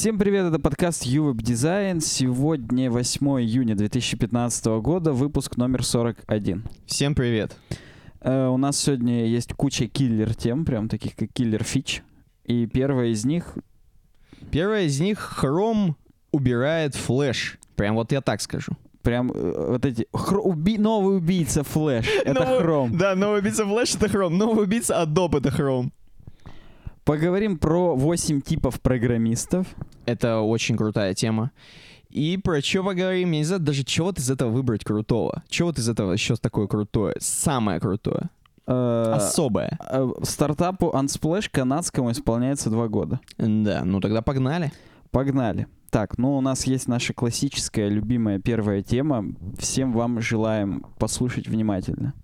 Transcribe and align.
Всем 0.00 0.18
привет, 0.18 0.46
это 0.46 0.58
подкаст 0.58 1.04
UWeb 1.04 1.34
Design. 1.34 2.00
Сегодня 2.00 2.90
8 2.90 3.42
июня 3.42 3.74
2015 3.76 4.64
года, 4.80 5.12
выпуск 5.12 5.58
номер 5.58 5.84
41. 5.84 6.64
Всем 6.86 7.14
привет. 7.14 7.54
Э, 8.22 8.46
у 8.46 8.56
нас 8.56 8.78
сегодня 8.78 9.26
есть 9.26 9.52
куча 9.52 9.88
killer-тем, 9.88 10.64
прям 10.64 10.88
таких 10.88 11.16
как 11.16 11.30
killer-фич. 11.34 12.02
И 12.46 12.64
первая 12.64 13.08
из 13.08 13.26
них... 13.26 13.58
Первая 14.50 14.84
из 14.84 14.98
них 15.00 15.38
Chrome 15.42 15.96
убирает 16.32 16.94
Flash. 16.94 17.58
Прям 17.76 17.96
вот 17.96 18.10
я 18.10 18.22
так 18.22 18.40
скажу. 18.40 18.72
Прям 19.02 19.30
э, 19.30 19.66
вот 19.72 19.84
эти... 19.84 20.06
хро- 20.14 20.40
уби- 20.40 20.78
Новый 20.78 21.18
убийца 21.18 21.62
Flash. 21.62 22.06
Это 22.24 22.62
Chrome. 22.62 22.96
Да, 22.96 23.14
новый 23.14 23.40
убийца 23.40 23.66
флеш 23.66 23.96
это 23.96 24.06
Chrome, 24.06 24.30
новый 24.30 24.64
убийца 24.64 24.94
Adobe 24.94 25.40
это 25.40 25.50
Chrome. 25.50 25.90
Поговорим 27.10 27.58
про 27.58 27.96
8 27.96 28.40
типов 28.40 28.80
программистов. 28.80 29.66
Это 30.06 30.38
очень 30.42 30.76
крутая 30.76 31.12
тема. 31.12 31.50
И 32.08 32.36
про 32.36 32.62
что 32.62 32.84
поговорим, 32.84 33.32
я 33.32 33.38
не 33.38 33.44
знаю 33.44 33.60
даже 33.60 33.82
чего 33.82 34.06
вот 34.06 34.20
из 34.20 34.30
этого 34.30 34.50
выбрать 34.50 34.84
крутого. 34.84 35.42
Чего 35.48 35.70
вот 35.70 35.78
из 35.80 35.88
этого 35.88 36.12
еще 36.12 36.36
такое 36.36 36.68
крутое? 36.68 37.16
Самое 37.18 37.80
крутое. 37.80 38.30
Э, 38.68 39.14
Особое. 39.16 39.76
э, 39.90 40.08
Стартапу 40.22 40.92
Unsplash 40.94 41.48
канадскому 41.50 42.12
исполняется 42.12 42.70
2 42.70 42.86
года. 42.86 43.18
Да, 43.38 43.82
ну 43.84 44.00
тогда 44.00 44.22
погнали. 44.22 44.70
Погнали. 45.10 45.66
Так, 45.90 46.16
ну 46.16 46.36
у 46.36 46.40
нас 46.40 46.64
есть 46.68 46.86
наша 46.86 47.12
классическая 47.12 47.88
любимая 47.88 48.38
первая 48.38 48.84
тема. 48.84 49.24
Всем 49.58 49.92
вам 49.92 50.20
желаем 50.20 50.86
послушать 51.00 51.48
внимательно. 51.48 52.14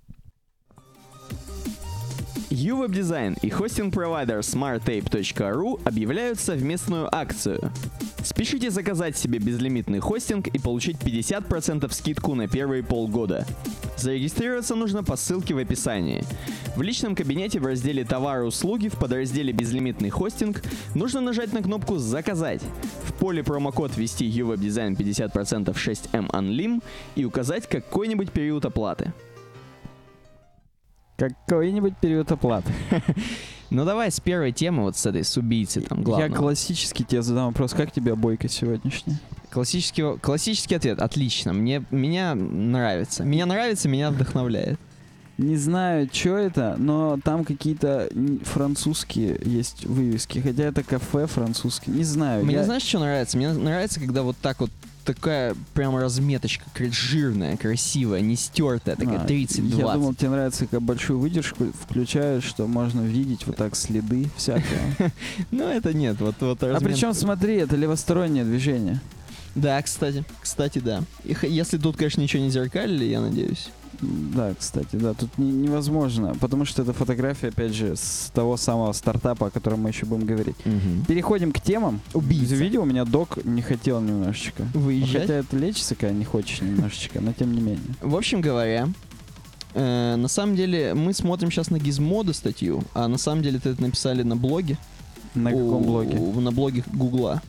UWeb 2.50 2.92
Design 2.92 3.36
и 3.42 3.50
хостинг-провайдер 3.50 4.38
smarttape.ru 4.38 5.80
объявляют 5.84 6.38
совместную 6.38 7.12
акцию. 7.12 7.73
Спешите 8.23 8.70
заказать 8.70 9.16
себе 9.16 9.40
безлимитный 9.40 9.98
хостинг 9.98 10.46
и 10.46 10.59
получить 10.59 10.96
50% 10.98 11.93
скидку 11.93 12.35
на 12.35 12.46
первые 12.46 12.85
полгода. 12.85 13.45
Зарегистрироваться 13.96 14.76
нужно 14.76 15.02
по 15.02 15.16
ссылке 15.16 15.54
в 15.54 15.59
описании. 15.59 16.24
В 16.76 16.82
личном 16.82 17.16
кабинете 17.16 17.59
в 17.59 17.66
разделе 17.66 18.04
«Товары 18.04 18.45
и 18.45 18.46
услуги» 18.46 18.88
в 18.88 18.95
подразделе 18.95 19.52
«Безлимитный 19.52 20.10
хостинг» 20.10 20.63
нужно 20.95 21.20
нажать 21.20 21.52
на 21.52 21.63
кнопку 21.63 21.98
«Заказать». 21.98 22.63
В 23.04 23.13
поле 23.15 23.42
промокод 23.42 23.96
ввести 23.96 24.29
UWeb 24.29 24.59
Design 24.59 24.96
50% 24.96 25.74
6M 25.74 26.30
Unlim 26.30 26.82
и 27.16 27.24
указать 27.24 27.68
какой-нибудь 27.68 28.30
период 28.30 28.65
оплаты. 28.65 29.13
Какой-нибудь 31.16 31.96
период 31.98 32.30
оплаты. 32.32 32.72
Ну 33.68 33.84
давай 33.84 34.12
с 34.12 34.20
первой 34.20 34.52
темы, 34.52 34.84
вот 34.84 34.96
с 34.96 35.04
этой, 35.06 35.24
с 35.24 35.36
убийцы 35.36 35.80
там, 35.80 35.98
Я 35.98 36.04
главного. 36.04 36.34
классически 36.36 37.02
тебе 37.02 37.20
задам 37.20 37.46
вопрос, 37.48 37.73
как 37.74 37.90
тебе 37.90 38.12
обойка 38.12 38.48
сегодняшняя? 38.48 39.18
Классический, 39.50 40.16
классический 40.18 40.76
ответ. 40.76 41.00
Отлично. 41.02 41.52
Мне, 41.52 41.82
меня 41.90 42.36
нравится. 42.36 43.24
Меня 43.24 43.45
нравится, 43.45 43.88
меня 43.88 44.12
вдохновляет. 44.12 44.78
Не 45.36 45.56
знаю, 45.56 46.08
что 46.12 46.36
это, 46.36 46.76
но 46.78 47.18
там 47.24 47.45
какие-то 47.45 48.08
французские 48.45 49.40
есть 49.45 49.84
вывески, 49.84 50.38
хотя 50.38 50.62
это 50.62 50.84
кафе 50.84 51.26
французские. 51.26 51.96
Не 51.96 52.04
знаю. 52.04 52.45
Мне 52.45 52.54
я- 52.54 52.64
знаешь, 52.64 52.84
что 52.84 53.01
нравится? 53.01 53.36
Мне 53.36 53.52
нравится, 53.52 53.98
когда 53.98 54.23
вот 54.23 54.36
так 54.40 54.60
вот 54.60 54.70
такая 55.07 55.57
прям 55.73 55.96
разметочка, 55.96 56.65
какая 56.73 56.90
жирная, 56.93 57.57
красивая, 57.57 58.21
не 58.21 58.37
стертая, 58.37 58.96
такая 58.96 59.21
А, 59.21 59.26
30-20. 59.26 59.76
Я 59.79 59.95
думал, 59.95 60.15
тебе 60.15 60.30
нравится, 60.30 60.66
как 60.66 60.82
большую 60.82 61.18
выдержку 61.18 61.66
включаешь, 61.80 62.45
что 62.45 62.66
можно 62.66 63.01
видеть 63.01 63.46
вот 63.46 63.57
так 63.57 63.74
следы 63.76 64.28
всякого. 64.37 64.66
Ну, 65.50 65.65
это 65.65 65.94
нет, 65.94 66.21
вот, 66.21 66.34
вот 66.41 66.62
А 66.62 66.81
причем, 66.81 67.15
смотри, 67.15 67.56
это 67.56 67.76
левостороннее 67.76 68.44
движение. 68.44 69.00
Да, 69.54 69.81
кстати, 69.81 70.25
кстати, 70.43 70.81
да. 70.81 71.03
Если 71.25 71.78
тут, 71.78 71.97
конечно, 71.97 72.20
ничего 72.20 72.42
не 72.42 72.50
зеркалили, 72.50 73.04
я 73.04 73.20
надеюсь. 73.22 73.70
Да, 74.00 74.54
кстати, 74.58 74.96
да, 74.96 75.14
тут 75.14 75.36
не- 75.38 75.50
невозможно, 75.52 76.34
потому 76.40 76.64
что 76.64 76.82
это 76.82 76.92
фотография, 76.92 77.48
опять 77.48 77.72
же, 77.74 77.96
с 77.96 78.30
того 78.34 78.56
самого 78.56 78.92
стартапа, 78.92 79.46
о 79.46 79.50
котором 79.50 79.80
мы 79.80 79.90
еще 79.90 80.06
будем 80.06 80.26
говорить. 80.26 80.56
Переходим 81.08 81.52
к 81.52 81.60
темам. 81.60 82.00
Убийца. 82.14 82.50
Ты 82.50 82.56
видел, 82.56 82.82
у 82.82 82.86
меня 82.86 83.04
док 83.04 83.38
не 83.44 83.62
хотел 83.62 84.00
немножечко. 84.00 84.64
Выезжать? 84.74 85.22
Хотя 85.22 85.34
это 85.34 85.56
лечится, 85.56 85.94
когда 85.94 86.14
не 86.14 86.24
хочешь 86.24 86.60
немножечко, 86.60 87.20
но 87.20 87.32
тем 87.32 87.52
не 87.54 87.60
менее. 87.60 87.94
В 88.00 88.16
общем 88.16 88.40
говоря, 88.40 88.88
э, 89.74 90.16
на 90.16 90.28
самом 90.28 90.56
деле 90.56 90.94
мы 90.94 91.12
смотрим 91.12 91.50
сейчас 91.50 91.70
на 91.70 91.76
Gizmodo 91.76 92.32
статью, 92.32 92.82
а 92.94 93.08
на 93.08 93.18
самом 93.18 93.42
деле 93.42 93.58
это 93.62 93.80
написали 93.80 94.22
на 94.22 94.36
блоге. 94.36 94.78
На 95.34 95.50
каком 95.50 95.82
У- 95.82 95.84
блоге? 95.84 96.18
На 96.18 96.50
блоге 96.50 96.82
Гугла. 96.92 97.42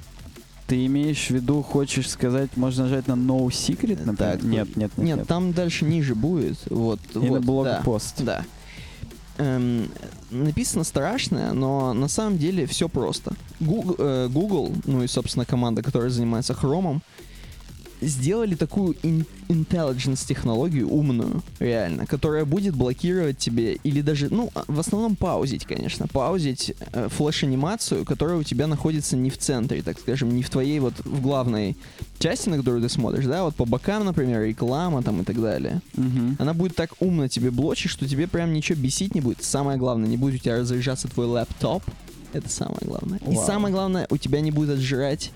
Ты 0.67 0.85
имеешь 0.85 1.27
в 1.27 1.31
виду, 1.31 1.61
хочешь 1.63 2.09
сказать, 2.09 2.55
можно 2.57 2.83
нажать 2.83 3.07
на 3.07 3.13
No 3.13 3.45
Secret, 3.47 4.05
например? 4.05 4.15
Так, 4.17 4.43
нет, 4.43 4.75
нет, 4.75 4.91
нет, 4.97 5.17
Нет, 5.19 5.27
там 5.27 5.53
дальше 5.53 5.85
ниже 5.85 6.13
будет. 6.13 6.57
Вот, 6.69 6.99
И 7.15 7.17
вот, 7.19 7.29
на 7.29 7.39
да, 7.39 7.45
блог-пост. 7.45 8.15
Да. 8.23 8.43
Эм, 9.37 9.89
написано 10.29 10.83
страшно, 10.83 11.53
но 11.53 11.93
на 11.93 12.07
самом 12.09 12.37
деле 12.37 12.65
все 12.65 12.89
просто. 12.89 13.33
Гуг- 13.61 13.95
э, 13.97 14.27
Google, 14.29 14.73
ну 14.85 15.03
и, 15.03 15.07
собственно, 15.07 15.45
команда, 15.45 15.81
которая 15.83 16.09
занимается 16.09 16.53
хромом, 16.53 17.01
сделали 18.01 18.55
такую 18.55 18.95
intelligence 19.49 20.25
технологию 20.27 20.89
умную, 20.89 21.41
реально, 21.59 22.05
которая 22.05 22.45
будет 22.45 22.75
блокировать 22.75 23.37
тебе 23.37 23.75
или 23.83 24.01
даже, 24.01 24.33
ну, 24.33 24.49
а, 24.53 24.63
в 24.67 24.79
основном 24.79 25.15
паузить, 25.15 25.65
конечно, 25.65 26.07
паузить 26.07 26.73
э, 26.93 27.09
флеш-анимацию, 27.09 28.05
которая 28.05 28.37
у 28.37 28.43
тебя 28.43 28.67
находится 28.67 29.15
не 29.15 29.29
в 29.29 29.37
центре, 29.37 29.81
так 29.81 29.99
скажем, 29.99 30.35
не 30.35 30.43
в 30.43 30.49
твоей 30.49 30.79
вот 30.79 30.93
в 30.99 31.21
главной 31.21 31.75
части, 32.19 32.49
на 32.49 32.57
которую 32.57 32.81
ты 32.81 32.89
смотришь, 32.89 33.25
да, 33.25 33.43
вот 33.43 33.55
по 33.55 33.65
бокам, 33.65 34.05
например, 34.05 34.41
реклама 34.43 35.03
там 35.03 35.21
и 35.21 35.23
так 35.23 35.39
далее. 35.41 35.81
Мгм. 35.95 36.37
Она 36.39 36.53
будет 36.53 36.75
так 36.75 36.91
умно 36.99 37.27
тебе 37.27 37.51
блочить, 37.51 37.91
что 37.91 38.07
тебе 38.07 38.27
прям 38.27 38.53
ничего 38.53 38.79
бесить 38.79 39.15
не 39.15 39.21
будет. 39.21 39.43
Самое 39.43 39.77
главное, 39.77 40.07
не 40.07 40.17
будет 40.17 40.35
у 40.35 40.43
тебя 40.43 40.57
разряжаться 40.57 41.07
твой 41.07 41.27
лэптоп. 41.27 41.83
Это 42.33 42.49
самое 42.49 42.81
главное. 42.81 43.19
И 43.19 43.35
Вау. 43.35 43.45
самое 43.45 43.73
главное, 43.73 44.07
у 44.09 44.17
тебя 44.17 44.41
не 44.41 44.51
будет 44.51 44.71
отжирать 44.71 45.31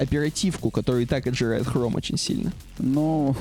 оперативку, 0.00 0.70
которую 0.70 1.02
и 1.02 1.06
так 1.06 1.26
отжирает 1.26 1.64
Chrome 1.66 1.96
очень 1.96 2.16
сильно. 2.16 2.52
Ну, 2.78 3.36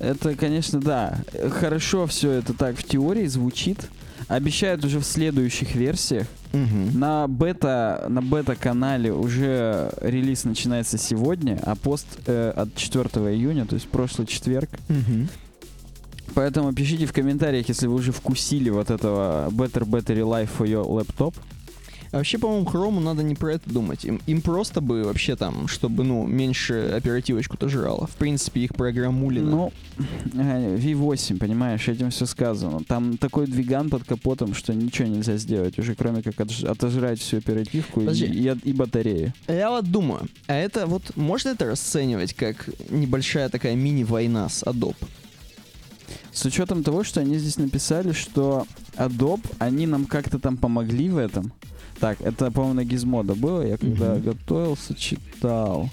это, 0.00 0.34
конечно, 0.34 0.80
да. 0.80 1.18
Хорошо 1.50 2.06
все 2.06 2.32
это 2.32 2.52
так 2.54 2.76
в 2.76 2.82
теории 2.82 3.26
звучит. 3.26 3.88
Обещают 4.28 4.84
уже 4.84 4.98
в 4.98 5.04
следующих 5.04 5.74
версиях. 5.74 6.26
На 6.94 7.28
бета, 7.28 8.06
на 8.08 8.22
бета-канале 8.22 9.12
уже 9.12 9.92
релиз 10.00 10.44
начинается 10.44 10.96
сегодня, 10.96 11.60
а 11.62 11.76
пост 11.76 12.06
э, 12.26 12.52
от 12.56 12.74
4 12.74 13.04
июня, 13.34 13.66
то 13.66 13.74
есть 13.74 13.86
прошлый 13.88 14.26
четверг. 14.26 14.70
Мгм. 14.88 15.28
Поэтому 16.34 16.72
пишите 16.72 17.06
в 17.06 17.12
комментариях, 17.12 17.68
если 17.68 17.86
вы 17.86 17.94
уже 17.94 18.12
вкусили 18.12 18.70
вот 18.70 18.90
этого 18.90 19.48
Better 19.50 19.84
Battery 19.84 20.22
Life 20.22 20.48
for 20.58 20.66
your 20.66 20.86
laptop. 20.86 21.34
А 22.12 22.18
вообще, 22.18 22.38
по-моему, 22.38 22.66
Chrome 22.66 23.00
надо 23.00 23.22
не 23.22 23.34
про 23.34 23.54
это 23.54 23.68
думать. 23.70 24.04
Им, 24.04 24.20
им 24.26 24.40
просто 24.40 24.80
бы 24.80 25.04
вообще 25.04 25.36
там, 25.36 25.68
чтобы, 25.68 26.04
ну, 26.04 26.26
меньше 26.26 26.92
оперативочку-то 26.96 27.68
жрало. 27.68 28.06
В 28.06 28.16
принципе, 28.16 28.60
их 28.60 28.74
программулина. 28.74 29.50
Ну, 29.50 29.72
э, 30.34 30.76
V8, 30.76 31.38
понимаешь, 31.38 31.88
этим 31.88 32.10
все 32.10 32.26
сказано. 32.26 32.80
Там 32.86 33.16
такой 33.16 33.46
двиган 33.46 33.90
под 33.90 34.04
капотом, 34.04 34.54
что 34.54 34.74
ничего 34.74 35.08
нельзя 35.08 35.36
сделать, 35.36 35.78
уже 35.78 35.94
кроме 35.94 36.22
как 36.22 36.34
отожрать 36.40 37.20
всю 37.20 37.38
оперативку 37.38 38.00
и, 38.00 38.06
и, 38.06 38.56
и 38.64 38.72
батарею. 38.72 39.32
Я 39.48 39.70
вот 39.70 39.90
думаю, 39.90 40.28
а 40.46 40.54
это 40.54 40.86
вот, 40.86 41.16
можно 41.16 41.50
это 41.50 41.66
расценивать 41.66 42.34
как 42.34 42.68
небольшая 42.90 43.48
такая 43.48 43.74
мини-война 43.74 44.48
с 44.48 44.62
Adobe? 44.62 44.96
С 46.32 46.44
учетом 46.44 46.82
того, 46.82 47.02
что 47.02 47.20
они 47.20 47.38
здесь 47.38 47.56
написали, 47.56 48.12
что 48.12 48.66
Adobe, 48.96 49.44
они 49.58 49.86
нам 49.86 50.04
как-то 50.04 50.38
там 50.38 50.56
помогли 50.56 51.08
в 51.08 51.16
этом. 51.16 51.52
Так, 52.00 52.20
это, 52.20 52.50
по-моему, 52.50 52.74
на 52.74 52.84
Gizmodo 52.84 53.34
было, 53.34 53.62
я 53.66 53.76
когда 53.78 54.14
Мгм. 54.14 54.22
готовился, 54.22 54.94
читал. 54.94 55.88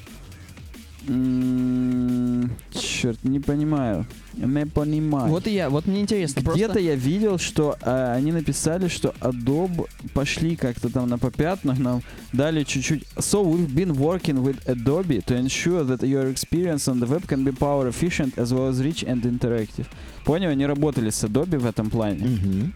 черт, 2.71 3.19
не 3.23 3.39
понимаю. 3.39 4.05
Не 4.37 4.65
понимаю. 4.65 5.29
Вот 5.29 5.47
и 5.47 5.51
я, 5.53 5.69
вот 5.69 5.85
мне 5.85 5.99
интересно. 6.01 6.39
Где-то 6.39 6.55
просто- 6.73 6.79
я 6.79 6.95
видел, 6.95 7.37
что 7.37 7.75
э, 7.81 8.13
они 8.15 8.31
написали, 8.31 8.87
что 8.87 9.13
Adobe 9.19 9.85
пошли 10.13 10.55
как-то 10.55 10.89
там 10.89 11.09
на 11.09 11.17
попятнах, 11.17 11.77
нам 11.77 12.01
дали 12.31 12.63
чуть-чуть. 12.63 13.03
So 13.17 13.43
we've 13.43 13.67
been 13.73 13.91
working 13.97 14.41
with 14.43 14.65
Adobe 14.65 15.21
to 15.25 15.35
ensure 15.35 15.83
that 15.83 16.01
your 16.03 16.31
experience 16.33 16.87
on 16.87 16.99
the 16.99 17.07
web 17.07 17.27
can 17.27 17.43
be 17.43 17.51
power 17.51 17.87
efficient 17.89 18.37
as 18.37 18.53
well 18.53 18.69
as 18.69 18.79
rich 18.81 19.03
and 19.05 19.21
interactive. 19.23 19.85
Понял, 20.25 20.49
они 20.51 20.65
работали 20.65 21.09
с 21.09 21.23
Adobe 21.25 21.57
в 21.57 21.65
этом 21.65 21.89
плане. 21.89 22.25
Мгм. 22.25 22.73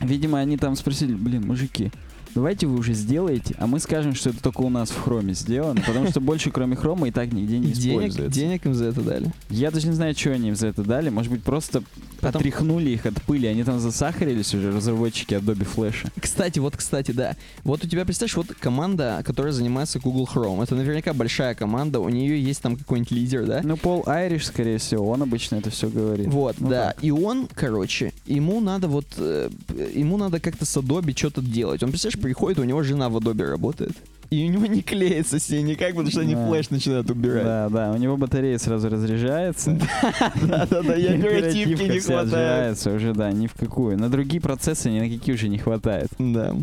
Видимо, 0.00 0.38
они 0.38 0.56
там 0.56 0.76
спросили, 0.76 1.14
блин, 1.14 1.46
мужики, 1.46 1.90
давайте 2.36 2.66
вы 2.66 2.76
уже 2.78 2.92
сделаете, 2.92 3.54
а 3.58 3.66
мы 3.66 3.80
скажем, 3.80 4.14
что 4.14 4.30
это 4.30 4.42
только 4.42 4.60
у 4.60 4.68
нас 4.68 4.90
в 4.90 5.00
хроме 5.00 5.32
сделано, 5.34 5.80
потому 5.86 6.08
что 6.10 6.20
больше 6.20 6.50
кроме 6.50 6.76
хрома 6.76 7.08
и 7.08 7.10
так 7.10 7.32
нигде 7.32 7.58
не 7.58 7.72
используется. 7.72 8.28
денег 8.28 8.66
им 8.66 8.74
за 8.74 8.84
это 8.86 9.00
дали. 9.00 9.32
Я 9.50 9.70
даже 9.70 9.88
не 9.88 9.94
знаю, 9.94 10.14
что 10.14 10.30
они 10.32 10.50
им 10.50 10.54
за 10.56 10.68
это 10.68 10.82
дали. 10.84 11.08
Может 11.08 11.32
быть, 11.32 11.42
просто 11.42 11.82
Потом- 12.20 12.40
отряхнули 12.40 12.90
их 12.90 13.06
от 13.06 13.20
пыли. 13.22 13.46
Они 13.46 13.64
там 13.64 13.80
засахарились 13.80 14.54
уже, 14.54 14.70
разработчики 14.70 15.34
Adobe 15.34 15.66
Flash. 15.74 16.10
Кстати, 16.20 16.58
вот, 16.58 16.76
кстати, 16.76 17.10
да. 17.12 17.36
Вот 17.64 17.84
у 17.84 17.88
тебя, 17.88 18.04
представляешь, 18.04 18.36
вот 18.36 18.48
команда, 18.60 19.22
которая 19.24 19.52
занимается 19.52 19.98
Google 19.98 20.28
Chrome. 20.32 20.62
Это 20.62 20.74
наверняка 20.74 21.14
большая 21.14 21.54
команда, 21.54 22.00
у 22.00 22.08
нее 22.10 22.40
есть 22.42 22.60
там 22.62 22.76
какой-нибудь 22.76 23.10
лидер, 23.12 23.46
да? 23.46 23.60
Ну, 23.64 23.76
Пол 23.76 24.02
Айриш, 24.06 24.46
скорее 24.46 24.78
всего, 24.78 25.08
он 25.08 25.22
обычно 25.22 25.56
это 25.56 25.70
все 25.70 25.88
говорит. 25.88 26.26
Вот, 26.28 26.56
Ну 26.60 26.68
да. 26.68 26.88
так. 26.92 27.02
И 27.04 27.10
он, 27.10 27.48
короче, 27.54 28.12
ему 28.26 28.60
надо 28.60 28.88
вот, 28.88 29.06
э, 29.18 29.48
ему 29.94 30.16
надо 30.18 30.38
как-то 30.40 30.64
с 30.66 30.76
Adobe 30.76 31.16
что-то 31.16 31.40
делать. 31.42 31.82
Он, 31.82 31.90
представляешь, 31.90 32.20
приходит, 32.26 32.58
у 32.58 32.64
него 32.64 32.82
жена 32.82 33.08
в 33.08 33.16
Adobe 33.16 33.48
работает. 33.48 33.92
И 34.28 34.44
у 34.44 34.48
него 34.50 34.66
не 34.66 34.82
клеится 34.82 35.38
ней 35.50 35.62
никак, 35.62 35.90
потому 35.90 36.10
что 36.10 36.20
они 36.20 36.34
Да. 36.34 36.48
флеш 36.48 36.70
начинают 36.70 37.08
убирать. 37.10 37.44
Да, 37.44 37.68
да, 37.68 37.92
у 37.92 37.96
него 37.96 38.16
батарея 38.16 38.58
сразу 38.58 38.88
разряжается. 38.88 39.78
Да-да-да, 40.42 40.96
и 40.96 41.06
оперативки 41.06 41.82
не 41.84 42.00
хватает. 42.00 42.84
уже, 42.86 43.14
да, 43.14 43.30
ни 43.30 43.46
в 43.46 43.54
какую. 43.54 43.96
На 43.96 44.08
другие 44.08 44.40
процессы 44.40 44.90
ни 44.90 44.98
на 44.98 45.08
какие 45.08 45.34
уже 45.34 45.48
не 45.48 45.58
хватает. 45.58 46.08
Да. 46.18 46.56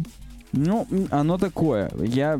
Ну, 0.54 0.88
оно 1.10 1.38
такое. 1.40 1.92
Я... 2.00 2.40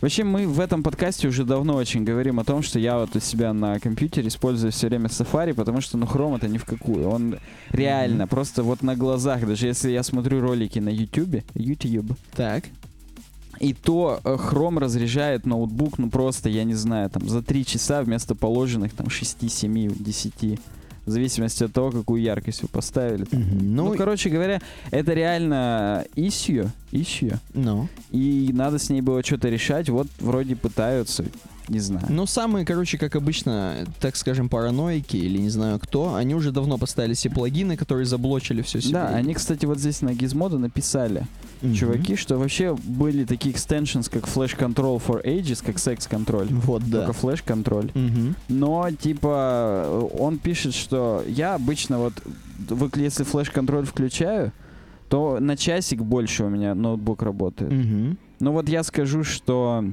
Вообще, 0.00 0.22
мы 0.22 0.46
в 0.46 0.60
этом 0.60 0.82
подкасте 0.84 1.26
уже 1.28 1.44
давно 1.44 1.74
очень 1.74 2.04
говорим 2.04 2.38
о 2.38 2.44
том, 2.44 2.62
что 2.62 2.78
я 2.78 2.96
вот 2.96 3.16
у 3.16 3.20
себя 3.20 3.52
на 3.52 3.80
компьютере 3.80 4.28
использую 4.28 4.70
все 4.70 4.86
время 4.86 5.06
Safari, 5.08 5.52
потому 5.52 5.80
что, 5.80 5.98
ну, 5.98 6.06
Chrome 6.06 6.36
это 6.36 6.48
ни 6.48 6.58
в 6.58 6.64
какую. 6.64 7.08
Он 7.08 7.36
реально, 7.72 8.28
просто 8.28 8.62
вот 8.62 8.82
на 8.82 8.94
глазах, 8.94 9.44
даже 9.46 9.66
если 9.66 9.90
я 9.90 10.04
смотрю 10.04 10.40
ролики 10.40 10.78
на 10.78 10.90
YouTube, 10.90 11.42
YouTube, 11.54 12.16
Так. 12.36 12.64
и 13.58 13.74
то 13.74 14.20
э, 14.22 14.36
Chrome 14.36 14.78
разряжает 14.78 15.44
ноутбук, 15.44 15.98
ну, 15.98 16.08
просто, 16.08 16.48
я 16.48 16.62
не 16.62 16.74
знаю, 16.74 17.10
там, 17.10 17.28
за 17.28 17.42
3 17.42 17.64
часа 17.66 18.02
вместо 18.02 18.36
положенных, 18.36 18.92
там, 18.94 19.10
6, 19.10 19.50
7, 19.50 19.92
10. 19.98 20.60
В 21.10 21.12
зависимости 21.12 21.64
от 21.64 21.72
того, 21.72 21.90
какую 21.90 22.22
яркость 22.22 22.62
вы 22.62 22.68
поставили. 22.68 23.24
там. 23.24 23.44
Ну, 23.60 23.88
Ну, 23.90 23.96
короче 23.96 24.30
говоря, 24.30 24.60
это 24.92 25.12
реально 25.12 26.04
issue, 26.14 26.68
issue. 26.92 27.36
ну. 27.52 27.88
И 28.12 28.50
надо 28.52 28.78
с 28.78 28.90
ней 28.90 29.00
было 29.00 29.20
что-то 29.24 29.48
решать. 29.48 29.88
Вот 29.88 30.06
вроде 30.20 30.54
пытаются, 30.54 31.24
не 31.68 31.78
знаю. 31.80 32.06
Ну, 32.08 32.26
самые, 32.26 32.64
короче, 32.64 32.98
как 32.98 33.16
обычно, 33.16 33.86
так 34.00 34.16
скажем, 34.16 34.48
параноики 34.48 35.16
или 35.16 35.38
не 35.38 35.50
знаю 35.50 35.78
кто, 35.78 36.14
они 36.14 36.34
уже 36.34 36.50
давно 36.52 36.78
поставили 36.78 37.14
себе 37.14 37.34
плагины, 37.34 37.76
которые 37.76 38.06
заблочили 38.06 38.62
все 38.62 38.80
себе. 38.80 38.94
да, 38.94 39.08
они, 39.08 39.34
кстати, 39.34 39.66
вот 39.66 39.78
здесь 39.78 40.02
на 40.02 40.10
Gizmodo 40.10 40.58
написали, 40.58 41.26
Мгм. 41.62 41.74
чуваки, 41.74 42.16
что 42.16 42.38
вообще 42.38 42.74
были 42.74 43.24
такие 43.24 43.54
extensions, 43.54 44.10
как 44.10 44.24
Flash 44.24 44.56
Control 44.58 45.00
for 45.04 45.22
Ages, 45.24 45.62
как 45.64 45.78
секс 45.78 46.06
контроль. 46.06 46.48
Вот, 46.50 46.82
да. 46.88 47.06
Только 47.06 47.12
Flash 47.26 47.42
контроль. 47.44 47.90
Мгм. 47.94 48.34
Но, 48.48 48.88
типа, 48.90 50.08
он 50.18 50.38
пишет, 50.38 50.74
что 50.74 51.22
я 51.28 51.54
обычно 51.54 51.98
вот, 51.98 52.14
если 52.96 53.24
Flash 53.30 53.52
контроль 53.52 53.84
включаю, 53.84 54.52
то 55.08 55.38
на 55.40 55.56
часик 55.56 56.00
больше 56.02 56.44
у 56.44 56.48
меня 56.48 56.74
ноутбук 56.74 57.22
работает. 57.22 57.72
Мгм. 57.72 58.16
Ну 58.38 58.52
вот 58.52 58.68
я 58.68 58.82
скажу, 58.84 59.22
что 59.24 59.84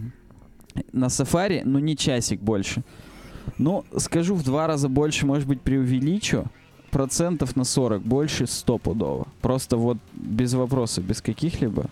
на 0.91 1.05
Safari, 1.05 1.61
ну 1.65 1.79
не 1.79 1.95
часик 1.95 2.39
больше. 2.41 2.83
Ну, 3.57 3.85
скажу 3.97 4.35
в 4.35 4.43
два 4.43 4.67
раза 4.67 4.89
больше, 4.89 5.25
может 5.25 5.47
быть, 5.47 5.61
преувеличу. 5.61 6.45
Процентов 6.91 7.55
на 7.55 7.63
40 7.63 8.01
больше 8.01 8.47
стопудово. 8.47 9.27
Просто 9.41 9.77
вот 9.77 9.97
без 10.13 10.53
вопросов, 10.53 11.03
без 11.03 11.21
каких-либо. 11.21 11.85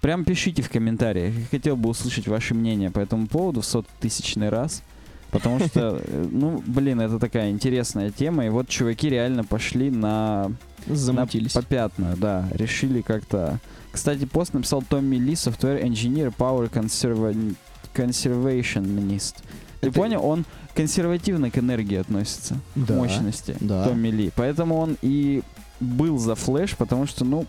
Прям 0.00 0.24
пишите 0.24 0.62
в 0.62 0.70
комментариях. 0.70 1.34
Я 1.34 1.44
хотел 1.46 1.76
бы 1.76 1.88
услышать 1.88 2.28
ваше 2.28 2.54
мнение 2.54 2.90
по 2.90 3.00
этому 3.00 3.26
поводу 3.26 3.60
в 3.60 3.64
сотысячный 3.66 4.48
раз. 4.50 4.82
Потому 5.30 5.58
что, 5.58 6.00
э, 6.02 6.28
ну, 6.30 6.62
блин, 6.66 7.00
это 7.00 7.18
такая 7.18 7.50
интересная 7.50 8.10
тема. 8.10 8.46
И 8.46 8.48
вот 8.48 8.68
чуваки 8.68 9.10
реально 9.10 9.42
пошли 9.44 9.90
на 9.90 10.52
Замутились. 10.86 11.54
на 11.54 11.62
попятную, 11.62 12.16
да. 12.16 12.48
Решили 12.52 13.00
как-то... 13.00 13.58
Кстати, 13.90 14.24
пост 14.26 14.54
написал 14.54 14.82
Томми 14.82 15.16
Ли, 15.16 15.32
Software 15.32 15.82
Engineer, 15.82 16.32
Power 16.36 16.70
Conserva- 16.70 17.54
Conservationist. 17.96 19.36
Ты 19.80 19.88
Это- 19.88 19.98
понял? 19.98 20.24
Он 20.24 20.44
консервативно 20.74 21.50
к 21.50 21.58
энергии 21.58 21.96
относится, 21.96 22.54
к 22.74 22.84
Да, 22.86 22.94
мощности. 22.94 23.56
да. 23.60 23.84
Томми 23.84 24.08
Ли. 24.08 24.30
Поэтому 24.36 24.76
он 24.76 24.96
и 25.02 25.42
был 25.80 26.18
за 26.18 26.34
флеш, 26.34 26.76
потому 26.76 27.06
что, 27.06 27.24
ну, 27.24 27.46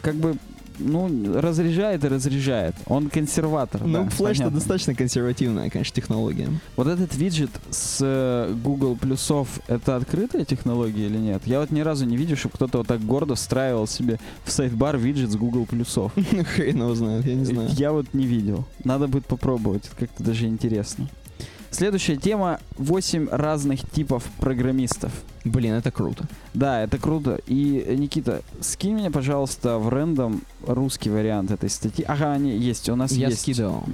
как 0.00 0.14
бы, 0.16 0.36
ну, 0.78 1.40
разряжает 1.40 2.04
и 2.04 2.08
разряжает. 2.08 2.74
Он 2.86 3.08
консерватор. 3.08 3.84
Ну, 3.84 4.04
да, 4.04 4.10
флеш 4.10 4.40
это 4.40 4.50
достаточно 4.50 4.94
консервативная, 4.94 5.70
конечно, 5.70 5.94
технология. 5.94 6.48
Вот 6.76 6.86
этот 6.86 7.14
виджет 7.16 7.50
с 7.70 7.98
э, 8.00 8.54
Google 8.64 8.96
плюсов, 8.96 9.60
это 9.68 9.96
открытая 9.96 10.44
технология 10.44 11.06
или 11.06 11.18
нет? 11.18 11.42
Я 11.46 11.60
вот 11.60 11.70
ни 11.70 11.80
разу 11.80 12.04
не 12.04 12.16
видел, 12.16 12.36
чтобы 12.36 12.54
кто-то 12.54 12.78
вот 12.78 12.86
так 12.86 13.00
гордо 13.00 13.34
встраивал 13.34 13.86
себе 13.86 14.18
в 14.44 14.50
сайт-бар 14.50 14.96
виджет 14.96 15.30
с 15.30 15.36
Google 15.36 15.66
плюсов. 15.66 16.12
Хрен 16.54 16.78
его 16.78 16.94
знает, 16.94 17.26
я 17.26 17.34
не 17.34 17.44
знаю. 17.44 17.68
Я 17.72 17.92
вот 17.92 18.06
не 18.12 18.26
видел. 18.26 18.64
Надо 18.84 19.08
будет 19.08 19.26
попробовать, 19.26 19.86
это 19.86 19.96
как-то 19.96 20.22
даже 20.22 20.46
интересно. 20.46 21.08
Следующая 21.70 22.16
тема 22.16 22.58
8 22.78 23.28
разных 23.30 23.80
типов 23.90 24.24
программистов. 24.40 25.12
Блин, 25.44 25.74
это 25.74 25.90
круто. 25.90 26.24
Да, 26.52 26.82
это 26.82 26.98
круто. 26.98 27.40
И, 27.46 27.94
Никита, 27.96 28.42
скинь 28.60 28.94
мне, 28.94 29.10
пожалуйста, 29.10 29.78
в 29.78 29.88
рендом 29.88 30.42
русский 30.66 31.08
вариант 31.10 31.50
этой 31.50 31.70
статьи. 31.70 32.04
Ага, 32.06 32.32
они 32.32 32.50
есть, 32.56 32.88
у 32.88 32.96
нас 32.96 33.12
Я 33.12 33.28
есть. 33.28 33.42
скидывал. 33.42 33.84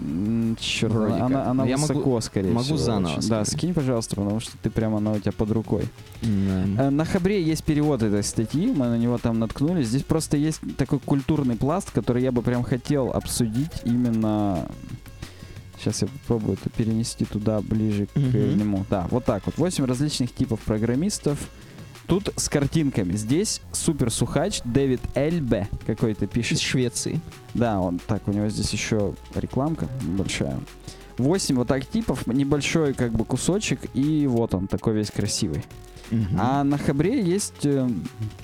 Черт, 0.58 0.92
Вроде 0.92 1.14
она, 1.14 1.28
как. 1.40 1.48
она 1.48 1.64
Я 1.66 1.76
могу- 1.76 1.92
высоко, 1.94 2.20
скорее 2.20 2.50
могу 2.50 2.64
всего. 2.64 2.78
заново 2.78 3.18
очень. 3.18 3.28
Да, 3.28 3.44
скинь, 3.44 3.74
пожалуйста, 3.74 4.16
потому 4.16 4.40
что 4.40 4.52
ты 4.62 4.70
прямо 4.70 4.98
она 4.98 5.12
у 5.12 5.18
тебя 5.18 5.32
под 5.32 5.50
рукой. 5.50 5.84
Э, 6.22 6.90
На 6.90 7.04
Хабре 7.04 7.42
есть 7.42 7.64
перевод 7.64 8.02
этой 8.02 8.22
статьи, 8.24 8.72
мы 8.72 8.86
на 8.86 8.96
него 8.98 9.18
там 9.18 9.38
наткнулись. 9.38 9.88
Здесь 9.88 10.02
просто 10.02 10.36
есть 10.36 10.60
такой 10.76 10.98
культурный 11.00 11.56
пласт, 11.56 11.90
который 11.90 12.22
я 12.22 12.32
бы 12.32 12.42
прям 12.42 12.62
хотел 12.62 13.10
обсудить 13.10 13.70
именно... 13.84 14.66
Сейчас 15.84 16.02
я 16.02 16.08
попробую 16.08 16.56
это 16.58 16.70
перенести 16.70 17.26
туда 17.26 17.60
ближе 17.60 18.06
к 18.06 18.16
Мгм. 18.16 18.56
нему. 18.58 18.86
Да, 18.88 19.06
вот 19.10 19.26
так 19.26 19.44
вот. 19.44 19.58
Восемь 19.58 19.84
различных 19.84 20.34
типов 20.34 20.60
программистов. 20.60 21.38
Тут 22.06 22.30
с 22.36 22.48
картинками. 22.48 23.12
Здесь 23.16 23.60
супер 23.72 24.10
сухач 24.10 24.60
Дэвид 24.64 25.00
Эльбе 25.14 25.68
какой-то 25.86 26.24
Из 26.24 26.30
пишет. 26.30 26.60
Швеции. 26.60 27.20
Да, 27.52 27.80
он 27.80 27.98
так, 27.98 28.26
у 28.28 28.32
него 28.32 28.48
здесь 28.48 28.70
еще 28.70 29.14
рекламка 29.34 29.86
большая. 30.02 30.58
Восемь 31.18 31.56
вот 31.56 31.68
так 31.68 31.86
типов, 31.86 32.26
небольшой 32.26 32.94
как 32.94 33.12
бы 33.12 33.24
кусочек, 33.24 33.80
и 33.94 34.26
вот 34.26 34.54
он 34.54 34.66
такой 34.66 34.94
весь 34.94 35.10
красивый. 35.10 35.64
А 36.38 36.64
на 36.64 36.78
Хабре 36.78 37.22
есть 37.22 37.64
э, 37.64 37.88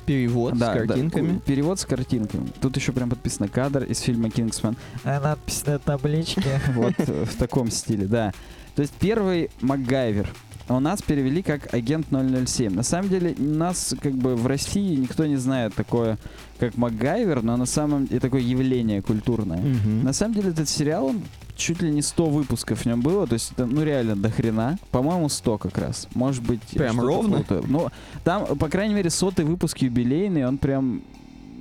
Перевод 0.06 0.56
да, 0.56 0.75
с 0.75 0.78
картинками. 0.78 1.32
да, 1.32 1.40
перевод 1.40 1.81
с 1.81 1.84
картинками. 1.84 2.49
Тут 2.61 2.76
еще 2.76 2.93
прям 2.93 3.11
подписано 3.11 3.49
кадр 3.49 3.84
из 3.84 4.00
фильма 4.00 4.31
Кингсман. 4.31 4.76
А 5.05 5.20
надпись 5.20 5.64
на 5.67 5.78
табличке. 5.78 6.61
Вот 6.75 6.94
э, 6.99 7.25
в 7.25 7.37
таком 7.37 7.71
стиле, 7.71 8.06
да. 8.06 8.33
То 8.75 8.83
есть 8.83 8.95
первый 8.95 9.50
МакГайвер. 9.61 10.28
У 10.69 10.79
нас 10.79 11.02
перевели 11.02 11.43
как 11.43 11.75
агент 11.75 12.07
007. 12.11 12.73
На 12.75 12.83
самом 12.83 13.09
деле, 13.09 13.35
нас 13.38 13.95
как 14.00 14.12
бы 14.12 14.37
в 14.37 14.47
России 14.47 14.95
никто 14.97 15.26
не 15.26 15.37
знает 15.37 15.75
такое, 15.75 16.19
как 16.59 16.76
МакГайвер, 16.76 17.43
но 17.43 17.57
на 17.57 17.67
самом 17.67 18.07
деле 18.07 18.21
такое 18.21 18.40
явление 18.40 19.02
культурное. 19.02 19.59
Мгм. 19.61 20.05
На 20.05 20.12
самом 20.12 20.35
деле 20.35 20.50
этот 20.50 20.69
сериал, 20.69 21.07
он 21.07 21.23
чуть 21.57 21.83
ли 21.83 21.90
не 21.90 22.02
100 22.02 22.26
выпусков 22.26 22.81
в 22.81 22.87
нем 22.87 23.00
было, 23.02 23.26
то 23.26 23.35
есть 23.35 23.52
это, 23.52 23.67
ну, 23.67 23.83
реально 23.83 24.17
до 24.17 24.31
хрена. 24.31 24.79
По-моему, 24.90 25.29
100 25.29 25.59
как 25.59 25.76
раз. 25.79 26.09
Может 26.14 26.43
быть, 26.43 26.61
Прям 26.73 27.00
ровно? 27.00 27.38
путаю. 27.38 27.64
Ну, 27.67 27.88
там, 28.25 28.47
по 28.57 28.69
крайней 28.69 28.95
мере, 28.95 29.11
сотый 29.11 29.45
выпуск 29.45 29.79
юбилейный, 29.79 30.47
он 30.47 30.59
прям... 30.59 31.02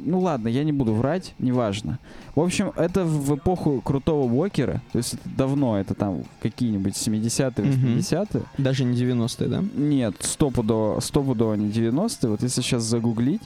Ну 0.06 0.20
ладно, 0.20 0.48
я 0.48 0.64
не 0.64 0.72
буду 0.72 0.94
врать, 0.94 1.34
неважно. 1.40 2.00
В 2.36 2.40
общем, 2.42 2.72
это 2.76 3.04
в 3.04 3.36
эпоху 3.36 3.82
крутого 3.82 4.24
Уокера, 4.32 4.82
то 4.92 4.98
есть 4.98 5.14
это 5.16 5.30
давно, 5.38 5.80
это 5.80 5.94
там 5.94 6.24
какие-нибудь 6.42 6.94
70-е, 6.94 7.66
Мгм. 7.66 7.98
80-е. 7.98 8.44
Даже 8.58 8.86
не 8.86 8.96
90-е, 8.96 9.48
да? 9.48 9.64
Нет, 9.76 10.16
стопудово, 10.20 11.00
стопудово 11.02 11.56
не 11.56 11.70
90-е. 11.70 12.30
Вот 12.30 12.44
если 12.44 12.62
сейчас 12.62 12.84
загуглить, 12.84 13.42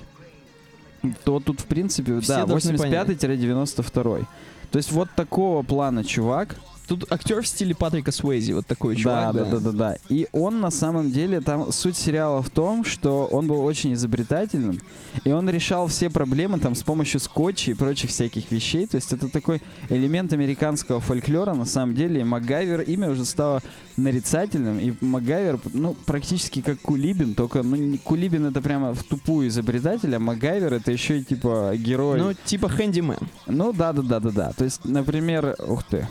то 1.23 1.39
тут, 1.39 1.59
в 1.59 1.65
принципе, 1.65 2.19
Все 2.19 2.35
да, 2.35 2.45
должны 2.45 2.71
85-92. 2.71 4.25
То 4.71 4.77
есть 4.77 4.91
вот 4.91 5.09
такого 5.15 5.63
плана 5.63 6.03
чувак, 6.03 6.55
Тут 6.87 7.09
актер 7.11 7.41
в 7.41 7.47
стиле 7.47 7.73
Патрика 7.73 8.11
Суэйзи, 8.11 8.51
вот 8.53 8.67
такой 8.67 8.95
Да, 8.95 9.01
чувак. 9.01 9.35
да, 9.35 9.45
да, 9.45 9.59
да, 9.59 9.71
да. 9.71 9.97
И 10.09 10.27
он 10.33 10.59
на 10.59 10.69
самом 10.69 11.11
деле, 11.11 11.39
там 11.39 11.71
суть 11.71 11.95
сериала 11.97 12.41
в 12.41 12.49
том, 12.49 12.83
что 12.83 13.25
он 13.31 13.47
был 13.47 13.61
очень 13.63 13.93
изобретательным, 13.93 14.79
и 15.23 15.31
он 15.31 15.49
решал 15.49 15.87
все 15.87 16.09
проблемы 16.09 16.59
там 16.59 16.75
с 16.75 16.83
помощью 16.83 17.19
скотча 17.21 17.71
и 17.71 17.73
прочих 17.73 18.09
всяких 18.09 18.51
вещей. 18.51 18.85
То 18.85 18.95
есть 18.97 19.13
это 19.13 19.29
такой 19.29 19.61
элемент 19.89 20.33
американского 20.33 20.99
фольклора 20.99 21.53
на 21.53 21.65
самом 21.65 21.95
деле. 21.95 22.19
И 22.21 22.23
Макгайвер 22.23 22.81
имя 22.81 23.09
уже 23.11 23.23
стало 23.25 23.61
нарицательным, 23.97 24.79
и 24.79 24.93
Макгайвер, 25.01 25.59
ну, 25.73 25.95
практически 26.05 26.61
как 26.61 26.79
Кулибин, 26.81 27.33
только, 27.35 27.63
ну, 27.63 27.75
не- 27.75 27.97
Кулибин 27.97 28.45
это 28.45 28.61
прямо 28.61 28.93
в 28.93 29.03
тупую 29.03 29.47
изобретатель, 29.47 30.13
а 30.15 30.19
Макгайвер 30.19 30.73
это 30.73 30.91
еще 30.91 31.19
и 31.19 31.23
типа 31.23 31.73
герой. 31.77 32.19
Ну, 32.19 32.33
типа 32.45 32.67
Хэндимен. 32.69 33.17
ну 33.47 33.71
да, 33.71 33.93
да, 33.93 34.01
да, 34.01 34.19
да, 34.19 34.31
да. 34.31 34.51
То 34.53 34.65
есть, 34.65 34.83
например, 34.83 35.55
ух 35.67 35.83
ты, 35.83 36.07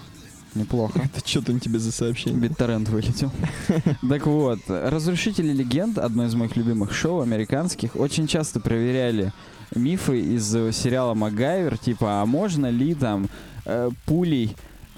неплохо. 0.55 1.01
Это 1.15 1.27
что 1.29 1.43
там 1.43 1.61
тебе 1.61 1.79
за 1.79 1.93
сообщение? 1.93 2.41
Битторрент 2.41 2.89
вылетел. 2.89 3.31
Так 4.09 4.27
вот, 4.27 4.61
«Разрушители 4.69 5.53
легенд», 5.53 5.99
одно 5.99 6.27
из 6.27 6.35
моих 6.35 6.57
любимых 6.57 6.93
шоу 6.93 7.21
американских, 7.23 7.97
очень 7.97 8.27
часто 8.27 8.61
проверяли 8.61 9.33
мифы 9.75 10.21
из 10.21 10.51
сериала 10.51 11.15
«Макгайвер», 11.15 11.79
типа, 11.79 12.21
а 12.23 12.27
можно 12.27 12.67
ли 12.71 12.95
там 12.95 13.29
э, 13.65 13.91
пулей 14.07 14.55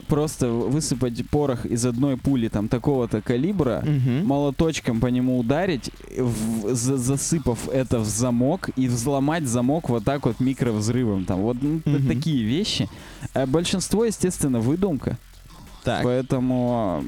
просто 0.09 0.49
высыпать 0.49 1.27
порох 1.31 1.65
из 1.65 1.87
одной 1.87 2.19
пули 2.19 2.49
там 2.49 2.69
такого-то 2.69 3.23
калибра, 3.23 3.83
Мгм. 3.87 4.27
молоточком 4.27 5.01
по 5.01 5.07
нему 5.07 5.39
ударить, 5.39 5.91
в- 6.19 6.75
за- 6.75 6.99
засыпав 6.99 7.69
это 7.71 8.01
в 8.01 8.05
замок 8.05 8.69
и 8.77 8.87
взломать 8.89 9.47
замок 9.47 9.89
вот 9.89 10.05
так 10.05 10.27
вот 10.27 10.41
микровзрывом. 10.41 11.25
Там 11.25 11.41
вот 11.41 11.57
ну, 11.63 11.81
Мгм. 11.85 12.07
такие 12.09 12.43
вещи. 12.45 12.89
Э, 13.33 13.47
Большинство, 13.47 14.05
естественно, 14.05 14.61
выдумка. 14.61 15.17
Так. 15.85 16.03
Поэтому, 16.03 17.05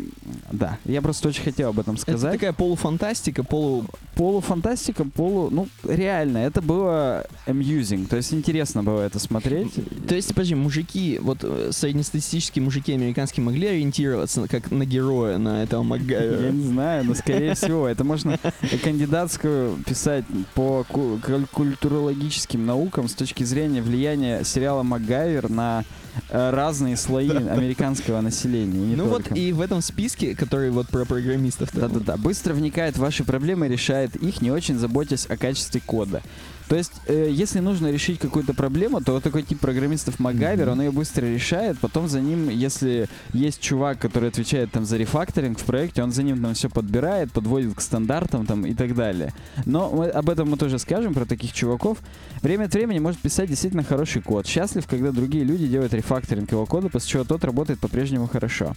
да, 0.52 0.78
я 0.84 1.00
просто 1.00 1.28
очень 1.28 1.42
хотел 1.42 1.70
об 1.70 1.78
этом 1.80 1.94
Это 1.94 2.02
сказать. 2.02 2.32
такая 2.34 2.52
полуфантастика, 2.52 3.42
полу... 3.42 3.86
Полуфантастика, 4.14 5.04
полу... 5.04 5.48
Ну, 5.50 5.68
реально, 5.84 6.38
это 6.38 6.60
было 6.60 7.26
amusing, 7.46 8.06
то 8.06 8.16
есть 8.16 8.32
интересно 8.34 8.82
было 8.82 9.00
это 9.00 9.18
смотреть. 9.18 9.72
То 10.06 10.14
есть, 10.14 10.28
подожди, 10.28 10.54
мужики, 10.54 11.18
вот 11.22 11.38
э, 11.42 11.70
среднестатистические 11.72 12.62
мужики 12.64 12.92
американские 12.92 13.44
могли 13.44 13.66
ориентироваться 13.68 14.46
как 14.48 14.70
на 14.70 14.84
героя, 14.84 15.38
на 15.38 15.62
этого 15.62 15.82
Я 15.82 15.88
Макгайвера? 15.88 16.50
не 16.50 16.64
знаю, 16.64 17.04
но 17.04 17.14
скорее 17.14 17.54
всего, 17.56 17.88
это 17.88 18.04
можно 18.04 18.38
кандидатскую 18.82 19.76
писать 19.86 20.24
по 20.54 20.84
ку- 20.88 21.18
куль- 21.24 21.46
культурологическим 21.52 22.64
наукам 22.64 23.08
с 23.08 23.14
точки 23.14 23.44
зрения 23.44 23.82
влияния 23.82 24.44
сериала 24.44 24.82
«МакГайвер» 24.82 25.48
на 25.50 25.80
э, 25.80 26.05
разные 26.30 26.96
слои 26.96 27.30
американского 27.30 28.20
населения. 28.20 28.92
и 28.92 28.96
Ну 28.96 29.08
только. 29.08 29.30
вот 29.30 29.38
и 29.38 29.52
в 29.52 29.60
этом 29.60 29.82
списке, 29.82 30.34
который 30.34 30.70
вот 30.70 30.88
про 30.88 31.04
программистов. 31.04 31.70
Да-да-да. 31.72 32.16
Быстро 32.16 32.54
вникает 32.54 32.96
в 32.96 33.00
ваши 33.00 33.24
проблемы, 33.24 33.68
решает 33.68 34.16
их, 34.16 34.40
не 34.42 34.50
очень 34.50 34.78
заботясь 34.78 35.26
о 35.26 35.36
качестве 35.36 35.80
кода. 35.84 36.22
То 36.68 36.76
есть, 36.76 36.92
э, 37.06 37.28
если 37.30 37.60
нужно 37.60 37.90
решить 37.92 38.18
какую-то 38.18 38.52
проблему, 38.52 39.00
то 39.00 39.12
вот 39.12 39.22
такой 39.22 39.42
тип 39.42 39.60
программистов 39.60 40.18
Макгайвер, 40.18 40.68
он 40.70 40.80
ее 40.80 40.90
быстро 40.90 41.24
решает, 41.26 41.78
потом 41.78 42.08
за 42.08 42.20
ним, 42.20 42.48
если 42.48 43.08
есть 43.32 43.60
чувак, 43.60 43.98
который 44.00 44.30
отвечает 44.30 44.72
там 44.72 44.84
за 44.84 44.96
рефакторинг 44.96 45.58
в 45.60 45.64
проекте, 45.64 46.02
он 46.02 46.12
за 46.12 46.22
ним 46.24 46.42
там 46.42 46.54
все 46.54 46.68
подбирает, 46.68 47.30
подводит 47.32 47.74
к 47.74 47.80
стандартам 47.80 48.46
там 48.46 48.66
и 48.66 48.74
так 48.74 48.94
далее. 48.94 49.32
Но 49.64 49.90
мы- 49.90 50.08
об 50.08 50.28
этом 50.28 50.50
мы 50.50 50.56
тоже 50.56 50.78
скажем, 50.78 51.14
про 51.14 51.24
таких 51.24 51.52
чуваков. 51.52 51.98
Время 52.42 52.64
от 52.64 52.74
времени 52.74 52.98
может 52.98 53.20
писать 53.20 53.48
действительно 53.48 53.84
хороший 53.84 54.22
код. 54.22 54.46
Счастлив, 54.46 54.86
когда 54.86 55.12
другие 55.12 55.44
люди 55.44 55.68
делают 55.68 55.94
рефакторинг 55.94 56.50
его 56.50 56.66
кода, 56.66 56.88
после 56.88 57.10
чего 57.10 57.24
тот 57.24 57.44
работает 57.44 57.78
по-прежнему 57.78 58.26
хорошо. 58.26 58.74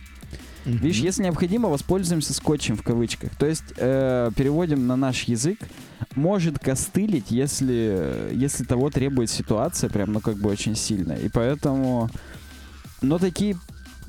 Видишь, 0.65 0.97
если 1.01 1.23
необходимо, 1.23 1.69
воспользуемся 1.69 2.33
скотчем 2.33 2.75
в 2.75 2.83
кавычках. 2.83 3.35
То 3.37 3.45
есть 3.45 3.63
э, 3.77 4.31
переводим 4.35 4.87
на 4.87 4.95
наш 4.95 5.23
язык. 5.23 5.59
Может 6.15 6.59
костылить, 6.59 7.31
если, 7.31 8.29
если 8.33 8.63
того 8.63 8.89
требует 8.89 9.29
ситуация, 9.29 9.89
прям, 9.89 10.13
ну, 10.13 10.19
как 10.19 10.37
бы 10.37 10.49
очень 10.49 10.75
сильно. 10.75 11.13
И 11.13 11.29
поэтому... 11.29 12.09
Но 13.01 13.17
такие 13.17 13.55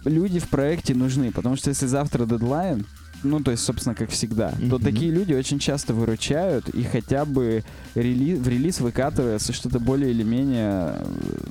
люди 0.04 0.40
в 0.40 0.48
проекте 0.48 0.94
нужны, 0.94 1.30
потому 1.30 1.56
что 1.56 1.70
если 1.70 1.86
завтра 1.86 2.26
дедлайн, 2.26 2.84
ну, 3.22 3.40
то 3.40 3.50
есть, 3.50 3.62
собственно, 3.62 3.94
как 3.94 4.10
всегда, 4.10 4.50
то 4.50 4.76
Мгм. 4.76 4.80
такие 4.82 5.10
люди 5.12 5.34
очень 5.34 5.58
часто 5.58 5.94
выручают, 5.94 6.68
и 6.70 6.82
хотя 6.84 7.24
бы 7.24 7.62
рели- 7.94 8.36
в 8.36 8.48
релиз 8.48 8.80
выкатывается 8.80 9.52
что-то 9.52 9.78
более 9.78 10.10
или 10.10 10.22
менее 10.22 10.96
э, 10.96 11.04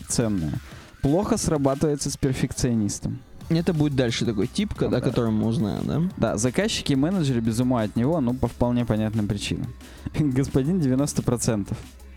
ценное. 0.08 0.54
Плохо 1.02 1.38
срабатывается 1.38 2.10
с 2.10 2.18
перфекционистом. 2.18 3.20
Это 3.50 3.74
будет 3.74 3.96
дальше 3.96 4.26
такой 4.26 4.48
тип, 4.48 4.74
ко- 4.76 4.88
о 4.88 4.90
Да. 4.90 5.02
котором 5.02 5.36
мы 5.40 5.48
узнаем, 5.48 5.84
да? 5.86 6.02
Да, 6.18 6.38
заказчики 6.38 6.94
и 6.94 6.96
менеджеры 6.96 7.42
без 7.42 7.60
ума 7.60 7.82
от 7.82 7.96
него, 7.96 8.22
ну, 8.22 8.34
по 8.34 8.48
вполне 8.48 8.86
понятным 8.86 9.28
причинам. 9.28 9.74
Господин 10.20 10.80
90%. 10.80 11.68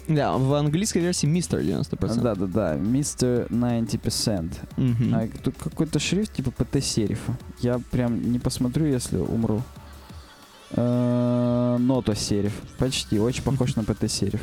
Да, 0.08 0.36
в 0.36 0.52
английской 0.54 0.98
версии 0.98 1.26
мистер 1.26 1.60
90%. 1.60 2.20
Да-да-да, 2.20 2.74
мистер 2.74 3.46
90%. 3.50 4.52
Мгм. 4.76 5.14
А, 5.14 5.28
тут 5.42 5.54
какой-то 5.56 5.98
шрифт 5.98 6.34
типа 6.34 6.50
ПТ-серифа. 6.50 7.36
Я 7.60 7.78
прям 7.90 8.32
не 8.32 8.38
посмотрю, 8.38 8.86
если 8.86 9.16
умру. 9.18 9.62
Э, 10.74 11.76
Ното-сериф. 11.78 12.52
Почти, 12.78 13.18
очень 13.20 13.42
похож 13.42 13.76
на 13.76 13.82
ПТ-сериф. 13.84 14.40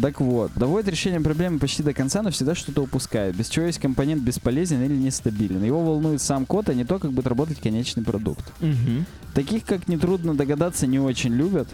Так 0.00 0.20
вот, 0.20 0.50
доводит 0.56 0.88
решение 0.88 1.20
проблемы 1.20 1.58
почти 1.58 1.82
до 1.82 1.94
конца, 1.94 2.22
но 2.22 2.30
всегда 2.30 2.54
что-то 2.54 2.82
упускает, 2.82 3.36
без 3.36 3.48
чего 3.48 3.66
есть 3.66 3.78
компонент 3.78 4.22
бесполезен 4.22 4.82
или 4.82 4.94
нестабилен. 4.94 5.62
Его 5.62 5.84
волнует 5.84 6.20
сам 6.20 6.46
код, 6.46 6.68
а 6.68 6.74
не 6.74 6.84
то, 6.84 6.98
как 6.98 7.12
будет 7.12 7.28
работать 7.28 7.60
конечный 7.60 8.02
продукт. 8.02 8.44
Мгм. 8.60 9.06
Таких, 9.34 9.64
как 9.64 9.86
нетрудно 9.86 10.34
догадаться, 10.34 10.86
не 10.86 10.98
очень 10.98 11.32
любят. 11.32 11.68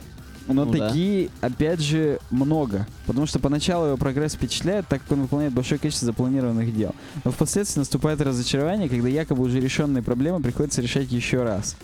Но 0.46 0.64
Ну 0.64 0.72
да. 0.72 0.88
такие, 0.88 1.30
опять 1.40 1.80
же, 1.80 2.18
много. 2.30 2.86
Потому 3.06 3.26
что 3.26 3.38
поначалу 3.38 3.86
его 3.86 3.96
прогресс 3.96 4.34
впечатляет, 4.34 4.86
так 4.88 5.00
как 5.02 5.12
он 5.12 5.22
выполняет 5.22 5.52
большое 5.52 5.78
количество 5.78 6.06
запланированных 6.06 6.76
дел. 6.76 6.94
Но 7.24 7.30
впоследствии 7.30 7.78
наступает 7.80 8.20
разочарование, 8.20 8.88
когда 8.88 9.08
якобы 9.08 9.42
уже 9.44 9.60
решенные 9.60 10.02
проблемы 10.02 10.40
приходится 10.40 10.82
решать 10.82 11.10
еще 11.12 11.42
раз. 11.44 11.76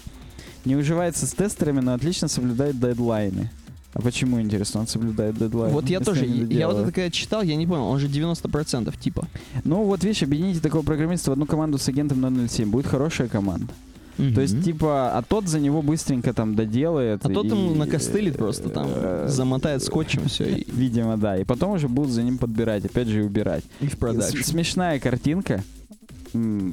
Не 0.65 0.75
уживается 0.75 1.27
с 1.27 1.33
тестерами, 1.33 1.81
но 1.81 1.95
отлично 1.95 2.29
соблюдает 2.29 2.79
дедлайны. 2.81 3.51
А 3.97 4.03
почему, 4.03 4.39
интересно, 4.43 4.81
он 4.81 4.87
соблюдает 4.87 5.39
дедлайны? 5.39 5.73
Вот 5.73 5.89
я 5.89 6.01
тоже, 6.01 6.25
они 6.25 6.55
я 6.55 6.69
вот 6.69 6.77
это 6.83 6.93
когда 6.93 7.11
читал, 7.11 7.41
я 7.41 7.57
не 7.57 7.67
понял, 7.67 7.85
он 7.85 7.99
же 7.99 8.09
90% 8.09 8.95
типа. 9.01 9.27
Ну 9.65 9.85
вот 9.85 10.05
видишь, 10.05 10.23
объедините 10.23 10.61
такого 10.61 10.83
программиста 10.83 11.31
в 11.31 11.33
одну 11.33 11.47
команду 11.47 11.79
с 11.79 11.89
агентом 11.89 12.47
007. 12.49 12.69
Будет 12.71 12.87
хорошая 12.87 13.29
команда. 13.29 13.73
То 14.19 14.43
есть, 14.43 14.63
типа, 14.63 15.17
а 15.17 15.23
тот 15.23 15.49
за 15.49 15.61
него 15.61 15.81
быстренько 15.81 16.35
там 16.35 16.55
доделает. 16.55 17.25
А 17.25 17.29
тот 17.31 17.47
и, 17.47 17.49
ему 17.49 17.75
накостылит 17.75 18.37
просто 18.37 18.69
там, 18.69 18.89
э, 18.91 19.27
замотает 19.29 19.83
скотчем 19.83 20.27
все 20.27 20.45
и, 20.45 20.67
Видимо, 20.77 21.17
да. 21.17 21.39
И 21.39 21.45
потом 21.45 21.73
уже 21.73 21.89
будут 21.89 22.13
за 22.13 22.23
ним 22.23 22.37
подбирать, 22.37 22.85
опять 22.85 23.09
же, 23.09 23.21
и 23.21 23.23
убирать. 23.23 23.65
и 23.81 23.89
в 23.89 23.97
продакшн. 23.97 24.43
смешная 24.43 25.01
картинка 25.01 25.63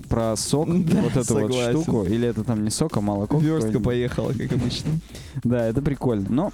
про 0.10 0.36
сок, 0.36 0.68
Да, 0.86 1.02
вот 1.02 1.12
эту 1.12 1.34
вот 1.34 1.52
согласен. 1.52 1.82
штуку. 1.82 2.04
Или 2.04 2.28
это 2.28 2.44
там 2.44 2.64
не 2.64 2.70
сок, 2.70 2.98
а 2.98 3.02
молоко. 3.02 3.38
Верстка 3.40 3.80
поехала, 3.80 4.32
как 4.34 4.52
обычно. 4.52 4.92
Да, 5.44 5.66
это 5.66 5.82
прикольно. 5.82 6.28
Но, 6.30 6.54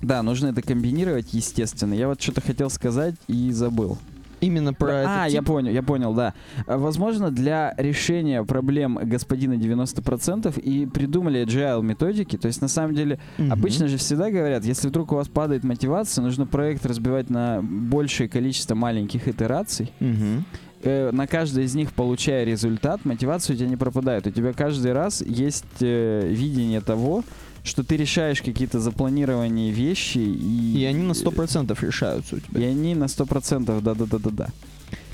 да, 0.00 0.22
нужно 0.22 0.48
это 0.48 0.62
комбинировать, 0.62 1.32
естественно. 1.32 1.94
Я 1.94 2.08
вот 2.08 2.20
что-то 2.20 2.40
хотел 2.40 2.70
сказать 2.70 3.14
и 3.28 3.50
забыл. 3.52 3.98
Именно 4.40 4.72
про 4.72 4.86
Да, 4.86 4.98
этот 5.00 5.10
а, 5.10 5.26
тип. 5.26 5.34
я 5.34 5.42
понял, 5.42 5.70
я 5.70 5.82
понял, 5.82 6.14
да. 6.14 6.32
А, 6.66 6.78
Возможно, 6.78 7.30
для 7.30 7.74
решения 7.76 8.42
проблем 8.42 8.98
господина 9.02 9.52
90% 9.54 10.58
и 10.58 10.86
придумали 10.86 11.44
agile 11.44 11.82
методики. 11.82 12.38
То 12.38 12.46
есть, 12.48 12.62
на 12.62 12.68
самом 12.68 12.94
деле, 12.94 13.18
Мгм. 13.36 13.52
обычно 13.52 13.86
же 13.86 13.98
всегда 13.98 14.30
говорят, 14.30 14.64
если 14.64 14.88
вдруг 14.88 15.12
у 15.12 15.16
вас 15.16 15.28
падает 15.28 15.62
мотивация, 15.62 16.22
нужно 16.22 16.46
проект 16.46 16.86
разбивать 16.86 17.28
на 17.28 17.60
большее 17.62 18.30
количество 18.30 18.74
маленьких 18.74 19.28
итераций. 19.28 19.92
Мгм. 20.00 20.46
Э, 20.82 21.10
на 21.12 21.26
каждой 21.26 21.64
из 21.64 21.74
них, 21.74 21.92
получая 21.92 22.44
результат, 22.44 23.04
мотивация 23.04 23.52
у 23.54 23.58
тебя 23.58 23.68
не 23.68 23.76
пропадает. 23.76 24.26
У 24.26 24.30
тебя 24.30 24.54
каждый 24.54 24.94
раз 24.94 25.20
есть 25.20 25.66
э, 25.80 26.26
видение 26.26 26.80
того, 26.80 27.24
что 27.64 27.82
ты 27.84 27.96
решаешь 27.96 28.40
какие-то 28.42 28.80
запланированные 28.80 29.70
вещи 29.70 30.18
и... 30.18 30.78
И 30.78 30.84
они 30.84 31.02
на 31.02 31.12
100% 31.12 31.76
решаются 31.86 32.36
у 32.36 32.38
И 32.38 32.40
тебя. 32.40 32.66
они 32.68 32.94
на 32.94 33.04
100%, 33.04 33.80
да-да-да-да-да. 33.80 34.48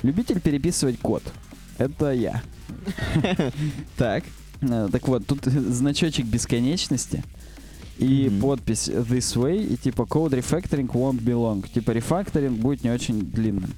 Любитель 0.03 0.39
переписывать 0.39 0.99
код. 0.99 1.23
Это 1.77 2.11
я. 2.13 2.41
Так. 3.97 4.23
Э, 4.61 4.87
Так 4.91 5.07
вот, 5.07 5.25
тут 5.27 5.45
значочек 5.45 6.25
бесконечности 6.25 7.23
и 7.99 8.29
Мгм. 8.29 8.41
подпись 8.41 8.89
this 8.89 9.35
way, 9.35 9.73
и 9.73 9.75
типа 9.75 10.03
code 10.03 10.31
refactoring 10.39 10.87
won't 10.87 11.19
be 11.21 11.33
long. 11.33 11.67
Типа 11.71 11.91
рефакторинг 11.91 12.59
будет 12.59 12.83
не 12.83 12.91
очень 12.91 13.21
длинным. 13.21 13.71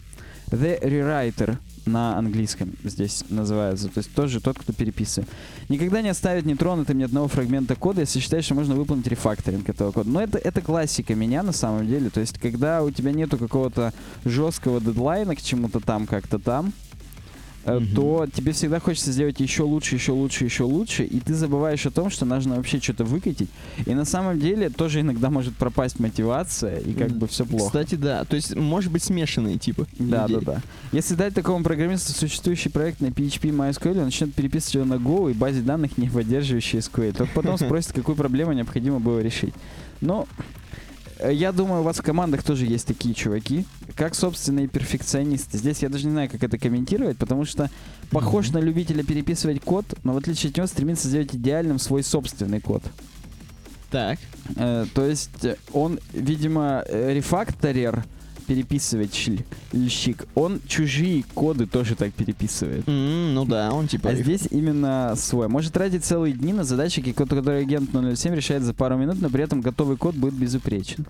The 0.51 0.81
rewriter 0.81 1.57
на 1.85 2.17
английском 2.17 2.73
здесь 2.83 3.23
называется, 3.29 3.87
то 3.87 3.99
есть 3.99 4.13
тоже 4.13 4.41
тот, 4.41 4.57
кто 4.59 4.73
переписывает. 4.73 5.29
Никогда 5.69 6.01
не 6.01 6.09
оставит 6.09 6.45
нетронутым 6.45 6.97
ни 6.97 7.03
одного 7.03 7.27
фрагмента 7.27 7.75
кода, 7.75 8.01
если 8.01 8.19
считаешь, 8.19 8.45
что 8.45 8.55
можно 8.55 8.75
выполнить 8.75 9.07
рефакторинг 9.07 9.67
этого 9.69 9.91
кода. 9.91 10.09
Но 10.09 10.21
это, 10.21 10.37
это 10.37 10.61
классика 10.61 11.15
меня 11.15 11.43
на 11.43 11.51
самом 11.51 11.87
деле, 11.87 12.09
то 12.09 12.19
есть 12.19 12.37
когда 12.37 12.83
у 12.83 12.91
тебя 12.91 13.11
нету 13.11 13.37
какого-то 13.37 13.93
жесткого 14.25 14.79
дедлайна 14.79 15.35
к 15.35 15.41
чему-то 15.41 15.79
там, 15.79 16.07
как-то 16.07 16.39
там, 16.39 16.73
Мгм. 17.65 17.95
то 17.95 18.27
тебе 18.33 18.51
всегда 18.53 18.79
хочется 18.79 19.11
сделать 19.11 19.39
еще 19.39 19.63
лучше, 19.63 19.95
еще 19.95 20.11
лучше, 20.11 20.45
еще 20.45 20.63
лучше, 20.63 21.03
и 21.03 21.19
ты 21.19 21.33
забываешь 21.33 21.85
о 21.85 21.91
том, 21.91 22.09
что 22.09 22.25
нужно 22.25 22.55
вообще 22.55 22.79
что-то 22.79 23.03
выкатить. 23.03 23.49
И 23.85 23.93
на 23.93 24.05
самом 24.05 24.39
деле 24.39 24.69
тоже 24.69 25.01
иногда 25.01 25.29
может 25.29 25.55
пропасть 25.55 25.99
мотивация, 25.99 26.79
и 26.79 26.93
как 26.93 27.11
бы 27.11 27.27
все 27.27 27.45
плохо. 27.45 27.65
Кстати, 27.65 27.95
да. 27.95 28.23
То 28.25 28.35
есть, 28.35 28.55
может 28.55 28.91
быть, 28.91 29.03
смешанные 29.03 29.57
типы. 29.57 29.87
Да, 29.97 30.27
людей. 30.27 30.45
да, 30.45 30.53
да. 30.53 30.61
Если 30.91 31.15
дать 31.15 31.33
такому 31.33 31.63
программисту 31.63 32.13
существующий 32.13 32.69
проект 32.69 33.01
на 33.01 33.07
PHP 33.07 33.51
MySQL, 33.51 33.97
он 33.97 34.05
начнет 34.05 34.33
переписывать 34.33 34.75
его 34.75 34.85
на 34.85 34.93
Go 34.95 35.29
и 35.29 35.33
базе 35.33 35.61
данных, 35.61 35.97
не 35.97 36.09
поддерживающей 36.09 36.79
SQL. 36.79 37.13
Только 37.15 37.33
потом 37.33 37.57
спросит, 37.59 37.93
какую 37.93 38.15
проблему 38.15 38.53
необходимо 38.53 38.99
было 38.99 39.19
решить. 39.19 39.53
Но 40.01 40.27
я 41.23 41.51
думаю, 41.51 41.81
у 41.81 41.83
вас 41.83 41.97
в 41.97 42.01
командах 42.01 42.43
тоже 42.43 42.65
есть 42.65 42.87
такие 42.87 43.13
чуваки, 43.13 43.65
как 43.95 44.15
собственные 44.15 44.67
перфекционисты. 44.67 45.57
Здесь 45.57 45.81
я 45.81 45.89
даже 45.89 46.05
не 46.05 46.11
знаю, 46.11 46.29
как 46.29 46.43
это 46.43 46.57
комментировать, 46.57 47.17
потому 47.17 47.45
что 47.45 47.69
похож 48.11 48.47
Мгм. 48.49 48.59
на 48.59 48.63
любителя 48.63 49.03
переписывать 49.03 49.61
код, 49.61 49.85
но 50.03 50.13
в 50.13 50.17
отличие 50.17 50.49
от 50.51 50.57
него 50.57 50.67
стремится 50.67 51.07
сделать 51.07 51.35
идеальным 51.35 51.79
свой 51.79 52.03
собственный 52.03 52.61
код. 52.61 52.83
Так. 53.91 54.19
Э, 54.55 54.85
то 54.93 55.05
есть 55.05 55.43
э, 55.43 55.55
он, 55.73 55.99
видимо, 56.13 56.83
э, 56.87 57.11
рефакторер 58.49 58.65
переписывательщик, 58.65 60.25
он 60.35 60.59
чужие 60.67 61.23
коды 61.33 61.65
тоже 61.65 61.95
так 61.95 62.13
переписывает. 62.13 62.87
М, 62.87 63.33
ну 63.33 63.45
да, 63.45 63.71
он 63.71 63.87
типа... 63.87 64.09
А 64.09 64.15
здесь 64.15 64.47
именно 64.51 65.13
свой. 65.15 65.47
Может 65.47 65.73
тратить 65.73 66.03
целые 66.03 66.33
дни 66.33 66.53
на 66.53 66.63
задачи, 66.63 67.01
ко- 67.01 67.13
которые 67.13 67.61
агент 67.61 67.89
007 67.91 68.33
решает 68.35 68.63
за 68.63 68.73
пару 68.73 68.97
минут, 68.97 69.21
но 69.21 69.29
при 69.29 69.43
этом 69.43 69.61
готовый 69.61 69.97
код 69.97 70.15
будет 70.15 70.33
безупречен. 70.33 71.05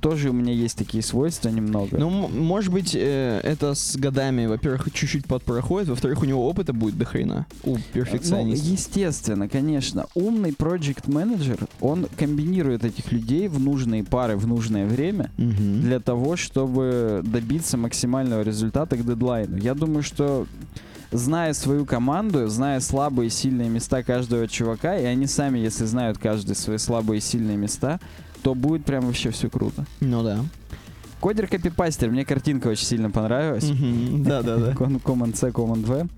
Тоже 0.00 0.30
у 0.30 0.32
меня 0.32 0.52
есть 0.52 0.78
такие 0.78 1.02
свойства 1.02 1.48
немного. 1.48 1.98
Ну, 1.98 2.28
может 2.28 2.72
быть, 2.72 2.94
э, 2.94 3.40
это 3.42 3.74
с 3.74 3.96
годами, 3.96 4.46
во-первых, 4.46 4.88
чуть-чуть 4.92 5.26
подпроходит, 5.26 5.88
во-вторых, 5.88 6.22
у 6.22 6.24
него 6.24 6.48
опыта 6.48 6.72
будет 6.72 6.96
до 6.96 7.04
хрена. 7.04 7.46
У 7.64 7.76
Ну, 7.76 7.82
перфекциониста. 7.92 8.66
естественно, 8.66 9.48
конечно. 9.48 10.06
Умный 10.14 10.50
project 10.50 11.10
менеджер 11.12 11.58
он 11.80 12.06
комбинирует 12.16 12.84
этих 12.84 13.10
людей 13.12 13.48
в 13.48 13.58
нужные 13.58 14.04
пары 14.04 14.36
в 14.36 14.46
нужное 14.46 14.86
время 14.86 15.30
Мгм. 15.36 15.82
для 15.82 15.98
того, 16.00 16.36
чтобы 16.36 17.22
добиться 17.24 17.76
максимального 17.76 18.42
результата 18.42 18.96
к 18.96 19.04
дедлайну. 19.04 19.56
Я 19.56 19.74
думаю, 19.74 20.02
что 20.02 20.46
зная 21.10 21.52
свою 21.52 21.84
команду, 21.84 22.48
зная 22.48 22.80
слабые 22.80 23.26
и 23.26 23.30
сильные 23.30 23.68
места 23.68 24.02
каждого 24.02 24.48
чувака, 24.48 24.96
и 24.96 25.04
они 25.04 25.26
сами, 25.26 25.58
если 25.58 25.84
знают 25.84 26.18
каждый 26.18 26.54
свои 26.56 26.78
слабые 26.78 27.18
и 27.18 27.20
сильные 27.20 27.56
места, 27.56 28.00
то 28.42 28.54
будет 28.54 28.84
прям 28.84 29.06
вообще 29.06 29.30
все 29.30 29.48
круто. 29.48 29.84
Ну 30.00 30.22
да. 30.22 30.40
Кодер 31.20 31.46
копипастер, 31.46 32.10
мне 32.10 32.24
картинка 32.24 32.68
очень 32.68 32.84
сильно 32.86 33.10
понравилась. 33.10 33.70
Да-да-да. 33.70 34.72
Command 34.72 35.36
C, 35.36 35.48
Command 35.48 35.86
V. 35.86 36.08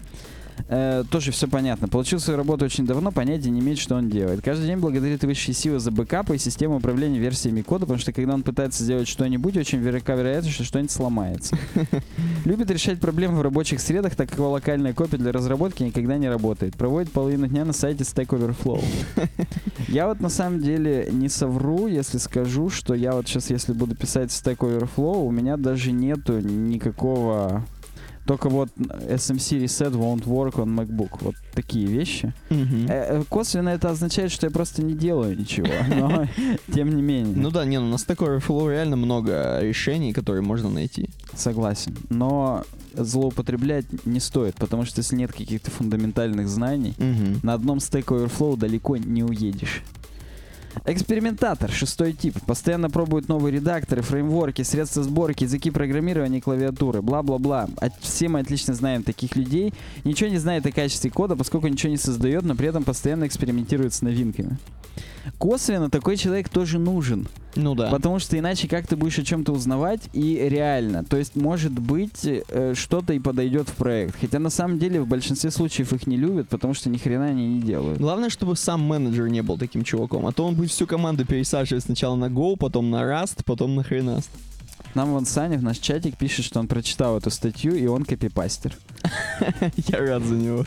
Э, 0.69 1.05
тоже 1.11 1.31
все 1.31 1.49
понятно. 1.49 1.89
Получил 1.89 2.21
свою 2.21 2.39
работу 2.39 2.65
очень 2.65 2.87
давно, 2.87 3.13
понятия 3.13 3.51
не 3.51 3.61
имеет, 3.61 3.79
что 3.79 3.97
он 3.97 4.09
делает. 4.09 4.43
Каждый 4.43 4.67
день 4.67 4.79
благодарит 4.79 5.23
высшие 5.25 5.55
силы 5.55 5.79
за 5.79 5.91
бэкапы 5.91 6.37
и 6.37 6.39
систему 6.39 6.77
управления 6.77 7.19
версиями 7.19 7.63
кода, 7.63 7.81
потому 7.81 7.99
что 7.99 8.13
когда 8.13 8.35
он 8.35 8.43
пытается 8.43 8.85
сделать 8.85 9.09
что-нибудь, 9.09 9.57
очень 9.57 9.79
велика 9.79 10.15
вероятность, 10.15 10.55
что 10.55 10.65
что-нибудь 10.65 10.91
сломается. 10.91 11.57
Любит 12.45 12.71
решать 12.71 13.01
проблемы 13.01 13.39
в 13.39 13.43
рабочих 13.43 13.81
средах, 13.81 14.15
так 14.15 14.29
как 14.29 14.39
его 14.39 14.51
локальная 14.51 14.95
копия 14.95 15.19
для 15.19 15.33
разработки 15.33 15.83
никогда 15.83 16.17
не 16.17 16.29
работает. 16.29 16.77
Проводит 16.77 17.13
половину 17.13 17.47
дня 17.47 17.65
на 17.65 17.73
сайте 17.73 18.05
Stack 18.05 18.29
Overflow. 18.29 18.83
Я 19.89 20.09
вот 20.09 20.21
на 20.21 20.29
самом 20.29 20.61
деле 20.61 21.09
не 21.13 21.29
совру, 21.29 21.87
если 21.87 22.19
скажу, 22.19 22.71
что 22.71 22.95
я 22.95 23.13
вот 23.13 23.29
сейчас, 23.29 23.51
если 23.51 23.73
буду 23.73 23.95
писать 23.95 24.31
Stack 24.31 24.59
Overflow, 24.59 25.27
у 25.27 25.31
меня 25.31 25.57
даже 25.57 25.93
нету 25.93 26.41
никакого... 26.41 27.65
Только 28.27 28.49
вот 28.49 28.71
SMC 28.77 29.63
Reset 29.65 29.93
won't 29.93 30.25
work 30.25 30.55
on 30.55 30.75
MacBook. 30.75 31.19
Вот 31.21 31.35
такие 31.55 31.87
вещи. 31.87 32.33
Э, 32.51 32.57
э, 32.89 33.25
Косвенно 33.29 33.69
это 33.71 33.91
означает, 33.91 34.33
что 34.33 34.47
я 34.47 34.51
просто 34.51 34.83
не 34.83 34.95
делаю 34.95 35.39
ничего. 35.39 35.69
Но 35.89 36.27
тем 36.73 36.95
не 36.97 37.03
менее. 37.03 37.37
Ну 37.37 37.51
да, 37.51 37.65
не, 37.67 37.79
ну 37.79 37.87
у 37.87 37.91
нас 37.91 38.05
такой 38.05 38.39
Overflow 38.39 38.71
реально 38.71 38.97
много 38.97 39.61
решений, 39.61 40.13
которые 40.13 40.43
можно 40.43 40.71
найти. 40.71 41.11
Согласен. 41.35 41.97
Но 42.09 42.65
злоупотреблять 42.95 43.85
не 44.07 44.21
стоит, 44.21 44.55
потому 44.57 44.85
что 44.85 45.01
если 45.01 45.17
нет 45.17 45.33
каких-то 45.33 45.71
фундаментальных 45.71 46.49
знаний, 46.49 46.95
Мгм. 46.99 47.41
на 47.43 47.55
одном 47.55 47.79
Stack 47.79 48.05
Overflow 48.07 48.57
далеко 48.57 48.97
не 48.97 49.23
уедешь. 49.23 49.83
Экспериментатор, 50.85 51.71
шестой 51.71 52.13
тип. 52.13 52.37
Постоянно 52.47 52.91
пробует 52.91 53.29
новые 53.29 53.55
редакторы, 53.55 54.03
фреймворки, 54.03 54.63
средства 54.63 55.03
сборки, 55.03 55.45
языки 55.45 55.71
программирования, 55.71 56.41
клавиатуры, 56.41 57.01
бла-бла-бла. 57.03 57.69
А 57.81 57.89
все 58.01 58.29
мы 58.29 58.41
отлично 58.41 58.75
знаем 58.75 59.03
таких 59.03 59.37
людей. 59.37 59.73
Ничего 60.05 60.29
не 60.31 60.39
знает 60.39 60.67
о 60.67 60.73
качестве 60.73 61.11
кода, 61.11 61.37
поскольку 61.37 61.69
ничего 61.69 61.91
не 61.91 61.97
создает, 61.97 62.45
но 62.45 62.55
при 62.55 62.69
этом 62.69 62.85
постоянно 62.85 63.27
экспериментирует 63.27 63.95
с 63.95 64.03
новинками. 64.03 64.59
Косвенно 65.39 65.91
такой 65.91 66.17
человек 66.17 66.49
тоже 66.49 66.79
нужен. 66.79 67.29
Ну 67.57 67.75
да. 67.75 67.91
Потому 67.91 68.19
что 68.19 68.39
иначе 68.39 68.69
как 68.69 68.87
ты 68.87 68.97
будешь 68.97 69.19
о 69.19 69.25
чем-то 69.25 69.53
узнавать 69.53 70.01
и 70.13 70.37
реально. 70.49 71.05
То 71.05 71.17
есть, 71.17 71.37
может 71.37 71.73
быть, 71.73 72.25
э, 72.25 72.75
что-то 72.75 73.13
и 73.13 73.19
подойдет 73.19 73.69
в 73.69 73.75
проект. 73.75 74.17
Хотя 74.21 74.39
на 74.39 74.51
самом 74.51 74.79
деле 74.79 75.01
в 75.01 75.07
большинстве 75.07 75.51
случаев 75.51 75.93
их 75.93 76.07
не 76.07 76.17
любят, 76.17 76.49
потому 76.49 76.75
что 76.75 76.91
ни 76.91 76.99
хрена 76.99 77.27
они 77.27 77.47
не 77.47 77.61
делают. 77.61 77.99
Главное, 77.99 78.31
чтобы 78.31 78.57
сам 78.57 78.83
менеджер 78.83 79.29
не 79.29 79.43
был 79.43 79.57
таким 79.57 79.85
чуваком, 79.85 80.27
а 80.27 80.33
то 80.33 80.45
он 80.47 80.55
будет 80.55 80.71
всю 80.71 80.87
команду 80.87 81.25
пересаживать 81.25 81.85
сначала 81.85 82.17
на 82.17 82.27
Go, 82.27 82.57
потом 82.57 82.91
на 82.91 83.03
Rust, 83.03 83.43
потом 83.45 83.77
на 83.77 83.81
Hrenaст. 83.81 84.29
Нам 84.95 85.11
вон 85.11 85.27
Саня 85.27 85.59
в 85.59 85.63
наш 85.63 85.79
чатик 85.79 86.17
пишет, 86.17 86.45
что 86.45 86.61
он 86.61 86.69
прочитал 86.69 87.19
эту 87.19 87.31
статью, 87.31 87.75
и 87.75 87.87
он 87.87 88.05
копипастер. 88.05 88.77
Я 89.89 89.99
рад 89.99 90.23
за 90.23 90.35
него. 90.35 90.65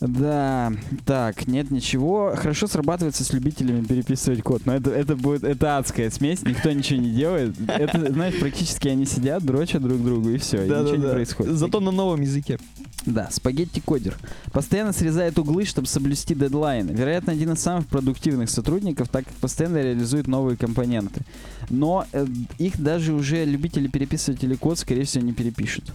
Да, 0.00 0.72
так, 1.04 1.46
нет 1.46 1.70
ничего. 1.70 2.32
Хорошо 2.34 2.66
срабатывается 2.66 3.22
с 3.22 3.32
любителями 3.34 3.84
переписывать 3.84 4.42
код. 4.42 4.62
Но 4.64 4.74
это, 4.74 4.90
это 4.90 5.14
будет, 5.14 5.44
это 5.44 5.76
адская 5.76 6.10
смесь, 6.10 6.42
никто 6.42 6.72
ничего 6.72 7.00
не 7.00 7.10
делает. 7.10 7.54
Это, 7.68 8.10
знаешь, 8.10 8.38
практически 8.40 8.88
они 8.88 9.04
сидят, 9.04 9.44
дрочат 9.44 9.82
друг 9.82 10.02
другу, 10.02 10.30
и 10.30 10.38
все, 10.38 10.64
и 10.64 10.68
ничего 10.68 10.96
не 10.96 11.10
происходит. 11.10 11.52
Зато 11.52 11.80
на 11.80 11.90
новом 11.90 12.22
языке. 12.22 12.58
Да, 13.04 13.28
спагетти-кодер. 13.30 14.16
Постоянно 14.52 14.92
срезает 14.92 15.38
углы, 15.38 15.64
чтобы 15.64 15.86
соблюсти 15.86 16.34
дедлайны. 16.34 16.92
Вероятно, 16.92 17.32
один 17.32 17.52
из 17.52 17.60
самых 17.60 17.86
продуктивных 17.86 18.48
сотрудников, 18.50 19.08
так 19.08 19.24
как 19.24 19.34
постоянно 19.34 19.82
реализует 19.82 20.26
новые 20.26 20.56
компоненты. 20.56 21.22
Но 21.68 22.06
э, 22.12 22.26
их 22.58 22.80
даже 22.80 23.12
уже 23.12 23.44
любители 23.44 23.88
переписывать 23.88 24.44
или 24.44 24.54
код, 24.54 24.78
скорее 24.78 25.04
всего, 25.04 25.24
не 25.24 25.32
перепишут. 25.32 25.92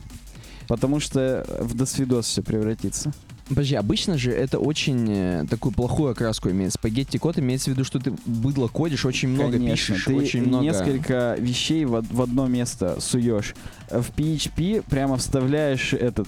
Потому 0.67 0.99
что 0.99 1.45
в 1.59 1.75
досвидос 1.75 2.25
все 2.25 2.41
превратится. 2.41 3.13
Подожди, 3.47 3.75
обычно 3.75 4.17
же 4.17 4.31
это 4.31 4.57
очень 4.57 5.05
э, 5.07 5.45
такую 5.47 5.71
плохую 5.71 6.11
окраску 6.11 6.49
имеет. 6.49 6.73
Спагетти 6.73 7.17
код 7.17 7.37
имеется 7.37 7.69
в 7.69 7.73
виду, 7.73 7.83
что 7.83 7.99
ты 7.99 8.11
быдло 8.25 8.67
кодишь, 8.67 9.05
очень 9.05 9.29
много 9.29 9.53
Конечно, 9.53 9.93
пишешь, 9.93 10.05
ты 10.05 10.15
очень 10.15 10.47
много... 10.47 10.63
несколько 10.63 11.35
вещей 11.37 11.85
в, 11.85 12.01
в 12.01 12.21
одно 12.21 12.47
место 12.47 12.99
суешь. 12.99 13.53
В 13.89 14.09
PHP 14.17 14.83
прямо 14.89 15.17
вставляешь 15.17 15.93
этот 15.93 16.27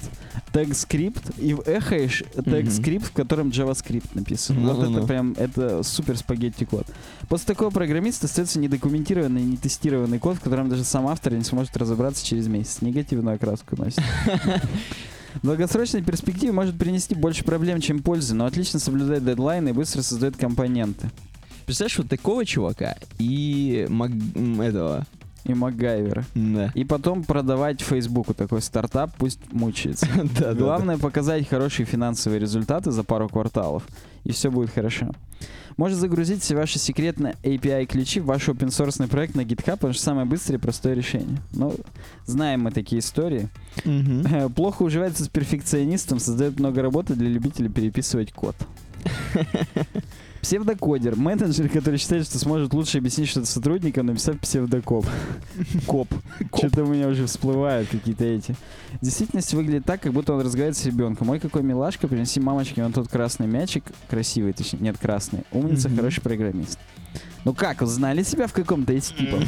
тег-скрипт 0.54 1.40
и 1.40 1.56
эхаешь 1.66 2.24
тег-скрипт, 2.36 3.08
в 3.08 3.12
котором 3.14 3.50
JavaScript 3.50 4.10
написан. 4.14 4.60
Вот 4.60 4.78
Ну-ну-ну. 4.78 5.00
это 5.00 5.08
прям, 5.08 5.34
это 5.40 5.82
супер 5.82 6.18
спагетти 6.18 6.66
код. 6.66 6.86
После 7.30 7.48
такого 7.48 7.72
программиста 7.72 8.28
остается 8.28 8.60
недокументированный, 8.60 9.42
не 9.42 9.58
тестированный 9.58 10.20
код, 10.20 10.38
в 10.38 10.42
котором 10.42 10.70
даже 10.70 10.84
сам 10.84 11.08
автор 11.08 11.34
не 11.34 11.44
сможет 11.44 11.76
разобраться 11.78 12.24
через 12.24 12.48
месяц. 12.48 12.82
Негативную 12.82 13.38
окраску 13.38 13.76
носит. 13.76 14.04
В 15.42 15.46
долгосрочной 15.46 16.02
перспективе 16.02 16.52
может 16.52 16.78
принести 16.78 17.16
больше 17.16 17.44
проблем, 17.44 17.82
чем 17.82 18.02
пользы, 18.02 18.34
но 18.34 18.46
отлично 18.46 18.80
соблюдает 18.80 19.24
дедлайны 19.24 19.70
и 19.70 19.74
быстро 19.74 20.02
создает 20.02 20.38
компоненты. 20.38 21.10
Представляешь, 21.66 21.98
вот 21.98 22.10
такого 22.10 22.46
чувака 22.46 22.96
и 23.20 23.86
маг... 23.90 24.12
этого... 24.62 25.06
И 25.44 25.54
Макгайвера. 25.54 26.26
Да. 26.36 26.74
И 26.76 26.84
потом 26.84 27.24
продавать 27.24 27.80
Фейсбуку 27.80 28.34
такой 28.34 28.62
стартап, 28.62 29.12
пусть 29.18 29.40
мучается. 29.54 30.06
Да, 30.40 30.52
да, 30.52 30.54
Главное 30.54 30.98
показать 30.98 31.48
хорошие 31.48 31.86
финансовые 31.86 32.42
результаты 32.42 32.92
за 32.92 33.04
пару 33.04 33.30
кварталов, 33.30 33.84
и 34.26 34.34
все 34.34 34.52
будет 34.52 34.72
хорошо. 34.72 35.12
Может 35.78 36.00
загрузить 36.00 36.42
все 36.42 36.56
ваши 36.56 36.80
секретные 36.80 37.36
API-ключи 37.44 38.20
в 38.20 38.26
ваш 38.26 38.50
open 38.50 38.70
source 38.70 39.08
проект 39.08 39.36
на 39.36 39.42
GitHub, 39.42 39.74
потому 39.74 39.94
что 39.94 40.02
самое 40.02 40.26
быстрое 40.26 40.58
и 40.58 40.62
простое 40.62 40.96
решение. 40.96 41.38
Ну, 41.54 41.76
знаем 42.26 42.62
мы 42.62 42.72
такие 42.72 43.00
истории. 43.00 43.48
Мгм. 43.86 44.52
Плохо 44.54 44.82
уживается 44.82 45.24
с 45.24 45.30
перфекционистом, 45.30 46.20
создает 46.20 46.60
много 46.60 46.82
работы 46.82 47.14
для 47.14 47.30
любителей 47.30 47.70
переписывать 47.70 48.34
код. 48.34 48.56
Псевдокодер. 50.48 51.18
Менеджер, 51.18 51.68
который 51.68 52.00
считает, 52.00 52.26
что 52.26 52.40
сможет 52.40 52.74
лучше 52.74 53.00
объяснить 53.00 53.28
что-то 53.28 53.48
сотрудникам, 53.48 54.06
написав 54.06 54.40
псевдокоп. 54.40 55.06
Коп. 55.88 56.08
Что-то 56.56 56.86
у 56.86 56.88
меня 56.88 57.10
уже 57.10 57.26
всплывают 57.26 57.90
какие-то 57.90 58.24
эти. 58.24 58.56
В 59.02 59.04
действительности 59.04 59.58
выглядит 59.58 59.84
так, 59.84 60.00
как 60.00 60.14
будто 60.14 60.32
он 60.32 60.40
разговаривает 60.40 60.78
с 60.78 60.86
ребенком. 60.86 61.32
Ой, 61.32 61.42
какой 61.42 61.64
милашка, 61.64 62.08
принеси 62.08 62.40
мамочке 62.40 62.82
вон 62.82 62.94
тот 62.94 63.10
красный 63.10 63.46
мячик. 63.46 63.84
Красивый, 64.10 64.54
точнее. 64.54 64.80
Нет, 64.80 64.98
красный. 64.98 65.42
Умница, 65.52 65.90
хороший 65.90 66.22
программист. 66.22 66.80
Ну 67.44 67.54
как, 67.54 67.82
узнали 67.82 68.24
себя 68.24 68.48
в 68.48 68.54
каком-то 68.54 68.94
из 68.94 69.08
типов? 69.10 69.44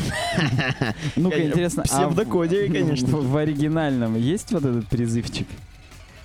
Ну-ка, 1.15 1.47
интересно, 1.47 1.83
а 1.83 1.87
псевдокодеры, 1.87 2.73
конечно. 2.73 3.07
В, 3.07 3.37
оригинальном 3.37 4.17
есть 4.17 4.51
вот 4.51 4.65
этот 4.65 4.85
призывчик? 4.87 5.47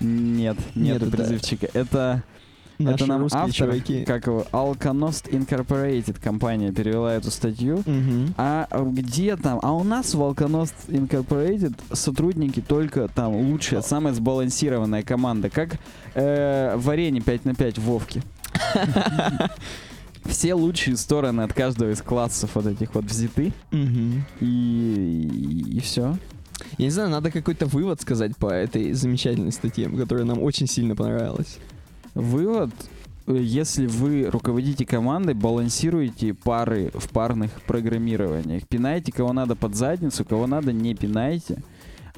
Нет, 0.01 0.57
Нет, 0.75 1.09
призывчика. 1.09 1.69
Это, 1.71 2.23
Наши 2.77 2.95
это 2.95 3.05
нам 3.07 3.21
русские 3.21 3.41
автор, 3.41 3.55
чуваки. 3.55 4.03
как 4.05 4.27
его, 4.27 4.45
Alcanost 4.51 5.29
Incorporated 5.31 6.19
компания 6.21 6.71
перевела 6.73 7.13
эту 7.13 7.31
статью. 7.31 7.81
Мгм. 7.85 8.33
А 8.37 8.67
где 8.91 9.35
там? 9.37 9.59
А 9.61 9.71
у 9.73 9.83
нас 9.83 10.13
в 10.13 10.21
Alcanost 10.21 10.73
Incorporated 10.87 11.73
сотрудники 11.93 12.61
только 12.61 13.07
там 13.07 13.33
лучшая, 13.35 13.81
самая 13.81 14.13
сбалансированная 14.13 15.03
команда, 15.03 15.49
как 15.49 15.77
э, 16.15 16.75
в 16.77 16.89
арене 16.89 17.21
5 17.21 17.45
на 17.45 17.55
5 17.55 17.77
в 17.77 17.81
Вовке. 17.83 18.21
Все 20.25 20.55
лучшие 20.55 20.97
стороны 20.97 21.41
от 21.41 21.53
каждого 21.53 21.91
из 21.91 22.01
классов 22.01 22.51
вот 22.55 22.65
этих 22.65 22.95
вот 22.95 23.05
взяты, 23.05 23.53
Мгм. 23.71 24.25
и, 24.41 25.71
и, 25.75 25.79
все. 25.81 26.17
Я 26.79 26.85
не 26.85 26.89
знаю, 26.89 27.09
надо 27.09 27.29
какой-то 27.29 27.67
вывод 27.67 28.01
сказать 28.01 28.35
по 28.35 28.47
этой 28.51 28.91
замечательной 28.93 29.51
статье, 29.51 29.87
которая 29.87 30.25
нам 30.25 30.41
очень 30.41 30.67
сильно 30.67 30.95
понравилась. 30.95 31.57
Вывод, 32.15 32.71
э, 33.27 33.37
если 33.37 33.87
вы 33.87 34.25
руководите 34.31 34.85
командой, 34.85 35.35
балансируете 35.35 36.33
пары 36.33 36.91
в 36.93 37.09
парных 37.09 37.51
программированиях. 37.67 38.67
Пинайте, 38.67 39.11
кого 39.11 39.33
надо 39.33 39.55
под 39.55 39.75
задницу, 39.75 40.23
кого 40.25 40.47
надо 40.47 40.71
не 40.71 40.95
пинайте. 40.95 41.61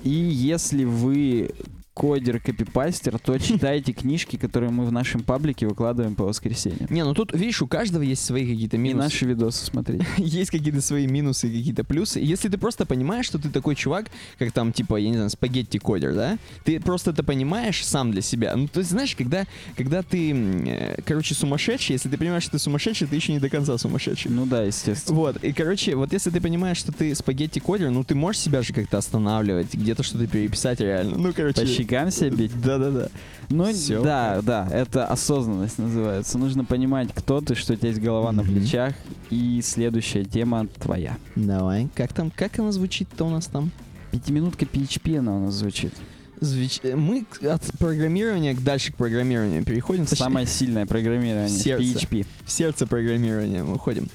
И 0.03 0.09
если 0.09 0.83
вы 0.83 1.49
кодер-копипастер, 1.97 3.17
то 3.17 3.37
читайте 3.39 3.91
книжки, 3.91 4.37
которые 4.37 4.71
мы 4.71 4.85
в 4.85 4.91
нашем 4.91 5.23
паблике 5.23 5.65
выкладываем 5.67 6.15
по 6.15 6.25
воскресеньям. 6.25 6.87
Не, 6.91 7.03
ну 7.03 7.13
тут, 7.15 7.33
видишь, 7.33 7.61
у 7.61 7.67
каждого 7.67 8.03
есть 8.03 8.23
свои 8.23 8.47
какие-то 8.47 8.77
И 8.77 8.79
минусы. 8.79 9.03
наши 9.03 9.25
видосы 9.25 9.65
смотреть. 9.65 10.03
есть 10.17 10.51
какие-то 10.51 10.81
свои 10.81 11.07
минусы, 11.07 11.47
какие-то 11.47 11.83
плюсы. 11.83 12.19
Если 12.19 12.49
ты 12.49 12.57
просто 12.59 12.85
понимаешь, 12.85 13.25
что 13.25 13.39
ты 13.39 13.49
такой 13.49 13.75
чувак, 13.75 14.11
как 14.37 14.51
там, 14.51 14.73
типа, 14.73 14.97
я 14.97 15.09
не 15.09 15.15
знаю, 15.15 15.31
спагетти-кодер, 15.31 16.13
да? 16.13 16.37
Ты 16.63 16.79
просто 16.79 17.11
это 17.11 17.23
понимаешь 17.23 17.83
сам 17.83 18.11
для 18.11 18.21
себя. 18.21 18.55
Ну, 18.55 18.67
то 18.67 18.79
есть, 18.79 18.91
знаешь, 18.91 19.15
когда, 19.15 19.45
когда 19.75 20.03
ты, 20.03 20.33
э, 20.33 21.01
короче, 21.03 21.33
сумасшедший, 21.33 21.93
если 21.93 22.09
ты 22.09 22.17
понимаешь, 22.17 22.43
что 22.43 22.53
ты 22.53 22.59
сумасшедший, 22.59 23.07
ты 23.07 23.15
еще 23.15 23.33
не 23.33 23.39
до 23.39 23.49
конца 23.49 23.75
сумасшедший. 23.77 24.29
Ну 24.29 24.45
да, 24.45 24.63
естественно. 24.63 25.17
Вот, 25.17 25.43
и, 25.43 25.51
короче, 25.51 25.95
вот 25.95 26.13
если 26.13 26.29
ты 26.29 26.41
понимаешь, 26.41 26.77
что 26.77 26.91
ты 26.91 27.15
спагетти-кодер, 27.15 27.89
ну, 27.89 28.03
ты 28.03 28.13
можешь 28.13 28.41
себя 28.41 28.61
же 28.61 28.73
как-то 28.73 28.99
останавливать, 28.99 29.73
где-то 29.73 30.03
что-то 30.03 30.27
переписать 30.27 30.79
реально. 30.79 31.17
Ну, 31.17 31.33
короче... 31.33 31.61
По 31.61 31.67
щекам 31.87 32.11
себя 32.11 32.29
бить. 32.29 32.61
Да-да-да. 32.61 33.09
Ну, 33.49 33.71
Всё. 33.71 34.03
да, 34.03 34.41
да, 34.41 34.67
это 34.71 35.05
осознанность 35.05 35.79
называется. 35.79 36.37
Нужно 36.37 36.65
понимать, 36.65 37.09
кто 37.15 37.39
ты, 37.39 37.55
что 37.55 37.73
у 37.73 37.75
тебя 37.77 37.89
есть 37.89 38.01
голова 38.01 38.31
на 38.33 38.43
Мгм. 38.43 38.53
плечах, 38.53 38.93
и 39.29 39.61
следующая 39.63 40.25
тема 40.25 40.67
твоя. 40.79 41.17
Давай. 41.35 41.87
Как 41.95 42.11
там, 42.13 42.29
как 42.29 42.59
она 42.59 42.71
звучит-то 42.71 43.23
у 43.25 43.29
нас 43.29 43.47
там? 43.47 43.71
Пятиминутка 44.11 44.65
PHP 44.65 45.19
она 45.19 45.35
у 45.37 45.39
нас 45.45 45.53
звучит. 45.53 45.93
Звич- 46.41 46.81
э, 46.83 46.95
Мы 46.95 47.25
к- 47.25 47.41
от 47.43 47.63
программирования 47.79 48.53
к 48.53 48.61
дальше 48.61 48.91
к 48.91 48.95
программированию 48.95 49.63
переходим. 49.63 50.05
точнее, 50.05 50.25
Самое 50.25 50.45
сильное 50.45 50.85
программирование. 50.85 51.49
Сердце. 51.49 51.83
PHP. 51.83 52.25
в 52.45 52.51
сердце 52.51 52.85
программирования 52.85 53.63
мы 53.63 53.75
уходим. 53.75 54.07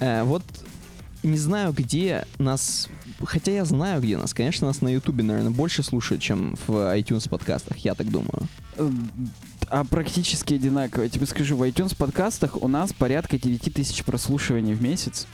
Э, 0.00 0.22
вот 0.22 0.42
не 1.22 1.36
знаю, 1.38 1.72
где 1.72 2.24
нас... 2.38 2.88
Хотя 3.24 3.52
я 3.52 3.64
знаю, 3.64 4.00
где 4.02 4.16
нас. 4.16 4.34
Конечно, 4.34 4.66
нас 4.66 4.80
на 4.82 4.88
Ютубе, 4.88 5.22
наверное, 5.24 5.50
больше 5.50 5.82
слушают, 5.82 6.22
чем 6.22 6.54
в 6.66 6.72
iTunes 6.96 7.28
подкастах, 7.28 7.78
я 7.78 7.94
так 7.94 8.10
думаю. 8.10 8.48
Э, 8.76 8.90
А 9.68 9.84
практически 9.84 10.54
одинаково. 10.54 11.04
Я 11.04 11.08
тебе 11.08 11.26
скажу, 11.26 11.56
в 11.56 11.62
iTunes 11.62 11.96
подкастах 11.96 12.62
у 12.62 12.68
нас 12.68 12.92
порядка 12.92 13.38
9 13.38 13.72
тысяч 13.74 14.04
прослушиваний 14.04 14.74
в 14.74 14.82
месяц. 14.82 15.26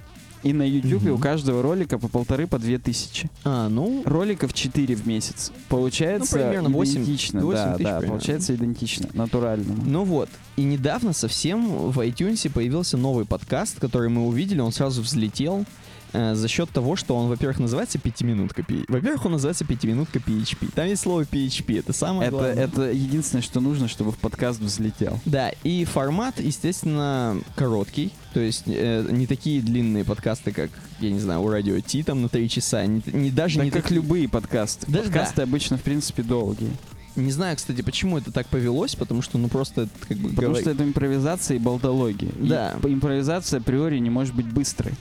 И 0.43 0.53
на 0.53 0.63
YouTube 0.69 1.03
Мгм. 1.05 1.13
у 1.13 1.19
каждого 1.19 1.63
ролика 1.63 1.99
по 1.99 2.09
полторы, 2.09 2.49
по 2.49 2.59
две 2.59 2.79
тысячи. 2.79 3.31
А, 3.45 3.69
ну, 3.69 4.03
Роликов 4.05 4.53
4 4.53 4.97
в 4.97 5.07
месяц. 5.07 5.53
Получается 5.69 6.37
Ну, 6.37 6.43
примерно 6.45 6.69
восемь- 6.71 6.95
идентично. 7.05 7.43
восемь 7.45 7.59
да, 7.65 7.73
тысяч 7.75 7.85
да, 7.85 7.99
примерно. 7.99 8.09
получается 8.19 8.55
идентично, 8.57 9.09
натурально. 9.13 9.75
ну 9.87 10.03
вот. 10.03 10.29
И 10.57 10.65
недавно 10.65 11.13
совсем 11.13 11.91
в 11.93 11.99
iTunes 12.01 12.51
появился 12.51 12.97
новый 12.97 13.25
подкаст, 13.25 13.79
который 13.79 14.09
мы 14.09 14.27
увидели, 14.27 14.59
он 14.61 14.73
сразу 14.73 15.01
взлетел 15.03 15.65
э, 16.13 16.35
за 16.35 16.49
счет 16.49 16.71
того, 16.71 16.97
что 16.97 17.17
он, 17.17 17.29
во-первых, 17.29 17.59
называется 17.59 17.99
пятиминутка 17.99 18.63
PHP. 18.63 18.85
Во-первых, 18.89 19.25
он 19.27 19.33
называется 19.33 19.65
пятиминутка 19.65 20.19
PHP. 20.19 20.73
Там 20.75 20.87
есть 20.87 21.03
слово 21.03 21.23
PHP, 21.23 21.79
это 21.79 21.93
самое 21.93 22.29
Это, 22.29 22.37
главное. 22.37 22.65
это 22.65 22.83
единственное, 22.91 23.43
что 23.43 23.61
нужно, 23.61 23.89
чтобы 23.89 24.13
в 24.13 24.17
подкаст 24.19 24.61
взлетел. 24.61 25.19
Да, 25.25 25.51
и 25.65 25.85
формат, 25.85 26.41
естественно, 26.41 27.37
короткий. 27.55 28.13
То 28.35 28.41
есть 28.41 28.65
э, 28.67 29.07
не 29.11 29.27
такие 29.27 29.61
длинные 29.61 30.05
подкасты, 30.05 30.53
как, 30.53 30.71
я 31.01 31.11
не 31.11 31.21
знаю, 31.21 31.43
у 31.43 31.49
радио 31.51 31.79
Ти 31.81 32.03
там 32.03 32.23
на 32.23 32.29
3 32.29 32.49
часа. 32.49 32.87
Не, 32.87 33.03
не- 33.13 33.31
даже 33.31 33.59
Да 33.59 33.65
не 33.65 33.71
как 33.71 33.83
таки- 33.85 33.95
любые 33.95 34.29
подкасты. 34.29 34.91
Даже 34.91 35.05
подкасты 35.11 35.43
обычно, 35.43 35.77
в 35.77 35.83
принципе, 35.83 36.23
долгие. 36.23 36.71
Не 37.15 37.31
знаю, 37.31 37.57
кстати, 37.57 37.83
почему 37.83 38.17
это 38.17 38.33
так 38.33 38.47
повелось, 38.47 38.95
потому 38.95 39.21
что, 39.21 39.37
ну, 39.37 39.49
просто 39.49 39.83
это 39.83 39.91
как 40.09 40.17
бы... 40.17 40.31
Потому 40.31 40.55
говор- 40.55 40.61
что 40.63 40.71
это 40.71 40.83
импровизация 40.83 41.57
и 41.57 41.61
болтология. 41.61 42.31
И 42.41 42.49
Да. 42.49 42.75
п- 42.81 42.91
импровизация 42.91 43.61
априори 43.61 43.99
не 43.99 44.09
может 44.09 44.35
быть 44.35 44.47
быстрой. 44.47 44.95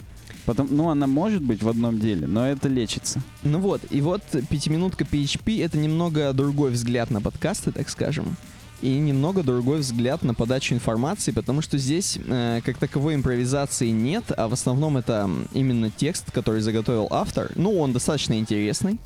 Потом, 0.45 0.67
ну, 0.71 0.89
она 0.89 1.07
может 1.07 1.41
быть 1.41 1.61
в 1.61 1.69
одном 1.69 1.99
деле, 1.99 2.27
но 2.27 2.47
это 2.47 2.67
лечится. 2.67 3.21
Ну 3.43 3.59
вот, 3.59 3.81
и 3.89 4.01
вот 4.01 4.23
пятиминутка 4.49 5.03
PHP— 5.03 5.63
это 5.65 5.77
немного 5.77 6.33
другой 6.33 6.71
взгляд 6.71 7.11
на 7.11 7.21
подкасты, 7.21 7.71
так 7.71 7.89
скажем. 7.89 8.35
И 8.81 8.97
немного 8.97 9.43
другой 9.43 9.79
взгляд 9.79 10.23
на 10.23 10.33
подачу 10.33 10.73
информации, 10.73 11.31
потому 11.31 11.61
что 11.61 11.77
здесь 11.77 12.17
э, 12.25 12.61
как 12.65 12.77
таковой 12.77 13.13
импровизации 13.13 13.89
нет, 13.89 14.23
а 14.35 14.47
в 14.47 14.53
основном 14.53 14.97
это 14.97 15.29
именно 15.53 15.91
текст, 15.91 16.31
который 16.31 16.61
заготовил 16.61 17.07
автор. 17.11 17.51
Ну, 17.55 17.77
он 17.79 17.93
достаточно 17.93 18.39
интересный. 18.39 18.97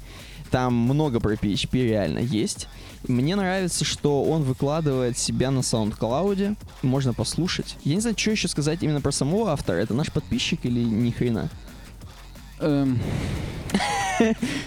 Там 0.55 0.73
много 0.73 1.19
про 1.19 1.33
PHP 1.33 1.83
реально 1.83 2.19
есть. 2.19 2.69
Мне 3.09 3.35
нравится, 3.35 3.83
что 3.83 4.23
он 4.23 4.43
выкладывает 4.43 5.17
себя 5.17 5.51
на 5.51 5.59
SoundCloud. 5.59 6.55
Можно 6.81 7.13
послушать. 7.13 7.75
Я 7.83 7.95
не 7.95 7.99
знаю, 7.99 8.15
что 8.17 8.31
еще 8.31 8.47
сказать 8.47 8.81
именно 8.81 9.01
про 9.01 9.11
самого 9.11 9.51
автора. 9.51 9.79
Это 9.79 9.93
наш 9.93 10.13
подписчик 10.13 10.61
или 10.63 10.79
ни 10.79 11.11
хрена? 11.11 11.49
Эм, 12.61 13.01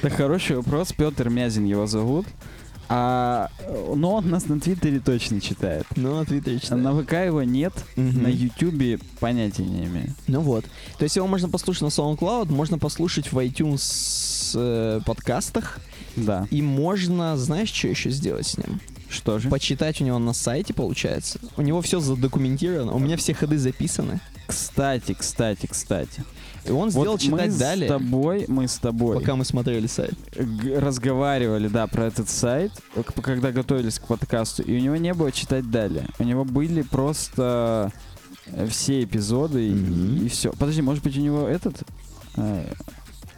Это 0.02 0.10
хороший 0.10 0.56
вопрос. 0.56 0.92
Петр 0.92 1.30
Мязин 1.30 1.64
его 1.64 1.86
зовут. 1.86 2.26
А, 2.90 3.50
но 3.94 4.14
он 4.16 4.30
нас 4.30 4.46
на 4.46 4.58
Твиттере 4.60 5.00
точно 5.00 5.40
читает. 5.40 5.86
Ну, 5.96 6.14
на 6.16 6.24
Твиттере 6.24 6.58
читаю. 6.58 6.80
На 6.82 6.94
ВК 6.94 7.12
его 7.26 7.42
нет, 7.42 7.72
Мгм. 7.96 8.22
на 8.22 8.28
Ютубе 8.28 8.98
понятия 9.20 9.64
не 9.64 9.84
имею. 9.84 10.14
Ну 10.26 10.40
вот. 10.40 10.64
То 10.98 11.02
есть 11.04 11.16
его 11.16 11.26
можно 11.26 11.48
послушать 11.48 11.82
на 11.82 11.86
SoundCloud, 11.88 12.50
можно 12.50 12.78
послушать 12.78 13.30
в 13.32 13.38
iTunes 13.38 14.52
э, 14.54 15.00
подкастах, 15.04 15.78
Да. 16.16 16.46
и 16.50 16.62
можно, 16.62 17.36
знаешь, 17.36 17.70
что 17.72 17.88
еще 17.88 18.10
сделать 18.10 18.46
с 18.46 18.56
ним? 18.56 18.80
Что 19.10 19.38
же? 19.38 19.48
Почитать 19.48 20.00
у 20.00 20.04
него 20.04 20.18
на 20.18 20.32
сайте, 20.32 20.72
получается. 20.74 21.38
У 21.56 21.62
него 21.62 21.80
все 21.82 22.00
задокументировано, 22.00 22.92
у 22.92 22.98
меня 22.98 23.16
все 23.16 23.34
ходы 23.34 23.58
записаны. 23.58 24.20
Кстати, 24.48 25.12
кстати, 25.12 25.66
кстати. 25.66 26.24
И 26.64 26.70
он 26.70 26.90
сделал 26.90 27.12
вот 27.12 27.20
читать 27.20 27.52
мы 27.52 27.58
далее, 27.58 27.86
с 27.86 27.92
тобой, 27.92 28.44
мы 28.48 28.66
с 28.66 28.78
тобой 28.78 29.20
пока 29.20 29.36
мы 29.36 29.44
смотрели 29.44 29.86
сайт. 29.86 30.14
разговаривали, 30.76 31.68
да, 31.68 31.86
про 31.86 32.06
этот 32.06 32.30
сайт, 32.30 32.72
когда 33.22 33.52
готовились 33.52 33.98
к 33.98 34.06
подкасту, 34.06 34.62
и 34.62 34.74
у 34.76 34.80
него 34.80 34.96
не 34.96 35.12
было 35.12 35.30
читать 35.32 35.70
далее. 35.70 36.06
У 36.18 36.24
него 36.24 36.44
были 36.46 36.80
просто 36.80 37.92
э, 38.46 38.66
все 38.68 39.04
эпизоды 39.04 39.68
Мгм. 39.70 40.24
и, 40.24 40.28
все. 40.28 40.50
Подожди, 40.52 40.80
может 40.80 41.04
быть 41.04 41.16
у 41.16 41.20
него 41.20 41.46
этот? 41.46 41.82
Э, 42.36 42.72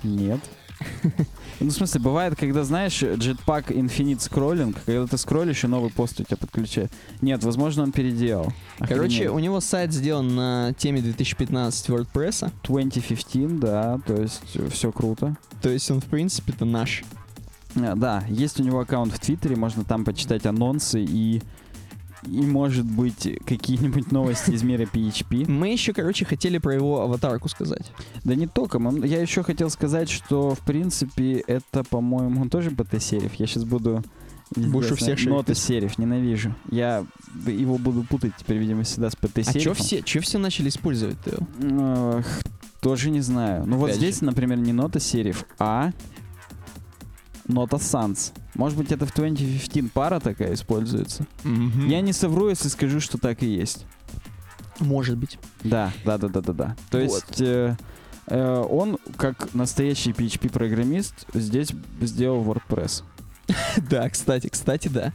нет. 0.05 0.41
Ну, 1.61 1.69
в 1.69 1.73
смысле, 1.73 2.01
бывает, 2.01 2.37
когда, 2.39 2.65
знаешь, 2.65 3.03
Jetpack 3.03 3.67
Infinite 3.69 4.19
Scrolling, 4.19 4.75
когда 4.87 5.07
ты 5.07 5.19
скроллишь, 5.19 5.63
и 5.65 5.67
новый 5.67 5.91
пост 5.91 6.19
у 6.19 6.25
тебя 6.25 6.39
подключает. 6.39 6.91
Нет, 7.21 7.45
возможно, 7.45 7.83
он 7.83 7.93
переделал. 7.93 8.53
Короче, 8.79 9.17
Охренеть. 9.17 9.31
у 9.31 9.39
него 9.39 9.61
сайт 9.61 9.93
сделан 9.93 10.35
на 10.35 10.75
теме 10.79 11.03
2015 11.03 11.89
WordPress, 11.91 12.51
2015, 12.65 13.61
да, 13.61 13.99
то 14.07 14.17
есть 14.17 14.41
все 14.73 14.91
круто. 14.91 15.37
то 15.61 15.69
есть 15.69 15.91
он, 15.91 16.01
в 16.01 16.07
принципе, 16.07 16.53
это 16.55 16.65
наш. 16.65 17.05
А, 17.77 17.95
Да, 17.95 18.25
есть 18.29 18.59
у 18.59 18.63
него 18.65 18.81
аккаунт 18.81 19.13
в 19.13 19.19
Твиттере, 19.21 19.55
можно 19.57 19.85
там 19.85 20.05
почитать 20.05 20.47
анонсы 20.47 21.05
и 21.05 21.43
и, 22.27 22.41
может 22.43 22.85
быть, 22.85 23.29
какие-нибудь 23.47 24.13
новости 24.13 24.51
из 24.53 24.63
мира 24.63 24.83
PHP. 24.83 25.51
Мы 25.51 25.73
еще, 25.73 25.93
короче, 25.93 26.25
хотели 26.25 26.59
про 26.59 26.75
его 26.75 27.03
аватарку 27.03 27.49
сказать. 27.49 27.93
Да 28.25 28.35
не 28.35 28.47
только. 28.47 28.79
Я 29.05 29.21
еще 29.21 29.43
хотел 29.43 29.71
сказать, 29.71 30.11
что, 30.11 30.55
в 30.55 30.61
принципе, 30.61 31.39
это, 31.47 31.85
по-моему, 31.85 32.49
тоже 32.49 32.71
БТ-сериф. 32.71 33.35
Я 33.35 33.47
сейчас 33.47 33.65
буду... 33.65 34.03
Будешь 34.57 34.91
у 34.91 34.97
всех 34.97 35.17
шерифить. 35.17 35.29
Нота 35.29 35.55
сериф, 35.55 35.97
ненавижу. 35.97 36.55
Я 36.71 37.07
его 37.47 37.79
буду 37.79 38.03
путать 38.03 38.33
теперь, 38.37 38.57
видимо, 38.59 38.83
всегда 38.83 39.09
с 39.09 39.15
А 39.15 39.27
ПТ-серифом. 39.27 39.61
что 39.61 39.75
все, 39.75 40.03
чё 40.03 40.21
все 40.21 40.39
начали 40.39 40.69
использовать-то 40.69 42.25
Тоже 42.81 43.11
не 43.11 43.21
знаю. 43.21 43.65
Ну 43.67 43.77
вот 43.77 43.93
здесь, 43.93 44.19
же. 44.21 44.25
например, 44.25 44.59
не 44.59 44.73
нота 44.73 44.99
сериф, 44.99 45.45
а 45.59 45.93
нота 47.51 47.77
Sans. 47.77 48.33
Может 48.55 48.79
быть, 48.79 48.93
это 48.93 49.07
в 49.07 49.15
2015 49.15 49.93
пара 49.93 50.21
такая 50.21 50.55
используется. 50.55 51.27
Я 51.45 52.01
не 52.01 52.13
совру, 52.13 52.49
если 52.49 52.69
скажу, 52.69 53.01
что 53.01 53.19
так 53.19 53.43
и 53.43 53.47
есть. 53.47 53.87
Может 54.79 55.19
быть. 55.19 55.39
Да, 55.63 55.93
да, 56.05 56.19
да, 56.19 56.29
да, 56.29 56.41
да, 56.41 56.53
да. 56.53 56.77
То 56.91 56.99
Вот. 56.99 57.05
есть 57.05 57.41
э, 57.41 57.77
э, 58.27 58.65
он, 58.71 58.99
как 59.17 59.53
настоящий 59.55 60.13
PHP-программист, 60.13 61.27
здесь 61.35 61.73
сделал 62.01 62.43
WordPress. 62.43 63.03
Да, 63.91 64.09
кстати, 64.09 64.49
кстати, 64.49 64.89
да. 64.89 65.13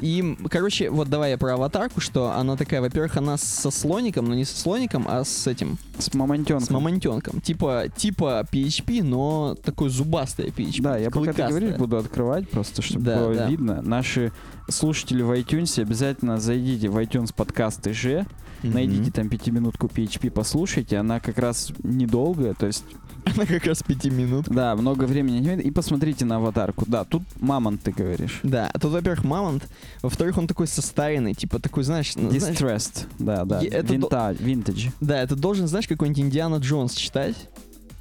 И, 0.00 0.36
короче, 0.50 0.90
вот 0.90 1.08
давай 1.08 1.30
я 1.32 1.38
про 1.38 1.54
аватарку, 1.54 2.00
что 2.00 2.32
она 2.32 2.56
такая, 2.56 2.80
во-первых, 2.80 3.16
она 3.16 3.36
со 3.36 3.70
слоником, 3.70 4.26
но 4.26 4.34
не 4.34 4.44
со 4.44 4.58
слоником, 4.58 5.06
а 5.08 5.24
с 5.24 5.46
этим, 5.46 5.78
С 5.98 6.12
мамонтенком. 6.14 6.64
с 6.66 6.70
мамонтенком. 6.70 7.40
Типа, 7.40 7.84
типа 7.96 8.46
PHP, 8.50 9.02
но 9.02 9.54
такой 9.62 9.88
зубастая 9.90 10.48
PHP. 10.48 10.82
Да, 10.82 10.96
я 10.96 11.10
пока 11.10 11.32
ты 11.32 11.46
говоришь, 11.46 11.76
буду 11.76 11.96
открывать 11.98 12.48
просто, 12.48 12.82
чтобы 12.82 13.04
Да, 13.04 13.16
было 13.18 13.34
да. 13.34 13.48
видно. 13.48 13.82
Наши 13.82 14.32
слушатели 14.68 15.22
в 15.22 15.30
iTunes 15.32 15.80
обязательно 15.80 16.38
зайдите 16.40 16.88
в 16.88 16.96
iTunes 16.98 17.32
подкасты 17.34 17.92
же, 17.92 18.26
Мгм. 18.62 18.72
найдите 18.74 19.10
там 19.10 19.28
пятиминутку 19.28 19.88
PHP, 19.88 20.30
послушайте. 20.30 20.96
Она 20.96 21.20
как 21.20 21.38
раз 21.38 21.70
недолгая, 21.82 22.54
то 22.54 22.66
есть, 22.66 22.84
Она 23.36 23.44
как 23.46 23.64
раз 23.66 23.82
пяти 23.82 24.08
минут. 24.10 24.46
да, 24.48 24.74
много 24.76 25.04
времени 25.04 25.38
не 25.38 25.62
И 25.62 25.70
посмотрите 25.70 26.24
на 26.24 26.36
аватарку. 26.36 26.84
Да, 26.86 27.04
тут 27.04 27.22
мамонт, 27.40 27.82
ты 27.82 27.90
говоришь. 27.92 28.40
Да, 28.42 28.70
тут, 28.80 28.92
во-первых, 28.92 29.24
мамонт, 29.24 29.68
во-вторых, 30.02 30.38
он 30.38 30.46
такой 30.46 30.66
состаренный, 30.66 31.34
типа 31.34 31.58
такой, 31.58 31.84
знаешь, 31.84 32.12
ну, 32.16 32.30
знаешь, 32.30 32.56
Distressed, 32.56 33.06
да, 33.18 33.44
да. 33.44 33.62
Это 33.62 33.94
Винта- 33.94 34.36
Vintage. 34.38 34.92
да, 35.00 35.20
это 35.22 35.36
должен, 35.36 35.66
знаешь, 35.68 35.86
какой-нибудь 35.88 36.20
Индиана 36.20 36.56
Джонс 36.56 36.94
читать. 36.94 37.36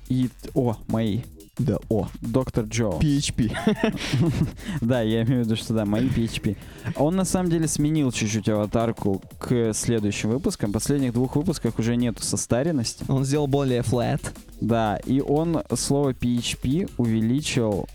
И, 0.10 0.30
о, 0.54 0.76
мои. 0.88 1.21
Да, 1.60 1.78
о, 1.89 2.08
Доктор 2.22 2.66
Джо. 2.66 2.98
PHP. 3.00 3.52
Да, 4.82 5.02
я 5.02 5.22
имею 5.22 5.44
в 5.44 5.46
виду, 5.46 5.56
что 5.56 5.76
да, 5.76 5.86
мои 5.86 6.10
PHP. 6.10 6.58
Он 6.96 7.16
на 7.16 7.26
самом 7.26 7.52
деле 7.52 7.68
сменил 7.68 8.12
чуть-чуть 8.12 8.50
аватарку 8.50 9.22
к 9.38 9.72
следующим 9.74 10.32
выпускам. 10.32 10.72
В 10.72 10.74
последних 10.74 11.13
двух 11.13 11.36
выпусках 11.36 11.78
уже 11.78 11.96
нету 11.96 12.24
состаренности. 12.24 13.06
Он 13.08 13.24
сделал 13.24 13.46
более 13.46 13.82
flat. 13.82 14.22
Да, 14.62 14.98
и 15.06 15.22
он 15.22 15.62
слово 15.76 16.13
PHP 16.13 16.89
увеличил 16.98 17.88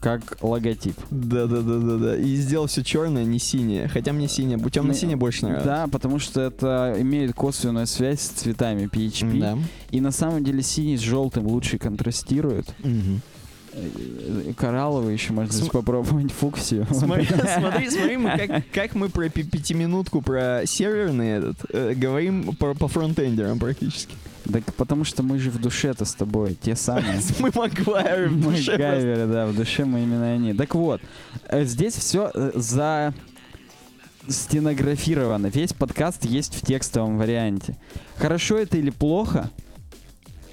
как 0.00 0.38
логотип. 0.42 0.96
Да, 1.10 1.46
да, 1.46 1.60
да, 1.60 1.78
да, 1.78 1.96
да. 1.96 2.16
И 2.16 2.36
сделал 2.36 2.66
все 2.66 2.84
черное, 2.84 3.24
не 3.24 3.38
синее. 3.38 3.88
Хотя 3.88 4.12
мне 4.12 4.28
синее, 4.28 4.58
темно-синее 4.70 5.16
больше 5.16 5.44
нравится. 5.46 5.66
Да, 5.66 5.86
потому 5.88 6.18
что 6.18 6.40
это 6.40 6.94
имеет 6.98 7.34
косвенную 7.34 7.86
связь 7.86 8.20
с 8.20 8.28
цветами 8.28 8.84
PHP. 8.84 9.40
Да. 9.40 9.58
И 9.90 10.00
на 10.00 10.12
самом 10.12 10.44
деле 10.44 10.62
синий 10.62 10.96
с 10.96 11.00
желтым 11.00 11.46
лучше 11.46 11.78
контрастирует. 11.78 12.72
Э, 13.72 14.52
Коралловый 14.56 15.12
еще 15.12 15.32
можно 15.32 15.52
См- 15.52 15.72
попробовать 15.72 16.32
фуксию. 16.32 16.86
Смотри, 16.92 17.26
смотри, 17.58 17.90
смотри, 17.90 18.16
мы 18.16 18.36
как, 18.36 18.64
как 18.72 18.94
мы 18.94 19.08
про 19.08 19.28
пятиминутку, 19.28 20.22
про 20.22 20.62
серверный 20.64 21.30
этот, 21.30 21.58
э, 21.72 21.94
говорим 21.94 22.56
по, 22.56 22.74
по 22.74 22.88
фронтендерам 22.88 23.58
практически. 23.58 24.14
Так 24.52 24.64
потому 24.74 25.04
что 25.04 25.22
мы 25.22 25.38
же 25.38 25.50
в 25.50 25.60
душе-то 25.60 26.04
с 26.04 26.14
тобой 26.14 26.54
те 26.60 26.74
самые. 26.74 27.20
Мы 27.38 27.50
Магуайр 27.54 28.28
в 28.28 28.32
Мы 28.32 28.52
душе 28.52 28.76
просто. 28.76 28.78
Гайверы, 28.78 29.26
да, 29.26 29.46
в 29.46 29.54
душе 29.54 29.84
мы 29.84 30.02
именно 30.02 30.32
они. 30.32 30.54
Так 30.54 30.74
вот, 30.74 31.02
э, 31.48 31.64
здесь 31.64 31.94
все 31.94 32.30
за 32.54 33.12
стенографировано. 34.26 35.48
Весь 35.48 35.72
подкаст 35.72 36.24
есть 36.24 36.54
в 36.54 36.62
текстовом 36.66 37.18
варианте. 37.18 37.76
Хорошо 38.16 38.56
это 38.58 38.78
или 38.78 38.90
плохо? 38.90 39.50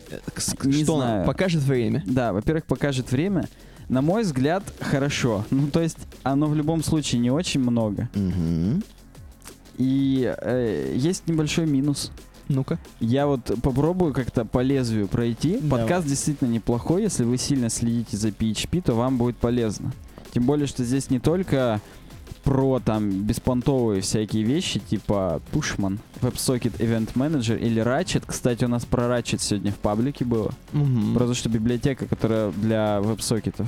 Э, 0.10 0.20
Не 0.64 0.84
Что 0.84 0.98
знаю. 0.98 1.26
покажет 1.26 1.62
время? 1.64 2.04
Да, 2.06 2.34
во-первых, 2.34 2.66
покажет 2.66 3.12
время. 3.12 3.48
На 3.88 4.02
мой 4.02 4.24
взгляд, 4.24 4.64
хорошо. 4.82 5.46
Ну, 5.52 5.68
то 5.68 5.80
есть, 5.82 6.00
оно 6.24 6.48
в 6.48 6.56
любом 6.56 6.84
случае 6.84 7.22
не 7.22 7.32
очень 7.32 7.60
много. 7.62 8.10
И 9.78 10.34
э, 10.42 10.94
есть 10.96 11.28
небольшой 11.28 11.66
минус. 11.66 12.12
Ну-ка. 12.48 12.80
Я 13.00 13.28
вот 13.28 13.52
попробую 13.62 14.14
как-то 14.14 14.46
по 14.46 14.62
лезвию 14.62 15.08
пройти. 15.08 15.58
Давай. 15.62 15.82
Подкаст 15.82 16.08
действительно 16.08 16.50
неплохой. 16.50 17.04
Если 17.04 17.24
вы 17.24 17.38
сильно 17.38 17.70
следите 17.70 18.18
за 18.18 18.30
PHP, 18.30 18.82
то 18.82 18.94
вам 18.94 19.18
будет 19.18 19.38
полезно. 19.38 19.92
Тем 20.34 20.44
более, 20.44 20.68
что 20.68 20.84
здесь 20.84 21.10
не 21.10 21.20
только 21.20 21.82
про 22.44 22.80
там 22.80 23.24
беспонтовые 23.24 24.02
всякие 24.02 24.44
вещи, 24.44 24.80
типа 24.80 25.42
Pushman, 25.52 25.98
WebSocket 26.22 26.78
Event 26.78 27.14
Manager 27.16 27.58
или 27.58 27.82
Ratchet. 27.82 28.24
Кстати, 28.26 28.64
у 28.66 28.68
нас 28.68 28.86
про 28.86 29.06
Ratchet 29.06 29.42
сегодня 29.42 29.72
в 29.72 29.78
паблике 29.78 30.26
было. 30.26 30.52
Мгм. 30.72 31.16
Просто 31.16 31.34
что 31.34 31.50
библиотека, 31.50 32.06
которая 32.06 32.52
для 32.52 33.02
веб-сокетов. 33.02 33.68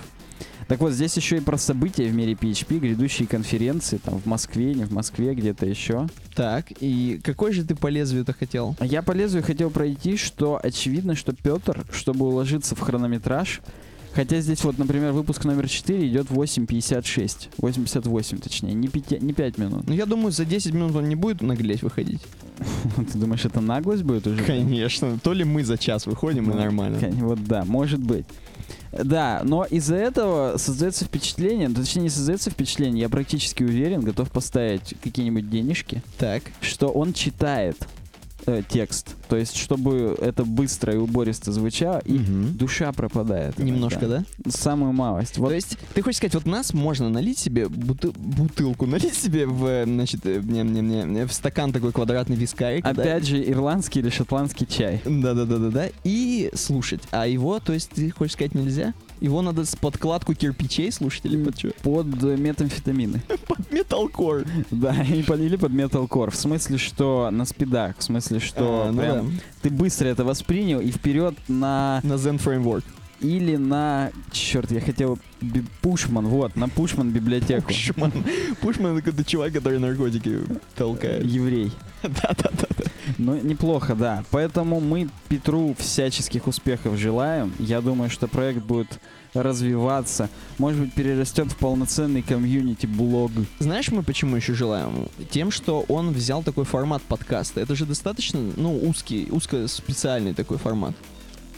Так 0.68 0.82
вот, 0.82 0.92
здесь 0.92 1.16
еще 1.16 1.38
и 1.38 1.40
про 1.40 1.58
события 1.58 2.08
в 2.08 2.14
мире 2.14 2.34
PHP, 2.34 2.80
грядущие 2.80 3.28
конференции, 3.28 3.98
там 3.98 4.20
в 4.20 4.26
Москве, 4.26 4.74
не 4.74 4.84
в 4.84 4.92
Москве, 4.92 5.34
где-то 5.34 5.66
еще. 5.66 6.08
Так, 6.36 6.66
и 6.82 7.22
какой 7.24 7.54
же 7.54 7.64
ты 7.64 7.74
по 7.74 7.88
лезвию-то 7.88 8.34
хотел? 8.34 8.76
Я 8.82 9.02
по 9.02 9.14
лезвию 9.14 9.44
хотел 9.44 9.70
пройти, 9.70 10.18
что 10.18 10.60
очевидно, 10.62 11.16
что 11.16 11.34
Петр, 11.34 11.86
чтобы 11.92 12.26
уложиться 12.26 12.76
в 12.76 12.82
хронометраж, 12.82 13.62
хотя 14.14 14.42
здесь 14.42 14.62
вот, 14.66 14.78
например, 14.78 15.14
выпуск 15.14 15.46
номер 15.46 15.70
4 15.70 16.06
идет 16.06 16.28
8.56, 16.28 17.50
88 17.58 18.38
точнее, 18.40 18.74
не 18.74 18.90
5, 18.90 19.22
не 19.22 19.32
5 19.32 19.58
минут. 19.58 19.88
Ну, 19.88 19.94
я 19.94 20.06
думаю, 20.06 20.32
за 20.32 20.44
10 20.44 20.74
минут 20.74 20.94
он 20.98 21.08
не 21.08 21.16
будет 21.16 21.42
наглеть 21.42 21.82
выходить. 21.82 22.22
Ты 23.14 23.18
думаешь, 23.18 23.46
это 23.46 23.62
наглость 23.62 24.04
будет 24.04 24.28
уже? 24.28 24.44
Конечно. 24.44 25.18
То 25.20 25.32
ли 25.32 25.46
мы 25.46 25.64
за 25.64 25.78
час 25.78 26.08
выходим, 26.08 26.52
и 26.52 26.54
нормально. 26.54 27.00
Вот 27.22 27.42
да, 27.46 27.64
может 27.64 28.02
быть. 28.02 28.26
Да, 28.92 29.42
но 29.44 29.66
из-за 29.66 29.96
этого 29.96 30.58
создается 30.58 31.06
впечатление, 31.06 31.70
точнее 31.70 32.04
не 32.04 32.10
создается 32.10 32.50
впечатление, 32.50 33.02
я 33.02 33.10
практически 33.10 33.64
уверен, 33.64 34.02
готов 34.02 34.32
поставить 34.32 34.96
какие-нибудь 35.04 35.50
денежки, 35.50 36.02
Так. 36.18 36.44
что 36.62 36.88
он 36.90 37.14
читает 37.14 37.78
э, 38.48 38.64
текст. 38.68 39.16
То 39.30 39.36
есть, 39.38 39.56
чтобы 39.56 40.18
это 40.20 40.44
быстро 40.46 40.94
и 40.94 40.98
убористо 40.98 41.52
звучало, 41.52 42.00
и 42.06 42.14
Мгм. 42.14 42.58
душа 42.58 42.92
пропадает. 42.94 43.60
Немножко, 43.60 44.06
иногда. 44.06 44.24
да? 44.40 44.52
Самую 44.52 44.94
малость. 44.94 45.38
Вот 45.38 45.50
То 45.50 45.56
есть, 45.56 45.78
ты 45.94 46.02
хочешь 46.02 46.18
сказать, 46.18 46.34
вот 46.34 46.46
нас 46.46 46.74
можно 46.74 47.10
налить 47.10 47.38
себе 47.38 47.66
бутыл- 47.68 48.16
бутылку, 48.18 48.86
налить 48.86 49.14
себе 49.16 49.46
в, 49.46 49.84
значит, 49.86 50.26
э, 50.26 50.42
не, 50.44 50.64
не, 50.64 50.82
не, 51.04 51.26
в 51.28 51.34
стакан 51.34 51.72
такой 51.72 51.92
квадратный 51.92 52.36
вискарик. 52.36 52.84
да? 52.84 52.90
опять 52.92 53.26
же 53.28 53.44
ирландский 53.48 54.00
или 54.00 54.10
шотландский 54.10 54.66
чай. 54.66 55.02
Да-да-да-да-да. 55.06 55.90
И 56.04 56.50
слушать. 56.54 57.02
А 57.12 57.28
его, 57.28 57.60
то 57.60 57.74
есть, 57.74 57.90
ты 57.92 58.10
хочешь 58.12 58.34
сказать, 58.34 58.56
нельзя? 58.56 58.94
Его 59.20 59.42
надо 59.42 59.66
с 59.66 59.76
подкладку 59.76 60.34
кирпичей 60.34 60.92
слушать 60.92 61.26
или 61.26 61.44
под 61.44 61.58
что? 61.58 61.72
Под 61.82 62.24
э, 62.24 62.38
метамфетамины. 62.38 63.22
Под 63.48 63.72
металкор. 63.72 64.46
Да, 64.72 64.94
или 65.04 65.56
под 65.56 65.72
металкор. 65.72 66.32
В 66.32 66.36
смысле, 66.36 66.78
что 66.78 67.30
на 67.32 67.46
спидах. 67.46 67.98
В 67.98 68.04
смысле, 68.04 68.40
что 68.40 68.88
А, 68.88 68.92
ну 68.92 69.02
прям 69.02 69.40
ты 69.62 69.70
быстро 69.70 70.08
это 70.08 70.24
воспринял 70.24 70.80
и 70.80 70.92
вперед 70.92 71.36
на 71.48 72.00
На 72.04 72.14
Zen 72.14 72.42
Framework. 72.44 72.84
Или 73.20 73.56
на 73.56 74.12
черт, 74.32 74.72
я 74.72 74.82
хотел 74.82 75.18
би- 75.42 75.64
Пушман, 75.82 76.28
вот, 76.28 76.56
на 76.56 76.70
Пушман 76.70 77.12
библиотеку. 77.12 77.68
Пушман. 77.68 78.12
Пушман 78.62 78.98
это 78.98 79.06
какой-то 79.06 79.30
чувак, 79.30 79.54
который 79.54 79.80
наркотики 79.80 80.40
толкает. 80.76 81.26
Еврей. 81.26 81.72
Да-да-да. 82.04 82.68
Ну, 83.18 83.36
неплохо, 83.42 83.96
да. 83.96 84.24
Поэтому 84.32 84.80
мы 84.80 85.10
Петру 85.30 85.76
всяческих 85.80 86.48
успехов 86.48 86.98
желаем. 86.98 87.54
Я 87.60 87.82
думаю, 87.82 88.10
что 88.10 88.28
проект 88.28 88.62
будет 88.64 89.00
развиваться. 89.34 90.30
Может 90.58 90.82
быть, 90.82 90.94
перерастет 90.94 91.52
в 91.52 91.58
полноценный 91.58 92.22
комьюнити-блог. 92.22 93.32
Знаешь, 93.60 93.90
мы 93.92 94.04
почему 94.04 94.36
еще 94.36 94.54
желаем? 94.54 95.08
Тем, 95.32 95.52
что 95.52 95.86
он 95.88 96.12
взял 96.12 96.44
такой 96.44 96.66
формат 96.66 97.02
подкаста. 97.04 97.62
Это 97.62 97.76
же 97.76 97.86
достаточно, 97.86 98.40
ну, 98.56 98.78
узкий, 98.78 99.28
узкоспециальный 99.32 100.34
такой 100.34 100.58
формат. 100.58 100.96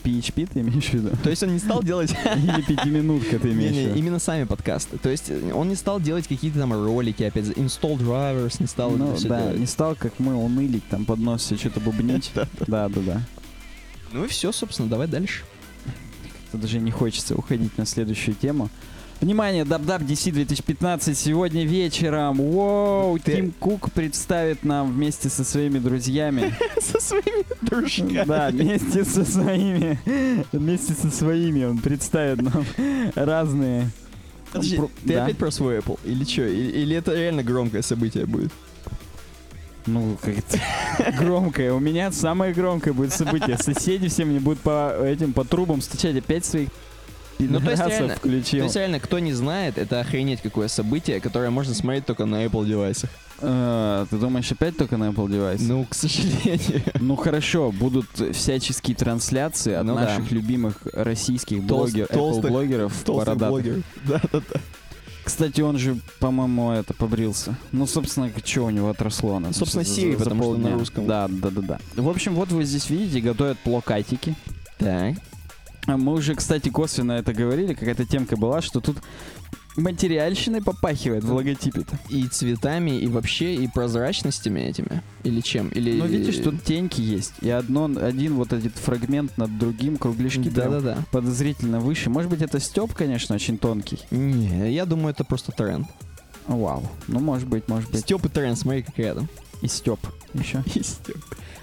PHP 0.10 0.50
ты 0.54 0.60
имеешь 0.62 0.86
в 0.86 0.94
виду? 0.94 1.10
То 1.24 1.30
есть 1.30 1.44
он 1.44 1.54
не 1.54 1.60
стал 1.60 1.84
делать... 1.84 2.12
Или 2.36 2.62
пятиминутка 2.62 3.40
ты 3.40 3.52
имеешь 3.52 3.76
в 3.76 3.80
виду? 3.80 3.96
именно 3.96 4.20
сами 4.20 4.44
подкасты. 4.46 4.98
То 4.98 5.10
есть 5.10 5.30
э, 5.30 5.54
он 5.54 5.70
не 5.70 5.76
стал 5.76 6.00
делать 6.00 6.28
какие-то 6.28 6.60
там 6.60 6.74
ролики, 6.74 7.24
опять 7.24 7.46
же, 7.46 7.54
install 7.54 7.98
drivers 8.00 8.58
не 8.60 8.68
стал 8.68 8.92
Ну, 8.92 9.16
да, 9.24 9.42
делать. 9.42 9.60
не 9.60 9.66
стал, 9.66 9.96
как 9.96 10.20
мы, 10.20 10.36
унылить, 10.36 10.88
там 10.90 11.06
под 11.06 11.20
нос 11.20 11.44
себе 11.44 11.60
что-то 11.60 11.80
бубнить. 11.80 12.32
Да, 12.68 12.90
да, 12.90 13.02
да. 13.02 13.22
Ну 14.12 14.26
и 14.26 14.28
все, 14.28 14.52
собственно, 14.52 14.90
давай 14.90 15.08
дальше. 15.08 15.44
Тут 16.52 16.62
даже 16.62 16.80
не 16.80 16.92
хочется 16.92 17.36
уходить 17.36 17.78
на 17.78 17.86
следующую 17.86 18.36
тему. 18.36 18.70
Внимание, 19.22 19.64
DubDub 19.66 20.06
DC 20.06 20.32
2015 20.32 21.18
сегодня 21.18 21.66
вечером. 21.66 22.38
Воу, 22.38 23.20
Ты- 23.20 23.36
Тим 23.36 23.52
Кук 23.60 23.92
представит 23.92 24.64
нам 24.64 24.94
вместе 24.94 25.28
со 25.28 25.44
своими 25.44 25.78
друзьями. 25.78 26.54
Со 26.80 27.02
своими 27.02 27.46
дружками. 27.62 28.24
Да, 28.26 28.50
вместе 28.50 29.04
со 29.04 29.26
своими. 29.26 30.00
Вместе 30.54 30.94
со 30.94 31.12
своими 31.12 31.66
он 31.66 31.80
представит 31.80 32.42
нам 32.42 32.66
разные. 33.16 33.90
Подожди, 34.54 34.80
ты 35.06 35.16
опять 35.16 35.38
про 35.38 35.52
свой 35.52 35.80
Apple? 35.80 36.00
Или 36.06 36.24
что? 36.24 36.48
Или, 36.48 36.96
это 36.96 37.14
реально 37.14 37.44
громкое 37.44 37.82
событие 37.82 38.26
будет? 38.26 38.52
Ну, 39.86 40.18
как 40.22 40.36
громкое. 41.18 41.74
У 41.74 41.80
меня 41.80 42.12
самое 42.14 42.54
громкое 42.54 42.94
будет 42.94 43.12
событие. 43.12 43.58
Соседи 43.58 44.08
все 44.08 44.24
мне 44.24 44.40
будут 44.40 44.60
по 44.62 44.96
этим, 45.04 45.34
по 45.34 45.44
трубам 45.44 45.82
стучать 45.82 46.16
опять 46.16 46.46
своих 46.46 46.70
Ну, 47.40 47.60
то 47.62 47.72
есть 47.72 47.82
реально- 47.86 48.14
То 48.16 48.20
включил. 48.20 48.64
есть 48.66 48.76
реально, 48.76 49.00
кто 49.00 49.20
не 49.20 49.32
знает, 49.34 49.78
это 49.78 50.02
охренеть 50.02 50.42
какое 50.42 50.68
событие, 50.68 51.22
которое 51.22 51.50
можно 51.50 51.74
смотреть 51.74 52.06
только 52.06 52.26
на 52.26 52.44
Apple 52.46 52.66
девайсах. 52.68 53.10
Э, 53.42 54.06
Ты 54.10 54.18
думаешь, 54.18 54.52
опять 54.52 54.76
только 54.76 54.98
на 54.98 55.06
Apple 55.10 55.32
девайс? 55.32 55.62
Ну, 55.62 55.86
к 55.86 55.96
сожалению. 55.96 56.82
Ну 57.00 57.16
хорошо, 57.16 57.72
будут 57.72 58.08
всяческие 58.34 58.96
трансляции 58.98 59.74
от 59.74 59.86
Ну 59.86 59.96
да. 59.96 60.02
наших 60.02 60.32
любимых 60.32 60.76
российских 60.94 61.66
Толст- 61.66 61.94
блогер, 61.94 62.08
Apple 62.08 62.16
толстых- 62.16 62.52
блогеров 62.52 62.94
Толстый 63.06 63.26
бородатых. 63.26 63.50
блогер. 63.50 63.84
Да, 64.06 64.22
да, 64.34 64.40
да. 64.54 64.60
Кстати, 65.24 65.62
он 65.62 65.78
же, 65.78 65.98
по-моему, 66.20 66.72
это 66.72 66.94
побрился. 66.94 67.56
Ну, 67.72 67.86
собственно, 67.88 68.32
что 68.44 68.66
у 68.66 68.70
него 68.72 68.90
отросло? 68.90 69.40
на- 69.40 69.54
Собственно, 69.54 69.84
Siri, 69.84 70.18
потому 70.18 70.44
что 70.44 70.58
на 70.58 70.74
русском. 70.74 71.06
Да, 71.08 71.28
да, 71.30 71.50
да, 71.52 71.62
да. 71.62 71.80
В 71.96 72.10
общем, 72.10 72.34
вот 72.34 72.52
вы 72.52 72.66
здесь 72.66 72.90
видите, 72.90 73.22
готовят 73.22 73.58
плакатики. 73.60 74.36
Так. 74.80 75.16
Мы 75.98 76.14
уже, 76.14 76.36
кстати, 76.36 76.70
косвенно 76.70 77.14
это 77.14 77.34
говорили, 77.34 77.74
какая-то 77.74 78.06
темка 78.06 78.38
была, 78.38 78.62
что 78.62 78.80
тут 78.82 78.98
материальщиной 79.76 80.62
попахивает 80.62 81.24
в 81.24 81.34
логотипе-то. 81.34 81.98
И 82.10 82.28
цветами, 82.28 83.00
и 83.00 83.08
вообще, 83.08 83.56
и 83.56 83.68
прозрачностями 83.68 84.60
этими. 84.62 85.02
Или 85.24 85.42
чем? 85.42 85.70
Или... 85.70 85.94
Ну, 85.94 86.06
видишь, 86.06 86.38
тут 86.38 86.64
теньки 86.64 87.02
есть. 87.02 87.34
И 87.42 87.50
одно, 87.50 87.86
один 87.86 88.36
вот 88.36 88.54
этот 88.54 88.76
фрагмент 88.76 89.38
над 89.38 89.58
другим, 89.58 89.98
кругляшки 89.98 90.50
прям 90.50 90.72
Да-да-да. 90.72 90.98
подозрительно 91.12 91.80
выше. 91.80 92.10
Может 92.10 92.30
быть, 92.30 92.42
это 92.42 92.60
степ, 92.60 92.94
конечно, 92.94 93.36
очень 93.36 93.58
тонкий. 93.58 94.00
Не, 94.12 94.72
я 94.74 94.86
думаю, 94.86 95.12
это 95.12 95.24
просто 95.24 95.52
тренд. 95.52 95.88
Вау. 96.48 96.84
Ну, 97.08 97.20
может 97.20 97.48
быть, 97.48 97.68
может 97.68 97.90
быть. 97.92 98.02
Степ 98.02 98.26
и 98.26 98.30
тренд, 98.30 98.58
смотри, 98.58 98.82
как 98.82 98.98
рядом. 98.98 99.30
И 99.62 99.68
степ 99.68 100.00
еще. 100.34 100.64
И 100.74 100.84
Степ. 100.84 101.18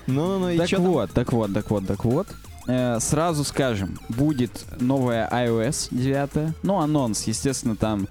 Ну-ну-ну, 0.07 0.51
и 0.51 0.59
Так 0.59 0.69
чё 0.69 0.77
там? 0.77 0.87
вот, 0.87 1.11
так 1.13 1.33
вот, 1.33 1.53
так 1.53 1.71
вот, 1.71 1.87
так 1.87 2.05
вот. 2.05 2.29
Э, 2.67 2.99
сразу 3.01 3.45
скажем, 3.45 3.99
будет 4.09 4.65
новая 4.81 5.29
iOS 5.31 5.89
9. 5.91 6.55
Ну, 6.63 6.79
анонс, 6.81 7.25
естественно, 7.25 7.77
там 7.77 8.09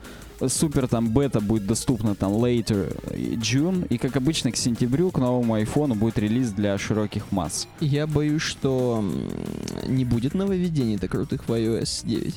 супер 0.47 0.87
там 0.87 1.09
бета 1.09 1.39
будет 1.39 1.65
доступна 1.65 2.15
там 2.15 2.33
later 2.33 2.95
June. 3.37 3.87
И, 3.89 3.97
как 3.97 4.15
обычно, 4.15 4.51
к 4.51 4.57
сентябрю 4.57 5.11
к 5.11 5.17
новому 5.17 5.55
айфону 5.55 5.95
будет 5.95 6.17
релиз 6.17 6.51
для 6.51 6.77
широких 6.77 7.31
масс. 7.31 7.67
Я 7.79 8.07
боюсь, 8.07 8.41
что 8.41 9.03
не 9.87 10.05
будет 10.05 10.33
нововведений-то 10.33 11.07
крутых 11.07 11.47
в 11.47 11.51
iOS 11.51 12.05
9. 12.05 12.35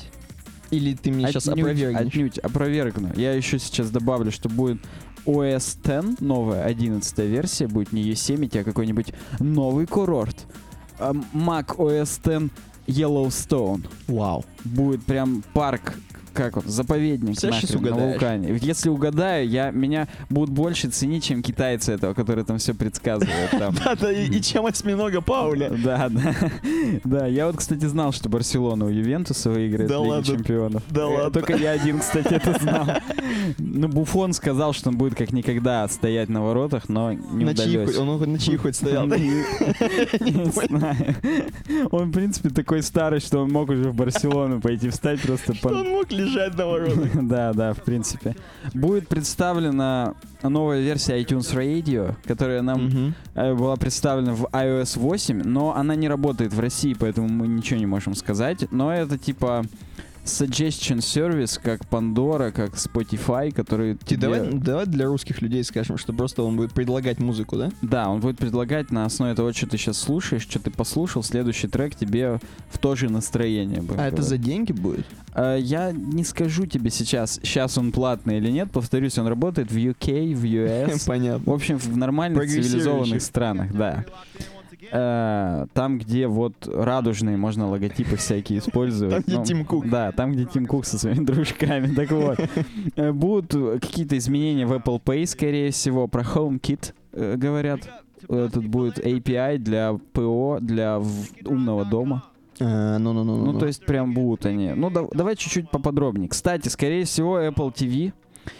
Или 0.71 0.93
ты 0.95 1.11
мне 1.11 1.27
сейчас 1.27 1.47
опровергнешь? 1.47 2.07
Отнюдь, 2.07 2.37
опровергну. 2.37 3.11
Я 3.15 3.33
еще 3.33 3.57
сейчас 3.59 3.89
добавлю, 3.89 4.31
что 4.31 4.49
будет 4.49 4.79
OS 5.25 5.77
X, 5.83 6.19
новая 6.19 6.63
11 6.63 7.17
версия, 7.19 7.67
будет 7.67 7.91
не 7.91 8.03
Yosemite, 8.03 8.61
а 8.61 8.63
какой-нибудь 8.63 9.13
новый 9.39 9.87
курорт. 9.87 10.38
Mac 11.33 11.79
OS 11.79 12.19
X 12.23 12.51
Yellowstone. 12.87 13.87
Вау. 14.07 14.43
Будет 14.63 15.03
прям 15.03 15.43
парк, 15.53 15.93
как 16.39 16.55
он, 16.55 16.63
заповедник 16.65 17.41
нахрен, 17.43 17.81
на 17.81 17.95
вулкане. 17.95 18.57
Если 18.61 18.87
угадаю, 18.87 19.47
я, 19.47 19.71
меня 19.71 20.07
будут 20.29 20.49
больше 20.51 20.87
ценить, 20.89 21.25
чем 21.25 21.43
китайцы 21.43 21.91
этого, 21.91 22.13
который 22.13 22.45
там 22.45 22.59
все 22.59 22.73
предсказывает. 22.73 23.51
Там. 23.51 23.75
Да-да, 23.85 24.11
и, 24.11 24.41
чем 24.41 24.65
осьминога 24.65 25.19
Пауля. 25.19 25.69
Да, 25.83 26.07
да. 26.09 26.35
Да, 27.03 27.27
я 27.27 27.47
вот, 27.47 27.57
кстати, 27.57 27.85
знал, 27.85 28.13
что 28.13 28.29
Барселона 28.29 28.85
у 28.85 28.89
Ювентуса 28.89 29.49
выиграет 29.49 29.89
Лигу? 29.89 30.23
Чемпионов. 30.23 30.83
Да 30.89 31.01
Э, 31.01 31.05
ладно? 31.05 31.31
Только 31.31 31.55
я 31.55 31.71
один, 31.71 31.99
кстати, 31.99 32.33
это 32.33 32.57
знал. 32.59 32.87
Ну, 33.57 33.87
Буфон 33.87 34.33
сказал, 34.33 34.73
что 34.73 34.89
он 34.89 34.97
будет 34.97 35.15
как 35.15 35.33
никогда 35.33 35.87
стоять 35.87 36.29
на 36.29 36.41
воротах, 36.43 36.87
но 36.89 37.13
не 37.13 37.45
удалось. 37.45 37.97
он 37.97 38.31
на 38.31 38.39
чьи 38.39 38.55
хоть 38.57 38.75
стоял? 38.75 39.07
Не 39.07 40.51
знаю. 40.51 41.15
Он, 41.91 42.09
в 42.09 42.13
принципе, 42.13 42.49
такой 42.49 42.81
старый, 42.83 43.19
что 43.19 43.39
он 43.39 43.51
мог 43.51 43.69
уже 43.69 43.89
в 43.89 43.95
Барселону 43.95 44.61
пойти 44.61 44.89
встать 44.89 45.21
просто 45.21 45.53
Что 45.53 45.69
он 45.69 45.89
мог 45.89 46.11
лежать 46.29 46.55
на? 46.55 47.09
Да, 47.29 47.53
да, 47.53 47.73
в 47.73 47.83
принципе. 47.83 48.35
Будет 48.73 49.07
представлена 49.07 50.13
новая 50.43 50.81
версия 50.81 51.21
iTunes 51.21 51.53
Radio, 51.55 52.15
которая 52.25 52.61
нам 52.61 53.13
э, 53.35 53.53
была 53.53 53.75
представлена 53.75 54.33
в 54.33 54.45
iOS 54.45 54.99
8, 54.99 55.43
но 55.43 55.75
она 55.75 55.95
не 55.95 56.07
работает 56.07 56.53
в 56.53 56.59
России, 56.59 56.95
поэтому 56.97 57.27
мы 57.27 57.47
ничего 57.47 57.79
не 57.79 57.85
можем 57.85 58.15
сказать. 58.15 58.71
Но 58.71 58.93
это 58.93 59.17
типа 59.17 59.65
suggestion 60.29 61.01
сервис, 61.01 61.59
как 61.61 61.81
Pandora, 61.89 62.51
как 62.51 62.73
Spotify, 62.75 63.51
который 63.51 63.95
Ти- 63.95 64.15
тебе... 64.15 64.21
Давай, 64.27 64.51
давай 64.53 64.85
для 64.85 65.05
русских 65.05 65.41
людей 65.41 65.63
скажем, 65.63 65.97
что 65.97 66.13
просто 66.13 66.43
он 66.43 66.55
будет 66.55 66.71
предлагать 66.73 67.19
музыку, 67.19 67.57
да? 67.57 67.71
Да, 67.81 68.09
он 68.09 68.19
будет 68.21 68.37
предлагать 68.37 68.91
на 68.91 69.05
основе 69.05 69.33
того, 69.35 69.51
что 69.53 69.67
ты 69.67 69.77
сейчас 69.77 69.97
слушаешь, 69.97 70.43
что 70.43 70.59
ты 70.59 70.71
послушал, 70.71 71.23
следующий 71.23 71.67
трек 71.67 71.95
тебе 71.95 72.39
в 72.69 72.77
то 72.77 72.95
же 72.95 73.09
настроение. 73.09 73.79
А 73.79 73.81
это 73.81 73.95
говорить. 73.95 74.19
за 74.19 74.37
деньги 74.37 74.71
будет? 74.71 75.05
Э, 75.35 75.57
Я 75.59 75.91
не 75.91 76.23
скажу 76.23 76.65
тебе 76.65 76.89
сейчас, 76.89 77.39
сейчас 77.43 77.77
он 77.77 77.91
платный 77.91 78.37
или 78.37 78.49
нет. 78.51 78.71
Повторюсь, 78.71 79.17
он 79.17 79.27
работает 79.27 79.71
в 79.71 79.75
UK, 79.77 80.35
в 80.35 80.43
US. 80.43 81.03
Понятно. 81.07 81.51
В 81.51 81.55
общем, 81.55 81.77
в 81.77 81.97
нормальных 81.97 82.47
цивилизованных 82.49 83.21
странах, 83.21 83.73
да. 83.73 84.05
Э, 84.91 85.65
Там, 85.73 85.97
где 85.99 86.27
вот 86.27 86.67
радужные 86.67 87.37
можно 87.37 87.67
логотипы 87.69 88.15
всякие 88.15 88.59
использовать. 88.59 89.13
Там, 89.15 89.23
где 89.25 89.37
Ну, 89.37 89.43
Тим 89.45 89.65
Кук. 89.65 89.89
Да, 89.89 90.11
там, 90.11 90.31
где 90.33 90.45
Тим 90.45 90.65
Кук 90.65 90.85
со 90.85 90.97
своими 90.97 91.23
дружками. 91.25 91.87
Так 91.95 92.11
вот. 92.11 92.39
Э, 92.95 93.11
Будут 93.11 93.53
э, 93.55 93.79
какие-то 93.79 94.17
изменения 94.17 94.65
в 94.65 94.73
Apple 94.73 95.01
Pay, 95.01 95.25
скорее 95.25 95.71
всего. 95.71 96.07
Про 96.07 96.21
HomeKit 96.23 96.93
э, 97.13 97.35
говорят. 97.35 97.81
Э, 98.27 98.49
Тут 98.53 98.65
будет 98.67 98.99
API 98.99 99.57
для 99.57 99.97
ПО, 100.13 100.59
для 100.61 101.01
умного 101.45 101.85
дома. 101.85 102.23
А, 102.61 102.97
Ну-ну-ну. 102.97 103.37
Ну, 103.53 103.59
то 103.59 103.67
есть 103.67 103.85
прям 103.85 104.13
будут 104.13 104.45
они. 104.45 104.69
Ну, 104.75 104.89
да- 104.89 105.07
давай 105.13 105.35
чуть-чуть 105.35 105.69
поподробнее. 105.71 106.27
Кстати, 106.29 106.67
скорее 106.67 107.05
всего, 107.05 107.39
Apple 107.39 107.73
TV 107.73 108.11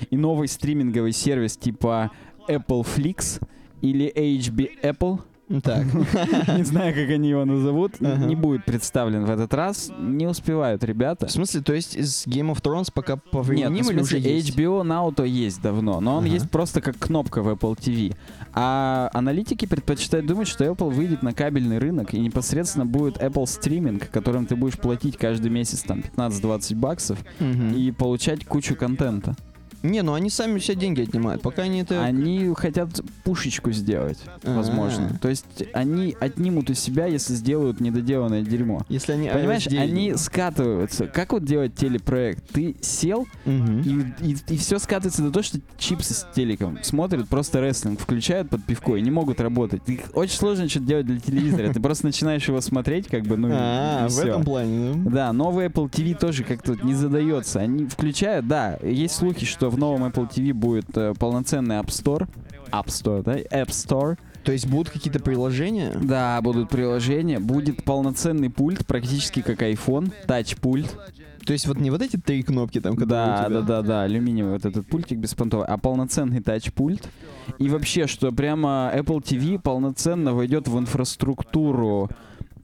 и 0.09 0.17
новый 0.17 0.47
стриминговый 0.47 1.11
сервис 1.11 1.57
типа 1.57 2.11
Apple 2.47 2.85
Flix 2.85 3.41
или 3.81 4.11
HB 4.15 4.81
Apple, 4.83 5.19
Так. 5.63 5.85
не 6.57 6.63
знаю, 6.63 6.93
как 6.93 7.09
они 7.09 7.29
его 7.29 7.43
назовут, 7.43 7.99
не 7.99 8.35
будет 8.35 8.65
представлен 8.65 9.25
в 9.25 9.29
этот 9.29 9.53
раз. 9.53 9.91
Не 9.99 10.27
успевают 10.27 10.83
ребята. 10.83 11.27
В 11.27 11.31
смысле, 11.31 11.61
то 11.61 11.73
есть 11.73 11.95
из 11.95 12.27
Game 12.27 12.53
of 12.53 12.61
Thrones 12.61 12.91
пока 12.93 13.13
Нет, 13.13 13.23
повременим 13.31 13.73
ну, 13.73 13.83
в 13.83 13.91
или 13.91 14.01
уже 14.01 14.09
смысле, 14.11 14.35
есть? 14.35 14.55
HBO 14.55 14.83
Now 14.83 15.13
то 15.13 15.23
есть 15.23 15.61
давно, 15.61 15.99
но 15.99 16.17
он 16.17 16.25
есть 16.25 16.49
просто 16.49 16.81
как 16.81 16.97
кнопка 16.97 17.41
в 17.41 17.49
Apple 17.49 17.77
TV. 17.77 18.15
А 18.53 19.09
аналитики 19.13 19.65
предпочитают 19.65 20.25
думать, 20.25 20.47
что 20.47 20.65
Apple 20.65 20.89
выйдет 20.89 21.23
на 21.23 21.33
кабельный 21.33 21.79
рынок 21.79 22.13
и 22.13 22.19
непосредственно 22.19 22.85
будет 22.85 23.17
Apple 23.17 23.45
Streaming, 23.45 24.03
которым 24.11 24.45
ты 24.45 24.55
будешь 24.55 24.77
платить 24.77 25.17
каждый 25.17 25.49
месяц 25.49 25.81
там 25.81 26.03
15-20 26.15 26.75
баксов 26.75 27.19
и 27.39 27.91
получать 27.97 28.45
кучу 28.45 28.75
контента. 28.75 29.35
Не, 29.83 30.01
ну 30.01 30.13
они 30.13 30.29
сами 30.29 30.59
все 30.59 30.75
деньги 30.75 31.01
отнимают. 31.01 31.41
Пока 31.41 31.63
они 31.63 31.81
это... 31.81 32.03
Они 32.03 32.53
хотят 32.55 32.89
пушечку 33.23 33.71
сделать, 33.71 34.17
возможно. 34.43 35.11
А. 35.15 35.17
То 35.19 35.29
есть 35.29 35.45
они 35.73 36.15
отнимут 36.19 36.69
у 36.69 36.73
себя, 36.73 37.05
если 37.05 37.33
сделают 37.33 37.79
недоделанное 37.79 38.41
дерьмо. 38.41 38.81
Если 38.89 39.13
они... 39.13 39.29
Понимаешь, 39.29 39.65
9 39.65 39.81
они 39.81 40.13
скатываются. 40.15 41.07
Как 41.07 41.31
вот 41.33 41.43
делать 41.45 41.75
телепроект? 41.75 42.43
Ты 42.51 42.75
сел, 42.81 43.27
Мгм. 43.45 44.13
и, 44.21 44.35
и, 44.53 44.57
все 44.57 44.79
скатывается 44.79 45.21
до 45.23 45.31
того, 45.31 45.43
что 45.43 45.59
чипсы 45.77 46.13
с 46.13 46.27
телеком 46.35 46.79
смотрят 46.83 47.27
просто 47.29 47.61
рестлинг, 47.61 47.99
включают 47.99 48.49
под 48.49 48.63
пивко 48.65 48.95
и 48.95 49.01
не 49.01 49.11
могут 49.11 49.39
работать. 49.41 49.81
Их 49.87 50.01
очень 50.13 50.37
сложно 50.37 50.67
что-то 50.67 50.85
делать 50.85 51.05
для 51.05 51.19
телевизора. 51.19 51.71
Ты 51.73 51.79
просто 51.79 52.05
начинаешь 52.07 52.47
его 52.47 52.61
смотреть, 52.61 53.07
как 53.07 53.23
бы, 53.23 53.37
ну 53.37 53.49
и- 53.49 53.53
А, 53.53 54.07
и 54.07 54.11
в 54.11 54.19
этом 54.19 54.43
плане, 54.43 54.93
ну. 54.95 55.09
Да, 55.09 55.31
новый 55.33 55.67
Apple 55.67 55.89
TV 55.89 56.17
тоже 56.17 56.43
как-то 56.43 56.75
не 56.83 56.93
задается. 56.93 57.59
Они 57.59 57.85
включают, 57.85 58.47
да, 58.47 58.77
есть 58.83 59.15
слухи, 59.15 59.45
что 59.45 59.68
в 59.69 59.77
новом 59.77 60.05
Apple 60.05 60.29
TV 60.29 60.53
будет 60.53 60.95
э, 60.95 61.13
полноценный 61.17 61.77
App 61.77 61.87
Store. 61.87 62.27
App 62.71 62.87
Store, 62.87 63.23
да? 63.23 63.37
App 63.37 63.69
Store. 63.69 64.17
То 64.43 64.51
есть 64.51 64.67
будут 64.67 64.89
какие-то 64.89 65.19
приложения? 65.19 65.91
Да, 66.01 66.41
будут 66.41 66.69
приложения. 66.69 67.39
Будет 67.39 67.83
полноценный 67.83 68.49
пульт, 68.49 68.85
практически 68.85 69.41
как 69.41 69.61
iPhone. 69.61 70.11
Тач-пульт. 70.25 70.97
То 71.45 71.53
есть 71.53 71.67
вот 71.67 71.79
не 71.79 71.89
вот 71.89 72.01
эти 72.01 72.17
три 72.17 72.43
кнопки 72.43 72.79
там, 72.79 72.95
которые 72.95 73.25
Да, 73.25 73.49
да, 73.49 73.61
да, 73.61 73.81
да, 73.81 74.01
алюминиевый 74.03 74.53
вот 74.53 74.65
этот 74.65 74.87
пультик 74.87 75.17
беспонтовый, 75.17 75.65
а 75.65 75.77
полноценный 75.77 76.41
тач-пульт. 76.41 77.09
И 77.57 77.69
вообще, 77.69 78.07
что 78.07 78.31
прямо 78.31 78.91
Apple 78.93 79.21
TV 79.21 79.59
полноценно 79.59 80.33
войдет 80.33 80.67
в 80.67 80.77
инфраструктуру 80.77 82.09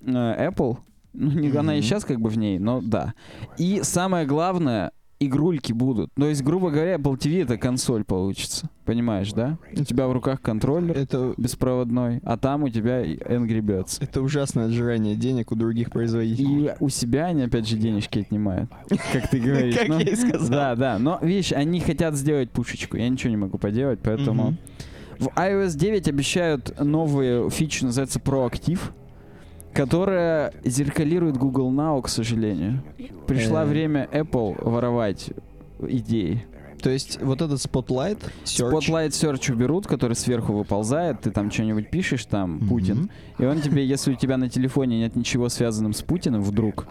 э, 0.02 0.50
Apple. 0.50 0.78
Ну, 1.14 1.32
не, 1.32 1.50
она 1.50 1.78
и 1.78 1.82
сейчас 1.82 2.04
как 2.04 2.20
бы 2.20 2.30
в 2.30 2.38
ней, 2.38 2.60
но 2.60 2.82
да. 2.82 3.14
И 3.58 3.82
самое 3.84 4.26
главное, 4.26 4.92
игрульки 5.20 5.72
будут. 5.74 6.14
То 6.16 6.28
есть, 6.28 6.44
грубо 6.44 6.70
говоря, 6.70 6.96
Apple 6.96 7.18
TV 7.18 7.44
это 7.44 7.58
консоль 7.58 8.04
получится. 8.04 8.70
Понимаешь, 8.86 9.32
да? 9.34 9.58
У 9.72 9.84
тебя 9.84 10.08
в 10.08 10.12
руках 10.12 10.42
контроллер 10.42 10.96
Это, 10.96 11.34
беспроводной, 11.38 12.20
а 12.24 12.38
там 12.38 12.64
у 12.64 12.70
тебя 12.70 13.04
Angry 13.04 13.62
Birds. 13.62 13.98
это 14.00 14.22
ужасное 14.22 14.66
отжирание 14.66 15.16
денег 15.16 15.52
у 15.52 15.56
других 15.56 15.92
производителей. 15.92 16.68
И 16.68 16.72
у 16.80 16.90
себя 16.90 17.28
они 17.28 17.44
опять 17.44 17.68
же 17.68 17.78
денежки 17.78 18.20
отнимают, 18.20 18.70
как 19.12 19.30
ты 19.30 19.40
говоришь. 19.40 19.76
Как 19.86 19.88
Ну, 19.88 20.00
я 20.00 20.12
и 20.12 20.16
сказал. 20.16 20.50
Да, 20.50 20.76
да, 20.76 21.00
но 21.00 21.20
видишь, 21.22 21.52
они 21.52 21.80
хотят 21.80 22.16
сделать 22.16 22.52
пушечку, 22.52 22.98
я 22.98 23.10
ничего 23.10 23.30
не 23.32 23.38
могу 23.38 23.58
поделать, 23.58 24.00
поэтому... 24.04 24.56
В 25.18 25.28
iOS 25.28 25.78
9 25.78 26.10
обещают 26.10 26.78
новые 26.80 27.50
фичи, 27.50 27.86
называется 27.86 28.20
Proactive. 28.20 28.80
Которая 29.76 30.54
зеркалирует 30.64 31.38
Google 31.38 31.70
Now, 31.72 32.02
к 32.02 32.08
сожалению. 32.08 32.82
Пришло 33.28 33.60
Э. 33.60 33.66
время 33.66 34.08
Apple 34.12 34.58
воровать 34.64 35.30
идеи. 35.88 36.46
То 36.82 36.90
есть 36.90 37.20
вот 37.22 37.42
этот 37.42 37.60
Spotlight, 37.60 38.20
Search. 38.44 38.72
Spotlight 38.72 39.10
Search 39.10 39.52
уберут, 39.52 39.88
который 39.88 40.14
сверху 40.14 40.54
выползает, 40.54 41.22
ты 41.22 41.32
там 41.32 41.52
что-нибудь 41.52 41.90
пишешь, 41.90 42.26
там. 42.26 42.60
Путин, 42.60 43.10
и 43.38 43.46
он 43.46 43.60
тебе, 43.62 43.86
если 43.86 44.14
у 44.14 44.16
тебя 44.16 44.38
на 44.38 44.50
телефоне 44.50 45.00
нет 45.00 45.16
ничего 45.16 45.50
связанным 45.50 45.94
с 45.94 46.02
Путиным, 46.02 46.42
вдруг, 46.42 46.88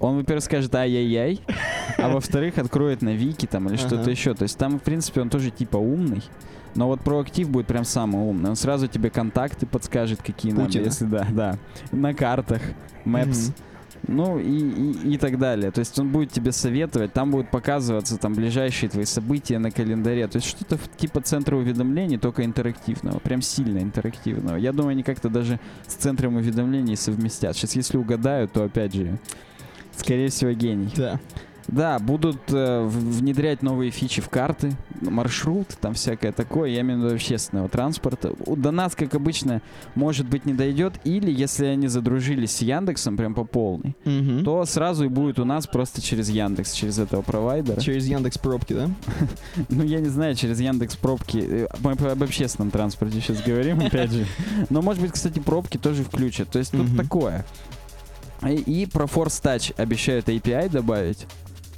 он, 0.00 0.18
во-первых, 0.18 0.44
скажет 0.44 0.74
ай-яй-яй, 0.74 1.40
а 1.96 2.08
во-вторых, 2.08 2.58
откроет 2.58 3.02
на 3.02 3.10
Вики 3.14 3.46
там 3.46 3.68
или 3.68 3.76
что-то 3.76 4.10
еще. 4.10 4.34
То 4.34 4.44
есть 4.44 4.56
там, 4.56 4.78
в 4.78 4.82
принципе, 4.82 5.20
он 5.20 5.30
тоже 5.30 5.50
типа 5.50 5.76
умный, 5.78 6.22
но 6.74 6.86
вот 6.86 7.00
проактив 7.00 7.48
будет 7.50 7.66
прям 7.66 7.84
самый 7.84 8.22
умный. 8.22 8.50
Он 8.50 8.56
сразу 8.56 8.86
тебе 8.88 9.10
контакты 9.10 9.66
подскажет, 9.66 10.22
какие 10.22 10.52
надо, 10.52 10.66
Путина. 10.66 10.84
если 10.84 11.04
да, 11.06 11.26
да. 11.30 11.58
На 11.92 12.14
картах, 12.14 12.62
Maps. 13.04 13.48
Мгм. 13.48 13.54
Ну 14.06 14.38
и, 14.38 14.58
и, 14.58 15.14
и 15.14 15.18
так 15.18 15.38
далее. 15.38 15.70
То 15.70 15.80
есть 15.80 15.98
он 15.98 16.10
будет 16.10 16.30
тебе 16.30 16.52
советовать, 16.52 17.12
там 17.12 17.30
будут 17.30 17.50
показываться 17.50 18.16
там 18.16 18.34
ближайшие 18.34 18.88
твои 18.88 19.04
события 19.04 19.58
на 19.58 19.70
календаре. 19.70 20.26
То 20.28 20.36
есть 20.36 20.48
что-то 20.48 20.78
типа 20.96 21.20
центра 21.20 21.56
уведомлений, 21.56 22.18
только 22.18 22.44
интерактивного. 22.44 23.18
Прям 23.18 23.42
сильно 23.42 23.78
интерактивного. 23.78 24.56
Я 24.56 24.72
думаю, 24.72 24.92
они 24.92 25.02
как-то 25.02 25.28
даже 25.28 25.58
с 25.86 25.94
центром 25.94 26.36
уведомлений 26.36 26.96
совместят. 26.96 27.56
Сейчас 27.56 27.74
если 27.74 27.96
угадаю, 27.96 28.48
то 28.48 28.64
опять 28.64 28.94
же, 28.94 29.18
скорее 29.96 30.28
всего, 30.28 30.52
гений. 30.52 30.92
Да. 30.96 31.20
Да, 31.68 31.98
будут 31.98 32.38
э, 32.48 32.82
внедрять 32.86 33.62
новые 33.62 33.90
фичи 33.90 34.22
в 34.22 34.30
карты, 34.30 34.72
маршрут, 35.02 35.68
там 35.80 35.92
всякое 35.92 36.32
такое, 36.32 36.70
я 36.70 36.80
имею 36.80 36.98
в 36.98 37.04
виду 37.04 37.14
общественного 37.14 37.68
транспорта. 37.68 38.32
До 38.46 38.70
нас, 38.70 38.94
как 38.94 39.14
обычно, 39.14 39.60
может 39.94 40.26
быть, 40.26 40.46
не 40.46 40.54
дойдет, 40.54 40.94
или 41.04 41.30
если 41.30 41.66
они 41.66 41.86
задружились 41.88 42.52
с 42.52 42.62
Яндексом 42.62 43.18
прям 43.18 43.34
по 43.34 43.44
полной, 43.44 43.94
Мгм. 44.06 44.44
то 44.44 44.64
сразу 44.64 45.04
и 45.04 45.08
будет 45.08 45.38
у 45.38 45.44
нас 45.44 45.66
просто 45.66 46.00
через 46.00 46.30
Яндекс, 46.30 46.72
через 46.72 46.98
этого 46.98 47.20
провайдера. 47.20 47.80
Через 47.80 48.06
Яндекс 48.06 48.38
пробки, 48.38 48.72
да? 48.72 48.88
Ну, 49.68 49.84
я 49.84 50.00
не 50.00 50.08
знаю, 50.08 50.34
через 50.36 50.60
Яндекс 50.60 50.96
пробки. 50.96 51.38
Э, 51.38 51.66
Мы 51.80 51.92
об 51.92 52.22
общественном 52.22 52.70
транспорте 52.70 53.20
сейчас 53.20 53.42
говорим, 53.42 53.80
опять 53.80 54.10
же. 54.10 54.26
Но, 54.70 54.80
может 54.80 55.02
быть, 55.02 55.12
кстати, 55.12 55.38
пробки 55.38 55.76
тоже 55.76 56.02
включат. 56.02 56.48
То 56.48 56.58
есть 56.58 56.72
тут 56.72 56.96
такое. 56.96 57.44
И, 58.42 58.54
и 58.54 58.86
про 58.86 59.04
Force 59.04 59.42
Touch 59.42 59.74
обещают 59.76 60.28
API 60.28 60.70
добавить. 60.70 61.26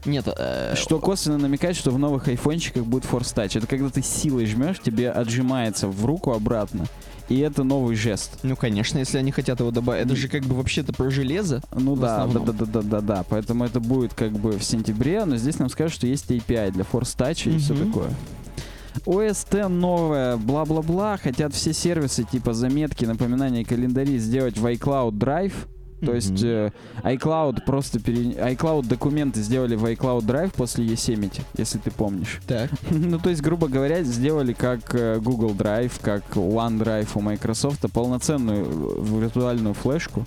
Нет, 0.04 0.26
э, 0.26 0.74
Что 0.76 0.98
косвенно 0.98 1.38
намекает, 1.38 1.76
что 1.76 1.90
в 1.90 1.98
новых 1.98 2.28
айфончиках 2.28 2.84
будет 2.84 3.04
Force 3.04 3.34
Touch. 3.34 3.58
Это 3.58 3.66
когда 3.66 3.90
ты 3.90 4.02
силой 4.02 4.46
жмешь, 4.46 4.80
тебе 4.80 5.10
отжимается 5.10 5.88
в 5.88 6.04
руку 6.04 6.32
обратно. 6.32 6.86
И 7.28 7.38
это 7.38 7.62
новый 7.62 7.94
жест. 7.94 8.38
Ну, 8.42 8.56
конечно, 8.56 8.98
если 8.98 9.18
они 9.18 9.30
хотят 9.30 9.60
его 9.60 9.70
добавить. 9.70 10.04
Это 10.04 10.16
же 10.16 10.28
как 10.28 10.42
бы 10.42 10.56
вообще-то 10.56 10.92
про 10.92 11.10
железо. 11.10 11.62
Ну 11.72 11.94
да, 11.94 12.26
да, 12.26 12.40
да, 12.40 12.52
да, 12.52 12.64
да, 12.66 12.82
да, 12.82 13.00
да. 13.00 13.24
Поэтому 13.28 13.64
это 13.64 13.78
будет 13.78 14.14
как 14.14 14.32
бы 14.32 14.58
в 14.58 14.64
сентябре, 14.64 15.24
но 15.24 15.36
здесь 15.36 15.60
нам 15.60 15.68
скажут, 15.68 15.94
что 15.94 16.06
есть 16.08 16.28
API 16.28 16.72
для 16.72 16.82
Force 16.82 17.16
Touch 17.16 17.54
и 17.54 17.58
все 17.58 17.74
такое. 17.74 18.10
X 19.06 19.46
новое, 19.68 20.36
бла-бла-бла. 20.36 21.18
Хотят 21.18 21.54
все 21.54 21.72
сервисы 21.72 22.24
типа 22.24 22.52
заметки, 22.52 23.04
напоминания, 23.04 23.64
календари 23.64 24.18
сделать 24.18 24.58
в 24.58 24.66
iCloud 24.66 25.12
Drive. 25.12 25.52
То 26.00 26.06
Мгм. 26.06 26.14
есть 26.14 26.42
э, 26.42 26.72
iCloud 27.02 27.64
просто 27.64 28.00
пере... 28.00 28.30
iCloud 28.32 28.86
документы 28.86 29.40
сделали 29.42 29.76
в 29.76 29.84
iCloud 29.84 30.22
Drive 30.22 30.52
после 30.56 30.86
Yosemite, 30.86 31.42
если 31.56 31.78
ты 31.78 31.90
помнишь. 31.90 32.40
Так. 32.46 32.70
Ну, 32.90 33.18
то 33.18 33.30
есть, 33.30 33.42
грубо 33.42 33.68
говоря, 33.68 34.02
сделали 34.02 34.52
как 34.52 34.94
э, 34.94 35.18
Google 35.20 35.50
Drive, 35.54 35.92
как 36.00 36.22
OneDrive 36.36 37.08
у 37.14 37.20
Microsoft, 37.20 37.80
полноценную 37.92 38.64
э, 38.64 39.20
виртуальную 39.20 39.74
флешку. 39.74 40.24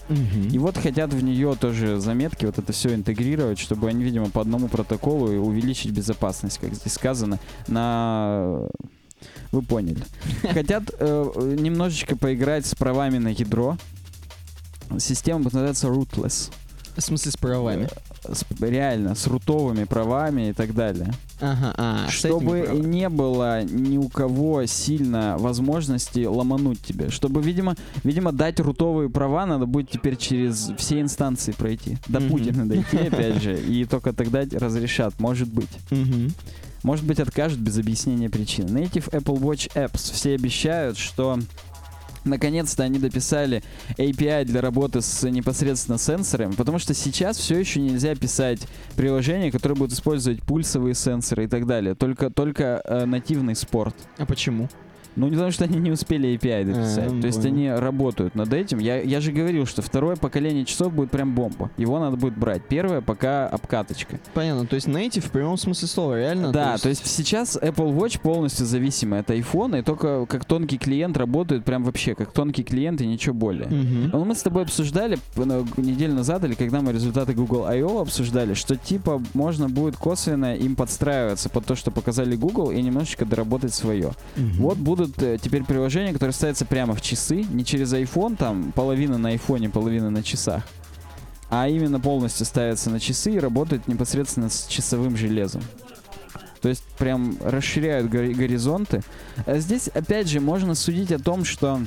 И 0.51 0.57
вот 0.57 0.77
хотят 0.77 1.13
в 1.13 1.23
нее 1.23 1.55
тоже 1.59 1.99
заметки, 1.99 2.45
вот 2.45 2.57
это 2.59 2.71
все 2.73 2.93
интегрировать, 2.93 3.57
чтобы 3.59 3.87
они, 3.89 4.03
видимо, 4.03 4.29
по 4.29 4.41
одному 4.41 4.67
протоколу 4.67 5.31
и 5.31 5.37
увеличить 5.37 5.91
безопасность, 5.91 6.59
как 6.59 6.73
здесь 6.73 6.93
сказано, 6.93 7.39
на... 7.67 8.67
Вы 9.51 9.61
поняли. 9.61 10.03
Хотят 10.53 10.83
э, 10.99 11.55
немножечко 11.57 12.15
поиграть 12.17 12.65
с 12.65 12.75
правами 12.75 13.19
на 13.19 13.29
ядро. 13.29 13.77
Система 14.99 15.39
будет 15.39 15.53
называться 15.53 15.87
Rootless. 15.87 16.51
В 16.95 17.01
смысле 17.01 17.31
с 17.31 17.37
правами? 17.37 17.89
С- 18.31 18.45
реально, 18.61 19.15
с 19.15 19.25
рутовыми 19.25 19.83
правами 19.85 20.49
и 20.49 20.53
так 20.53 20.75
далее. 20.75 21.11
Ага, 21.41 21.73
а, 21.75 22.07
чтобы 22.09 22.69
не 22.71 23.09
было 23.09 23.63
ни 23.63 23.97
у 23.97 24.07
кого 24.09 24.65
сильно 24.67 25.35
возможности 25.39 26.23
ломануть 26.25 26.79
тебе. 26.81 27.09
Чтобы, 27.09 27.41
видимо, 27.41 27.75
видимо, 28.03 28.31
дать 28.31 28.59
рутовые 28.59 29.09
права 29.09 29.47
надо 29.47 29.65
будет 29.65 29.89
теперь 29.89 30.15
через 30.17 30.71
все 30.77 31.01
инстанции 31.01 31.51
пройти. 31.51 31.97
До 32.07 32.19
Мгм. 32.19 32.29
Путина 32.29 32.69
дойти, 32.69 32.97
опять 33.07 33.41
же, 33.41 33.59
и 33.59 33.85
только 33.85 34.13
тогда 34.13 34.43
разрешат, 34.51 35.19
может 35.19 35.49
быть. 35.51 35.69
Мгм. 35.89 36.31
Может 36.83 37.05
быть, 37.05 37.19
откажут 37.19 37.59
без 37.59 37.77
объяснения 37.77 38.29
причин. 38.29 38.65
Native 38.67 39.09
Apple 39.09 39.39
Watch 39.39 39.71
Apps. 39.73 40.13
Все 40.13 40.35
обещают, 40.35 40.97
что 40.97 41.39
наконец-то 42.25 42.83
они 42.83 42.99
дописали 42.99 43.63
API 43.97 44.45
для 44.45 44.61
работы 44.61 45.01
с 45.01 45.29
непосредственно 45.29 45.97
сенсорами, 45.97 46.53
потому 46.53 46.79
что 46.79 46.93
сейчас 46.93 47.37
все 47.37 47.57
еще 47.57 47.79
нельзя 47.79 48.15
писать 48.15 48.67
приложения, 48.95 49.51
которые 49.51 49.77
будут 49.77 49.93
использовать 49.93 50.41
пульсовые 50.41 50.95
сенсоры 50.95 51.45
и 51.45 51.47
так 51.47 51.65
далее. 51.65 51.95
Только, 51.95 52.29
только 52.29 52.81
э, 52.83 53.05
нативный 53.05 53.55
спорт. 53.55 53.95
А 54.17 54.25
почему? 54.25 54.69
Ну, 55.15 55.27
не 55.27 55.33
потому 55.33 55.51
что 55.51 55.65
они 55.65 55.77
не 55.79 55.91
успели 55.91 56.29
API 56.35 56.65
дописать. 56.65 57.11
А, 57.11 57.21
То 57.21 57.27
есть 57.27 57.41
понял. 57.41 57.53
они 57.53 57.69
работают 57.71 58.35
над 58.35 58.53
этим. 58.53 58.79
Я, 58.79 59.01
я 59.01 59.21
же 59.21 59.31
говорил, 59.31 59.65
что 59.65 59.81
второе 59.81 60.15
поколение 60.15 60.65
часов 60.65 60.93
будет 60.93 61.11
прям 61.11 61.33
бомба. 61.35 61.69
Его 61.77 61.99
надо 61.99 62.17
будет 62.17 62.37
брать. 62.37 62.63
Первое 62.67 63.01
пока 63.01 63.47
обкаточка. 63.47 64.19
Понятно, 64.33 64.65
то 64.65 64.75
есть 64.75 64.87
native 64.87 65.27
в 65.27 65.31
прямом 65.31 65.57
смысле 65.57 65.87
слова, 65.87 66.17
реально? 66.17 66.51
Да, 66.51 66.77
то 66.77 66.89
есть 66.89 67.05
сейчас 67.05 67.57
Apple 67.61 67.95
Watch 67.95 68.19
полностью 68.21 68.65
зависимый 68.65 69.19
от 69.19 69.29
iPhone, 69.29 69.79
и 69.79 69.81
только 69.83 70.25
как 70.25 70.45
тонкий 70.45 70.77
клиент 70.77 71.17
работает 71.17 71.63
прям 71.63 71.83
вообще 71.83 72.15
как 72.15 72.31
тонкий 72.31 72.63
клиент 72.63 73.01
и 73.01 73.07
ничего 73.07 73.33
более. 73.35 73.67
Мгм. 73.67 74.09
Но 74.11 74.25
мы 74.25 74.35
с 74.35 74.41
тобой 74.41 74.63
обсуждали 74.63 75.17
э, 75.35 75.63
неделю 75.77 76.13
назад, 76.13 76.43
или 76.43 76.55
когда 76.55 76.81
мы 76.81 76.91
результаты 76.91 77.33
Google 77.33 77.65
I.O. 77.65 78.01
обсуждали, 78.01 78.53
что 78.53 78.75
типа 78.75 79.21
можно 79.33 79.69
будет 79.69 79.95
косвенно 79.95 80.55
им 80.55 80.75
подстраиваться 80.75 81.49
под 81.49 81.65
то, 81.65 81.75
что 81.75 81.91
показали 81.91 82.35
Google, 82.35 82.71
и 82.71 82.81
немножечко 82.81 83.25
доработать 83.25 83.73
свое. 83.73 84.11
Мгм. 84.35 84.51
Вот 84.57 84.77
будут 85.03 85.21
э, 85.21 85.37
теперь 85.41 85.63
приложения, 85.63 86.13
которые 86.13 86.33
ставятся 86.33 86.65
прямо 86.65 86.95
в 86.95 87.01
часы, 87.01 87.43
не 87.43 87.65
через 87.65 87.93
iPhone, 87.93 88.35
там 88.35 88.71
половина 88.71 89.17
на 89.17 89.33
iPhone, 89.33 89.69
половина 89.69 90.09
на 90.09 90.23
часах, 90.23 90.63
а 91.49 91.67
именно 91.67 91.99
полностью 91.99 92.45
ставятся 92.45 92.89
на 92.89 92.99
часы 92.99 93.33
и 93.33 93.39
работают 93.39 93.87
непосредственно 93.87 94.49
с 94.49 94.67
часовым 94.67 95.17
железом. 95.17 95.61
То 96.61 96.69
есть 96.69 96.83
прям 96.97 97.37
расширяют 97.43 98.09
гори- 98.09 98.33
горизонты. 98.33 99.03
А 99.45 99.57
здесь, 99.57 99.89
опять 99.89 100.29
же, 100.29 100.39
можно 100.39 100.75
судить 100.75 101.11
о 101.11 101.19
том, 101.19 101.43
что 101.43 101.81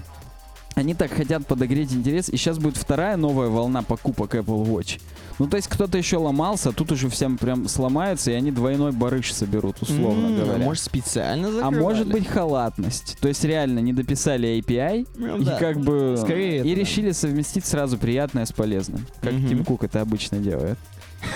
они 0.75 0.95
так 0.95 1.11
хотят 1.11 1.47
подогреть 1.47 1.95
интерес, 1.95 2.29
и 2.29 2.37
сейчас 2.37 2.59
будет 2.59 2.77
вторая 2.77 3.17
новая 3.17 3.49
волна 3.49 3.81
покупок 3.81 4.35
Apple 4.35 4.67
Watch. 4.67 5.01
Ну, 5.39 5.47
то 5.49 5.57
есть 5.57 5.69
кто-то 5.69 5.99
еще 5.99 6.17
ломался, 6.17 6.71
а 6.71 6.73
тут 6.73 6.93
уже 6.93 7.09
всем 7.11 7.37
прям 7.37 7.69
сломается, 7.69 8.31
и 8.31 8.35
они 8.35 8.51
двойной 8.51 8.93
барыш 8.93 9.35
соберут, 9.35 9.83
условно 9.83 10.29
а 10.29 10.45
говоря. 10.45 10.65
Может, 10.65 10.83
специально 10.85 11.49
А 11.49 11.53
закрывали? 11.53 11.79
может 11.81 12.09
быть 12.09 12.27
халатность. 12.27 13.19
То 13.21 13.29
есть 13.29 13.45
реально 13.45 13.81
не 13.81 13.93
дописали 13.93 14.49
API 14.59 15.07
Ну 15.17 15.37
и 15.39 15.45
да. 15.45 15.59
как 15.59 15.79
бы 15.79 16.17
Скорее 16.19 16.57
и 16.57 16.59
это, 16.61 16.69
да. 16.69 16.75
решили 16.75 17.11
совместить 17.13 17.67
сразу 17.67 17.99
приятное 17.99 18.47
с 18.47 18.53
полезным, 18.53 19.07
как 19.21 19.33
Мгм. 19.35 19.49
Тим 19.49 19.65
Кук 19.65 19.85
это 19.85 20.01
обычно 20.01 20.39
делает. 20.39 20.79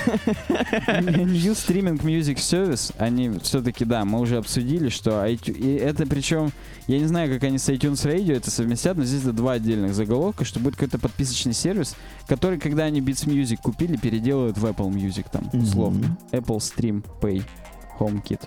New 0.06 1.52
Streaming 1.52 2.00
Music 2.02 2.36
Service, 2.36 2.94
они 2.98 3.38
все-таки, 3.42 3.84
да, 3.84 4.04
мы 4.04 4.20
уже 4.20 4.36
обсудили, 4.38 4.88
что 4.88 5.24
iTu- 5.26 5.56
и 5.56 5.74
это 5.76 6.06
причем, 6.06 6.52
я 6.86 6.98
не 6.98 7.06
знаю, 7.06 7.32
как 7.32 7.44
они 7.44 7.58
с 7.58 7.68
iTunes 7.68 8.04
Radio 8.06 8.36
это 8.36 8.50
совместят, 8.50 8.96
но 8.96 9.04
здесь 9.04 9.22
это 9.22 9.32
два 9.32 9.52
отдельных 9.52 9.94
заголовка, 9.94 10.44
что 10.44 10.60
будет 10.60 10.74
какой-то 10.76 10.98
подписочный 10.98 11.52
сервис, 11.54 11.96
который, 12.26 12.58
когда 12.58 12.84
они 12.84 13.00
Beats 13.00 13.26
Music 13.26 13.58
купили, 13.62 13.96
переделают 13.96 14.58
в 14.58 14.64
Apple 14.66 14.90
Music 14.90 15.26
там, 15.30 15.48
условно. 15.52 16.16
Apple 16.32 16.58
Stream 16.58 17.04
Pay 17.20 17.42
HomeKit. 17.98 18.40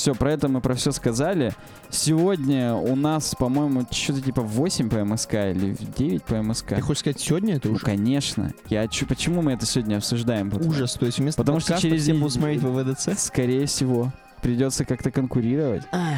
Все, 0.00 0.14
про 0.14 0.32
это 0.32 0.48
мы 0.48 0.62
про 0.62 0.74
все 0.76 0.92
сказали. 0.92 1.52
Сегодня 1.90 2.72
у 2.72 2.96
нас, 2.96 3.34
по-моему, 3.34 3.84
что-то 3.90 4.22
типа 4.22 4.40
8 4.40 4.88
по 4.88 5.04
МСК 5.04 5.34
или 5.34 5.76
9 5.94 6.22
по 6.24 6.36
МСК. 6.40 6.68
Ты 6.68 6.80
хочешь 6.80 7.00
сказать, 7.00 7.20
сегодня 7.20 7.56
это 7.56 7.68
Ну, 7.68 7.74
уже 7.74 7.84
конечно. 7.84 8.50
Я 8.70 8.88
чё- 8.88 9.04
почему 9.04 9.42
мы 9.42 9.52
это 9.52 9.66
сегодня 9.66 9.96
обсуждаем? 9.98 10.50
Ужас? 10.66 10.94
То 10.94 11.04
есть 11.04 11.18
вместо 11.18 11.42
Потому 11.42 11.60
что 11.60 11.76
через 11.76 12.04
все 12.04 12.14
будут 12.14 12.32
смотреть 12.32 12.62
ВВДЦ? 12.62 13.10
Скорее 13.18 13.66
всего. 13.66 14.10
Придется 14.40 14.86
как-то 14.86 15.10
конкурировать. 15.10 15.82
Ай, 15.92 16.16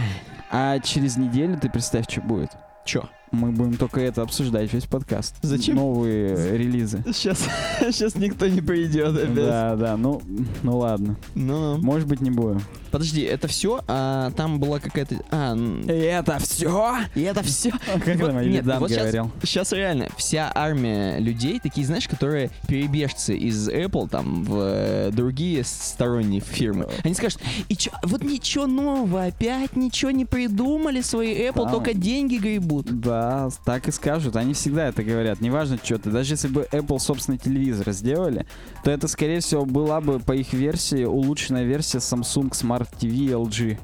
А 0.49 0.79
через 0.79 1.17
неделю 1.17 1.59
ты 1.59 1.69
представь, 1.69 2.09
что 2.09 2.21
будет. 2.21 2.51
чё? 2.85 3.09
Мы 3.33 3.51
будем 3.51 3.77
только 3.79 4.01
это 4.01 4.23
обсуждать 4.23 4.73
весь 4.73 4.85
подкаст. 4.85 5.37
Зачем? 5.43 5.77
Новые 5.77 6.57
релизы. 6.59 7.03
Сейчас, 7.07 7.47
сейчас 7.81 8.15
никто 8.15 8.47
не 8.47 8.61
придет 8.61 9.17
опять. 9.17 9.35
Да, 9.35 9.75
да, 9.77 9.97
ну, 9.97 10.21
ну 10.63 10.77
ладно. 10.79 11.17
Ну, 11.35 11.77
ну. 11.77 11.79
Может 11.83 12.07
быть, 12.09 12.21
не 12.21 12.31
будем. 12.31 12.61
Подожди, 12.91 13.23
это 13.23 13.49
все? 13.49 13.81
А 13.89 14.31
там 14.33 14.61
была 14.61 14.79
какая-то... 14.79 15.17
А, 15.31 15.57
Это 15.89 16.39
все? 16.41 16.97
и 17.15 17.23
это 17.23 17.43
все? 17.43 17.71
Как 18.05 18.17
Вот- 18.21 18.27
там 18.33 18.43
нет, 18.51 18.67
вот 18.79 18.91
щас- 18.91 18.99
говорил? 18.99 19.31
Сейчас 19.43 19.73
реально 19.73 20.09
вся 20.19 20.53
армия 20.55 21.19
людей, 21.19 21.59
такие, 21.59 21.87
знаешь, 21.87 22.07
которые 22.07 22.51
перебежцы 22.69 23.35
из 23.35 23.67
Apple, 23.71 24.11
там, 24.11 24.45
в 24.45 24.59
э, 24.61 25.11
другие 25.11 25.65
сторонние 25.65 26.43
фирмы. 26.43 26.87
Они 27.03 27.15
скажут, 27.15 27.41
и 27.71 27.77
чё, 27.77 27.91
вот 28.03 28.23
ничего 28.23 28.67
нового, 28.67 29.25
опять 29.25 29.75
ничего 29.75 30.11
не 30.11 30.27
придумали 30.27 31.01
свои 31.01 31.35
Apple, 31.49 31.65
Да. 31.65 31.71
только 31.71 31.95
деньги 31.95 32.37
гребут. 32.37 32.91
Да, 33.23 33.51
так 33.65 33.87
и 33.87 33.93
скажут. 33.93 34.35
Они 34.35 34.53
всегда 34.53 34.89
это 34.89 35.05
говорят. 35.05 35.41
Неважно, 35.41 35.79
что 35.81 35.97
ты. 35.97 36.11
Даже 36.11 36.33
если 36.33 36.49
бы 36.49 36.67
Apple 36.73 36.99
собственный 36.99 37.39
телевизор 37.39 37.93
сделали, 37.93 38.47
то 38.83 38.91
это, 38.91 39.07
скорее 39.07 39.39
всего, 39.39 39.65
была 39.65 40.01
бы 40.01 40.19
по 40.19 40.33
их 40.33 40.53
версии 40.53 41.05
улучшенная 41.05 41.63
версия 41.63 41.99
Samsung 41.99 42.51
Smart 42.51 42.89
TV 42.99 43.29
LG. 43.29 43.79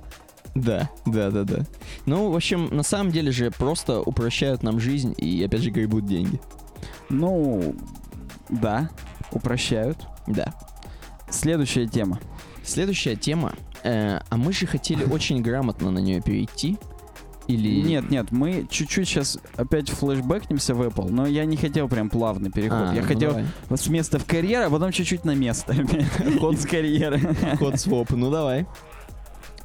Да, 0.57 0.91
да, 1.07 1.30
да, 1.30 1.45
да. 1.45 1.61
Ну, 2.05 2.30
в 2.30 2.34
общем, 2.34 2.68
на 2.72 2.82
самом 2.82 3.12
деле 3.12 3.30
же 3.30 3.53
просто 3.53 4.01
упрощают 4.01 4.64
нам 4.64 4.80
жизнь 4.80 5.14
и, 5.16 5.45
опять 5.45 5.62
же, 5.62 5.70
гребут 5.70 6.05
деньги. 6.05 6.41
Ну, 7.09 7.76
да, 8.49 8.91
упрощают. 9.30 9.99
Да. 10.26 10.53
Следующая 11.30 11.86
тема. 11.86 12.18
Следующая 12.64 13.14
тема. 13.14 13.55
Э, 13.84 14.18
а 14.28 14.36
мы 14.36 14.53
же 14.53 14.66
хотели 14.66 15.05
очень 15.12 15.43
грамотно 15.43 15.93
на 15.93 16.01
нее 16.01 16.20
перейти. 16.20 16.76
Или... 17.49 17.80
Нет, 17.80 18.11
нет, 18.11 18.30
мы 18.30 18.66
чуть-чуть 18.70 19.09
сейчас 19.09 19.38
опять 19.57 19.88
флешбэкнемся 19.88 20.74
в 20.74 20.82
Apple, 20.82 21.11
но 21.11 21.26
я 21.26 21.46
не 21.46 21.57
хотел 21.57 21.88
прям 21.88 22.11
плавный 22.11 22.51
переход. 22.51 22.90
А, 22.90 22.94
я 22.94 23.01
ну 23.01 23.09
хотел 23.09 23.30
давай. 23.30 23.46
вот 23.70 23.80
с 23.80 23.88
места 23.88 24.18
в 24.18 24.26
карьеру, 24.26 24.66
а 24.66 24.70
потом 24.70 24.92
чуть-чуть 24.92 25.24
на 25.24 25.34
место. 25.34 25.74
Ход 26.40 26.61
с 26.61 26.66
карьеры. 26.66 27.18
Ход 27.59 27.80
своп, 27.80 28.11
ну 28.11 28.30
давай. 28.30 28.66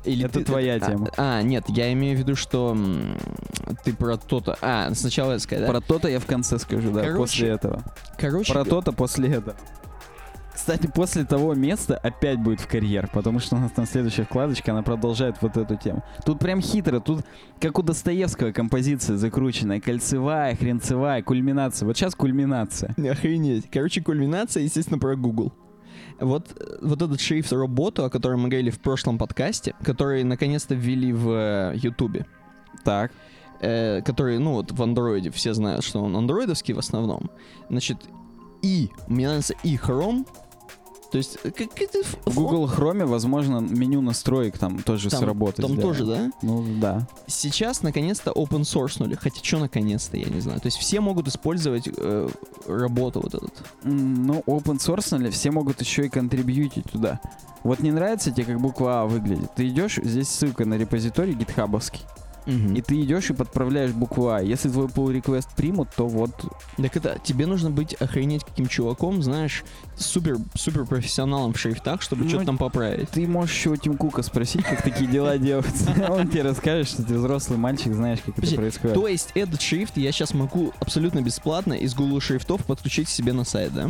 Или 0.06 0.26
Это 0.26 0.40
ты- 0.40 0.46
твоя 0.46 0.76
а, 0.76 0.80
тема. 0.80 1.10
А, 1.18 1.42
нет, 1.42 1.66
я 1.68 1.92
имею 1.92 2.16
в 2.16 2.20
виду, 2.20 2.38
что 2.38 2.78
ты 3.84 3.94
про 3.94 4.16
то-то... 4.16 4.58
А, 4.62 4.94
сначала 4.94 5.34
это 5.34 5.44
сказать, 5.44 5.66
да? 5.66 5.72
Про 5.72 5.82
то-то 5.82 6.08
я 6.08 6.20
в 6.20 6.26
конце 6.26 6.60
скажу, 6.60 6.90
да, 6.92 7.02
Короче, 7.02 7.18
после 7.18 7.48
этого. 7.50 7.84
Короче, 8.18 8.54
Про 8.54 8.64
то-то 8.64 8.94
после 8.94 9.30
этого. 9.30 9.56
Кстати, 10.64 10.88
после 10.88 11.26
того 11.26 11.54
места 11.56 11.98
опять 11.98 12.40
будет 12.40 12.62
в 12.62 12.68
карьер, 12.70 13.10
потому 13.14 13.40
что 13.40 13.58
у 13.58 13.60
нас 13.60 13.72
там 13.72 13.86
следующая 13.86 14.24
вкладочка, 14.24 14.72
она 14.72 14.82
продолжает 14.82 15.36
вот 15.42 15.58
эту 15.58 15.76
тему. 15.76 16.06
Тут 16.26 16.40
прям 16.40 16.62
хитро, 16.62 17.02
тут 17.02 17.26
как 17.60 17.78
у 17.80 17.82
Достоевского 17.82 18.54
композиция 18.54 19.18
закрученная, 19.18 19.82
кольцевая, 19.82 20.56
хренцевая, 20.56 21.22
кульминация. 21.22 21.86
Вот 21.86 21.98
сейчас 21.98 22.16
кульминация. 22.16 22.96
Охренеть. 23.12 23.70
Короче, 23.70 24.02
кульминация, 24.02 24.64
естественно, 24.64 24.98
про 24.98 25.18
Google. 25.18 25.52
Вот, 26.22 26.58
вот 26.82 27.02
этот 27.02 27.20
шрифт 27.20 27.52
работу, 27.52 28.06
о 28.06 28.10
котором 28.10 28.44
мы 28.44 28.48
говорили 28.48 28.70
в 28.70 28.80
прошлом 28.80 29.18
подкасте, 29.18 29.76
который 29.84 30.24
наконец-то 30.24 30.76
ввели 30.76 31.12
в 31.12 31.74
э, 31.74 31.74
Ютубе, 31.76 32.26
Так. 32.86 33.12
э, 33.60 34.02
который, 34.02 34.40
ну 34.40 34.54
вот 34.54 34.72
в 34.72 34.82
андроиде, 34.82 35.30
все 35.30 35.54
знают, 35.54 35.84
что 35.84 36.02
он 36.02 36.16
андроидовский 36.16 36.74
в 36.74 36.80
основном. 36.80 37.30
Значит, 37.70 37.98
и, 38.64 38.90
мне 39.10 39.28
нравится 39.28 39.56
и 39.64 39.76
Chrome, 39.76 40.26
то 41.14 41.20
есть, 41.20 41.38
э, 41.44 41.52
как 41.52 41.80
это... 41.80 42.00
ф- 42.00 42.18
В 42.26 42.34
Google 42.34 42.66
Chrome, 42.68 43.06
возможно, 43.06 43.60
меню 43.60 44.02
настроек 44.02 44.58
там 44.58 44.82
тоже 44.82 45.12
Там- 45.12 45.20
сработать. 45.20 45.64
Там 45.64 45.76
да. 45.76 45.82
тоже, 45.84 46.06
да? 46.08 46.32
Ну 46.42 46.66
да. 46.82 47.08
Сейчас 47.28 47.84
наконец-то 47.84 48.32
open 48.32 48.62
sourceнули. 48.62 49.14
Хотя 49.16 49.44
что 49.44 49.60
наконец-то, 49.60 50.18
я 50.18 50.26
не 50.26 50.40
знаю. 50.40 50.60
То 50.60 50.66
есть 50.66 50.80
все 50.80 51.02
могут 51.02 51.28
использовать 51.28 51.88
э, 51.88 52.30
работу 52.66 53.22
вот 53.22 53.36
этот. 53.36 53.54
Ну, 53.84 54.42
open 54.48 54.80
source, 54.80 55.30
все 55.30 55.52
могут 55.52 55.82
еще 55.82 56.08
и 56.08 56.10
контрибьютить 56.10 56.86
туда. 56.92 57.22
Вот 57.62 57.80
не 57.82 57.92
нравится 57.92 58.32
тебе, 58.32 58.46
как 58.46 58.60
буква 58.60 59.02
А 59.02 59.06
выглядит. 59.06 59.52
Ты 59.56 59.68
идешь, 59.68 60.00
здесь 60.02 60.30
ссылка 60.30 60.66
на 60.66 60.74
репозиторий 60.80 61.36
гитхабовский. 61.36 62.02
И 62.46 62.82
ты 62.82 63.02
идешь 63.02 63.30
и 63.30 63.34
подправляешь 63.34 63.92
букву 63.92 64.30
А. 64.30 64.42
Если 64.42 64.70
твой 64.70 64.88
pull 64.88 65.14
request 65.20 65.48
примут, 65.56 65.90
то 65.96 66.08
вот 66.08 66.32
Так 66.78 66.96
это, 66.98 67.18
тебе 67.24 67.46
нужно 67.46 67.70
быть 67.70 67.94
охренеть 67.94 68.44
каким 68.44 68.68
чуваком, 68.68 69.22
знаешь, 69.24 69.64
супер, 69.96 70.38
супер 70.56 70.86
профессионалом 70.86 71.54
в 71.54 71.60
шрифтах, 71.60 72.02
чтобы 72.02 72.24
Ну, 72.24 72.30
что-то 72.30 72.46
там 72.46 72.58
поправить. 72.58 73.10
ты 73.10 73.28
можешь 73.28 73.56
еще 73.56 73.70
у 73.72 73.76
Тим 73.76 73.96
Кука 73.98 74.24
спросить, 74.24 74.64
как 74.64 74.82
такие 74.82 75.10
дела 75.10 75.38
делаются. 75.40 75.94
Он 76.10 76.28
тебе 76.28 76.42
расскажет, 76.44 76.88
что 76.88 77.04
ты 77.04 77.16
взрослый 77.16 77.58
мальчик, 77.58 77.94
знаешь, 77.94 78.20
как 78.26 78.38
это 78.38 78.56
происходит. 78.56 78.96
То 78.96 79.08
есть 79.08 79.30
этот 79.36 79.62
шрифт 79.62 79.98
я 79.98 80.12
сейчас 80.12 80.34
могу 80.34 80.74
абсолютно 80.80 81.22
бесплатно 81.22 81.74
из 81.74 81.94
Google 81.96 82.20
шрифтов 82.20 82.66
подключить 82.66 83.10
себе 83.10 83.34
на 83.34 83.44
сайт, 83.44 83.74
да? 83.74 83.90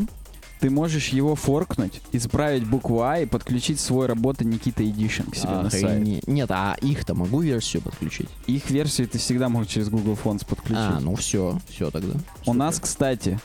Ты 0.63 0.69
можешь 0.69 1.09
его 1.09 1.35
форкнуть, 1.35 1.99
исправить 2.13 2.65
букву 2.65 3.01
А 3.01 3.19
и 3.19 3.25
подключить 3.25 3.81
свой 3.81 4.07
работа 4.07 4.45
Никита 4.45 4.81
Edition 4.81 5.29
к 5.29 5.35
себе 5.35 5.49
на 5.49 5.69
сайт. 5.69 5.83
Охренеть. 5.83 6.25
Нет, 6.25 6.49
а 6.51 6.77
их-то 6.79 7.15
могу 7.15 7.41
версию 7.41 7.81
подключить? 7.81 8.29
Их 8.47 8.69
версию 8.69 9.09
ты 9.09 9.17
всегда 9.17 9.49
мог 9.49 9.67
через 9.67 9.89
Google 9.89 10.17
Fonts 10.23 10.45
подключить. 10.47 10.77
А, 10.77 11.01
ну 11.01 11.17
все, 11.17 11.59
все 11.67 11.91
тогда. 11.91 12.13
У 12.13 12.45
Супер. 12.45 12.53
нас, 12.53 12.79
кстати, 12.79 13.41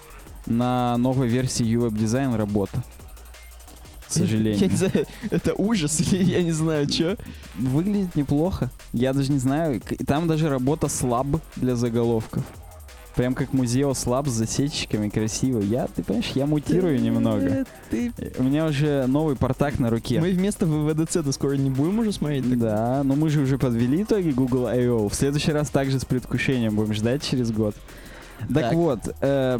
на 0.46 0.96
новой 0.98 1.26
версии 1.26 1.66
UWeb 1.66 1.90
Design 1.90 2.36
работа. 2.36 2.84
К 4.06 4.14
Я 4.14 4.22
не 4.22 4.28
сожалению. 4.28 4.76
знаю, 4.76 5.06
это 5.32 5.54
ужас 5.54 6.00
или 6.12 6.22
я 6.22 6.44
не 6.44 6.52
знаю, 6.52 6.88
что. 6.88 7.18
Выглядит 7.56 8.14
неплохо. 8.14 8.70
Я 8.92 9.12
даже 9.12 9.32
не 9.32 9.40
знаю. 9.40 9.82
Там 10.06 10.28
даже 10.28 10.48
работа 10.48 10.86
слаб 10.86 11.26
для 11.56 11.74
заголовков. 11.74 12.44
Прям 13.16 13.34
как 13.34 13.52
музео 13.52 13.94
слаб 13.94 14.28
с 14.28 14.32
засечечками 14.32 15.08
красиво. 15.08 15.60
Я, 15.60 15.88
ты 15.88 16.02
понимаешь, 16.04 16.30
я 16.34 16.46
мутирую 16.46 17.00
немного. 17.00 17.64
Ты... 17.90 18.12
У 18.38 18.44
меня 18.44 18.66
уже 18.66 19.06
новый 19.08 19.34
портак 19.34 19.78
на 19.80 19.90
руке. 19.90 20.20
Мы 20.20 20.30
вместо 20.30 20.66
ВВДЦ-то 20.66 21.32
скоро 21.32 21.54
не 21.54 21.70
будем 21.70 21.98
уже 21.98 22.12
смотреть? 22.12 22.48
так? 22.48 22.58
Да, 22.58 23.02
но 23.04 23.16
мы 23.16 23.28
же 23.30 23.40
уже 23.40 23.58
подвели 23.58 24.02
итоги 24.04 24.30
Google 24.30 24.66
I.O. 24.66 25.08
В 25.08 25.14
следующий 25.14 25.50
раз 25.52 25.68
также 25.70 25.98
с 25.98 26.04
предвкушением 26.04 26.76
будем 26.76 26.94
ждать 26.94 27.22
через 27.24 27.50
год. 27.50 27.74
Так, 28.38 28.48
Так. 28.68 28.74
вот, 28.74 29.00
э, 29.20 29.58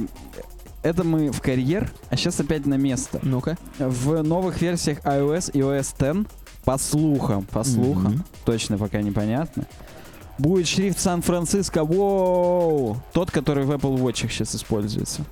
это 0.84 1.02
мы 1.02 1.32
в 1.32 1.40
карьер, 1.40 1.90
а 2.10 2.16
сейчас 2.16 2.38
опять 2.38 2.64
на 2.64 2.74
место. 2.74 3.18
Ну-ка. 3.22 3.58
В 3.80 4.22
новых 4.22 4.60
версиях 4.62 5.00
iOS 5.00 5.50
и 5.52 5.58
OS 5.58 6.20
X, 6.22 6.28
по 6.64 6.78
слухам, 6.78 7.44
по 7.50 7.64
слухам, 7.64 8.12
Мгм. 8.12 8.24
точно 8.44 8.78
пока 8.78 9.02
непонятно, 9.02 9.64
будет 10.38 10.66
шрифт 10.66 10.98
Сан-Франциско, 10.98 11.84
воу, 11.84 12.96
тот, 13.12 13.30
который 13.30 13.64
в 13.64 13.70
Apple 13.70 13.96
Watch 13.98 14.28
сейчас 14.28 14.54
используется. 14.54 15.22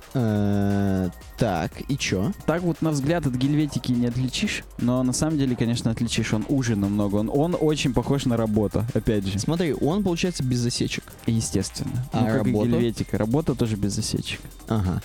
Так, 1.37 1.71
и 1.87 1.97
чё? 1.97 2.31
Так 2.47 2.63
вот 2.63 2.81
на 2.81 2.89
взгляд 2.89 3.27
от 3.27 3.33
гельветики 3.33 3.91
не 3.91 4.07
отличишь, 4.07 4.63
но 4.79 5.03
на 5.03 5.13
самом 5.13 5.37
деле, 5.37 5.55
конечно, 5.55 5.91
отличишь. 5.91 6.33
Он 6.33 6.45
уже 6.49 6.75
намного. 6.75 7.17
Он, 7.17 7.29
он 7.31 7.55
очень 7.59 7.93
похож 7.93 8.25
на 8.25 8.37
работу, 8.37 8.83
опять 8.95 9.25
же. 9.27 9.37
Смотри, 9.37 9.73
он 9.73 10.03
получается 10.03 10.43
без 10.43 10.59
засечек. 10.59 11.03
Естественно. 11.27 12.07
А 12.11 12.21
ну, 12.21 12.25
как 12.25 12.35
работа? 12.45 12.67
и 12.67 12.71
гельветика. 12.71 13.17
Работа 13.17 13.53
тоже 13.53 13.75
без 13.75 13.93
засечек. 13.93 14.41
Ага. 14.67 15.01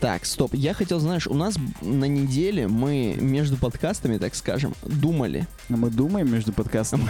Так, 0.00 0.24
стоп. 0.24 0.54
Я 0.54 0.72
хотел, 0.72 0.98
знаешь, 0.98 1.26
у 1.26 1.34
нас 1.34 1.56
на 1.82 2.06
неделе 2.06 2.66
мы 2.66 3.18
между 3.20 3.58
подкастами, 3.58 4.16
так 4.16 4.34
скажем, 4.34 4.72
думали. 4.82 5.46
Но 5.68 5.76
мы 5.76 5.90
думаем 5.90 6.32
между 6.32 6.54
подкастами. 6.54 7.04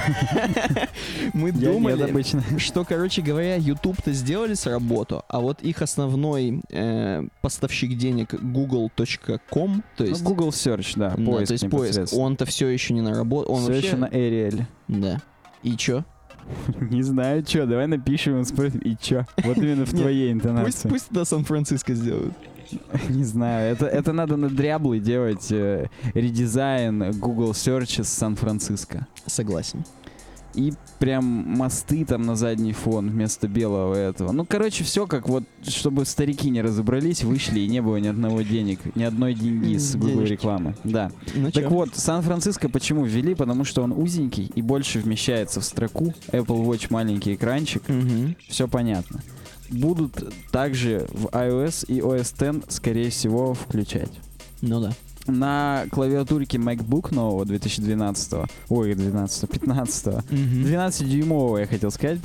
Мы 1.33 1.53
думали, 1.53 2.03
обычно. 2.03 2.43
что, 2.59 2.85
короче 2.85 3.23
говоря, 3.23 3.57
YouTube-то 3.57 4.13
сделали 4.13 4.55
с 4.55 4.67
работу, 4.67 5.25
а 5.29 5.41
вот 5.41 5.63
их 5.63 5.83
основной 5.83 6.61
э, 6.71 7.25
поставщик 7.41 7.97
денег 7.97 8.35
google.com, 8.67 9.83
то 9.97 10.05
Ну, 10.05 10.11
есть, 10.11 10.23
Google 10.23 10.49
Search, 10.51 10.93
да, 10.97 11.11
да, 11.17 11.25
поиск 11.25 11.47
то 11.49 11.53
есть 11.53 11.71
поиск, 11.71 12.13
он-то 12.15 12.45
все 12.47 12.69
еще 12.69 12.95
не 12.95 13.01
на 13.01 13.15
работу. 13.15 13.51
Он 13.51 13.63
Все 13.63 13.73
вообще... 13.73 13.87
еще 13.87 13.97
на 13.97 14.07
Ariel. 14.07 14.65
Да. 14.89 15.21
И 15.63 15.77
чё? 15.77 16.05
Не 16.81 17.03
знаю, 17.03 17.45
что, 17.47 17.67
давай 17.67 17.87
напишем 17.87 18.41
и 18.41 18.45
спросим, 18.45 18.81
и 18.81 18.97
чё? 19.01 19.25
Вот 19.45 19.57
именно 19.59 19.85
в 19.85 19.91
твоей 19.97 20.33
интонации. 20.33 20.89
пусть 20.89 21.11
это 21.11 21.25
Сан-Франциско 21.25 21.95
сделают. 21.95 22.35
Не 23.09 23.25
знаю, 23.25 23.73
это, 23.73 23.87
это 23.87 24.13
надо 24.13 24.37
на 24.37 24.49
дряблый 24.49 25.01
делать 25.01 25.51
э, 25.51 25.87
редизайн 26.15 27.13
Google 27.19 27.51
Search 27.53 28.03
с 28.05 28.09
Сан-Франциско. 28.09 29.07
Согласен. 29.27 29.85
И 30.55 30.73
прям 30.99 31.25
мосты 31.25 32.05
там 32.05 32.23
на 32.23 32.35
задний 32.37 32.73
фон 32.73 33.09
вместо 33.11 33.47
белого 33.47 33.95
этого. 33.95 34.33
Ну, 34.33 34.45
короче, 34.45 34.83
все 34.85 35.07
как 35.07 35.29
вот, 35.29 35.45
чтобы 35.63 36.05
старики 36.05 36.51
не 36.51 36.61
разобрались, 36.61 37.23
вышли 37.23 37.61
и 37.61 37.69
не 37.69 37.81
было 37.81 37.97
ни 37.99 38.09
одного 38.09 38.43
денег, 38.43 38.81
ни 38.97 39.05
одной 39.05 39.35
деньги 39.35 39.77
с 39.77 39.93
Денежки. 39.95 40.33
рекламы. 40.33 40.75
Да. 40.83 41.13
Ну 41.35 41.51
Так 41.53 41.65
чё? 41.65 41.71
вот, 41.71 41.91
Сан-Франциско 41.95 42.69
почему 42.69 43.05
ввели? 43.05 43.35
Потому 43.35 43.65
что 43.65 43.83
он 43.83 43.93
узенький 43.93 44.51
и 44.55 44.63
больше 44.63 44.99
вмещается 44.99 45.61
в 45.61 45.65
строку. 45.65 46.15
Apple 46.33 46.65
Watch 46.67 46.89
маленький 46.91 47.35
экранчик. 47.35 47.89
Мгм. 47.89 48.37
Все 48.49 48.67
понятно. 48.67 49.21
Будут 49.71 50.33
также 50.51 51.07
в 51.13 51.27
iOS 51.27 51.87
и 51.87 52.01
OS 52.01 52.59
X, 52.59 52.75
скорее 52.75 53.11
всего, 53.11 53.55
включать. 53.55 54.11
Ну 54.63 54.81
да. 54.81 54.93
На 55.27 55.85
клавиатурке 55.91 56.59
MacBook 56.59 57.15
нового 57.15 57.45
2012 57.45 58.49
ой, 58.69 58.95
12 58.95 59.51
15 59.51 60.07
12-дюймового, 60.31 61.59
я 61.61 61.67
хотел 61.67 61.91
сказать. 61.91 62.19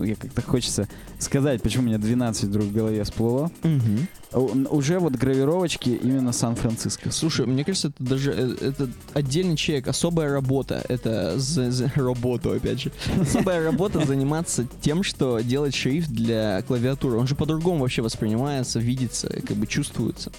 Я 0.00 0.16
как-то 0.16 0.42
хочется 0.42 0.88
сказать, 1.18 1.62
почему 1.62 1.84
у 1.84 1.86
меня 1.86 1.98
12 1.98 2.44
вдруг 2.44 2.64
в 2.66 2.72
голове 2.72 3.04
всплыло. 3.04 3.50
Мгм. 3.62 4.06
У- 4.32 4.76
Уже 4.76 4.98
вот 4.98 5.14
гравировочки 5.14 5.90
именно 5.90 6.32
Сан-Франциско. 6.32 7.10
Слушай, 7.10 7.46
мне 7.46 7.64
кажется, 7.64 7.88
это 7.88 8.02
даже 8.04 8.32
э, 8.32 8.56
это 8.68 8.88
отдельный 9.14 9.56
человек, 9.56 9.88
особая 9.88 10.30
работа. 10.32 10.84
Это 10.88 11.38
за, 11.38 11.70
за 11.70 11.88
работу, 11.96 12.52
опять 12.52 12.80
же. 12.80 12.92
Особая 13.20 13.64
работа 13.64 14.04
заниматься 14.06 14.66
тем, 14.80 15.02
что 15.02 15.40
делать 15.40 15.74
шрифт 15.74 16.10
для 16.10 16.62
клавиатуры. 16.62 17.16
Он 17.18 17.26
же 17.26 17.34
по-другому 17.34 17.80
вообще 17.80 18.02
воспринимается, 18.02 18.78
видится, 18.78 19.28
как 19.28 19.56
бы 19.56 19.66
чувствуется. 19.66 20.30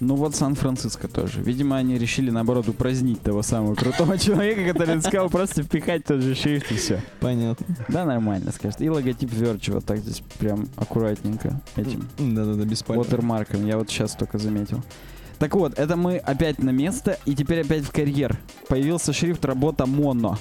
Ну 0.00 0.14
вот 0.14 0.34
Сан-Франциско 0.34 1.08
тоже. 1.08 1.40
Видимо, 1.42 1.76
они 1.76 1.96
решили, 1.98 2.30
наоборот, 2.30 2.68
упразднить 2.68 3.22
того 3.22 3.42
самого 3.42 3.74
крутого 3.74 4.18
человека, 4.18 4.72
который 4.72 5.00
сказал 5.00 5.30
просто 5.30 5.62
впихать 5.62 6.04
тот 6.04 6.20
же 6.20 6.34
шрифт 6.34 6.70
и 6.70 6.74
все. 6.74 7.02
Понятно. 7.20 7.66
Да, 7.88 8.04
нормально, 8.04 8.52
скажет. 8.52 8.80
И 8.82 8.90
логотип 8.90 9.32
Verge 9.32 9.72
вот 9.72 9.84
так 9.84 9.98
здесь 9.98 10.22
прям 10.38 10.68
аккуратненько 10.76 11.60
этим 11.76 12.08
Да-да-да, 12.18 12.64
без 12.64 12.82
watermarkом. 12.82 13.66
Я 13.66 13.78
вот 13.78 13.88
сейчас 13.88 14.12
только 14.12 14.38
заметил. 14.38 14.82
Так 15.38 15.54
вот, 15.54 15.78
это 15.78 15.96
мы 15.96 16.16
опять 16.16 16.58
на 16.58 16.70
место, 16.70 17.18
и 17.26 17.34
теперь 17.34 17.60
опять 17.60 17.84
в 17.84 17.90
карьер. 17.90 18.38
Появился 18.68 19.12
шрифт 19.12 19.44
работа 19.44 19.86
моно 19.86 20.38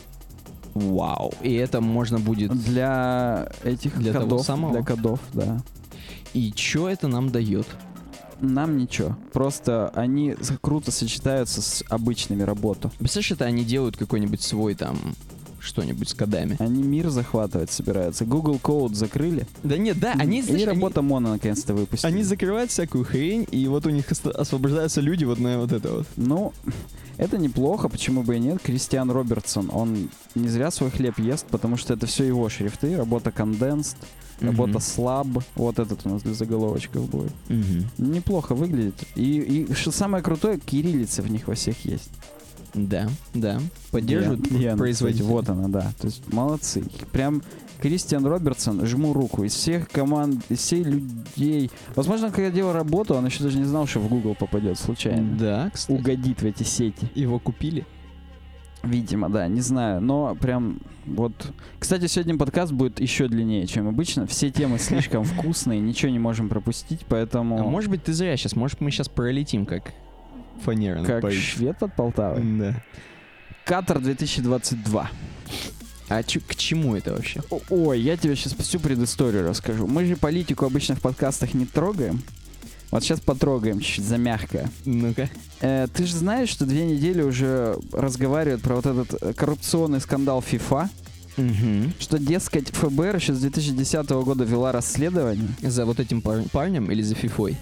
Вау. 0.76 1.34
И 1.42 1.54
это 1.54 1.80
можно 1.80 2.20
будет... 2.20 2.52
для 2.52 3.48
этих 3.64 3.98
Для 3.98 4.12
того 4.12 4.26
кодов. 4.26 4.46
самого? 4.46 4.74
Для 4.74 4.84
кодов, 4.84 5.20
да. 5.34 5.62
И 6.34 6.54
что 6.54 6.90
это 6.90 7.08
нам 7.08 7.30
дает? 7.30 7.66
Нам 8.42 8.78
ничего. 8.78 9.18
Просто 9.34 9.90
они 9.96 10.36
круто 10.62 10.92
сочетаются 10.92 11.62
с 11.62 11.84
обычными 11.90 12.44
работу. 12.44 12.92
Представляешь, 13.00 13.32
это 13.32 13.46
они 13.46 13.64
делают 13.64 13.98
какой-нибудь 13.98 14.42
свой 14.42 14.76
там 14.76 14.98
что-нибудь 15.66 16.10
с 16.10 16.14
кодами. 16.14 16.56
Они 16.60 16.84
мир 16.84 17.10
захватывать 17.10 17.72
собираются. 17.72 18.26
Google 18.26 18.60
Code 18.62 18.94
закрыли. 18.94 19.48
Да 19.64 19.78
нет, 19.78 20.00
да, 20.00 20.14
они, 20.14 20.40
и 20.40 20.42
знаешь, 20.42 20.62
они- 20.64 20.66
работа 20.76 21.02
моно 21.02 21.32
наконец-то 21.32 21.74
выпустили. 21.74 22.12
Они 22.12 22.24
закрывают 22.24 22.72
всякую 22.72 23.04
хрень, 23.06 23.48
и 23.52 23.68
вот 23.68 23.86
у 23.86 23.90
них 23.90 24.06
освобождаются 24.12 25.02
люди 25.02 25.26
вот 25.26 25.40
на 25.40 25.60
вот 25.60 25.72
это 25.72 25.92
вот. 25.92 26.08
Ну, 26.16 26.54
это 27.18 27.38
неплохо, 27.38 27.90
почему 27.90 28.24
бы 28.24 28.36
и 28.36 28.40
нет. 28.40 28.62
Кристиан 28.62 29.10
Робертсон, 29.12 29.70
он 29.74 30.10
не 30.36 30.48
зря 30.50 30.72
свой 30.72 30.92
хлеб 30.92 31.18
ест, 31.20 31.46
потому 31.50 31.78
что 31.78 31.94
это 31.94 32.06
все 32.08 32.24
его 32.26 32.48
шрифты. 32.50 32.96
Работа 32.98 33.30
Condensed, 33.30 33.96
работа 34.42 34.74
Мгм. 34.74 34.78
Slab. 34.80 35.44
Вот 35.56 35.80
этот 35.80 36.06
у 36.06 36.10
нас 36.10 36.22
для 36.24 36.34
заголовочков 36.34 37.10
будет. 37.10 37.32
Мгм. 37.48 37.86
Неплохо 37.98 38.54
выглядит. 38.54 38.96
И, 39.16 39.66
и 39.70 39.74
что 39.74 39.92
самое 39.92 40.24
крутое, 40.24 40.60
кириллица 40.60 41.22
в 41.22 41.32
них 41.32 41.48
во 41.48 41.56
всех 41.56 41.86
есть. 41.86 42.10
Да, 42.76 43.08
да. 43.34 43.60
Поддерживают 43.92 44.48
производителей. 44.78 44.94
кстати? 44.94 45.22
Вот 45.22 45.50
она, 45.50 45.68
да. 45.70 45.92
То 46.00 46.08
есть 46.08 46.22
молодцы. 46.32 46.84
Прям 47.12 47.42
Кристиан 47.82 48.26
Робертсон, 48.26 48.86
жму 48.86 49.14
руку. 49.14 49.44
Из 49.44 49.54
всех 49.54 49.90
команд, 49.90 50.44
из 50.50 50.60
всех 50.60 50.86
людей. 50.86 51.72
Возможно, 51.96 52.32
когда 52.32 52.52
делал 52.52 52.74
работу, 52.74 53.16
он 53.16 53.26
еще 53.26 53.44
даже 53.44 53.58
не 53.58 53.64
знал, 53.64 53.88
что 53.88 54.00
в 54.00 54.10
Google 54.10 54.36
попадет 54.36 54.78
случайно. 54.78 55.38
Да, 55.38 55.70
кстати. 55.74 55.98
Угодит 55.98 56.42
в 56.42 56.46
эти 56.46 56.64
сети. 56.64 57.08
Его 57.16 57.40
купили. 57.40 57.86
Видимо, 58.84 59.30
да, 59.30 59.48
не 59.48 59.62
знаю. 59.62 60.02
Но 60.02 60.36
прям 60.36 60.80
вот... 61.06 61.34
Кстати, 61.80 62.08
сегодня 62.08 62.38
подкаст 62.38 62.72
будет 62.72 63.00
еще 63.00 63.28
длиннее, 63.28 63.66
чем 63.68 63.88
обычно. 63.88 64.28
Все 64.28 64.52
темы 64.52 64.78
слишком 64.80 65.24
вкусные, 65.26 65.80
ничего 65.80 66.12
не 66.12 66.20
можем 66.20 66.50
пропустить, 66.50 67.02
поэтому... 67.08 67.60
А 67.60 67.64
может 67.64 67.90
быть, 67.90 68.04
ты 68.04 68.14
зря 68.14 68.38
сейчас. 68.38 68.56
Может, 68.56 68.82
мы 68.82 68.92
сейчас 68.92 69.10
пролетим, 69.10 69.66
как 69.66 69.94
фанера. 70.64 71.00
на 71.02 71.06
как 71.06 71.22
Париж. 71.22 71.54
швед 71.56 71.78
под 71.80 71.96
Полтавой. 71.96 72.42
Да. 72.60 72.84
Катар 73.66 74.00
2022. 74.00 75.10
А 76.08 76.22
чё- 76.24 76.40
к 76.48 76.56
чему 76.56 76.96
это 76.96 77.14
вообще? 77.14 77.42
О- 77.50 77.60
Ой, 77.70 78.00
я 78.00 78.16
тебе 78.16 78.36
сейчас 78.36 78.54
всю 78.54 78.80
предысторию 78.80 79.48
расскажу. 79.48 79.88
Мы 79.88 80.06
же 80.06 80.16
политику 80.16 80.66
обычно 80.66 80.96
в 80.96 81.02
подкастах 81.02 81.54
не 81.56 81.66
трогаем. 81.66 82.22
Вот 82.92 83.04
сейчас 83.04 83.20
потрогаем 83.20 83.80
чуть-чуть 83.80 84.06
за 84.06 84.18
мягкое. 84.18 84.70
Ну-ка. 84.86 85.30
Э, 85.62 85.88
ты 85.92 86.06
же 86.06 86.16
знаешь, 86.16 86.50
что 86.50 86.66
две 86.68 86.86
недели 86.86 87.24
уже 87.24 87.76
разговаривают 87.92 88.62
про 88.62 88.76
вот 88.76 88.86
этот 88.86 89.22
э, 89.22 89.34
коррупционный 89.34 90.00
скандал 90.00 90.44
FIFA, 90.48 90.88
Мгм. 91.38 91.94
что, 92.00 92.20
дескать, 92.20 92.70
ФБР 92.70 93.16
еще 93.16 93.34
с 93.34 93.40
2010 93.40 94.24
года 94.24 94.44
вела 94.46 94.72
расследование 94.72 95.50
За 95.62 95.86
вот 95.86 96.00
этим 96.00 96.22
пар- 96.22 96.44
парнем 96.52 96.92
или 96.92 97.02
за 97.02 97.16
фифой? 97.16 97.58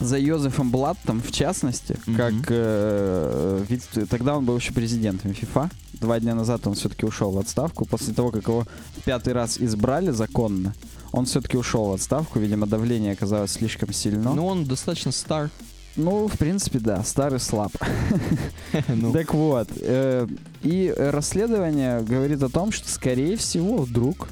За 0.00 0.18
Йозефом 0.18 0.70
Блаттом, 0.70 1.22
в 1.22 1.32
частности, 1.32 1.96
Мгм. 2.06 2.16
как 2.16 2.34
э, 2.48 3.64
вице- 3.68 4.06
тогда 4.06 4.36
он 4.36 4.44
был 4.44 4.56
еще 4.56 4.72
президентом 4.72 5.32
ФИФА. 5.34 5.70
Два 5.94 6.20
дня 6.20 6.34
назад 6.34 6.66
он 6.66 6.74
все-таки 6.74 7.06
ушел 7.06 7.30
в 7.32 7.38
отставку 7.38 7.86
после 7.86 8.12
того, 8.12 8.30
как 8.30 8.46
его 8.48 8.66
в 8.98 9.02
пятый 9.04 9.32
раз 9.32 9.58
избрали 9.58 10.10
законно. 10.10 10.74
Он 11.12 11.24
все-таки 11.24 11.56
ушел 11.56 11.86
в 11.86 11.92
отставку, 11.92 12.38
видимо, 12.38 12.66
давление 12.66 13.12
оказалось 13.12 13.52
слишком 13.52 13.92
сильно. 13.92 14.34
Ну, 14.34 14.46
он 14.46 14.64
достаточно 14.66 15.12
стар. 15.12 15.48
Ну, 15.96 16.28
в 16.28 16.36
принципе, 16.36 16.78
да, 16.78 17.02
старый 17.02 17.40
слаб. 17.40 17.72
Ну, 18.88 19.12
Так 19.12 19.32
вот, 19.32 19.68
э, 19.80 20.26
и 20.62 20.92
расследование 20.94 22.02
говорит 22.02 22.42
о 22.42 22.50
том, 22.50 22.70
что, 22.72 22.86
скорее 22.90 23.36
всего, 23.38 23.78
вдруг 23.78 24.28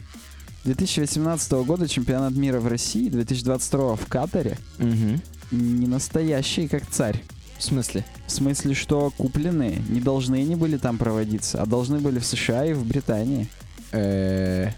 2018 0.64 1.52
года 1.64 1.88
чемпионат 1.88 2.32
мира 2.34 2.60
в 2.60 2.66
России, 2.66 3.08
2022 3.08 3.96
в 3.96 4.06
Катаре, 4.06 4.58
мгм. 4.78 5.20
Не 5.51 5.86
настоящий 5.86 6.68
как 6.68 6.86
царь. 6.88 7.22
В 7.59 7.62
смысле? 7.62 8.05
В 8.26 8.30
смысле, 8.32 8.74
что 8.74 9.11
купленные 9.16 9.80
не 9.88 10.01
должны 10.01 10.36
они 10.36 10.57
были 10.57 10.76
там 10.76 10.99
проводиться, 10.99 11.62
а 11.62 11.66
должны 11.66 11.99
были 12.01 12.18
в 12.18 12.26
США 12.26 12.66
и 12.66 12.72
в 12.72 12.84
Британии. 12.84 13.49
Э, 13.92 14.70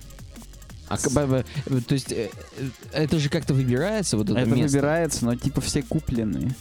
А, 0.89 0.97
то 0.99 1.95
есть, 1.95 2.12
э, 2.12 2.31
э, 2.59 2.69
это 2.93 3.19
же 3.19 3.29
как-то 3.29 3.55
выбирается, 3.55 4.17
вот 4.17 4.31
это, 4.31 4.39
Это 4.39 4.51
место? 4.51 4.77
выбирается, 4.77 5.25
но 5.25 5.35
типа 5.35 5.61
все 5.61 5.83
купленные. 5.83 6.55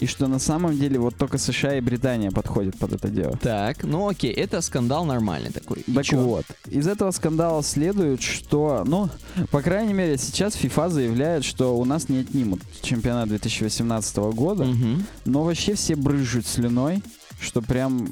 И 0.00 0.06
что 0.06 0.28
на 0.28 0.38
самом 0.38 0.78
деле 0.78 0.98
вот 0.98 1.16
только 1.16 1.38
США 1.38 1.76
и 1.76 1.80
Британия 1.80 2.30
подходят 2.30 2.78
под 2.78 2.92
это 2.92 3.08
дело. 3.08 3.36
Так, 3.42 3.82
ну 3.82 4.08
окей, 4.08 4.30
это 4.32 4.60
скандал 4.60 5.04
нормальный 5.04 5.50
такой. 5.50 5.78
И 5.86 5.92
Так 5.92 6.04
чё? 6.04 6.18
вот, 6.20 6.44
из 6.68 6.86
этого 6.86 7.10
скандала 7.10 7.62
следует, 7.64 8.22
что, 8.22 8.84
ну, 8.86 9.08
по 9.50 9.60
крайней 9.60 9.92
мере, 9.94 10.16
сейчас 10.16 10.54
FIFA 10.56 10.90
заявляет, 10.90 11.44
что 11.44 11.76
у 11.76 11.84
нас 11.84 12.08
не 12.08 12.18
отнимут 12.18 12.60
чемпионат 12.80 13.28
2018 13.28 14.16
года, 14.32 14.64
Мгм. 14.64 15.04
но 15.24 15.42
вообще 15.42 15.74
все 15.74 15.96
брызжут 15.96 16.46
слюной, 16.46 17.02
что 17.40 17.60
прям 17.60 18.08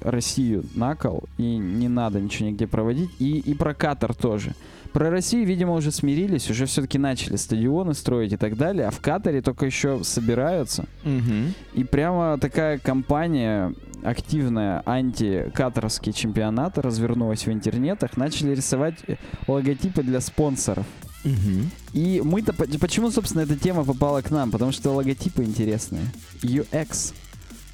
Россию 0.00 0.64
накол, 0.74 1.24
и 1.38 1.42
не 1.58 1.88
надо 1.88 2.20
ничего 2.20 2.48
нигде 2.48 2.66
проводить, 2.66 3.10
и, 3.18 3.38
и 3.38 3.54
про 3.54 3.74
Катар 3.74 4.14
тоже. 4.14 4.54
Про 4.92 5.10
Россию, 5.10 5.46
видимо, 5.46 5.74
уже 5.74 5.90
смирились, 5.90 6.50
уже 6.50 6.66
все-таки 6.66 6.98
начали 6.98 7.36
стадионы 7.36 7.94
строить 7.94 8.32
и 8.32 8.36
так 8.36 8.56
далее, 8.56 8.86
а 8.88 8.90
в 8.90 9.00
Катаре 9.00 9.40
только 9.40 9.64
еще 9.64 10.04
собираются. 10.04 10.84
Мгм. 11.04 11.54
И 11.74 11.84
прямо 11.84 12.38
такая 12.38 12.78
кампания 12.78 13.72
активная 14.02 14.82
анти-катарские 14.84 16.12
чемпионаты 16.12 16.82
развернулась 16.82 17.46
в 17.46 17.52
интернетах, 17.52 18.16
начали 18.16 18.54
рисовать 18.54 18.96
э, 19.06 19.16
логотипы 19.46 20.02
для 20.02 20.20
спонсоров. 20.20 20.84
Мгм. 21.24 21.70
И 21.92 22.20
мы-то, 22.24 22.52
по- 22.52 22.66
почему, 22.66 23.10
собственно, 23.10 23.42
эта 23.42 23.56
тема 23.56 23.84
попала 23.84 24.20
к 24.20 24.30
нам? 24.30 24.50
Потому 24.50 24.72
что 24.72 24.90
логотипы 24.90 25.44
интересные. 25.44 26.02
UX. 26.42 27.14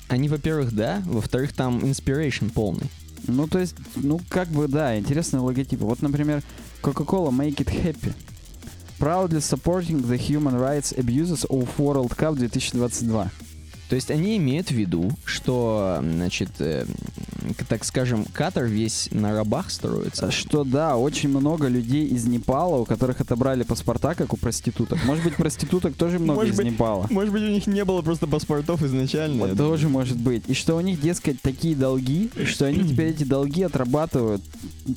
Они, 0.08 0.28
во-первых, 0.28 0.72
да, 0.74 1.02
во-вторых, 1.06 1.52
там 1.52 1.78
inspiration 1.78 2.50
полный. 2.52 2.88
Ну, 3.26 3.48
то 3.48 3.58
есть, 3.58 3.74
ну, 3.96 4.20
как 4.28 4.48
бы, 4.48 4.68
да, 4.68 4.98
интересные 4.98 5.40
логотипы. 5.40 5.84
Вот, 5.84 6.02
например, 6.02 6.42
Coca-Cola 6.82 7.32
Make 7.32 7.60
It 7.60 7.68
Happy. 7.70 8.12
Proudly 8.98 9.40
supporting 9.40 10.02
the 10.02 10.16
human 10.16 10.56
rights 10.56 10.92
abuses 10.96 11.44
of 11.44 11.78
World 11.78 12.16
Cup 12.16 12.36
2022. 12.36 13.47
То 13.88 13.96
есть 13.96 14.10
они 14.10 14.36
имеют 14.36 14.68
в 14.68 14.72
виду, 14.74 15.10
что, 15.24 15.98
значит, 16.02 16.50
э, 16.58 16.84
так 17.68 17.84
скажем, 17.84 18.26
Катар 18.32 18.64
весь 18.64 19.08
на 19.12 19.32
рабах 19.32 19.70
строится. 19.70 20.30
Что 20.30 20.64
да, 20.64 20.96
очень 20.96 21.30
много 21.30 21.68
людей 21.68 22.06
из 22.06 22.26
Непала, 22.26 22.76
у 22.76 22.84
которых 22.84 23.20
отобрали 23.20 23.62
паспорта, 23.62 24.14
как 24.14 24.34
у 24.34 24.36
проституток. 24.36 25.02
Может 25.04 25.24
быть, 25.24 25.36
проституток 25.36 25.94
тоже 25.94 26.18
много 26.18 26.40
Может 26.40 26.52
из 26.54 26.56
быть, 26.58 26.66
Непала. 26.66 27.06
Может 27.10 27.32
быть, 27.32 27.42
у 27.42 27.48
них 27.48 27.66
не 27.66 27.84
было 27.84 28.02
просто 28.02 28.26
паспортов 28.26 28.82
изначально. 28.82 29.46
Вот 29.46 29.56
тоже 29.56 29.88
может 29.88 30.18
быть. 30.18 30.42
И 30.48 30.54
что 30.54 30.76
у 30.76 30.80
них, 30.80 31.00
дескать, 31.00 31.40
такие 31.40 31.74
долги, 31.74 32.30
что 32.44 32.66
они 32.66 32.86
теперь 32.86 33.10
эти 33.12 33.24
долги 33.24 33.62
отрабатывают 33.62 34.42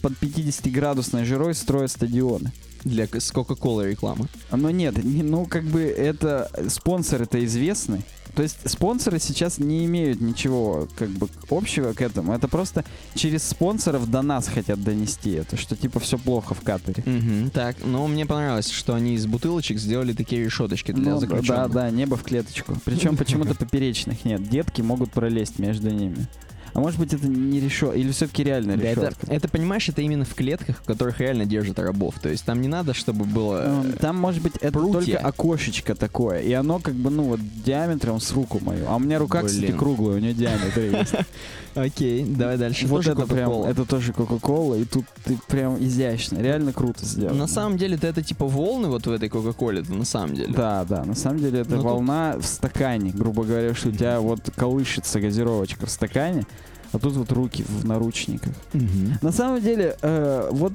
под 0.02 0.14
50-градусной 0.14 1.24
жирой, 1.24 1.56
строят 1.56 1.92
стадионы. 1.92 2.52
Для 2.84 3.08
с 3.08 3.32
Кока-Колы 3.32 3.92
рекламы. 3.92 4.26
Но 4.52 4.72
нет, 4.72 5.04
не- 5.04 5.22
ну 5.22 5.46
как 5.46 5.64
бы 5.66 5.82
это 5.82 6.50
спонсоры-то 6.68 7.44
известны. 7.46 8.02
То 8.36 8.44
есть 8.44 8.58
спонсоры 8.70 9.20
сейчас 9.20 9.58
не 9.58 9.86
имеют 9.86 10.22
ничего 10.22 10.88
как 10.98 11.10
бы 11.10 11.28
общего 11.50 11.94
к 11.94 12.02
этому. 12.02 12.34
Это 12.34 12.48
просто 12.48 12.86
через 13.16 13.44
спонсоров 13.44 14.10
до 14.10 14.22
нас 14.22 14.48
хотят 14.48 14.82
донести 14.84 15.32
это, 15.32 15.58
что 15.58 15.76
типа 15.76 16.00
все 16.00 16.18
плохо 16.18 16.54
в 16.54 16.62
Катаре. 16.62 17.04
Мгм, 17.06 17.50
так, 17.50 17.76
но 17.84 18.08
мне 18.08 18.26
понравилось, 18.26 18.70
что 18.70 18.94
они 18.96 19.16
из 19.16 19.26
бутылочек 19.26 19.78
сделали 19.80 20.14
такие 20.14 20.44
решеточки 20.46 20.92
для 20.92 21.04
Ну, 21.14 21.20
да, 21.20 21.28
заключенных. 21.28 21.72
да, 21.72 21.90
небо 21.90 22.16
в 22.16 22.24
клеточку. 22.24 22.76
Причем 22.86 23.18
почему-то 23.18 23.56
поперечных 23.56 24.24
нет. 24.26 24.48
Детки 24.48 24.82
могут 24.82 25.12
пролезть 25.12 25.60
между 25.60 25.90
ними. 25.90 26.28
А 26.74 26.80
может 26.80 27.00
быть 27.00 27.14
это 27.14 27.28
не 27.28 27.60
решетка, 27.60 27.96
или 27.98 28.12
все-таки 28.12 28.44
реально 28.44 28.78
Да, 28.78 28.84
это, 28.88 29.02
решетка? 29.02 29.28
это, 29.30 29.48
понимаешь, 29.50 29.90
это 29.90 30.02
именно 30.02 30.26
в 30.26 30.34
клетках, 30.36 30.78
в 30.78 30.86
которых 30.86 31.20
реально 31.20 31.46
держат 31.46 31.80
рабов. 31.80 32.16
То 32.22 32.30
есть 32.30 32.46
там 32.46 32.62
не 32.62 32.68
надо, 32.68 32.94
чтобы 32.94 33.26
было... 33.26 33.66
Эм, 33.84 33.94
Там, 33.94 34.18
может 34.18 34.42
быть, 34.42 34.54
это 34.62 34.72
прутья. 34.80 34.94
только 35.16 35.18
окошечко 35.28 35.96
такое, 35.96 36.40
и 36.40 36.54
оно 36.54 36.80
как 36.80 36.94
бы, 36.94 37.10
ну, 37.10 37.24
вот 37.24 37.40
диаметром 37.66 38.20
с 38.20 38.32
руку 38.32 38.60
мою. 38.62 38.86
А 38.88 38.96
у 38.96 39.00
меня 39.00 39.20
рука, 39.20 39.44
кстати, 39.44 39.66
Блин. 39.66 39.78
круглая, 39.78 40.16
у 40.18 40.20
нее 40.20 40.34
диаметр 40.34 40.80
есть. 40.80 41.14
Окей, 41.76 42.26
давай 42.26 42.58
дальше. 42.58 42.86
Вот 42.88 43.08
это 43.08 43.26
прям, 43.26 43.52
это 43.64 43.86
тоже 43.86 44.12
Кока-Кола, 44.14 44.76
и 44.76 44.84
тут 44.86 45.06
ты 45.24 45.38
прям 45.48 45.82
изящно, 45.82 46.40
реально 46.40 46.74
круто 46.74 47.06
сделано. 47.06 47.40
На 47.40 47.48
самом 47.48 47.78
деле, 47.78 47.96
это, 47.96 48.08
это 48.08 48.22
типа 48.22 48.46
волны 48.46 48.90
вот 48.90 49.08
в 49.08 49.12
этой 49.12 49.30
Кока-Коле, 49.30 49.84
на 49.88 50.04
самом 50.06 50.36
деле. 50.36 50.54
Да, 50.54 50.84
да, 50.84 51.06
на 51.06 51.16
самом 51.16 51.40
деле 51.40 51.62
это 51.62 51.76
Ну, 51.76 51.82
волна 51.82 52.36
в 52.40 52.46
стакане, 52.46 53.12
грубо 53.12 53.44
говоря, 53.44 53.74
что 53.74 53.90
у 53.90 53.92
тебя 53.92 54.20
вот 54.20 54.40
колышется 54.56 55.20
газировочка 55.22 55.86
в 55.86 55.90
стакане, 55.92 56.46
а 56.92 57.00
тут 57.00 57.14
вот 57.14 57.32
руки 57.32 57.64
в 57.64 57.86
наручниках. 57.86 58.54
Мгм. 58.74 59.18
На 59.22 59.32
самом 59.32 59.62
деле, 59.62 59.96
э, 60.02 60.50
вот 60.52 60.74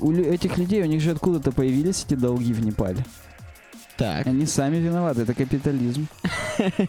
у 0.00 0.12
этих 0.12 0.58
людей, 0.58 0.82
у 0.82 0.86
них 0.86 1.00
же 1.00 1.10
откуда-то 1.10 1.52
появились 1.52 2.04
эти 2.06 2.14
долги 2.14 2.52
в 2.52 2.64
Непале. 2.64 3.04
Так, 3.96 4.26
Они 4.26 4.46
сами 4.46 4.76
виноваты, 4.76 5.22
это 5.22 5.34
капитализм. 5.34 6.06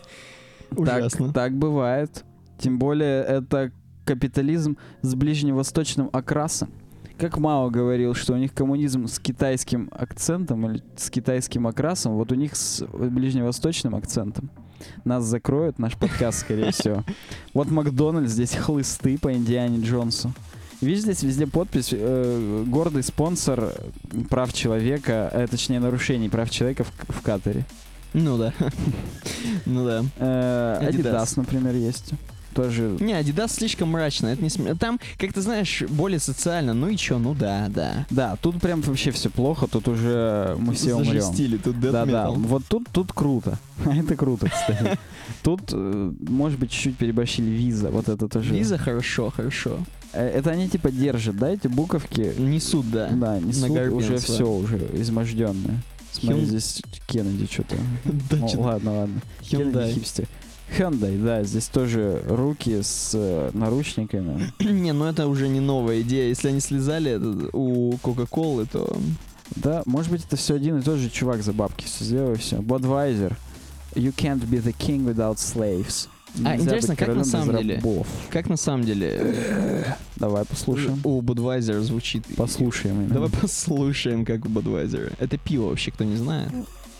ужасно. 0.76 1.34
Так 1.34 1.54
бывает. 1.54 2.24
Тем 2.60 2.80
более 2.80 3.24
это 3.24 3.72
капитализм 4.06 4.78
с 5.02 5.14
ближневосточным 5.16 6.10
окрасом. 6.12 6.70
Как 7.18 7.38
Мао 7.38 7.70
говорил, 7.70 8.16
что 8.16 8.34
у 8.34 8.38
них 8.38 8.54
коммунизм 8.54 9.08
с 9.08 9.20
китайским 9.20 9.90
акцентом 9.92 10.70
или 10.70 10.84
с 10.96 11.10
китайским 11.10 11.68
окрасом, 11.68 12.14
вот 12.14 12.32
у 12.32 12.36
них 12.36 12.56
с 12.56 12.84
ближневосточным 12.86 13.96
акцентом. 13.96 14.50
Нас 15.06 15.24
закроют, 15.24 15.80
наш 15.80 15.96
подкаст, 15.96 16.40
скорее 16.40 16.72
всего. 16.72 17.04
Вот 17.54 17.70
Макдональдс, 17.70 18.32
здесь 18.32 18.56
хлысты 18.56 19.18
по 19.18 19.32
Индиане 19.32 19.82
Джонсу. 19.84 20.34
Видишь, 20.82 21.04
здесь 21.04 21.24
везде 21.24 21.48
подпись 21.48 21.90
э, 21.92 22.64
«Гордый 22.68 23.04
спонсор 23.04 23.72
прав 24.30 24.52
человека», 24.52 25.30
э, 25.32 25.48
точнее, 25.48 25.80
нарушений 25.80 26.28
прав 26.28 26.50
человека 26.50 26.84
в, 26.84 26.92
в 27.08 27.22
Катаре. 27.22 27.66
Ну 28.14 28.38
да. 28.38 28.54
Ну 29.66 29.86
да. 29.86 30.04
Э, 30.18 30.80
Adidas. 30.82 31.14
Adidas, 31.14 31.34
например, 31.38 31.76
есть. 31.76 32.14
Тоже. 32.54 32.98
Не, 33.00 33.14
Adidas 33.14 33.50
слишком 33.50 33.90
мрачно. 33.90 34.28
Это 34.28 34.42
не 34.44 34.50
см- 34.50 34.78
Там, 34.78 35.00
как 35.18 35.34
ты 35.34 35.42
знаешь, 35.42 35.84
более 35.90 36.20
социально. 36.20 36.74
Ну 36.74 36.88
и 36.90 36.98
чё, 36.98 37.18
ну 37.20 37.34
да, 37.34 37.68
да. 37.70 38.06
Да, 38.10 38.36
тут 38.42 38.60
прям 38.62 38.82
вообще 38.82 39.12
все 39.12 39.30
плохо, 39.30 39.68
тут 39.68 39.88
уже 39.88 40.56
мы 40.60 40.74
все 40.74 40.94
умрем. 40.94 41.22
Зажестили, 41.22 41.58
тут 41.58 41.80
Да, 41.80 42.06
да. 42.06 42.30
Вот 42.30 42.64
тут, 42.68 42.88
тут 42.92 43.12
круто. 43.14 43.58
Это 43.86 44.16
круто, 44.16 44.50
кстати. 44.50 44.98
Тут, 45.44 45.62
э, 45.72 46.12
может 46.28 46.60
быть, 46.60 46.72
чуть-чуть 46.72 46.98
переборщили 46.98 47.50
виза. 47.50 47.90
Вот 47.90 48.08
это 48.10 48.28
тоже. 48.28 48.54
Виза 48.54 48.78
хорошо, 48.78 49.30
хорошо. 49.30 49.80
Э, 50.14 50.26
Это 50.28 50.52
они 50.52 50.70
типа 50.70 50.92
держат, 50.92 51.38
да, 51.38 51.50
эти 51.50 51.68
буковки? 51.68 52.34
Несут, 52.38 52.90
да. 52.92 53.10
Да, 53.12 53.40
несут 53.40 53.70
уже 53.94 54.18
все, 54.18 54.50
уже 54.50 54.78
изможденное. 54.94 55.82
Смотри, 56.12 56.46
здесь 56.46 56.82
Кеннеди 57.08 57.52
что-то. 57.52 57.76
Да, 58.30 58.38
Ну, 58.38 58.62
ладно, 58.62 59.00
ладно. 59.00 59.22
Кеннеди 59.42 59.94
хипстер. 59.94 60.28
Hyundai, 60.70 61.22
да, 61.24 61.44
здесь 61.44 61.68
тоже 61.68 62.24
руки 62.28 62.82
с 62.82 63.12
э, 63.14 63.52
наручниками. 63.54 64.52
Не, 64.60 64.92
ну 64.94 65.06
это 65.06 65.28
уже 65.28 65.48
не 65.48 65.60
новая 65.60 66.02
идея. 66.02 66.30
Если 66.30 66.48
они 66.50 66.60
слезали 66.62 67.12
это 67.12 67.56
у 67.56 67.98
Кока-Колы, 68.02 68.66
то... 68.66 68.98
Да, 69.56 69.84
может 69.86 70.12
быть, 70.12 70.26
это 70.26 70.36
все 70.36 70.56
один 70.56 70.80
и 70.80 70.82
тот 70.82 70.98
же 70.98 71.10
чувак 71.10 71.44
за 71.44 71.54
бабки 71.54 71.86
все 71.86 72.04
сделал, 72.06 72.34
и 72.34 72.38
все. 72.38 72.58
Budweiser. 72.58 73.34
You 73.94 74.14
can't 74.16 74.42
be 74.50 74.64
the 74.64 74.76
king 74.76 75.06
without 75.06 75.36
slaves. 75.36 76.08
А, 76.44 76.54
Нельзя 76.56 76.64
интересно, 76.64 76.96
быть 76.96 76.98
как 77.06 77.16
на 77.16 77.24
самом 77.24 77.58
деле? 77.58 77.76
рабов. 77.76 78.08
Как 78.32 78.50
на 78.50 78.58
самом 78.58 78.86
деле 78.86 79.36
Давай 80.16 80.46
послушаем. 80.46 81.00
у 81.04 81.22
Budweiser 81.22 81.80
звучит? 81.82 82.26
Послушаем 82.36 83.02
именно. 83.02 83.14
Давай 83.14 83.30
послушаем, 83.30 84.26
как 84.26 84.44
у 84.46 84.50
Budweiser. 84.50 85.14
Это 85.20 85.38
пиво 85.38 85.70
вообще, 85.70 85.92
кто 85.92 86.04
не 86.04 86.16
знает. 86.16 86.52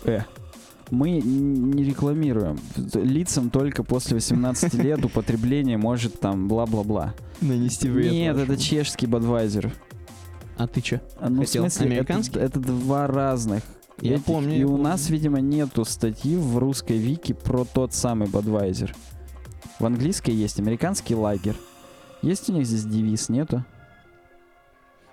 Э. 0.04 0.20
Мы 0.94 1.20
не 1.20 1.82
рекламируем. 1.84 2.58
Лицам 2.94 3.50
только 3.50 3.82
после 3.82 4.14
18 4.14 4.74
лет 4.74 5.04
употребление 5.04 5.76
может 5.76 6.20
там 6.20 6.48
бла-бла-бла. 6.48 7.14
Нанести 7.40 7.88
вред. 7.88 8.12
Нет, 8.12 8.36
вашему. 8.36 8.52
это 8.54 8.62
чешский 8.62 9.06
Budweiser. 9.06 9.72
А 10.56 10.66
ты 10.68 10.80
чё? 10.80 11.00
А, 11.18 11.28
Ну, 11.28 11.40
Хотел. 11.40 11.64
в 11.64 11.70
смысле, 11.70 11.86
это- 11.86 11.94
Американский? 11.94 12.38
Это, 12.38 12.60
два 12.60 13.06
разных. 13.08 13.62
Я 14.00 14.14
этих. 14.14 14.24
помню, 14.24 14.54
И 14.54 14.58
я 14.60 14.66
у 14.66 14.70
помню. 14.70 14.84
нас, 14.84 15.10
видимо, 15.10 15.40
нету 15.40 15.84
статьи 15.84 16.36
в 16.36 16.58
русской 16.58 16.96
вики 16.98 17.32
про 17.32 17.64
тот 17.64 17.92
самый 17.92 18.28
Budweiser. 18.28 18.90
В 19.80 19.86
английской 19.86 20.30
есть 20.30 20.60
американский 20.60 21.14
лагерь. 21.16 21.56
Есть 22.22 22.48
у 22.48 22.52
них 22.52 22.66
здесь 22.66 22.84
девиз, 22.84 23.28
нету? 23.28 23.64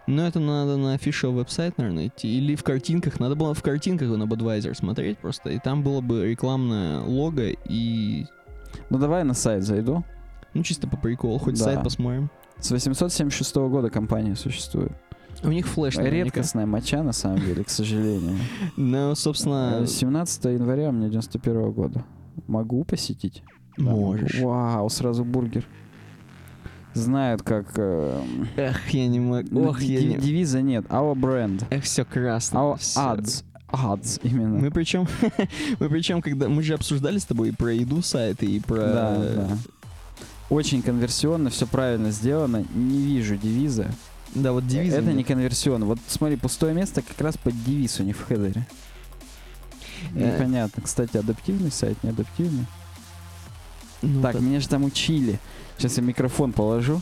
Ну, 0.08 0.24
это 0.24 0.40
надо 0.40 0.78
на 0.78 0.96
official 0.96 1.32
веб-сайт, 1.32 1.78
наверное, 1.78 2.08
идти. 2.08 2.28
Или 2.38 2.56
в 2.56 2.64
картинках. 2.64 3.20
Надо 3.20 3.36
было 3.36 3.54
в 3.54 3.62
картинках 3.62 4.10
на 4.10 4.24
Budweiser 4.24 4.74
смотреть 4.74 5.20
просто. 5.20 5.50
И 5.52 5.60
там 5.60 5.84
было 5.84 6.02
бы 6.02 6.28
рекламное 6.30 7.02
лого 7.02 7.50
и... 7.66 8.26
Ну 8.90 8.98
давай 8.98 9.24
на 9.24 9.34
сайт 9.34 9.64
зайду. 9.64 10.04
Ну, 10.54 10.64
чисто 10.64 10.88
по 10.88 10.98
приколу. 10.98 11.38
Хоть 11.38 11.58
Да. 11.58 11.66
сайт 11.66 11.84
посмотрим. 11.84 12.30
С 12.60 12.72
876 12.72 13.56
года 13.56 13.90
компания 13.90 14.36
существует. 14.36 14.92
У 15.44 15.50
них 15.50 15.66
флеш 15.68 15.96
наверняка. 15.96 16.26
Редкостная 16.26 16.66
моча, 16.66 17.04
на 17.04 17.14
самом 17.14 17.40
деле, 17.40 17.64
к 17.64 17.70
сожалению. 17.70 18.38
Ну, 18.78 19.16
собственно... 19.16 19.80
Э, 19.82 19.88
17 19.88 20.46
января 20.46 20.90
у 20.90 20.92
меня 20.92 21.08
91 21.10 21.72
года. 21.72 22.04
Могу 22.48 22.84
посетить? 22.84 23.44
Можешь. 23.78 24.40
Вау, 24.40 24.90
сразу 24.90 25.24
бургер. 25.24 25.66
Знают, 26.94 27.42
как... 27.42 27.68
э, 27.78 28.22
Эх, 28.58 28.90
я 28.90 29.08
не 29.08 29.20
могу. 29.20 29.48
ну, 29.52 29.70
Ох, 29.70 29.82
я 29.82 30.02
не... 30.04 30.18
Девиза 30.18 30.62
нет. 30.62 30.86
Our 30.86 31.16
brand. 31.16 31.64
Эх, 31.70 31.84
все 31.84 32.04
красно. 32.04 32.58
Our 32.58 32.78
всё. 32.80 33.00
ads. 33.00 33.44
Ads, 33.70 34.20
именно. 34.24 34.60
Мы 34.60 34.72
причем, 34.72 35.08
мы 35.80 35.90
причем, 35.90 36.22
когда 36.22 36.50
мы 36.50 36.62
же 36.64 36.74
обсуждали 36.74 37.18
с 37.18 37.26
тобой 37.26 37.50
и 37.50 37.52
про 37.52 37.72
еду 37.72 38.02
сайты, 38.02 38.46
и 38.46 38.60
про... 38.60 38.76
Да, 38.78 39.18
да. 39.18 39.58
Очень 40.50 40.82
конверсионно, 40.82 41.50
все 41.50 41.66
правильно 41.66 42.12
сделано. 42.12 42.66
Не 42.74 43.00
вижу 43.00 43.38
девиза. 43.38 43.90
Да, 44.36 44.52
вот 44.52 44.68
девиз. 44.68 44.94
Это 44.94 45.08
не 45.08 45.20
них. 45.20 45.28
конверсионно. 45.28 45.86
Вот 45.86 46.00
смотри, 46.08 46.36
пустое 46.36 46.74
место 46.74 47.02
как 47.02 47.20
раз 47.22 47.38
под 47.38 47.54
девиз 47.64 48.02
у 48.02 48.04
них 48.04 48.18
в 48.18 48.26
хедере. 48.26 48.68
Э, 50.14 50.34
Непонятно. 50.34 50.84
Кстати, 50.84 51.16
адаптивный 51.16 51.72
сайт, 51.72 52.04
не 52.04 52.10
адаптивный. 52.10 52.66
ну, 54.02 54.22
так, 54.22 54.34
так, 54.34 54.42
меня 54.42 54.60
же 54.60 54.68
там 54.68 54.84
учили. 54.84 55.40
Сейчас 55.82 55.98
я 55.98 56.04
микрофон 56.04 56.54
положу. 56.54 57.02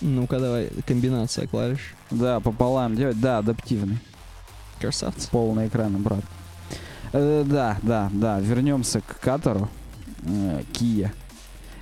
Ну-ка, 0.00 0.38
давай, 0.38 0.70
комбинация 0.86 1.48
клавиш. 1.48 1.94
Да, 2.12 2.38
пополам 2.38 2.94
делать. 2.94 3.20
Да, 3.20 3.38
адаптивный. 3.38 3.98
Красавцы. 4.80 5.28
Полный 5.32 5.66
экран, 5.66 6.00
брат. 6.00 6.22
Э, 7.12 7.42
да, 7.44 7.78
да, 7.82 8.08
да. 8.12 8.38
Вернемся 8.38 9.00
к 9.00 9.18
Катару. 9.18 9.68
Э, 10.22 10.62
Кия. 10.72 11.12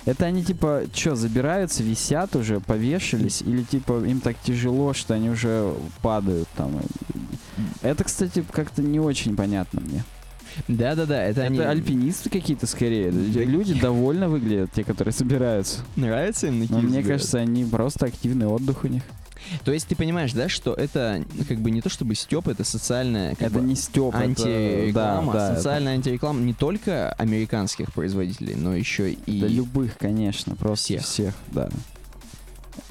Это 0.05 0.25
они 0.25 0.43
типа 0.43 0.85
что, 0.91 1.15
забираются, 1.15 1.83
висят 1.83 2.35
уже, 2.35 2.59
повешались, 2.59 3.43
или 3.43 3.61
типа 3.61 4.03
им 4.03 4.19
так 4.19 4.35
тяжело, 4.39 4.95
что 4.95 5.13
они 5.13 5.29
уже 5.29 5.75
падают 6.01 6.49
там. 6.57 6.81
Это, 7.83 8.05
кстати, 8.05 8.43
как-то 8.51 8.81
не 8.81 8.99
очень 8.99 9.35
понятно 9.35 9.81
мне. 9.81 10.03
Да-да-да, 10.67 11.23
это, 11.23 11.41
Это 11.41 11.47
они... 11.47 11.59
альпинисты 11.59 12.29
какие-то 12.29 12.67
скорее. 12.67 13.11
Люди 13.11 13.79
довольно 13.79 14.29
выглядят, 14.29 14.71
те, 14.71 14.83
которые 14.83 15.13
собираются. 15.13 15.79
Нравится 15.95 16.47
им 16.47 16.61
такие 16.61 16.81
мне 16.81 17.03
кажется, 17.03 17.39
они 17.39 17.65
просто 17.65 18.07
активный 18.07 18.47
отдых 18.47 18.83
у 18.83 18.87
них. 18.87 19.03
То 19.63 19.71
есть 19.71 19.87
ты 19.87 19.95
понимаешь, 19.95 20.33
да, 20.33 20.49
что 20.49 20.73
это 20.73 21.23
как 21.47 21.59
бы 21.59 21.71
не 21.71 21.81
то 21.81 21.89
чтобы 21.89 22.13
степ, 22.15 22.47
это 22.47 22.63
социальная 22.63 23.31
как 23.31 23.47
Это 23.49 23.59
бы, 23.59 23.61
не 23.61 23.75
Степ, 23.75 24.13
антиреклама, 24.13 25.33
да, 25.33 25.49
да, 25.49 25.55
социальная 25.55 25.93
антиреклама 25.93 26.41
не 26.41 26.53
только 26.53 27.13
американских 27.13 27.93
производителей, 27.93 28.55
но 28.55 28.75
еще 28.75 29.13
и... 29.13 29.39
Да 29.39 29.47
любых, 29.47 29.97
конечно, 29.97 30.55
просто 30.55 30.85
Всех. 30.85 31.03
всех, 31.03 31.33
да. 31.51 31.69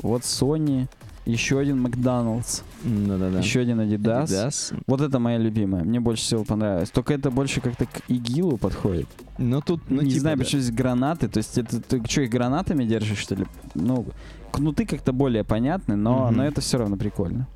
Вот 0.01 0.23
Sony, 0.23 0.89
еще 1.27 1.59
один 1.59 1.81
Макдоналдс, 1.83 2.63
Да-да-да. 2.85 3.39
еще 3.39 3.61
один 3.61 3.81
Adidas. 3.81 4.25
Adidas. 4.25 4.83
Вот 4.87 5.01
это 5.01 5.19
моя 5.19 5.39
любимая, 5.39 5.83
мне 5.85 6.01
больше 6.01 6.23
всего 6.23 6.45
понравилось. 6.45 6.91
Только 6.91 7.15
это 7.15 7.31
больше 7.31 7.61
как-то 7.61 7.87
к 7.87 8.03
ИГИЛу 8.09 8.57
подходит. 8.57 9.09
Но 9.39 9.61
тут, 9.61 9.83
ну, 9.91 10.03
не 10.03 10.11
типа, 10.11 10.21
знаю, 10.21 10.37
да. 10.37 10.45
почему 10.45 10.63
здесь 10.63 10.75
гранаты. 10.75 11.29
То 11.29 11.39
есть 11.39 11.59
это 11.59 11.81
ты 11.81 12.03
что, 12.09 12.23
их 12.23 12.31
гранатами 12.31 12.85
держишь, 12.85 13.19
что 13.19 13.35
ли? 13.35 13.47
Ну, 13.75 14.07
кнуты 14.53 14.87
как-то 14.87 15.13
более 15.13 15.45
понятны, 15.45 15.97
но, 15.97 16.27
Мгм. 16.27 16.37
но 16.37 16.45
это 16.47 16.61
все 16.61 16.79
равно 16.79 16.97
прикольно. 16.97 17.47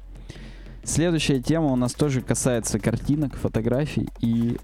Следующая 0.85 1.41
тема 1.41 1.67
у 1.67 1.77
нас 1.77 1.93
тоже 1.95 2.21
касается 2.23 2.81
картинок, 2.81 3.37
фотографий 3.37 4.09
и 4.21 4.57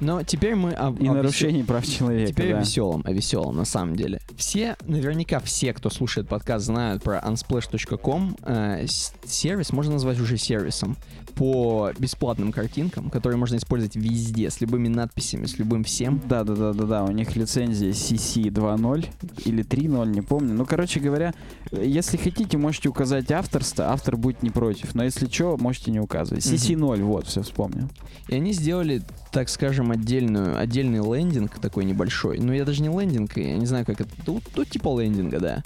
Но 0.00 0.22
теперь 0.22 0.54
мы 0.54 0.72
об, 0.72 1.00
И 1.00 1.06
об 1.06 1.16
нарушений 1.16 1.62
прав 1.62 1.86
человека. 1.86 2.32
Теперь 2.32 2.52
да. 2.52 2.58
о 2.58 2.60
веселом, 2.60 3.02
о 3.04 3.12
веселом, 3.12 3.56
на 3.56 3.64
самом 3.64 3.96
деле. 3.96 4.20
Все, 4.36 4.76
наверняка 4.84 5.40
все, 5.40 5.72
кто 5.72 5.90
слушает 5.90 6.28
подкаст, 6.28 6.66
знают 6.66 7.02
про 7.02 7.18
unsplash.com. 7.18 8.36
Э, 8.42 8.86
сервис 9.26 9.72
можно 9.72 9.94
назвать 9.94 10.20
уже 10.20 10.36
сервисом 10.36 10.96
по 11.38 11.92
бесплатным 11.96 12.50
картинкам, 12.50 13.10
которые 13.10 13.38
можно 13.38 13.56
использовать 13.56 13.94
везде, 13.94 14.50
с 14.50 14.60
любыми 14.60 14.88
надписями, 14.88 15.46
с 15.46 15.56
любым 15.56 15.84
всем. 15.84 16.20
Да, 16.28 16.42
да, 16.42 16.56
да, 16.56 16.72
да, 16.72 16.84
да. 16.84 17.04
У 17.04 17.12
них 17.12 17.36
лицензия 17.36 17.92
CC 17.92 18.50
2.0 18.50 19.06
или 19.44 19.64
3.0, 19.64 20.08
не 20.08 20.20
помню. 20.20 20.54
Ну, 20.54 20.66
короче 20.66 20.98
говоря, 20.98 21.32
если 21.70 22.16
хотите, 22.16 22.58
можете 22.58 22.88
указать 22.88 23.30
авторство, 23.30 23.92
автор 23.92 24.16
будет 24.16 24.42
не 24.42 24.50
против. 24.50 24.96
Но 24.96 25.04
если 25.04 25.28
что, 25.28 25.56
можете 25.56 25.92
не 25.92 26.00
указывать. 26.00 26.44
CC 26.44 26.76
0, 26.76 27.00
вот, 27.02 27.28
все 27.28 27.42
вспомнил. 27.42 27.88
И 28.26 28.34
они 28.34 28.52
сделали, 28.52 29.02
так 29.30 29.48
скажем, 29.48 29.92
отдельную, 29.92 30.58
отдельный 30.58 30.98
лендинг 30.98 31.60
такой 31.60 31.84
небольшой. 31.84 32.40
Ну, 32.40 32.52
я 32.52 32.64
даже 32.64 32.82
не 32.82 32.88
лендинг, 32.88 33.36
я 33.36 33.56
не 33.56 33.66
знаю, 33.66 33.86
как 33.86 34.00
это. 34.00 34.10
Тут, 34.26 34.42
тут 34.52 34.68
типа 34.70 35.00
лендинга, 35.00 35.38
да. 35.38 35.62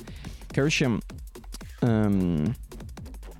Короче, 0.50 1.00
эм, 1.80 2.54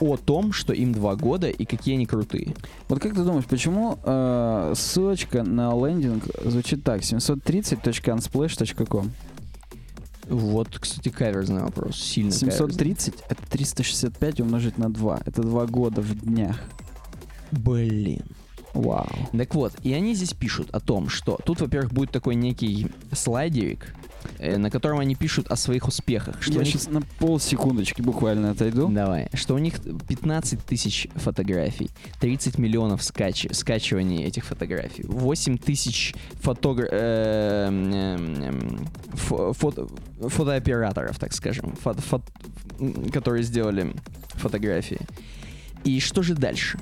о 0.02 0.16
том, 0.16 0.52
что 0.52 0.72
им 0.72 0.92
два 0.92 1.16
года 1.16 1.48
и 1.48 1.64
какие 1.64 1.94
они 1.94 2.06
крутые. 2.06 2.54
Вот 2.88 3.00
как 3.00 3.14
ты 3.14 3.22
думаешь, 3.22 3.46
почему 3.46 3.98
э, 4.02 4.74
ссылочка 4.76 5.42
на 5.42 5.72
лендинг 5.72 6.24
звучит 6.44 6.84
так? 6.84 7.02
730.unsplash.com 7.02 9.10
Вот, 10.28 10.78
кстати, 10.78 11.08
каверзный 11.08 11.62
вопрос. 11.62 11.96
Сильно 11.96 12.32
каверзный. 12.32 12.68
730 12.68 13.14
это 13.28 13.42
365 13.50 14.40
умножить 14.40 14.78
на 14.78 14.92
2. 14.92 15.22
Это 15.26 15.42
2 15.42 15.66
года 15.66 16.00
в 16.00 16.14
днях. 16.20 16.60
Блин. 17.50 18.22
Вау. 18.74 19.06
Так 19.32 19.54
вот, 19.54 19.72
и 19.82 19.92
они 19.92 20.14
здесь 20.14 20.32
пишут 20.32 20.70
о 20.70 20.80
том, 20.80 21.08
что 21.08 21.38
тут, 21.44 21.60
во-первых, 21.60 21.92
будет 21.92 22.10
такой 22.10 22.34
некий 22.34 22.88
слайдерик, 23.12 23.94
на 24.38 24.70
котором 24.70 24.98
они 24.98 25.14
пишут 25.14 25.46
о 25.48 25.56
своих 25.56 25.86
успехах. 25.88 26.42
Что 26.42 26.52
Я 26.54 26.58
них- 26.60 26.68
сейчас 26.68 26.88
на 26.88 27.02
полсекундочки 27.18 28.02
буквально 28.02 28.50
отойду. 28.50 28.88
Давай. 28.88 29.28
Что 29.34 29.54
у 29.54 29.58
них 29.58 29.74
15 30.08 30.64
тысяч 30.64 31.08
фотографий, 31.14 31.90
30 32.20 32.58
миллионов 32.58 33.02
скач... 33.02 33.46
скачиваний 33.52 34.24
этих 34.24 34.44
фотографий, 34.44 35.04
8 35.06 35.58
тысяч 35.58 36.14
фотогра... 36.40 36.88
э, 36.90 37.66
эм, 37.68 37.92
эм, 37.92 38.88
фо- 39.12 39.52
фото- 39.54 39.88
фотооператоров, 40.28 41.18
так 41.18 41.32
скажем, 41.32 41.74
фот- 41.82 42.22
м, 42.80 43.10
которые 43.10 43.42
сделали 43.42 43.92
фотографии. 44.34 45.00
И 45.84 46.00
что 46.00 46.22
же 46.22 46.34
дальше? 46.34 46.78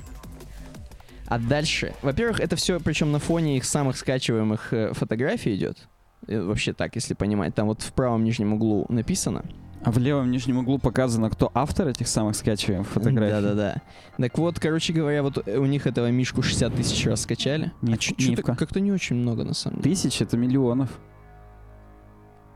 А 1.27 1.39
дальше, 1.39 1.93
во-первых, 2.01 2.39
это 2.41 2.55
все, 2.57 2.79
причем 2.79 3.11
на 3.11 3.19
фоне 3.19 3.57
их 3.57 3.63
самых 3.65 3.97
скачиваемых 3.97 4.73
э, 4.73 4.93
фотографий 4.93 5.55
идет. 5.55 5.87
Э, 6.27 6.41
Вообще 6.41 6.73
так, 6.73 6.95
если 6.95 7.13
понимать. 7.13 7.55
Там 7.55 7.67
вот 7.67 7.81
в 7.81 7.93
правом 7.93 8.23
нижнем 8.23 8.53
углу 8.53 8.85
написано. 8.89 9.43
А 9.83 9.91
в 9.91 9.97
левом 9.97 10.29
нижнем 10.29 10.59
углу 10.59 10.77
показано, 10.77 11.29
кто 11.31 11.49
автор 11.55 11.87
этих 11.87 12.07
самых 12.07 12.35
скачиваемых 12.35 12.87
фотографий. 12.87 13.31
Да-да-да. 13.41 13.81
Так 14.17 14.37
вот, 14.37 14.59
короче 14.59 14.93
говоря, 14.93 15.23
вот 15.23 15.47
у 15.47 15.65
них 15.65 15.87
этого 15.87 16.11
Мишку 16.11 16.43
60 16.43 16.75
тысяч 16.75 17.05
раз 17.07 17.21
скачали. 17.21 17.71
Ни- 17.81 17.93
а 17.95 18.29
Нивка. 18.29 18.55
как-то 18.55 18.79
не 18.79 18.91
очень 18.91 19.15
много, 19.15 19.43
на 19.43 19.55
самом 19.55 19.81
деле. 19.81 19.95
Тысяч 19.95 20.21
это 20.21 20.37
миллионов. 20.37 20.89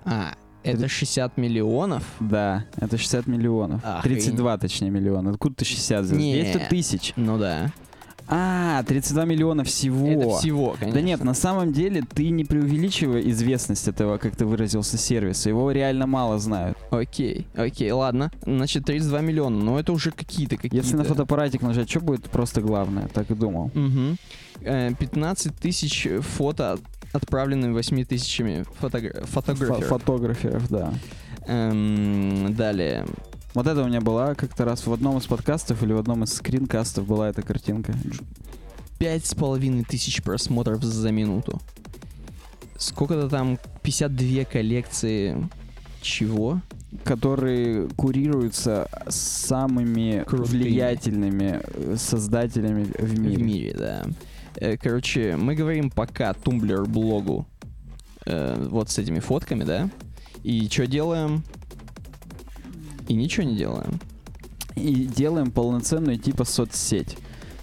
А, 0.04 0.34
это 0.64 0.78
Это- 0.78 0.88
60 0.88 1.38
миллионов? 1.38 2.04
Да, 2.20 2.66
это 2.78 2.98
60 2.98 3.26
миллионов. 3.26 3.82
Охренеть. 3.84 4.26
32, 4.26 4.58
точнее, 4.60 4.92
миллиона. 4.92 5.32
Откуда 5.32 5.56
ты 5.56 5.66
60 5.66 6.04
взял? 6.04 6.18
Не. 6.20 6.34
200 6.44 6.58
тысяч. 6.70 7.14
Ну 7.16 7.40
да. 7.40 7.72
А, 8.28 8.82
32 8.84 9.26
миллиона 9.26 9.64
всего. 9.64 10.08
Это 10.08 10.38
всего, 10.40 10.72
конечно. 10.80 10.94
Да 11.00 11.02
нет, 11.02 11.24
на 11.24 11.34
самом 11.34 11.74
деле 11.74 12.02
ты 12.02 12.30
не 12.30 12.44
преувеличивай 12.44 13.30
известность 13.30 13.88
этого, 13.88 14.18
как 14.18 14.36
ты 14.36 14.46
выразился, 14.46 14.98
сервиса. 14.98 15.50
Его 15.50 15.72
реально 15.72 16.08
мало 16.08 16.40
знают. 16.40 16.78
Окей, 16.90 17.46
окей, 17.56 17.92
ладно. 17.92 18.32
Значит, 18.46 18.86
32 18.86 19.22
миллиона, 19.22 19.58
но 19.64 19.80
это 19.80 19.92
уже 19.94 20.12
какие-то 20.12 20.56
какие-то. 20.56 20.76
Если 20.78 20.96
на 20.98 21.04
фотоаппаратик 21.04 21.62
нажать, 21.62 21.90
что 21.90 22.00
будет 22.00 22.24
просто 22.26 22.62
главное? 22.62 23.08
Так 23.10 23.30
и 23.32 23.36
думал. 23.36 23.72
Э, 24.62 24.92
15 24.98 25.56
тысяч 25.56 26.08
фото 26.22 26.74
от- 26.74 26.82
отправлены 27.14 27.74
8 27.74 28.04
тысячами 28.06 28.66
фотогра- 28.82 29.22
Фо- 29.22 29.26
фотограферов. 29.42 29.88
Фотограферов, 29.88 30.70
да. 30.70 30.94
Эм, 31.48 32.56
далее. 32.56 33.06
Вот 33.56 33.68
это 33.68 33.84
у 33.84 33.88
меня 33.88 34.02
была 34.02 34.36
как-то 34.36 34.66
раз 34.66 34.86
в 34.86 34.92
одном 34.92 35.18
из 35.18 35.26
подкастов 35.28 35.82
или 35.82 35.94
в 35.94 35.98
одном 35.98 36.26
из 36.26 36.34
скринкастов 36.34 37.08
была 37.08 37.30
эта 37.30 37.42
картинка. 37.42 37.94
Пять 39.00 39.26
с 39.26 39.34
половиной 39.34 39.86
тысяч 39.86 40.22
просмотров 40.22 40.84
за 40.84 41.12
минуту. 41.12 41.62
Сколько-то 42.78 43.30
там 43.30 43.58
52 43.82 44.44
коллекции 44.44 45.50
чего? 46.02 46.60
Которые 47.06 47.88
курируются 47.96 48.90
самыми 49.08 50.24
Крутыми. 50.28 50.64
влиятельными 50.64 51.62
э, 51.64 51.96
создателями 51.98 52.92
в 52.98 53.20
мире. 53.20 53.38
В 53.38 53.42
мире, 53.42 53.76
да. 53.78 54.06
Э, 54.58 54.76
Короче, 54.78 55.38
мы 55.38 55.56
говорим 55.56 55.90
пока 55.90 56.32
Tumblr 56.32 56.86
блогу 56.88 57.48
э, 58.26 58.68
вот 58.70 58.90
с 58.90 58.98
этими 58.98 59.20
фотками, 59.20 59.64
да? 59.64 59.90
И 60.44 60.68
что 60.70 60.88
делаем? 60.88 61.44
И 63.08 63.14
ничего 63.14 63.46
не 63.46 63.56
делаем. 63.56 64.00
И 64.76 65.06
делаем 65.06 65.52
полноценную 65.52 66.18
типа 66.18 66.44
соцсеть. 66.44 67.18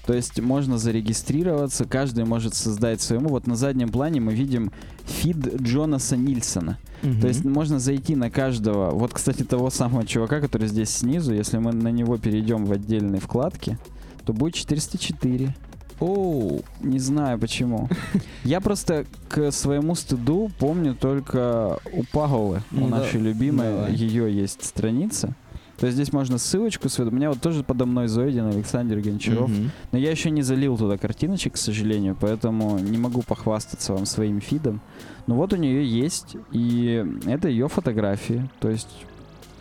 То 0.07 0.14
есть 0.14 0.40
можно 0.40 0.78
зарегистрироваться, 0.78 1.84
каждый 1.84 2.24
может 2.24 2.55
создать 2.55 3.01
своему. 3.01 3.28
Вот 3.28 3.47
на 3.47 3.55
заднем 3.55 3.90
плане 3.90 4.20
мы 4.20 4.34
видим 4.34 4.72
фид 5.05 5.62
Джонаса 5.62 6.16
Нильсона. 6.16 6.78
То 7.20 7.28
есть 7.28 7.45
можно 7.45 7.78
зайти 7.78 8.16
на 8.16 8.30
каждого. 8.30 8.90
Вот, 8.90 9.12
кстати, 9.12 9.43
того 9.43 9.70
самого 9.70 10.07
чувака, 10.07 10.40
который 10.40 10.68
здесь 10.68 10.90
снизу, 10.90 11.34
если 11.34 11.59
мы 11.59 11.72
на 11.72 11.88
него 11.88 12.16
перейдем 12.16 12.64
в 12.64 12.72
отдельные 12.72 13.20
вкладки, 13.20 13.78
то 14.24 14.32
будет 14.32 14.55
404. 14.55 15.55
Оу, 16.03 16.62
Не 16.80 16.98
знаю 16.98 17.38
почему. 17.38 17.88
Я 18.44 18.61
просто 18.61 19.05
к 19.28 19.53
своему 19.53 19.94
стыду 19.94 20.50
помню 20.59 20.94
только 20.94 21.78
у 21.92 22.03
Паговы, 22.12 22.62
у 22.72 22.80
Ну 22.80 22.88
нашей 22.88 23.20
любимой, 23.20 23.94
ее 23.94 24.34
есть 24.34 24.64
страница. 24.64 25.34
То 25.78 25.86
есть 25.86 25.96
здесь 25.96 26.12
можно 26.12 26.38
ссылочку 26.38 26.88
свою. 26.88 27.11
У 27.11 27.14
меня 27.14 27.28
вот 27.28 27.40
тоже 27.40 27.64
подо 27.64 27.86
мной 27.86 28.07
Зоидин 28.07 28.46
Александр 28.46 29.00
Гончаров. 29.00 29.50
Мгм. 29.50 29.70
Но 29.90 29.98
я 29.98 30.11
еще 30.11 30.30
не 30.30 30.42
залил 30.42 30.76
туда 30.76 30.96
картиночек, 30.96 31.55
к 31.55 31.57
сожалению, 31.57 32.16
поэтому 32.20 32.78
не 32.78 32.98
могу 32.98 33.22
похвастаться 33.22 33.92
вам 33.92 34.07
своим 34.07 34.40
фидом. 34.40 34.80
Но 35.26 35.34
вот 35.34 35.53
у 35.53 35.57
нее 35.57 35.84
есть, 35.84 36.36
и 36.53 37.05
это 37.26 37.48
ее 37.48 37.68
фотографии. 37.68 38.48
То 38.61 38.70
есть, 38.70 38.90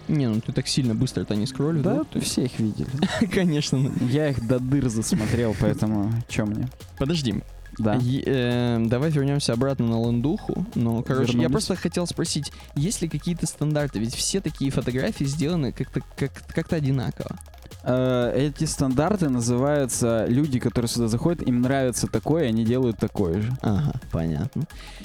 Не, 0.08 0.28
ну 0.28 0.42
ты 0.42 0.52
так 0.52 0.68
сильно 0.68 0.94
быстро-то 0.96 1.36
не 1.36 1.46
скроллю, 1.46 1.82
да, 1.82 1.96
да? 1.98 2.04
То 2.04 2.20
все 2.20 2.44
их 2.46 2.60
видели. 2.60 2.88
Конечно. 3.34 3.78
ну. 3.78 3.92
Я 4.08 4.30
их 4.30 4.46
до 4.48 4.60
дыр 4.60 4.90
засмотрел, 4.90 5.56
поэтому 5.60 6.12
что 6.30 6.46
мне? 6.46 6.68
Подожди. 6.98 7.36
Да. 7.80 7.96
Е- 7.96 8.24
э, 8.26 8.84
давай 8.88 9.12
вернемся 9.12 9.54
обратно 9.54 9.88
на 9.88 10.06
лендуху. 10.06 10.66
Ну, 10.76 11.02
короче, 11.04 11.32
я 11.34 11.44
Вернулись. 11.44 11.52
просто 11.52 11.76
хотел 11.78 12.06
спросить, 12.06 12.52
есть 12.76 13.02
ли 13.02 13.08
какие-то 13.08 13.46
стандарты? 13.48 14.00
Ведь 14.00 14.14
все 14.14 14.42
такие 14.42 14.72
фотографии 14.72 15.24
сделаны 15.24 15.72
как-то 15.72 16.02
как, 16.18 16.32
как-то 16.54 16.76
одинаково. 16.76 17.38
Э, 17.84 18.34
Эти 18.36 18.66
стандарты 18.66 19.30
называются 19.30 20.26
люди, 20.28 20.60
которые 20.60 20.90
сюда 20.90 21.08
заходят, 21.08 21.42
им 21.48 21.62
нравится 21.62 22.08
такое, 22.08 22.50
они 22.50 22.66
делают 22.66 22.98
такое 22.98 23.42
же. 23.42 23.54
Ага, 23.62 23.94
понятно. 24.12 24.64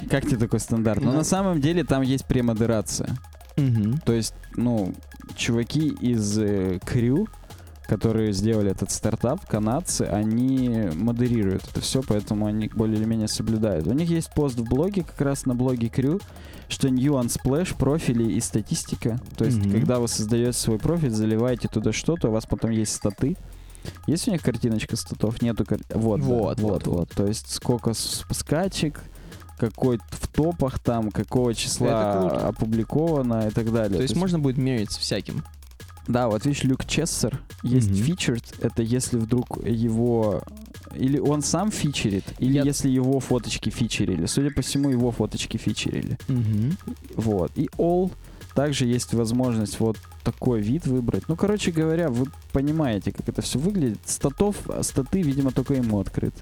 Как 0.09 0.25
тебе 0.25 0.37
такой 0.37 0.59
стандарт? 0.59 1.01
Но 1.01 1.11
Ну. 1.11 1.17
на 1.19 1.23
самом 1.23 1.61
деле 1.61 1.85
там 1.85 2.01
есть 2.01 2.25
премодерация. 2.25 3.15
Мгм. 3.57 3.97
То 4.05 4.13
есть, 4.13 4.33
ну, 4.55 4.93
чуваки 5.35 5.87
из 5.89 6.37
э, 6.37 6.79
Крю, 6.85 7.27
которые 7.87 8.33
сделали 8.33 8.69
этот 8.71 8.91
стартап, 8.91 9.45
канадцы, 9.47 10.01
они 10.03 10.89
модерируют 10.93 11.63
это 11.71 11.79
все, 11.81 12.01
поэтому 12.05 12.45
они 12.45 12.67
более 12.73 12.97
или 12.97 13.05
менее 13.05 13.27
соблюдают. 13.29 13.87
У 13.87 13.93
них 13.93 14.09
есть 14.09 14.29
пост 14.33 14.57
в 14.57 14.63
блоге, 14.63 15.03
как 15.03 15.21
раз 15.21 15.45
на 15.45 15.55
блоге 15.55 15.87
Крю, 15.89 16.19
что 16.67 16.89
New 16.89 17.13
Unsplash, 17.13 17.75
профили 17.77 18.31
и 18.33 18.41
статистика. 18.41 19.19
То 19.37 19.45
есть, 19.45 19.57
Мгм. 19.59 19.71
когда 19.71 19.99
вы 19.99 20.07
создаете 20.09 20.51
свой 20.53 20.79
профиль, 20.79 21.11
заливаете 21.11 21.69
туда 21.69 21.93
что-то, 21.93 22.27
у 22.27 22.31
вас 22.31 22.45
потом 22.45 22.71
есть 22.71 22.93
статы. 22.93 23.37
Есть 24.05 24.27
у 24.27 24.31
них 24.31 24.41
картиночка 24.41 24.97
статов? 24.97 25.41
Нету. 25.41 25.63
кар- 25.65 25.79
Вот, 25.93 26.19
да, 26.19 26.25
Вот, 26.25 26.59
вот, 26.59 26.59
вот, 26.59 26.87
вот, 26.87 27.09
То 27.11 27.25
есть, 27.25 27.49
сколько 27.49 27.93
скачек, 27.93 29.01
какой 29.57 29.99
в 30.11 30.27
топах 30.27 30.79
там, 30.79 31.11
какого 31.11 31.53
числа 31.53 32.47
опубликовано 32.47 33.47
и 33.47 33.51
так 33.51 33.71
далее. 33.71 33.97
То 33.97 34.03
есть 34.03 34.15
можно 34.15 34.39
будет 34.39 34.57
мерить 34.57 34.91
с 34.91 34.97
всяким. 34.97 35.43
Да, 36.07 36.29
вот 36.29 36.45
видишь, 36.45 36.63
Люк 36.63 36.85
Чессер 36.85 37.41
есть 37.63 37.89
Мгм. 37.89 37.99
featured, 37.99 38.55
это 38.61 38.81
если 38.81 39.17
вдруг 39.17 39.57
его... 39.65 40.41
Или 40.95 41.19
он 41.19 41.41
сам 41.41 41.69
фичерит, 41.69 42.23
или 42.39 42.53
Я- 42.53 42.63
если 42.63 42.89
его 42.89 43.19
фоточки 43.19 43.69
фичерили. 43.69 44.25
Судя 44.25 44.51
по 44.51 44.61
всему, 44.61 44.89
его 44.89 45.11
фоточки 45.11 45.57
фичерили. 45.57 46.17
Мгм. 46.29 46.77
Вот. 47.15 47.51
И 47.57 47.65
all 47.77 48.11
также 48.55 48.85
есть 48.85 49.13
возможность 49.13 49.81
вот 49.81 49.97
такой 50.23 50.61
вид 50.61 50.87
выбрать. 50.87 51.23
Ну, 51.27 51.35
короче 51.35 51.71
говоря, 51.71 52.09
вы 52.09 52.25
понимаете, 52.53 53.11
как 53.11 53.27
это 53.27 53.41
все 53.41 53.59
выглядит. 53.59 53.99
Статов, 54.05 54.55
статы, 54.81 55.21
видимо, 55.21 55.51
только 55.51 55.73
ему 55.73 55.99
открыты. 55.99 56.39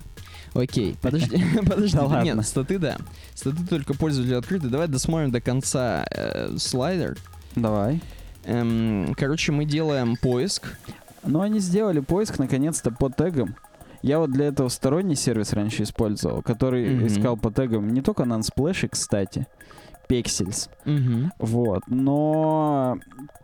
Окей, 0.55 0.95
подожди, 1.01 1.43
подожди. 1.67 1.97
Да. 1.97 2.21
Нет, 2.23 2.45
статы, 2.45 2.79
да. 2.79 2.97
Статы 3.35 3.67
только 3.67 3.93
пользователю 3.93 4.39
открыты. 4.39 4.69
Давай 4.69 4.87
досмотрим 4.87 5.31
до 5.31 5.41
конца 5.41 6.05
э, 6.09 6.55
слайдер. 6.57 7.17
Давай. 7.55 8.01
Эм, 8.45 9.13
короче, 9.17 9.51
мы 9.51 9.65
делаем 9.65 10.15
поиск. 10.15 10.77
Но 11.23 11.41
они 11.41 11.59
сделали 11.59 11.99
поиск 11.99 12.37
наконец-то 12.39 12.91
по 12.91 13.09
тегам. 13.09 13.55
Я 14.03 14.19
вот 14.19 14.31
для 14.31 14.45
этого 14.45 14.69
сторонний 14.69 15.15
сервис 15.15 15.53
раньше 15.53 15.81
использовал, 15.83 16.43
который 16.43 16.87
Мгм. 16.95 17.07
искал 17.07 17.35
по 17.37 17.51
тегам 17.51 17.91
не 17.93 18.01
только 18.01 18.23
Nansplash, 18.23 18.87
кстати, 18.87 19.47
Pexels. 20.07 20.69
Мгм. 20.85 21.31
Вот. 21.39 21.83
Но 21.87 22.97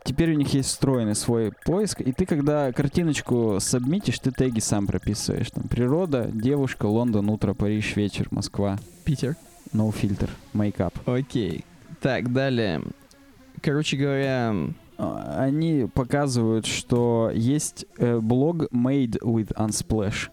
теперь 0.04 0.32
у 0.34 0.36
них 0.36 0.54
есть 0.54 0.70
встроенный 0.70 1.16
свой 1.16 1.52
поиск, 1.66 2.02
и 2.02 2.12
ты, 2.12 2.26
когда 2.26 2.72
картиночку 2.72 3.58
сабмитишь, 3.60 4.20
ты 4.20 4.32
теги 4.32 4.60
сам 4.60 4.88
прописываешь. 4.88 5.52
Там 5.52 5.64
природа, 5.64 6.30
девушка, 6.32 6.86
Лондон, 6.86 7.30
утро, 7.30 7.54
Париж, 7.54 7.96
вечер, 7.96 8.28
Москва. 8.32 8.78
Питер. 9.06 9.36
No 9.74 9.92
filter, 9.94 10.30
makeup. 10.54 10.94
Окей. 11.06 11.64
Так, 12.02 12.32
далее. 12.34 12.82
Короче 13.62 13.96
говоря, 13.98 14.54
А, 14.98 15.44
Они 15.46 15.88
показывают, 15.94 16.66
что 16.66 17.32
есть 17.34 17.86
э, 17.98 18.20
блог 18.20 18.66
Made 18.74 19.20
with 19.22 19.54
Unsplash. 19.56 20.30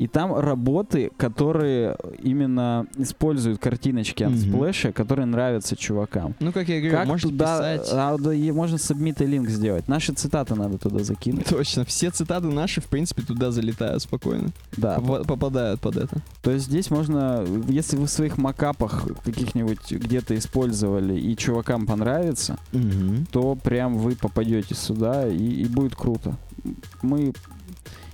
И 0.00 0.06
там 0.08 0.34
работы, 0.34 1.10
которые 1.18 1.94
именно 2.22 2.86
используют 2.96 3.60
картиночки 3.60 4.24
Мгм. 4.24 4.34
Unsplash, 4.34 4.92
которые 4.92 5.26
нравятся 5.26 5.76
чувакам. 5.76 6.34
ну, 6.40 6.52
как 6.52 6.68
я 6.68 6.78
говорю, 6.80 6.96
Как 6.96 7.06
можно 7.06 7.28
туда, 7.30 7.74
писать... 7.76 7.88
а, 7.92 8.16
да, 8.16 8.30
можно 8.54 8.76
submit 8.76 9.22
и 9.22 9.26
линк 9.26 9.50
сделать. 9.50 9.88
Наши 9.88 10.12
цитаты 10.14 10.54
надо 10.54 10.78
туда 10.78 11.04
закинуть. 11.04 11.44
Точно, 11.46 11.84
все 11.84 12.10
цитаты 12.10 12.46
наши, 12.46 12.80
в 12.80 12.86
принципе, 12.86 13.20
туда 13.20 13.50
залетают 13.50 14.02
спокойно. 14.02 14.48
Да. 14.76 14.96
Попа- 14.96 15.24
попадают 15.24 15.80
под 15.80 15.96
это. 15.98 16.22
То 16.42 16.50
есть 16.50 16.64
здесь 16.64 16.90
можно, 16.90 17.44
если 17.68 17.96
вы 17.98 18.06
в 18.06 18.10
своих 18.10 18.38
макапах 18.38 19.06
каких-нибудь 19.22 19.92
где-то 19.92 20.34
использовали 20.34 21.20
и 21.20 21.36
чувакам 21.36 21.86
понравится, 21.86 22.56
то 23.32 23.54
прям 23.54 23.98
вы 23.98 24.16
попадете 24.16 24.74
сюда 24.74 25.28
и, 25.28 25.36
и 25.36 25.66
будет 25.66 25.94
круто. 25.94 26.36
Мы 27.02 27.32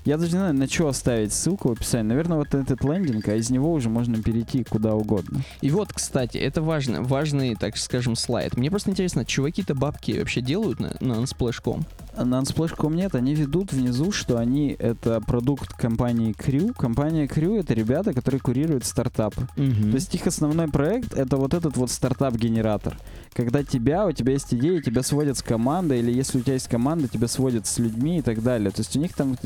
я 0.07 0.17
даже 0.17 0.33
не 0.33 0.39
знаю, 0.39 0.55
на 0.55 0.69
что 0.69 0.89
оставить 0.89 1.33
ссылку 1.33 1.69
в 1.69 1.73
описании. 1.73 2.09
Наверное, 2.09 2.39
вот 2.39 2.55
этот 2.55 2.85
лендинг, 2.85 3.29
а 3.29 3.35
из 3.35 3.51
него 3.51 3.73
уже 3.73 3.89
можно 3.89 4.23
перейти 4.23 4.63
куда 4.63 4.95
угодно. 4.95 5.43
И 5.61 5.71
вот, 5.71 5.93
кстати, 5.93 6.39
это 6.39 6.63
важно, 6.63 7.03
важный, 7.03 7.57
так 7.57 7.77
скажем, 7.77 8.15
слайд. 8.15 8.57
Мне 8.57 8.71
просто 8.71 8.91
интересно, 8.91 9.25
чуваки-то 9.25 9.75
бабки 9.75 10.17
вообще 10.17 10.41
делают 10.41 10.79
на, 10.79 10.97
на 11.01 11.15
Unsplash.com? 11.15 11.85
На 12.17 12.41
Unsplash.com 12.41 12.95
нет, 12.95 13.17
они 13.17 13.35
ведут 13.35 13.73
внизу, 13.73 14.13
что 14.13 14.39
они 14.39 14.77
это 14.79 15.21
продукт 15.21 15.73
компании 15.75 16.33
Crew. 16.33 16.73
Компания 16.73 17.27
Crew 17.27 17.59
это 17.59 17.75
ребята, 17.75 18.13
которые 18.13 18.41
курируют 18.41 18.85
стартапы. 18.85 19.49
То 19.57 19.97
есть 19.97 20.15
их 20.15 20.27
основной 20.27 20.69
проект 20.69 21.15
это 21.15 21.37
вот 21.37 21.53
этот 21.53 21.77
вот 21.77 21.91
стартап-генератор. 21.91 22.97
Когда 23.37 23.63
тебя, 23.63 24.07
у 24.07 24.13
тебя 24.13 24.33
есть 24.33 24.55
идеи, 24.55 24.81
тебя 24.81 25.03
сводят 25.03 25.37
с 25.37 25.43
командой, 25.43 25.99
или 25.99 26.11
если 26.11 26.39
у 26.39 26.41
тебя 26.41 26.55
есть 26.55 26.69
команда, 26.69 27.07
тебя 27.07 27.29
сводят 27.29 27.67
с 27.67 27.79
людьми 27.79 28.19
и 28.19 28.23
так 28.23 28.43
далее. 28.43 28.71
То 28.71 28.81
есть 28.81 28.97
у 28.97 28.99
них 28.99 29.13
там 29.13 29.37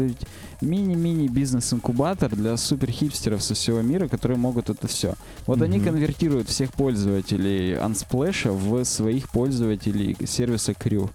мини-мини 0.61 1.27
бизнес-инкубатор 1.27 2.37
для 2.37 2.57
супер-хипстеров 2.57 3.43
со 3.43 3.55
всего 3.55 3.83
мира, 3.83 4.07
которые 4.07 4.39
могут 4.39 4.71
это 4.71 4.87
все. 4.87 5.15
Вот 5.47 5.61
они 5.61 5.79
Мгм. 5.79 5.87
конвертируют 5.87 6.49
всех 6.49 6.73
пользователей 6.73 7.75
Unsplash 7.75 8.49
в 8.49 8.85
своих 8.85 9.29
пользователей 9.29 10.17
сервиса 10.25 10.71
Crew. 10.71 11.11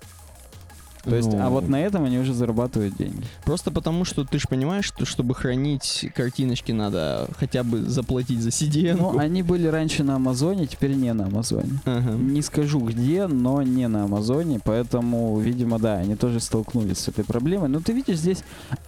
То 1.06 1.16
есть, 1.16 1.34
а 1.34 1.46
Ну, 1.46 1.50
вот 1.52 1.70
на 1.70 1.80
этом 1.82 2.04
они 2.04 2.18
уже 2.18 2.34
зарабатывают 2.34 2.96
деньги. 2.98 3.24
Просто 3.44 3.72
потому, 3.72 4.06
что 4.06 4.26
ты 4.26 4.40
же 4.40 4.48
понимаешь, 4.48 4.86
что 4.86 5.06
чтобы 5.06 5.36
хранить 5.36 6.10
картиночки, 6.16 6.72
надо 6.72 7.28
хотя 7.38 7.64
бы 7.64 7.82
заплатить 7.82 8.42
за 8.42 8.50
CDN. 8.50 8.98
Ну, 8.98 9.18
они 9.18 9.44
были 9.44 9.68
раньше 9.68 10.04
на 10.04 10.16
Амазоне, 10.16 10.68
теперь 10.68 10.94
не 10.94 11.14
на 11.14 11.26
Амазоне. 11.26 11.80
Ага. 11.86 12.12
Не 12.12 12.42
скажу 12.42 12.80
где, 12.80 13.28
но 13.28 13.62
не 13.62 13.88
на 13.88 14.06
Амазоне, 14.06 14.60
поэтому, 14.64 15.40
видимо, 15.40 15.80
да, 15.80 15.98
они 15.98 16.16
тоже 16.16 16.40
столкнулись 16.40 16.98
с 17.00 17.08
этой 17.08 17.24
проблемой. 17.24 17.70
Но 17.70 17.80
ты 17.80 17.94
видишь, 17.94 18.18
здесь 18.18 18.44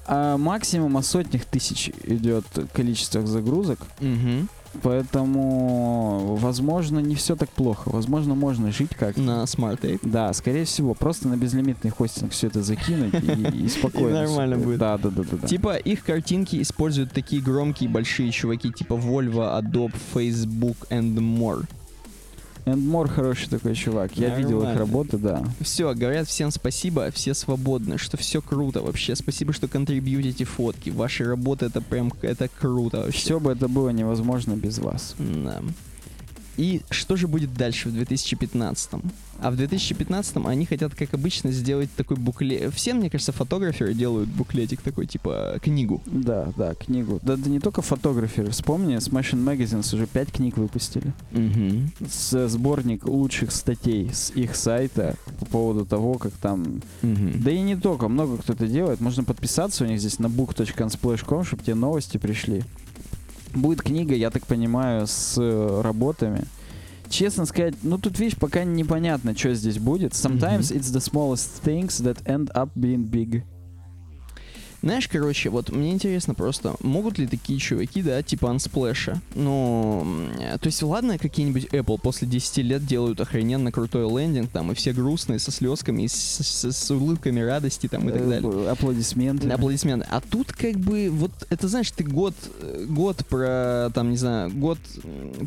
а, 0.08 0.38
максимум 0.38 0.98
от 0.98 1.06
сотнях 1.06 1.46
тысяч 1.46 1.92
идет 2.04 2.46
количество 2.74 3.26
загрузок, 3.26 3.80
Мгм. 4.00 4.50
Поэтому, 4.82 6.38
возможно, 6.40 7.00
не 7.00 7.16
все 7.16 7.36
так 7.36 7.50
плохо. 7.50 7.90
Возможно, 7.90 8.36
можно 8.36 8.72
жить 8.72 8.92
как 8.98 9.18
На 9.18 9.44
Smart 9.44 9.80
Tape. 9.82 10.00
Да, 10.04 10.32
скорее 10.34 10.66
всего, 10.66 10.94
просто 10.94 11.28
на 11.28 11.38
безлимитный 11.38 11.92
хостинг 11.92 12.32
все 12.32 12.48
это 12.48 12.64
закинуть 12.64 13.14
и, 13.14 13.64
и 13.66 13.68
спокойно. 13.70 14.10
И 14.10 14.28
нормально 14.28 14.58
будет. 14.58 14.80
Да, 14.80 14.98
да, 14.98 15.10
да, 15.10 15.24
да. 15.24 15.38
да. 15.42 15.48
Типа 15.48 15.76
их 15.78 16.04
картинки 16.04 16.62
используют 16.62 17.12
такие 17.12 17.42
громкие 17.42 17.90
большие 17.90 18.32
чуваки, 18.32 18.72
типа 18.72 18.94
Volvo, 18.94 19.62
Adobe, 19.62 19.96
Facebook 20.14 20.78
and 20.90 21.16
more. 21.16 21.66
More 22.76 23.08
хороший 23.08 23.50
такой 23.50 23.76
чувак. 23.76 24.18
Я 24.18 24.36
видел 24.36 24.60
их 24.60 24.66
Нормально. 24.66 24.80
работы, 24.80 25.18
да. 25.18 25.44
Все, 25.62 25.94
говорят 25.94 26.28
всем 26.28 26.52
спасибо, 26.52 27.10
все 27.12 27.34
свободны, 27.34 27.98
что 27.98 28.18
все 28.18 28.42
круто 28.42 28.82
вообще. 28.82 29.16
Спасибо, 29.16 29.54
что 29.54 29.68
контрибьютите 29.68 30.44
фотки. 30.44 30.90
Ваши 30.90 31.24
работы 31.24 31.66
это 31.66 31.82
прям 31.82 32.12
это 32.22 32.50
круто 32.50 32.98
вообще. 32.98 33.20
Все 33.20 33.40
бы 33.40 33.52
это 33.52 33.68
было 33.68 33.90
невозможно 33.90 34.54
без 34.54 34.80
вас. 34.80 35.16
Да. 35.18 35.62
И 36.58 36.82
что 36.90 37.16
же 37.16 37.28
будет 37.28 37.54
дальше 37.54 37.90
в 37.90 37.94
2015? 37.94 38.90
А 39.40 39.52
в 39.52 39.56
2015 39.56 40.38
они 40.46 40.66
хотят, 40.66 40.96
как 40.96 41.14
обычно, 41.14 41.52
сделать 41.52 41.90
такой 41.96 42.18
буклет. 42.18 42.74
Все, 42.74 42.94
мне 42.94 43.10
кажется, 43.10 43.32
фотограферы 43.32 43.94
делают 43.94 44.30
буклетик 44.30 44.82
такой, 44.82 45.06
типа 45.06 45.60
книгу. 45.62 46.02
Да, 46.06 46.52
да, 46.58 46.74
книгу. 46.74 47.20
Да, 47.22 47.36
да 47.36 47.50
не 47.50 47.60
только 47.60 47.82
фотограферы. 47.82 48.50
Вспомни, 48.52 48.98
Smashing 48.98 49.44
Magazines 49.44 49.94
уже 49.96 50.08
пять 50.08 50.32
книг 50.32 50.58
выпустили. 50.58 51.14
Угу. 51.34 52.08
С 52.10 52.48
сборник 52.48 53.06
лучших 53.06 53.52
статей 53.52 54.10
с 54.12 54.32
их 54.32 54.56
сайта 54.56 55.16
по 55.40 55.46
поводу 55.46 55.86
того, 55.86 56.18
как 56.18 56.34
там... 56.34 56.82
Да 57.02 57.52
и 57.52 57.62
не 57.62 57.76
только, 57.76 58.08
много 58.08 58.38
кто 58.38 58.54
это 58.54 58.68
делает. 58.68 59.02
Можно 59.02 59.24
подписаться 59.24 59.84
у 59.84 59.88
них 59.88 60.00
здесь 60.00 60.20
на 60.20 60.28
book.unsplash.com, 60.28 61.44
чтобы 61.44 61.64
тебе 61.64 61.76
новости 61.76 62.18
пришли. 62.18 62.64
Будет 63.54 63.82
книга, 63.82 64.14
я 64.14 64.30
так 64.30 64.46
понимаю, 64.46 65.08
с 65.08 65.36
э, 65.38 65.82
работами. 65.82 66.46
Честно 67.10 67.46
сказать, 67.46 67.76
ну 67.84 67.98
тут, 67.98 68.20
видишь, 68.20 68.38
пока 68.38 68.64
непонятно, 68.64 69.36
что 69.36 69.54
здесь 69.54 69.80
будет. 69.80 70.14
Sometimes 70.14 70.72
it's 70.72 70.92
the 70.92 71.02
smallest 71.02 71.64
things 71.64 72.02
that 72.02 72.24
end 72.26 72.52
up 72.54 72.70
being 72.76 73.10
big. 73.10 73.44
Знаешь, 74.82 75.08
короче, 75.08 75.50
вот 75.50 75.72
мне 75.72 75.92
интересно 75.92 76.34
просто, 76.34 76.76
могут 76.82 77.18
ли 77.18 77.28
такие 77.28 77.60
чуваки, 77.60 78.02
да, 78.02 78.22
типа 78.22 78.46
Unsplash, 78.48 79.18
ну, 79.36 80.06
то 80.60 80.68
есть, 80.68 80.82
ладно, 80.84 81.18
какие-нибудь 81.18 81.66
Apple 81.66 82.00
после 82.00 82.28
10 82.28 82.58
лет 82.60 82.86
делают 82.86 83.20
охрененно 83.20 83.72
крутой 83.72 84.08
лендинг, 84.10 84.50
там, 84.52 84.72
и 84.72 84.76
все 84.76 84.94
грустные, 84.94 85.40
со 85.40 85.52
слезками, 85.52 86.04
и 86.04 86.08
с, 86.08 86.14
с- 86.14 86.72
с 86.72 86.92
улыбками 86.92 87.40
радости, 87.40 87.88
там, 87.88 88.08
и 88.10 88.12
так 88.12 88.22
Э, 88.22 88.26
далее. 88.42 88.70
Аплодисменты. 88.70 89.50
Аплодисменты. 89.50 90.08
А 90.10 90.22
тут 90.22 90.52
как 90.54 90.76
бы 90.76 91.10
вот 91.12 91.32
это 91.50 91.68
знаешь, 91.68 91.92
ты 91.92 92.04
год 92.04 92.36
год 92.88 93.26
про 93.28 93.90
там 93.94 94.12
не 94.12 94.18
знаю 94.18 94.52
год 94.52 94.78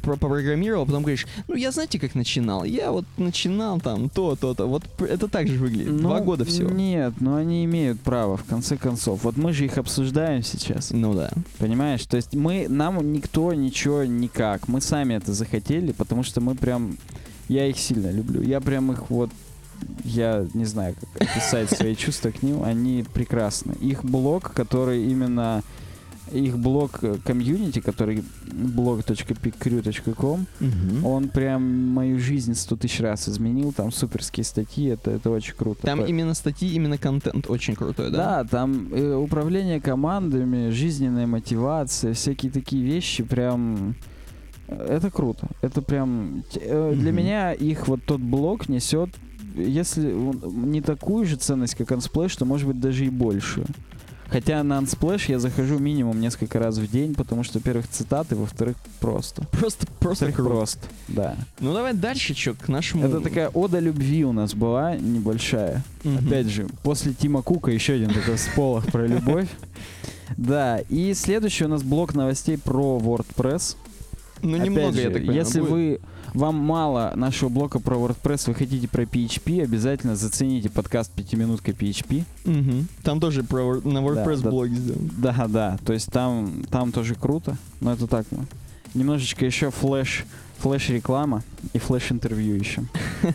про 0.02 0.16
попрограммировал, 0.16 0.86
потом 0.86 1.02
говоришь, 1.02 1.26
ну 1.48 1.54
я 1.54 1.70
знаете 1.72 1.98
как 1.98 2.14
начинал, 2.14 2.64
я 2.64 2.90
вот 2.92 3.04
начинал 3.16 3.80
там 3.80 4.08
то 4.08 4.36
то 4.36 4.54
то, 4.54 4.66
вот 4.66 4.82
это 5.00 5.28
так 5.28 5.48
же 5.48 5.58
выглядит. 5.58 5.96
Два 5.98 6.18
Ну, 6.18 6.24
года 6.24 6.44
всего. 6.44 6.70
Нет, 6.70 7.14
но 7.20 7.36
они 7.36 7.64
имеют 7.64 8.00
право, 8.00 8.36
в 8.36 8.44
конце 8.44 8.76
концов. 8.76 9.19
Вот 9.22 9.36
мы 9.36 9.52
же 9.52 9.64
их 9.66 9.76
обсуждаем 9.76 10.42
сейчас. 10.42 10.90
Ну 10.90 11.14
да. 11.14 11.30
Понимаешь? 11.58 12.04
То 12.06 12.16
есть 12.16 12.34
мы, 12.34 12.66
нам 12.68 13.12
никто 13.12 13.52
ничего 13.52 14.04
никак. 14.04 14.68
Мы 14.68 14.80
сами 14.80 15.14
это 15.14 15.32
захотели, 15.32 15.92
потому 15.92 16.22
что 16.22 16.40
мы 16.40 16.54
прям... 16.54 16.96
Я 17.48 17.66
их 17.66 17.78
сильно 17.78 18.10
люблю. 18.10 18.42
Я 18.42 18.60
прям 18.60 18.92
их 18.92 19.10
вот... 19.10 19.30
Я 20.04 20.46
не 20.54 20.64
знаю, 20.64 20.94
как 20.98 21.28
описать 21.28 21.70
свои 21.70 21.94
чувства 21.96 22.30
к 22.30 22.42
ним. 22.42 22.62
Они 22.62 23.04
прекрасны. 23.12 23.72
Их 23.80 24.04
блог, 24.04 24.52
который 24.52 25.04
именно... 25.06 25.62
Их 26.32 26.58
блог 26.58 26.98
э, 27.02 27.16
комьюнити, 27.24 27.80
который 27.80 28.22
blog.picrew.com, 28.46 30.46
он 31.04 31.28
прям 31.28 31.62
мою 31.88 32.18
жизнь 32.18 32.54
сто 32.54 32.76
тысяч 32.76 33.00
раз 33.00 33.28
изменил. 33.28 33.72
Там 33.72 33.90
суперские 33.92 34.44
статьи, 34.44 34.86
это, 34.86 35.10
это 35.10 35.30
очень 35.30 35.54
круто. 35.54 35.82
Там 35.82 36.00
По- 36.00 36.04
именно 36.04 36.34
статьи, 36.34 36.70
именно 36.72 36.98
контент 36.98 37.48
очень 37.50 37.74
крутой, 37.74 38.10
да? 38.10 38.42
да, 38.42 38.48
там 38.48 38.88
э, 38.92 39.14
управление 39.14 39.80
командами, 39.80 40.70
жизненная 40.70 41.26
мотивация, 41.26 42.14
всякие 42.14 42.52
такие 42.52 42.82
вещи, 42.84 43.24
прям 43.24 43.94
э, 44.68 44.96
это 44.98 45.10
круто. 45.10 45.48
Это 45.62 45.82
прям 45.82 46.44
э, 46.54 46.92
для 46.94 47.10
Мгм. 47.12 47.16
меня 47.18 47.52
их 47.52 47.88
вот 47.88 48.00
тот 48.04 48.20
блок 48.20 48.68
несет, 48.68 49.10
если 49.56 50.12
не 50.12 50.80
такую 50.80 51.26
же 51.26 51.36
ценность, 51.36 51.74
как 51.74 51.90
Unsplash, 51.90 52.38
то 52.38 52.44
может 52.44 52.68
быть 52.68 52.78
даже 52.80 53.04
и 53.04 53.10
большую. 53.10 53.66
Хотя 54.30 54.62
на 54.62 54.78
Unsplash 54.78 55.24
я 55.28 55.38
захожу 55.38 55.78
минимум 55.78 56.20
несколько 56.20 56.58
раз 56.58 56.78
в 56.78 56.90
день, 56.90 57.14
потому 57.14 57.42
что, 57.42 57.58
во-первых, 57.58 57.88
цитаты, 57.88 58.36
во-вторых, 58.36 58.76
просто. 59.00 59.44
Просто 59.52 59.86
просто 59.98 60.26
Во-вторых, 60.26 60.36
круто. 60.36 60.50
просто, 60.50 60.80
да. 61.08 61.36
Ну 61.58 61.74
давай 61.74 61.94
дальше, 61.94 62.34
чё, 62.34 62.54
к 62.54 62.68
нашему. 62.68 63.06
Это 63.06 63.20
такая 63.20 63.48
ода 63.48 63.78
любви 63.80 64.24
у 64.24 64.32
нас 64.32 64.54
была 64.54 64.96
небольшая. 64.96 65.82
Мгм. 66.04 66.26
Опять 66.26 66.46
же, 66.46 66.66
после 66.82 67.12
Тима 67.12 67.42
Кука 67.42 67.70
еще 67.72 67.94
один 67.94 68.10
такой 68.14 68.38
сполох 68.38 68.86
про 68.86 69.06
любовь. 69.06 69.48
Да, 70.36 70.78
и 70.88 71.12
следующий 71.14 71.64
у 71.64 71.68
нас 71.68 71.82
блок 71.82 72.14
новостей 72.14 72.56
про 72.56 73.00
WordPress. 73.02 73.74
Ну, 74.42 74.54
Опять 74.54 74.66
немного, 74.66 74.92
же, 74.92 75.00
я 75.00 75.10
так 75.10 75.18
понимаю, 75.18 75.38
Если 75.38 75.60
будет. 75.60 75.70
вы 75.70 76.00
вам 76.34 76.54
мало 76.56 77.12
нашего 77.16 77.48
блока 77.48 77.78
про 77.78 77.96
WordPress, 77.96 78.44
вы 78.46 78.54
хотите 78.54 78.88
про 78.88 79.02
PHP, 79.02 79.62
обязательно 79.62 80.16
зацените 80.16 80.70
подкаст 80.70 81.10
«Пятиминутка 81.12 81.72
PHP». 81.72 82.24
Мгм. 82.44 82.88
Там 83.02 83.20
тоже 83.20 83.42
про, 83.42 83.80
на 83.82 83.98
WordPress 83.98 84.42
да. 84.42 84.50
блоги 84.50 84.74
сделан. 84.74 85.10
Да, 85.18 85.46
да, 85.48 85.78
то 85.84 85.92
есть 85.92 86.10
там, 86.10 86.64
там 86.70 86.92
тоже 86.92 87.14
круто, 87.14 87.56
но 87.80 87.92
это 87.92 88.06
так, 88.06 88.26
ну, 88.30 88.44
немножечко 88.94 89.44
еще 89.44 89.70
флеш, 89.70 90.24
флеш-реклама 90.58 91.42
и 91.72 91.78
флеш-интервью 91.78 92.56
еще. 92.56 92.82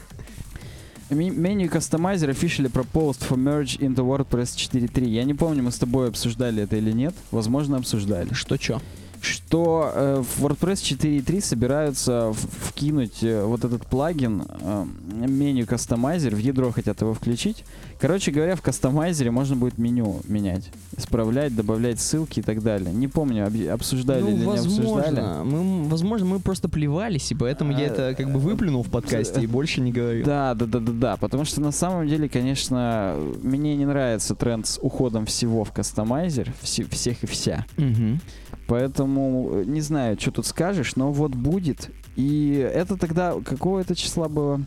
Меню 1.09 1.69
кастомайзер 1.69 2.31
officially 2.31 2.71
proposed 2.71 3.21
for 3.21 3.37
merge 3.37 3.77
into 3.77 3.97
WordPress 3.97 4.55
4.3. 4.55 5.07
Я 5.07 5.23
не 5.23 5.35
помню, 5.35 5.61
мы 5.61 5.71
с 5.71 5.77
тобой 5.77 6.09
обсуждали 6.09 6.63
это 6.63 6.77
или 6.77 6.91
нет. 6.91 7.13
Возможно, 7.29 7.77
обсуждали. 7.77 8.33
Что 8.33 8.57
чё? 8.57 8.81
Что 9.25 9.91
э, 9.93 10.23
в 10.37 10.45
WordPress 10.45 10.75
4.3 10.83 11.41
собираются 11.41 12.31
вкинуть 12.33 13.23
э, 13.23 13.43
вот 13.43 13.63
этот 13.65 13.85
плагин 13.87 14.43
э, 14.61 14.85
меню 15.27 15.65
кастомайзер, 15.65 16.35
в 16.35 16.37
ядро 16.37 16.71
хотят 16.71 17.01
его 17.01 17.13
включить. 17.15 17.63
Короче 17.99 18.31
говоря, 18.31 18.55
в 18.55 18.61
кастомайзере 18.61 19.31
можно 19.31 19.55
будет 19.55 19.77
меню 19.79 20.19
менять, 20.27 20.69
исправлять, 20.97 21.55
добавлять 21.55 21.99
ссылки 21.99 22.39
и 22.39 22.43
так 22.43 22.61
далее. 22.61 22.93
Не 22.93 23.07
помню, 23.07 23.47
обсуждали 23.73 24.21
ну, 24.21 24.29
или 24.29 24.45
не 24.45 24.51
обсуждали. 24.51 25.15
возможно. 25.15 25.43
Мы, 25.43 25.83
возможно, 25.89 26.25
мы 26.27 26.39
просто 26.39 26.69
плевались, 26.69 27.31
и 27.31 27.35
поэтому 27.35 27.71
я 27.71 27.77
А, 27.77 27.81
это 27.81 28.15
как 28.15 28.31
бы 28.31 28.37
выплюнул 28.39 28.83
в 28.83 28.89
подкасте 28.91 29.41
и 29.41 29.47
больше 29.47 29.81
не 29.81 29.91
говорил. 29.91 30.25
Да, 30.25 30.53
да, 30.53 30.65
да, 30.65 30.79
да, 30.79 30.91
да. 30.91 31.17
Потому 31.17 31.45
что 31.45 31.61
на 31.61 31.71
самом 31.71 32.07
деле, 32.07 32.29
конечно, 32.29 33.15
мне 33.41 33.75
не 33.75 33.85
нравится 33.85 34.35
тренд 34.35 34.67
с 34.67 34.77
уходом 34.79 35.25
всего 35.25 35.63
в 35.63 35.71
кастомайзер, 35.71 36.53
все- 36.61 36.83
всех 36.85 37.23
и 37.23 37.27
вся. 37.27 37.65
Мгм. 37.77 38.19
Поэтому 38.67 39.49
э, 39.53 39.63
не 39.65 39.81
знаю, 39.81 40.19
что 40.19 40.31
тут 40.31 40.45
скажешь, 40.47 40.95
но 40.95 41.11
вот 41.11 41.35
будет. 41.35 41.89
И 42.15 42.55
это 42.73 42.97
тогда 42.97 43.35
какого 43.43 43.79
это 43.79 43.95
числа 43.95 44.27
было? 44.27 44.61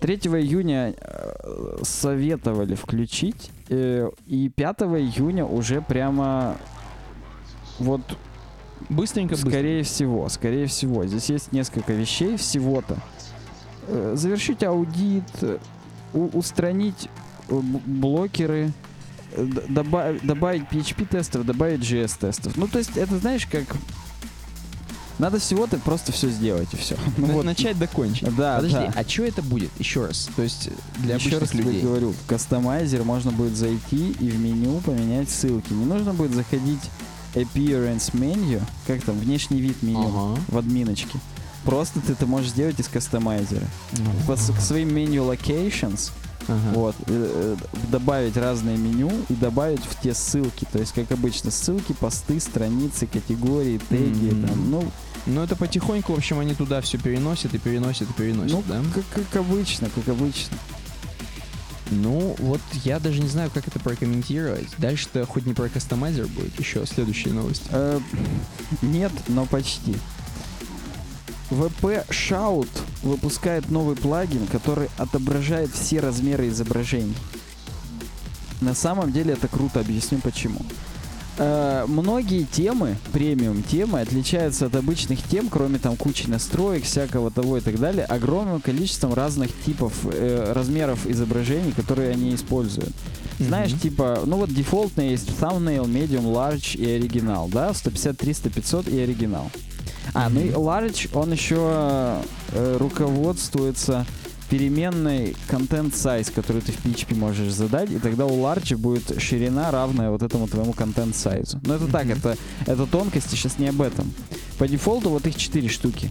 3 0.00 0.16
июня 0.16 0.94
э, 0.98 1.78
советовали 1.82 2.74
включить, 2.74 3.50
э, 3.68 4.10
и 4.26 4.48
5 4.48 4.76
июня 4.82 5.44
уже 5.44 5.80
прямо 5.80 6.56
вот 7.78 8.02
Быстренько, 8.90 9.32
быстренько. 9.32 9.36
Скорее 9.36 9.82
всего, 9.84 10.28
скорее 10.28 10.66
всего. 10.66 11.06
Здесь 11.06 11.30
есть 11.30 11.52
несколько 11.52 11.94
вещей 11.94 12.36
всего-то. 12.36 12.98
Завершить 13.88 14.62
аудит, 14.62 15.24
устранить 16.12 17.08
блокеры, 17.48 18.72
э, 19.36 19.44
д- 19.44 19.62
доба- 19.68 20.18
добавить 20.26 20.64
PHP-тестов, 20.70 21.44
добавить 21.46 21.80
JS-тестов. 21.80 22.56
Ну, 22.56 22.66
то 22.68 22.78
есть, 22.78 22.96
это 22.96 23.18
знаешь, 23.18 23.46
как... 23.46 23.64
Надо 25.18 25.38
всего-то 25.38 25.78
просто 25.78 26.12
все 26.12 26.28
сделать, 26.28 26.68
и 26.74 26.76
все. 26.76 26.94
Ну, 27.16 27.26
вот. 27.28 27.44
Начать 27.46 27.78
докончить. 27.78 28.34
Да, 28.36 28.56
Подожди, 28.56 28.76
да. 28.76 28.92
а 28.94 29.08
что 29.08 29.22
это 29.24 29.40
будет? 29.42 29.70
Еще 29.78 30.04
раз. 30.06 30.28
То 30.36 30.42
есть 30.42 30.68
для 30.98 31.14
Еще 31.14 31.38
раз 31.38 31.50
тебе 31.50 31.64
людей. 31.64 31.80
говорю, 31.82 32.12
в 32.12 32.26
кастомайзер 32.28 33.02
можно 33.04 33.32
будет 33.32 33.56
зайти 33.56 34.10
и 34.10 34.28
в 34.28 34.38
меню 34.38 34.78
поменять 34.80 35.30
ссылки. 35.30 35.72
Не 35.72 35.86
нужно 35.86 36.12
будет 36.12 36.34
заходить 36.34 36.80
appearance 37.34 38.12
menu, 38.12 38.60
как 38.86 39.02
там, 39.02 39.18
внешний 39.18 39.60
вид 39.62 39.82
меню 39.82 40.06
Ага. 40.34 40.40
в 40.48 40.58
админочке. 40.58 41.18
Просто 41.64 42.00
ты 42.00 42.12
это 42.12 42.26
можешь 42.26 42.50
сделать 42.50 42.78
из 42.78 42.86
кастомайзера. 42.88 43.66
По 44.26 44.36
с- 44.36 44.52
к 44.52 44.60
своим 44.60 44.94
меню 44.94 45.24
locations, 45.32 46.10
Ага. 46.48 46.70
вот, 46.74 46.94
э, 47.06 47.56
добавить 47.90 48.36
разные 48.36 48.76
меню 48.76 49.10
и 49.28 49.34
добавить 49.34 49.80
в 49.84 50.00
те 50.00 50.14
ссылки. 50.14 50.66
То 50.72 50.78
есть, 50.78 50.92
как 50.92 51.10
обычно, 51.12 51.50
ссылки, 51.50 51.92
посты, 51.92 52.38
страницы, 52.40 53.06
категории, 53.06 53.80
теги, 53.88 54.30
Мгм. 54.32 54.46
там, 54.46 54.70
ну, 54.70 54.92
Ну 55.26 55.42
это 55.42 55.56
потихоньку, 55.56 56.12
в 56.12 56.18
общем, 56.18 56.38
они 56.38 56.54
туда 56.54 56.80
все 56.80 56.98
переносят 56.98 57.52
и 57.52 57.58
переносят 57.58 58.08
и 58.08 58.12
переносят, 58.12 58.52
ну 58.52 58.62
да? 58.68 58.80
как, 58.94 59.04
как 59.24 59.40
обычно, 59.40 59.90
как 59.92 60.06
обычно. 60.08 60.56
Ну, 61.90 62.34
вот 62.38 62.60
я 62.84 62.98
даже 62.98 63.20
не 63.20 63.28
знаю, 63.28 63.50
как 63.52 63.66
это 63.68 63.78
прокомментировать. 63.78 64.68
Дальше-то 64.78 65.24
хоть 65.26 65.46
не 65.46 65.54
про 65.54 65.68
кастомайзер 65.68 66.26
будет, 66.28 66.58
еще 66.58 66.84
следующие 66.86 67.32
новости. 67.32 67.66
Э, 67.70 68.00
нет, 68.82 69.12
но 69.28 69.46
почти. 69.46 69.96
VP 71.50 72.08
Shout 72.08 72.68
выпускает 73.02 73.70
новый 73.70 73.96
плагин, 73.96 74.46
который 74.46 74.88
отображает 74.98 75.70
все 75.70 76.00
размеры 76.00 76.48
изображений. 76.48 77.16
На 78.60 78.74
самом 78.74 79.12
деле 79.12 79.34
это 79.34 79.48
круто, 79.48 79.80
объясню 79.80 80.18
почему. 80.18 80.60
Э, 81.38 81.84
многие 81.86 82.44
темы, 82.44 82.96
премиум 83.12 83.62
темы, 83.62 84.00
отличаются 84.00 84.66
от 84.66 84.74
обычных 84.74 85.22
тем, 85.22 85.48
кроме 85.50 85.78
там 85.78 85.96
кучи 85.96 86.26
настроек, 86.26 86.84
всякого 86.84 87.30
того 87.30 87.58
и 87.58 87.60
так 87.60 87.78
далее, 87.78 88.06
огромным 88.06 88.60
количеством 88.62 89.12
разных 89.12 89.50
типов 89.64 89.92
э, 90.04 90.52
размеров 90.54 91.06
изображений, 91.06 91.72
которые 91.72 92.10
они 92.12 92.34
используют. 92.34 92.92
Знаешь, 93.38 93.72
Мгм. 93.72 93.80
типа, 93.80 94.20
ну 94.24 94.38
вот 94.38 94.48
дефолтно 94.48 95.02
есть 95.02 95.28
thumbnail, 95.28 95.84
medium, 95.84 96.32
large 96.32 96.74
и 96.78 96.90
оригинал, 96.90 97.48
да, 97.48 97.74
150, 97.74 98.16
300, 98.16 98.48
500 98.48 98.88
и 98.88 98.98
оригинал. 98.98 99.50
А, 100.16 100.30
ну 100.30 100.40
и 100.40 100.48
large, 100.48 101.10
он 101.12 101.30
еще 101.32 102.22
э, 102.52 102.76
руководствуется 102.78 104.06
переменной 104.48 105.36
content 105.50 105.92
size, 105.92 106.32
которую 106.32 106.62
ты 106.62 106.72
в 106.72 106.84
PHP 106.84 107.14
можешь 107.16 107.52
задать, 107.52 107.90
и 107.90 107.98
тогда 107.98 108.24
у 108.24 108.40
large 108.42 108.76
будет 108.76 109.20
ширина 109.20 109.70
равная 109.70 110.10
вот 110.10 110.22
этому 110.22 110.46
твоему 110.48 110.72
content 110.72 111.12
size. 111.12 111.58
Но 111.66 111.74
это 111.74 111.86
так, 111.88 112.04
Мгм. 112.06 112.12
это, 112.18 112.36
это 112.64 112.86
тонкости, 112.86 113.34
сейчас 113.34 113.58
не 113.58 113.68
об 113.68 113.82
этом. 113.82 114.10
По 114.58 114.66
дефолту 114.66 115.10
вот 115.10 115.26
их 115.26 115.36
4 115.36 115.68
штуки. 115.68 116.10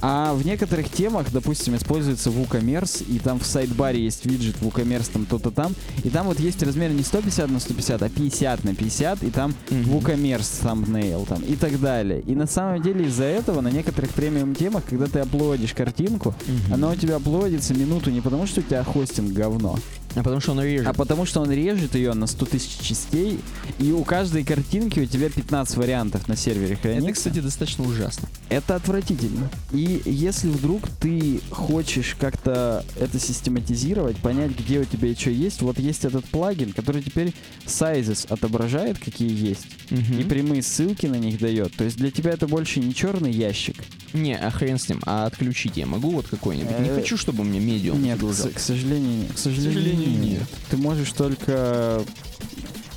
А 0.00 0.32
в 0.34 0.44
некоторых 0.46 0.88
темах, 0.90 1.26
допустим, 1.32 1.74
используется 1.76 2.30
WooCommerce, 2.30 3.04
и 3.08 3.18
там 3.18 3.40
в 3.40 3.46
сайдбаре 3.46 4.02
есть 4.02 4.26
виджет 4.26 4.56
WooCommerce, 4.60 5.10
там 5.12 5.26
то-то 5.26 5.50
там, 5.50 5.74
и 6.04 6.08
там 6.10 6.26
вот 6.26 6.38
есть 6.40 6.62
размер 6.62 6.90
не 6.92 7.02
150 7.02 7.50
на 7.50 7.58
150, 7.60 8.02
а 8.02 8.08
50 8.08 8.64
на 8.64 8.74
50, 8.74 9.22
и 9.24 9.30
там 9.30 9.54
Мгм. 9.70 9.90
WooCommerce 9.96 10.62
thumbnail 10.64 11.26
там, 11.26 11.42
и 11.42 11.56
так 11.56 11.80
далее. 11.80 12.20
И 12.26 12.34
на 12.34 12.46
самом 12.46 12.82
деле 12.82 13.06
из-за 13.06 13.24
этого 13.24 13.60
на 13.60 13.68
некоторых 13.68 14.10
премиум 14.10 14.54
темах, 14.54 14.84
когда 14.88 15.06
ты 15.06 15.18
аплодишь 15.20 15.72
картинку, 15.74 16.34
Мгм. 16.46 16.74
она 16.74 16.90
у 16.90 16.94
тебя 16.94 17.16
аплодится 17.16 17.74
минуту 17.74 18.10
не 18.10 18.20
потому, 18.20 18.46
что 18.46 18.60
у 18.60 18.62
тебя 18.62 18.84
хостинг 18.84 19.32
говно, 19.32 19.78
А 20.14 20.22
потому 20.22 20.40
что 20.40 20.52
он 20.52 20.60
режет. 20.62 20.86
а 20.86 20.92
потому 20.94 21.26
что 21.26 21.40
он 21.40 21.50
режет 21.50 21.94
ее 21.94 22.14
на 22.14 22.26
100 22.26 22.46
тысяч 22.46 22.78
частей, 22.80 23.40
и 23.78 23.90
у 23.92 24.04
каждой 24.04 24.44
картинки 24.44 25.00
у 25.00 25.06
тебя 25.06 25.28
15 25.28 25.76
вариантов 25.76 26.28
на 26.28 26.36
сервере 26.36 26.76
хранится. 26.76 27.08
Это, 27.08 27.16
кстати, 27.16 27.40
достаточно 27.40 27.84
ужасно. 27.84 28.28
Это 28.48 28.76
отвратительно. 28.76 29.50
И 29.72 29.87
если 30.04 30.48
вдруг 30.48 30.82
ты 31.00 31.40
хочешь 31.50 32.16
как-то 32.18 32.84
это 32.98 33.18
систематизировать, 33.18 34.16
понять, 34.18 34.52
где 34.58 34.80
у 34.80 34.84
тебя 34.84 35.08
и 35.08 35.14
что 35.14 35.30
есть, 35.30 35.62
вот 35.62 35.78
есть 35.78 36.04
этот 36.04 36.24
плагин, 36.26 36.72
который 36.72 37.02
теперь 37.02 37.32
sizes 37.66 38.26
отображает, 38.32 38.98
какие 38.98 39.30
есть, 39.30 39.66
и 39.90 40.22
прямые 40.24 40.62
ссылки 40.62 41.06
на 41.06 41.16
них 41.16 41.38
дает. 41.38 41.74
То 41.74 41.84
есть 41.84 41.96
для 41.96 42.10
тебя 42.10 42.32
это 42.32 42.46
больше 42.46 42.80
не 42.80 42.94
черный 42.94 43.32
ящик. 43.32 43.76
Не, 44.12 44.36
а 44.36 44.50
хрен 44.50 44.78
с 44.78 44.88
ним. 44.88 45.00
А 45.06 45.26
отключить 45.26 45.76
я 45.76 45.86
могу 45.86 46.10
вот 46.10 46.28
какой-нибудь? 46.28 46.78
Не 46.80 46.88
Э, 46.88 46.94
хочу, 46.94 47.16
чтобы 47.16 47.44
меня 47.44 47.60
медиум 47.60 48.02
Нет, 48.02 48.18
к, 48.20 48.58
сожалению, 48.58 49.22
нет. 49.22 49.32
К 49.34 49.38
сожалению, 49.38 49.74
сожалению, 49.74 50.18
нет. 50.18 50.42
Ты 50.70 50.76
можешь 50.78 51.12
только 51.12 52.02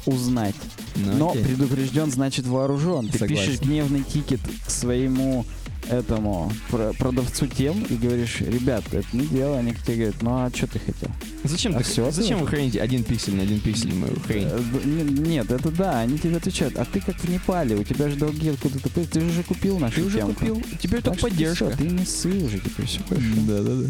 узнать. 0.05 0.55
Ну, 0.95 1.13
Но 1.13 1.31
окей. 1.31 1.43
предупрежден, 1.43 2.11
значит 2.11 2.45
вооружен. 2.45 3.07
Ты 3.09 3.19
Согласен. 3.19 3.45
пишешь 3.45 3.61
гневный 3.61 4.03
тикет 4.03 4.39
к 4.65 4.69
своему 4.69 5.45
этому 5.89 6.51
про- 6.69 6.93
продавцу 6.93 7.47
тем 7.47 7.83
и 7.89 7.95
говоришь, 7.95 8.41
ребят, 8.41 8.83
это 8.91 9.05
не 9.13 9.25
дело. 9.27 9.57
Они 9.59 9.73
к 9.73 9.81
тебе 9.81 9.95
говорят, 9.97 10.21
ну 10.21 10.31
а 10.31 10.49
что 10.53 10.67
ты 10.67 10.79
хотел? 10.79 11.09
Зачем, 11.43 11.75
а 11.75 11.79
ты- 11.79 11.83
всё, 11.85 12.11
зачем 12.11 12.37
ты- 12.37 12.43
вы 12.43 12.49
храните 12.49 12.79
один 12.81 13.03
пиксель 13.03 13.35
на 13.35 13.43
один 13.43 13.59
пиксель 13.59 13.93
мою 13.95 14.15
хрень? 14.19 14.47
Э, 14.47 14.59
не- 14.85 15.31
Нет, 15.31 15.49
это 15.51 15.69
да, 15.71 15.99
они 16.01 16.17
тебе 16.17 16.37
отвечают. 16.37 16.77
А 16.77 16.85
ты 16.85 16.99
как 16.99 17.15
в 17.15 17.27
Непале, 17.29 17.75
у 17.75 17.83
тебя 17.83 18.09
же 18.09 18.15
долги 18.15 18.49
откуда-то 18.49 18.89
появились. 18.89 19.11
Ты 19.11 19.21
же 19.21 19.27
уже 19.27 19.43
купил 19.43 19.79
нашу 19.79 19.95
Ты 19.95 20.03
уже 20.05 20.17
темку. 20.19 20.33
купил? 20.35 20.61
Теперь 20.81 21.01
Так 21.01 21.15
только 21.17 21.21
поддержка. 21.29 21.69
всё, 21.69 21.77
ты 21.77 21.83
не 21.85 22.05
ссы 22.05 22.29
уже, 22.45 22.59
теперь 22.59 22.85
все 22.85 22.99
хорошо. 23.07 23.25
Да-да-да. 23.47 23.87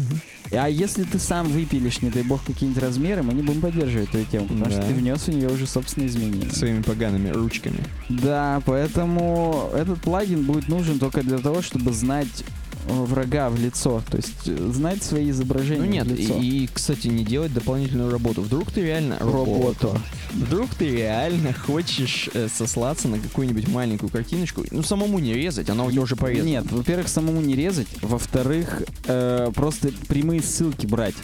А 0.54 0.68
если 0.68 1.04
ты 1.04 1.18
сам 1.18 1.48
выпилишь, 1.48 2.02
не 2.02 2.10
дай 2.10 2.22
бог, 2.22 2.44
какие-нибудь 2.44 2.82
размеры, 2.82 3.22
мы 3.22 3.32
не 3.32 3.42
будем 3.42 3.62
поддерживать 3.62 4.10
твою 4.10 4.26
темку, 4.26 4.48
потому 4.54 4.66
Да. 4.66 4.70
что 4.72 4.82
ты 4.82 4.94
внес 4.94 5.22
в 5.22 5.28
нее 5.28 5.48
уже 5.48 5.66
собственные 5.66 6.08
изменения. 6.08 6.50
Своими 6.50 6.82
погаными 6.82 7.30
ручками. 7.30 7.78
Да, 8.10 8.62
поэтому 8.66 9.70
этот 9.74 10.00
плагин 10.02 10.42
будет 10.44 10.68
нужен 10.68 10.98
только 10.98 11.22
для 11.22 11.38
того, 11.38 11.62
чтобы 11.62 11.81
знать 11.90 12.44
э, 12.86 12.92
врага 12.92 13.50
в 13.50 13.58
лицо, 13.58 14.02
то 14.08 14.16
есть 14.18 14.46
э, 14.46 14.70
знать 14.72 15.02
свои 15.02 15.30
изображения 15.30 15.80
Ну 15.82 15.86
нет, 15.90 16.06
в 16.06 16.14
лицо. 16.14 16.34
и, 16.38 16.64
и, 16.64 16.66
кстати, 16.72 17.08
не 17.08 17.24
делать 17.24 17.52
дополнительную 17.52 18.10
работу. 18.10 18.42
Вдруг 18.42 18.70
ты 18.70 18.82
реально... 18.82 19.18
Работу. 19.18 19.98
Вдруг 20.32 20.74
ты 20.74 20.88
реально 20.90 21.52
хочешь 21.52 22.28
э, 22.34 22.48
сослаться 22.54 23.08
на 23.08 23.18
какую-нибудь 23.18 23.68
маленькую 23.68 24.10
картиночку, 24.10 24.64
ну 24.70 24.82
самому 24.82 25.18
не 25.18 25.34
резать, 25.34 25.68
она 25.70 25.84
у 25.84 25.90
тебя 25.90 26.02
уже 26.02 26.16
порезана. 26.16 26.48
Нет, 26.48 26.70
во-первых, 26.70 27.08
самому 27.08 27.40
не 27.40 27.56
резать, 27.56 27.88
во-вторых, 28.00 28.82
э, 29.06 29.50
просто 29.54 29.90
прямые 30.08 30.42
ссылки 30.42 30.86
брать. 30.86 31.14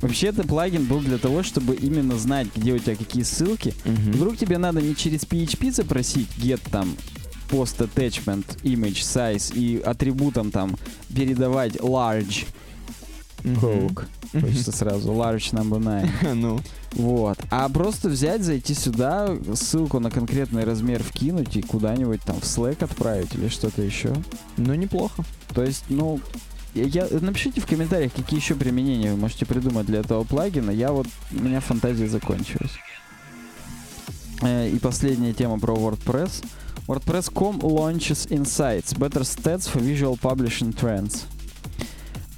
Вообще, 0.00 0.28
это 0.28 0.44
плагин 0.44 0.84
был 0.84 1.00
для 1.00 1.18
того, 1.18 1.42
чтобы 1.42 1.74
именно 1.74 2.16
знать, 2.16 2.46
где 2.54 2.72
у 2.72 2.78
тебя 2.78 2.94
какие 2.94 3.24
ссылки. 3.24 3.74
Мгм. 3.84 4.12
Вдруг 4.12 4.36
тебе 4.36 4.56
надо 4.56 4.80
не 4.80 4.94
через 4.94 5.22
PHP 5.22 5.72
запросить 5.72 6.28
get 6.38 6.60
там 6.70 6.94
post 7.48 7.78
attachment, 7.78 8.44
image, 8.62 9.02
size 9.02 9.54
и 9.54 9.80
атрибутом 9.80 10.50
там 10.50 10.76
передавать 11.14 11.76
large. 11.76 12.46
Coke. 13.44 14.04
Хочется 14.32 14.72
сразу 14.72 15.10
large 15.12 15.52
number 15.52 15.78
nine. 15.78 16.10
Ну, 16.34 16.60
Вот. 16.92 17.38
А 17.50 17.68
просто 17.68 18.08
взять, 18.08 18.42
зайти 18.42 18.74
сюда, 18.74 19.36
ссылку 19.54 20.00
на 20.00 20.10
конкретный 20.10 20.64
размер 20.64 21.02
вкинуть 21.02 21.56
и 21.56 21.62
куда-нибудь 21.62 22.20
там 22.22 22.40
в 22.40 22.44
Slack 22.44 22.82
отправить 22.84 23.34
или 23.34 23.48
что-то 23.48 23.80
еще. 23.82 24.12
ну 24.56 24.74
неплохо. 24.74 25.24
То 25.54 25.62
есть, 25.62 25.84
ну, 25.88 26.20
я, 26.74 26.84
я- 26.84 27.08
напишите 27.20 27.60
в 27.60 27.66
комментариях, 27.66 28.12
какие 28.12 28.38
еще 28.40 28.54
применения 28.56 29.12
вы 29.12 29.18
можете 29.18 29.46
придумать 29.46 29.86
для 29.86 30.00
этого 30.00 30.24
плагина. 30.24 30.70
Я 30.72 30.90
вот, 30.92 31.06
у 31.30 31.40
меня 31.40 31.60
фантазия 31.60 32.08
закончилась. 32.08 32.72
Э, 34.42 34.68
И 34.68 34.78
последняя 34.78 35.32
тема 35.32 35.58
про 35.58 35.74
WordPress. 35.74 36.44
WordPress.com 36.88 37.58
launches 37.60 38.26
insights, 38.30 38.94
better 38.94 39.20
stats 39.20 39.68
for 39.68 39.78
visual 39.80 40.16
publishing 40.16 40.72
trends. 40.72 41.26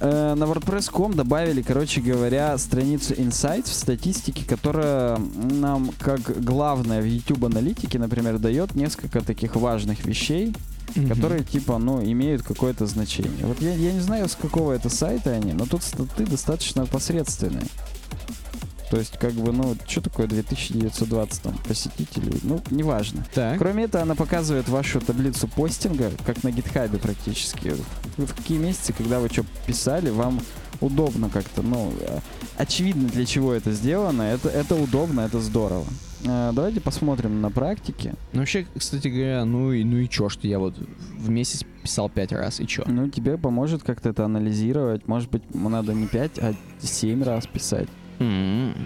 Э, 0.01 0.33
На 0.35 0.43
WordPress.com 0.43 1.13
добавили, 1.15 1.61
короче 1.61 2.01
говоря, 2.01 2.57
страницу 2.57 3.13
Insights 3.13 3.69
в 3.69 3.73
статистике, 3.73 4.43
которая 4.45 5.17
нам, 5.17 5.91
как 5.99 6.43
главное 6.43 7.01
в 7.01 7.05
YouTube 7.05 7.45
аналитике, 7.45 7.97
например, 7.97 8.39
дает 8.39 8.75
несколько 8.75 9.21
таких 9.21 9.55
важных 9.55 10.05
вещей, 10.05 10.53
которые 11.07 11.43
типа, 11.45 11.77
ну, 11.77 12.03
имеют 12.03 12.41
какое-то 12.41 12.85
значение. 12.87 13.45
Вот 13.45 13.61
я, 13.61 13.73
я 13.73 13.93
не 13.93 14.01
знаю, 14.01 14.27
с 14.27 14.35
какого 14.35 14.73
это 14.73 14.89
сайта 14.89 15.29
они, 15.29 15.53
но 15.53 15.65
тут 15.65 15.81
статы 15.83 16.25
достаточно 16.25 16.85
посредственные. 16.85 17.67
То 18.91 18.97
есть, 18.97 19.17
как 19.17 19.31
бы, 19.31 19.53
ну, 19.53 19.73
что 19.87 20.01
такое 20.01 20.27
2920 20.27 21.41
там 21.41 21.57
посетителей? 21.65 22.37
Ну, 22.43 22.61
неважно. 22.69 23.25
Так. 23.33 23.57
Кроме 23.57 23.85
этого, 23.85 24.03
она 24.03 24.15
показывает 24.15 24.67
вашу 24.67 24.99
таблицу 24.99 25.47
постинга, 25.47 26.11
как 26.25 26.43
на 26.43 26.51
гитхабе 26.51 26.99
практически. 26.99 27.73
Вы 28.17 28.25
в 28.25 28.35
какие 28.35 28.57
месяцы, 28.57 28.91
когда 28.91 29.21
вы 29.21 29.29
что 29.29 29.45
писали, 29.65 30.09
вам 30.09 30.41
удобно 30.81 31.29
как-то, 31.29 31.61
ну, 31.61 31.93
э, 32.01 32.19
очевидно, 32.57 33.07
для 33.07 33.25
чего 33.25 33.53
это 33.53 33.71
сделано. 33.71 34.23
Это, 34.23 34.49
это 34.49 34.75
удобно, 34.75 35.21
это 35.21 35.39
здорово. 35.39 35.85
Э, 36.25 36.51
Давайте 36.53 36.81
посмотрим 36.81 37.39
на 37.39 37.49
практике. 37.49 38.15
Ну, 38.33 38.39
вообще, 38.39 38.67
кстати 38.75 39.07
говоря, 39.07 39.45
ну 39.45 39.71
и, 39.71 39.85
ну 39.85 39.99
и 39.99 40.09
чё, 40.09 40.27
что 40.27 40.47
я 40.49 40.59
вот 40.59 40.75
в 41.17 41.29
месяц 41.29 41.63
писал 41.81 42.09
пять 42.09 42.33
раз, 42.33 42.59
и 42.59 42.67
чё? 42.67 42.83
Ну, 42.87 43.07
тебе 43.07 43.37
поможет 43.37 43.83
как-то 43.83 44.09
это 44.09 44.25
анализировать. 44.25 45.07
Может 45.07 45.29
быть, 45.29 45.43
надо 45.55 45.93
не 45.93 46.07
5, 46.07 46.39
а 46.39 46.53
7 46.81 47.23
раз 47.23 47.47
писать, 47.47 47.87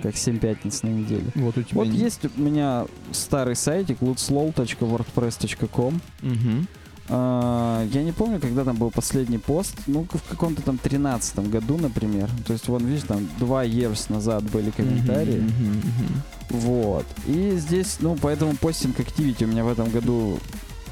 Как 0.04 0.16
7 0.16 0.40
пятниц 0.40 0.84
на 0.84 0.90
неделе. 0.90 1.26
Вот 1.36 1.58
у 1.58 1.64
тебя... 1.64 1.76
Вот 1.76 1.88
не- 1.88 1.98
есть 1.98 2.26
у 2.26 2.42
меня 2.42 2.86
старый 3.12 3.56
сайтик 3.56 4.00
lootslow.wordpress.com. 4.02 6.02
Мгм. 6.22 6.68
А, 7.08 7.86
Я 7.92 8.04
не 8.04 8.12
помню, 8.12 8.40
когда 8.40 8.64
там 8.64 8.78
был 8.78 8.90
последний 8.92 9.38
пост. 9.38 9.76
Ну, 9.88 10.08
в 10.12 10.30
каком-то 10.30 10.62
там 10.64 10.78
13 10.78 11.40
году, 11.50 11.78
например. 11.78 12.30
То 12.48 12.54
есть, 12.54 12.68
вон, 12.68 12.86
видишь, 12.86 13.04
там 13.08 13.28
два 13.40 13.64
years 13.66 14.12
назад 14.12 14.44
были 14.44 14.72
комментарии. 14.72 15.40
Мгм, 15.40 15.68
мгм, 15.68 15.78
мгм. 15.78 16.22
Вот. 16.50 17.06
И 17.28 17.52
здесь, 17.58 17.98
ну, 18.00 18.18
поэтому 18.20 18.56
постинг 18.56 19.00
activity 19.00 19.44
у 19.44 19.48
меня 19.48 19.64
в 19.64 19.72
этом 19.72 19.90
году 19.92 20.40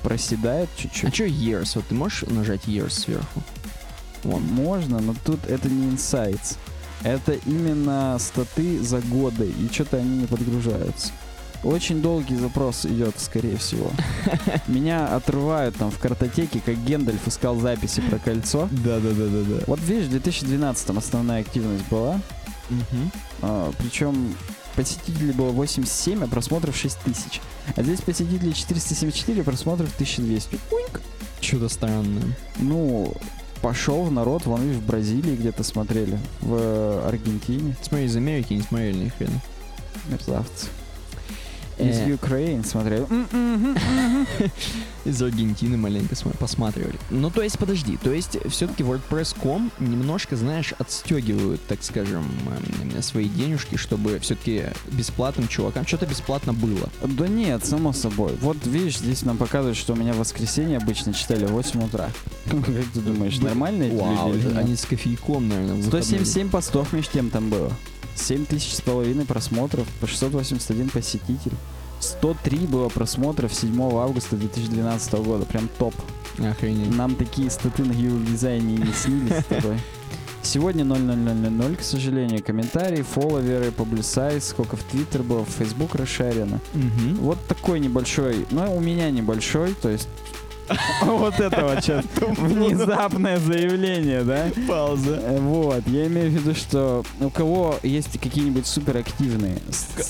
проседает 0.04 0.70
А 0.78 0.82
чуть-чуть. 0.82 1.14
чё 1.14 1.26
years? 1.26 1.72
Вот 1.76 1.86
ты 1.86 1.96
можешь 1.96 2.24
нажать 2.30 2.66
years 2.66 2.90
сверху? 2.92 3.42
Вон. 4.24 4.44
Можно, 4.44 5.00
но 5.00 5.16
тут 5.26 5.40
это 5.48 5.68
не 5.70 5.94
insights. 5.96 6.58
Это 7.04 7.34
именно 7.46 8.18
статы 8.20 8.82
за 8.82 9.00
годы, 9.02 9.48
и 9.48 9.72
что-то 9.72 9.98
они 9.98 10.20
не 10.20 10.26
подгружаются. 10.26 11.12
Очень 11.64 12.02
долгий 12.02 12.36
запрос 12.36 12.86
идет, 12.86 13.16
скорее 13.18 13.58
всего. 13.58 13.90
Меня 14.68 15.16
отрывают 15.16 15.78
там 15.78 15.92
в 15.92 15.98
картотеке, 15.98 16.62
как 16.64 16.76
Гендальф 16.84 17.26
искал 17.26 17.56
записи 17.58 18.02
про 18.02 18.20
кольцо. 18.20 18.68
Да, 18.72 19.00
да, 19.00 19.12
да, 19.12 19.28
да, 19.28 19.44
да. 19.44 19.64
Вот 19.68 19.80
видишь, 19.80 20.08
в 20.08 20.12
2012 20.12 20.90
основная 20.90 21.42
активность 21.42 21.88
была. 21.90 22.20
А, 23.42 23.72
причем 23.78 24.36
посетителей 24.76 25.32
было 25.32 25.52
87, 25.52 26.24
а 26.24 26.28
просмотров 26.28 26.76
6000. 26.76 27.42
А 27.76 27.84
здесь 27.84 28.02
посетителей 28.02 28.54
474, 28.54 29.44
просмотров 29.44 29.94
1200. 29.96 30.60
Уинк. 30.72 31.02
Что-то 31.40 31.70
странное. 31.70 32.24
Ну, 32.58 33.14
пошел 33.64 34.04
в 34.04 34.12
народ, 34.12 34.46
вон 34.46 34.62
видишь, 34.62 34.82
в 34.82 34.86
Бразилии 34.86 35.38
где-то 35.38 35.64
смотрели, 35.64 36.20
в 36.42 37.08
Аргентине. 37.08 37.76
Смотри, 37.82 38.06
из 38.06 38.16
Америки 38.16 38.54
не 38.54 38.62
смотрели 38.62 39.06
ни 39.06 39.10
хрена. 39.10 39.42
Мерзавцы. 40.10 40.68
Из 41.80 41.98
Э. 42.00 42.14
Украины 42.14 42.64
смотрели. 42.64 43.06
Из 45.06 45.22
Аргентины 45.22 45.76
маленько 45.76 46.16
сма- 46.16 46.36
посматривали. 46.38 46.98
Ну, 47.10 47.30
то 47.30 47.42
есть, 47.42 47.58
подожди, 47.60 47.98
то 47.98 48.12
есть, 48.12 48.38
все-таки 48.50 48.84
WordPress.com 48.84 49.72
немножко, 49.80 50.36
знаешь, 50.38 50.74
отстегивают, 50.80 51.62
так 51.68 51.80
скажем, 51.84 52.26
эм, 52.96 53.02
свои 53.02 53.28
денежки, 53.28 53.76
чтобы 53.76 54.20
все-таки 54.20 54.66
бесплатным 54.92 55.48
чувакам 55.50 55.86
что-то 55.86 56.06
бесплатно 56.06 56.54
было. 56.54 56.90
Да 57.02 57.28
нет, 57.28 57.66
само 57.66 57.92
собой. 57.92 58.34
Вот 58.40 58.58
видишь, 58.66 59.00
здесь 59.00 59.24
нам 59.24 59.38
показывают, 59.38 59.78
что 59.78 59.92
у 59.94 59.96
меня 59.98 60.14
в 60.14 60.18
воскресенье 60.18 60.78
обычно 60.78 61.14
читали 61.14 61.46
в 61.46 61.52
8 61.52 61.84
утра. 61.84 62.10
Как 62.50 62.66
ты 62.94 63.00
думаешь, 63.02 63.40
нормально 63.40 63.84
эти 63.84 63.96
Вау, 63.96 64.34
люди? 64.34 64.56
они 64.56 64.76
с 64.78 64.86
кофейком, 64.86 65.50
наверное, 65.50 65.74
в 65.76 65.78
выходные. 65.80 66.04
177 66.04 66.50
постов 66.50 66.94
между 66.94 67.12
тем 67.12 67.30
там 67.30 67.50
было. 67.50 67.74
7 68.16 68.46
тысяч 68.46 68.76
с 68.76 68.82
половиной 68.82 69.26
просмотров, 69.26 69.88
по 70.00 70.08
681 70.08 70.90
посетитель. 70.90 71.54
103 72.00 72.68
было 72.68 72.90
просмотров 72.90 73.54
7 73.54 73.82
августа 73.98 74.36
2012 74.36 75.14
года. 75.14 75.46
Прям 75.46 75.70
топ. 75.78 75.94
Охренеть. 76.40 76.96
Нам 76.96 77.16
такие 77.16 77.50
статы 77.50 77.84
на 77.84 77.92
Hero 77.92 78.26
дизайне 78.26 78.76
и 78.76 78.78
не 78.80 78.94
снились 78.94 79.38
с 79.38 79.46
тобой. 79.50 79.80
Сегодня 80.42 80.84
00000, 80.84 81.78
к 81.78 81.82
сожалению, 81.82 82.44
комментарии, 82.44 83.02
фолловеры, 83.02 83.72
публисайз, 83.72 84.50
сколько 84.50 84.76
в 84.76 84.84
Твиттер 84.84 85.24
было, 85.24 85.46
в 85.46 85.50
Facebook 85.50 85.96
расшарено. 85.96 86.60
Мгм. 86.74 87.16
Вот 87.22 87.38
такой 87.48 87.80
небольшой, 87.80 88.46
ну, 88.52 88.76
у 88.76 88.82
меня 88.82 89.10
небольшой, 89.10 89.74
то 89.74 89.88
есть 89.88 90.10
вот 91.04 91.40
это 91.40 91.66
вот 91.66 91.84
сейчас 91.84 92.06
внезапное 92.20 93.38
заявление, 93.38 94.24
да? 94.24 94.48
Пауза. 94.68 95.20
Э, 95.22 95.40
Вот, 95.40 95.88
я 95.88 96.08
имею 96.08 96.32
в 96.32 96.34
виду, 96.34 96.56
что 96.56 97.04
у 97.20 97.30
кого 97.30 97.78
есть 97.84 98.20
какие-нибудь 98.20 98.66
суперактивные... 98.66 99.58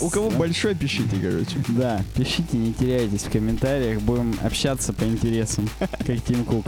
У 0.01 0.09
кого 0.09 0.29
большой, 0.29 0.75
пишите, 0.75 1.15
короче. 1.21 1.63
Да, 1.69 2.01
пишите, 2.15 2.57
не 2.57 2.73
теряйтесь 2.73 3.23
в 3.23 3.31
комментариях, 3.31 4.01
будем 4.01 4.35
общаться 4.43 4.93
по 4.93 5.03
интересам, 5.03 5.69
как 5.79 6.21
Тим 6.21 6.43
Кук. 6.45 6.65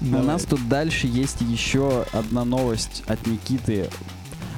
У 0.00 0.04
нас 0.04 0.44
тут 0.44 0.68
дальше 0.68 1.06
есть 1.06 1.40
еще 1.40 2.04
одна 2.12 2.44
новость 2.44 3.02
от 3.06 3.26
Никиты. 3.26 3.88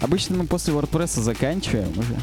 Обычно 0.01 0.37
мы 0.37 0.47
после 0.47 0.75
WordPress 0.75 1.21
заканчиваем 1.21 1.91
уже. 1.99 2.17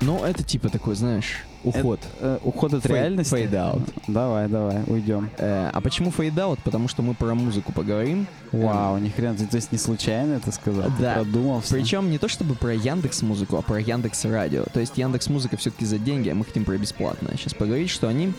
Ну, 0.00 0.24
это 0.24 0.42
типа 0.42 0.68
такой, 0.68 0.94
знаешь, 0.94 1.44
уход. 1.64 2.00
Э, 2.20 2.38
уход 2.44 2.74
от 2.74 2.84
Фей- 2.84 2.94
реальности. 2.94 3.34
fade-out. 3.34 3.82
Давай, 4.06 4.48
давай, 4.48 4.82
уйдем. 4.86 5.30
Э, 5.38 5.70
а 5.72 5.80
почему 5.80 6.10
fade-out? 6.10 6.60
Потому 6.62 6.88
что 6.88 7.02
мы 7.02 7.14
про 7.14 7.34
музыку 7.34 7.72
поговорим. 7.72 8.26
Вау, 8.52 8.98
ни 8.98 9.08
хрена, 9.08 9.36
ты 9.36 9.46
то 9.46 9.56
есть 9.56 9.72
не 9.72 9.78
случайно 9.78 10.34
это 10.34 10.50
сказал? 10.52 10.84
Ты 10.96 11.02
Да. 11.02 11.24
всё? 11.62 11.74
Причем 11.74 12.10
не 12.10 12.18
то 12.18 12.28
чтобы 12.28 12.54
про 12.54 12.72
Яндекс 12.74 13.22
Музыку, 13.22 13.56
а 13.56 13.62
про 13.62 13.80
Яндекс 13.80 14.24
Радио. 14.24 14.64
То 14.72 14.80
есть 14.80 14.96
Яндекс 14.98 15.28
Музыка 15.28 15.56
все-таки 15.56 15.84
за 15.84 15.98
деньги, 15.98 16.28
а 16.30 16.34
мы 16.34 16.44
хотим 16.44 16.64
про 16.64 16.76
бесплатное. 16.78 17.36
Сейчас 17.36 17.54
поговорить, 17.54 17.90
что 17.90 18.08
они 18.08 18.32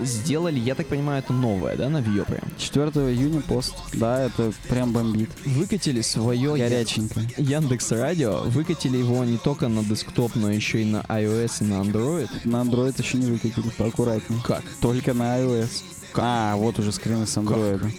сделали, 0.00 0.58
я 0.58 0.74
так 0.74 0.86
понимаю, 0.86 1.20
это 1.20 1.32
новое, 1.32 1.76
да, 1.76 1.88
на 1.88 2.00
Вио 2.00 2.24
прям. 2.24 2.42
4 2.58 2.90
июня 3.12 3.40
пост. 3.40 3.74
Да, 3.92 4.24
это 4.24 4.52
прям 4.68 4.92
бомбит. 4.92 5.30
Выкатили 5.44 6.00
свое 6.00 6.56
Горяченько. 6.56 7.20
Яндекс 7.36 7.92
Радио, 7.92 8.42
выкатили 8.44 8.98
его 8.98 9.24
не 9.24 9.38
только 9.38 9.68
на 9.68 9.84
десктоп, 9.84 10.32
но 10.34 10.50
еще 10.50 10.82
и 10.82 10.84
на 10.84 11.02
iOS 11.02 11.62
и 11.62 11.64
на 11.64 11.74
Android. 11.82 12.28
На 12.44 12.62
Android 12.62 13.00
еще 13.00 13.18
не 13.18 13.26
выкатили, 13.26 13.70
поаккуратнее. 13.76 14.40
Как? 14.44 14.62
Только 14.80 15.14
на 15.14 15.38
iOS. 15.38 15.82
А, 16.16 16.54
вот 16.56 16.78
уже 16.78 16.92
скрины 16.92 17.26
с 17.26 17.36
Android. 17.36 17.92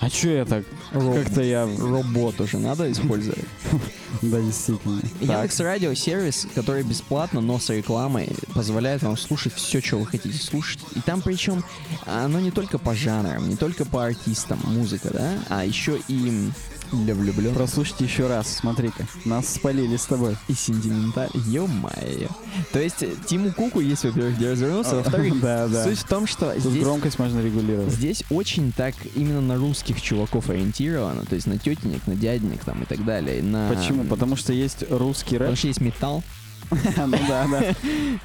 А 0.00 0.08
чё 0.08 0.30
я 0.30 0.44
так? 0.46 0.64
Как-то 0.92 1.42
я... 1.42 1.68
Робот 1.78 2.40
уже 2.40 2.58
надо 2.58 2.90
использовать. 2.90 3.44
Да, 4.22 4.40
действительно. 4.40 5.00
Яндекс 5.20 5.60
Радио 5.60 5.94
сервис, 5.94 6.46
который 6.54 6.82
бесплатно, 6.82 7.40
но 7.40 7.58
с 7.58 7.70
рекламой, 7.70 8.28
позволяет 8.54 9.02
вам 9.02 9.16
слушать 9.16 9.54
все, 9.54 9.80
что 9.80 9.98
вы 9.98 10.06
хотите 10.06 10.36
слушать. 10.36 10.80
И 10.96 11.00
там 11.00 11.22
причем 11.22 11.64
оно 12.06 12.40
не 12.40 12.50
только 12.50 12.78
по 12.78 12.94
жанрам, 12.94 13.48
не 13.48 13.56
только 13.56 13.84
по 13.84 14.04
артистам 14.04 14.60
музыка, 14.64 15.10
да, 15.12 15.38
а 15.48 15.64
еще 15.64 16.00
и 16.08 16.50
для 16.92 17.14
влюбленных. 17.14 17.56
Прослушайте 17.56 18.04
еще 18.04 18.26
раз, 18.26 18.48
смотри-ка. 18.56 19.06
Нас 19.24 19.48
спалили 19.48 19.96
с 19.96 20.06
тобой. 20.06 20.36
И 20.48 20.54
сентименталь. 20.54 21.30
Ё-моё. 21.34 22.28
То 22.72 22.80
есть 22.80 23.02
э, 23.02 23.10
Тиму 23.26 23.52
Куку 23.52 23.80
есть, 23.80 24.04
во-первых, 24.04 24.36
где 24.36 24.52
развернуться, 24.52 24.96
во-вторых, 24.96 25.40
Да, 25.40 25.68
да. 25.68 25.84
суть 25.84 25.98
в 25.98 26.04
том, 26.08 26.26
что 26.26 26.52
Тут 26.52 26.72
здесь 26.72 26.82
громкость 26.82 27.18
можно 27.18 27.40
регулировать. 27.40 27.92
Здесь 27.92 28.24
очень 28.30 28.72
так 28.72 28.94
именно 29.14 29.40
на 29.40 29.56
русских 29.56 30.00
чуваков 30.00 30.48
ориентировано, 30.50 31.24
то 31.26 31.34
есть 31.34 31.46
на 31.46 31.58
тетенек, 31.58 32.06
на 32.06 32.14
дяденек 32.14 32.64
там 32.64 32.82
и 32.82 32.86
так 32.86 33.04
далее. 33.04 33.42
На... 33.42 33.68
Почему 33.68 33.90
Почему? 33.90 34.04
Потому 34.04 34.36
что 34.36 34.52
есть 34.52 34.84
русский 34.90 35.36
рэп. 35.36 35.40
Потому 35.48 35.56
что 35.56 35.66
есть 35.68 35.80
металл. 35.80 36.22
Ну 36.96 37.16
да, 37.28 37.46
да. 37.50 37.74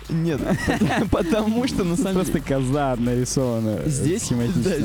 Нет, 0.09 0.39
потому 1.11 1.67
что 1.67 1.83
на 1.83 1.95
самом 1.95 2.13
Просто 2.13 2.39
деле... 2.39 2.45
коза 2.45 2.95
нарисована. 2.97 3.79
э, 3.85 3.89
Здесь, 3.89 4.23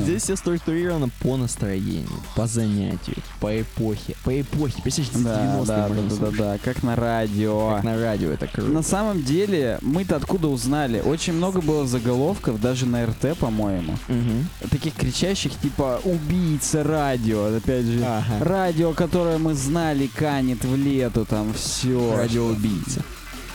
здесь 0.03 0.23
все 0.23 0.35
структурировано 0.35 1.09
по 1.21 1.37
настроению, 1.37 2.07
по 2.35 2.47
занятию, 2.47 3.17
по 3.39 3.61
эпохе. 3.61 4.15
По 4.23 4.39
эпохе. 4.41 4.81
Представляете, 4.81 5.17
здесь 5.19 5.67
Да, 5.67 5.87
90-е 5.87 6.19
да, 6.19 6.25
да, 6.31 6.37
да, 6.37 6.57
как 6.63 6.83
на 6.83 6.95
радио. 6.95 7.75
Как 7.75 7.83
на 7.83 7.97
радио 7.99 8.31
это 8.31 8.47
круто. 8.47 8.71
На 8.71 8.81
самом 8.83 9.23
деле, 9.23 9.77
мы-то 9.81 10.15
откуда 10.15 10.47
узнали? 10.47 10.99
Очень 11.01 11.33
много 11.33 11.61
было 11.61 11.85
заголовков, 11.85 12.59
даже 12.59 12.85
на 12.85 13.05
РТ, 13.05 13.37
по-моему. 13.37 13.95
Таких 14.69 14.95
кричащих, 14.95 15.51
типа 15.59 15.99
«Убийца 16.03 16.83
радио». 16.83 17.55
Опять 17.55 17.85
же, 17.85 18.05
радио, 18.39 18.93
которое 18.93 19.37
мы 19.37 19.53
знали, 19.53 20.07
канет 20.07 20.63
в 20.63 20.75
лету, 20.75 21.25
там 21.25 21.53
все. 21.53 22.15
Радиоубийца. 22.15 23.01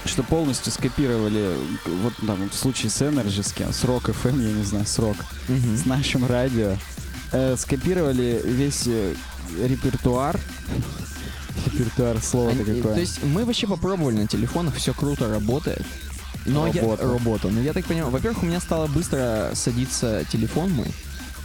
Что 0.06 0.22
полностью 0.22 0.72
скопировали, 0.72 1.56
вот 2.02 2.14
там 2.26 2.48
в 2.48 2.54
случае 2.54 2.90
с 2.90 3.02
Energy, 3.02 3.42
с 3.42 3.52
кем, 3.52 3.72
с 3.72 3.82
Rock 3.84 4.04
FM, 4.22 4.40
я 4.42 4.52
не 4.52 4.62
знаю, 4.64 4.86
с 4.86 4.98
Rock, 4.98 5.16
с 5.48 5.84
нашим 5.84 6.24
радио, 6.26 6.76
э, 7.32 7.56
скопировали 7.58 8.40
весь 8.44 8.84
э, 8.86 9.14
репертуар. 9.62 10.40
Репертуар, 11.66 12.20
слово-то 12.22 12.62
Они- 12.62 12.76
какое. 12.80 12.94
То 12.94 13.00
есть 13.00 13.22
мы 13.24 13.44
вообще 13.44 13.66
попробовали 13.66 14.16
на 14.16 14.26
телефонах, 14.26 14.76
все 14.76 14.94
круто 14.94 15.28
работает. 15.28 15.84
Но 16.46 16.66
я, 16.68 16.80
Работа. 16.82 17.02
работа. 17.08 17.48
Но 17.48 17.60
я 17.60 17.72
так 17.72 17.84
понимаю, 17.86 18.10
во-первых, 18.12 18.42
у 18.42 18.46
меня 18.46 18.60
стало 18.60 18.86
быстро 18.86 19.50
садиться 19.54 20.24
телефон 20.30 20.70
мой. 20.70 20.86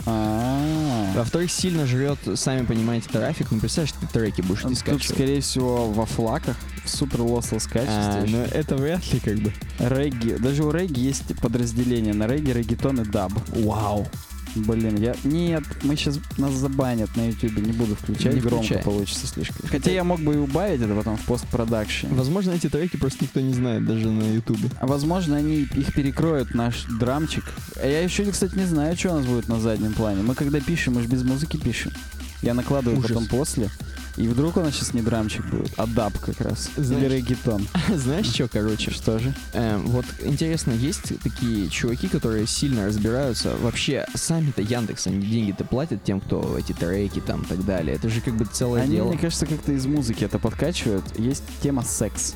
А, 0.05 1.11
Во-вторых, 1.15 1.51
сильно 1.51 1.85
жрет, 1.85 2.19
сами 2.35 2.65
понимаете, 2.65 3.09
трафик. 3.11 3.47
Ну, 3.51 3.59
представляешь, 3.59 3.93
ты 3.99 4.07
треки 4.07 4.41
будешь 4.41 4.61
Тут, 4.61 4.71
искать. 4.73 5.03
скорее 5.03 5.41
всего, 5.41 5.91
во 5.91 6.05
флаках, 6.05 6.55
в 6.83 6.89
супер 6.89 7.21
лослос 7.21 7.67
качестве. 7.67 8.25
ну 8.27 8.43
это 8.43 8.75
вряд 8.75 9.11
ли 9.13 9.19
как 9.19 9.37
бы. 9.39 9.53
Регги. 9.79 10.35
Даже 10.39 10.63
у 10.63 10.71
регги 10.71 10.99
есть 10.99 11.23
подразделение 11.41 12.13
на 12.13 12.27
регги, 12.27 12.51
реггетон 12.51 13.01
и 13.01 13.05
даб. 13.05 13.31
Вау. 13.49 14.07
Блин, 14.55 14.97
я... 14.97 15.15
Нет, 15.23 15.63
мы 15.83 15.95
сейчас... 15.95 16.19
Нас 16.37 16.51
забанят 16.53 17.15
на 17.15 17.29
ютубе, 17.29 17.61
не 17.61 17.71
буду 17.71 17.95
включать, 17.95 18.33
Не 18.33 18.41
громко 18.41 18.65
включай. 18.65 18.83
получится 18.83 19.27
слишком. 19.27 19.67
Хотя 19.69 19.91
я 19.91 20.03
мог 20.03 20.19
бы 20.19 20.33
и 20.33 20.37
убавить 20.37 20.81
это 20.81 20.93
потом 20.93 21.15
в 21.17 21.25
постпродакшене. 21.25 22.13
Возможно, 22.13 22.51
эти 22.51 22.67
треки 22.67 22.97
просто 22.97 23.23
никто 23.23 23.39
не 23.39 23.53
знает 23.53 23.85
даже 23.85 24.09
на 24.09 24.23
ютубе. 24.33 24.69
А 24.79 24.87
возможно, 24.87 25.37
они 25.37 25.61
их 25.61 25.93
перекроют, 25.93 26.53
наш 26.53 26.83
драмчик. 26.99 27.45
А 27.81 27.87
я 27.87 28.01
еще, 28.01 28.25
кстати, 28.25 28.55
не 28.55 28.65
знаю, 28.65 28.97
что 28.97 29.11
у 29.11 29.19
нас 29.19 29.25
будет 29.25 29.47
на 29.47 29.59
заднем 29.59 29.93
плане. 29.93 30.21
Мы 30.21 30.35
когда 30.35 30.59
пишем, 30.59 30.95
мы 30.95 31.01
же 31.01 31.07
без 31.07 31.23
музыки 31.23 31.57
пишем. 31.57 31.93
Я 32.41 32.53
накладываю 32.53 32.99
Ужас. 32.99 33.11
потом 33.11 33.27
после. 33.27 33.69
И 34.17 34.27
вдруг 34.27 34.57
у 34.57 34.61
нас 34.61 34.73
сейчас 34.75 34.93
не 34.93 35.01
драмчик 35.01 35.45
будет, 35.49 35.71
а 35.77 35.88
даб 35.88 36.17
как 36.19 36.41
раз. 36.41 36.69
Знаешь- 36.75 37.03
Или 37.05 37.15
реггетон. 37.17 37.65
Знаешь 37.95 38.27
что, 38.27 38.47
короче? 38.49 38.91
Что 38.91 39.19
же? 39.19 39.33
Эм, 39.53 39.85
вот 39.88 40.05
интересно, 40.21 40.71
есть 40.71 41.13
такие 41.23 41.69
чуваки, 41.69 42.07
которые 42.09 42.45
сильно 42.45 42.85
разбираются. 42.85 43.55
Вообще, 43.57 44.05
сами-то 44.13 44.61
Яндекс, 44.61 45.07
они 45.07 45.25
деньги-то 45.25 45.63
платят 45.63 46.03
тем, 46.03 46.19
кто 46.19 46.57
эти 46.57 46.73
треки 46.73 47.21
там 47.21 47.43
и 47.43 47.45
так 47.45 47.63
далее. 47.65 47.95
Это 47.95 48.09
же 48.09 48.19
как 48.21 48.35
бы 48.35 48.45
целое 48.45 48.81
Они, 48.83 48.95
дело. 48.97 49.07
мне 49.09 49.17
кажется, 49.17 49.45
как-то 49.45 49.71
из 49.71 49.85
музыки 49.85 50.23
это 50.25 50.39
подкачивают. 50.39 51.05
Есть 51.17 51.43
тема 51.63 51.83
секс. 51.83 52.35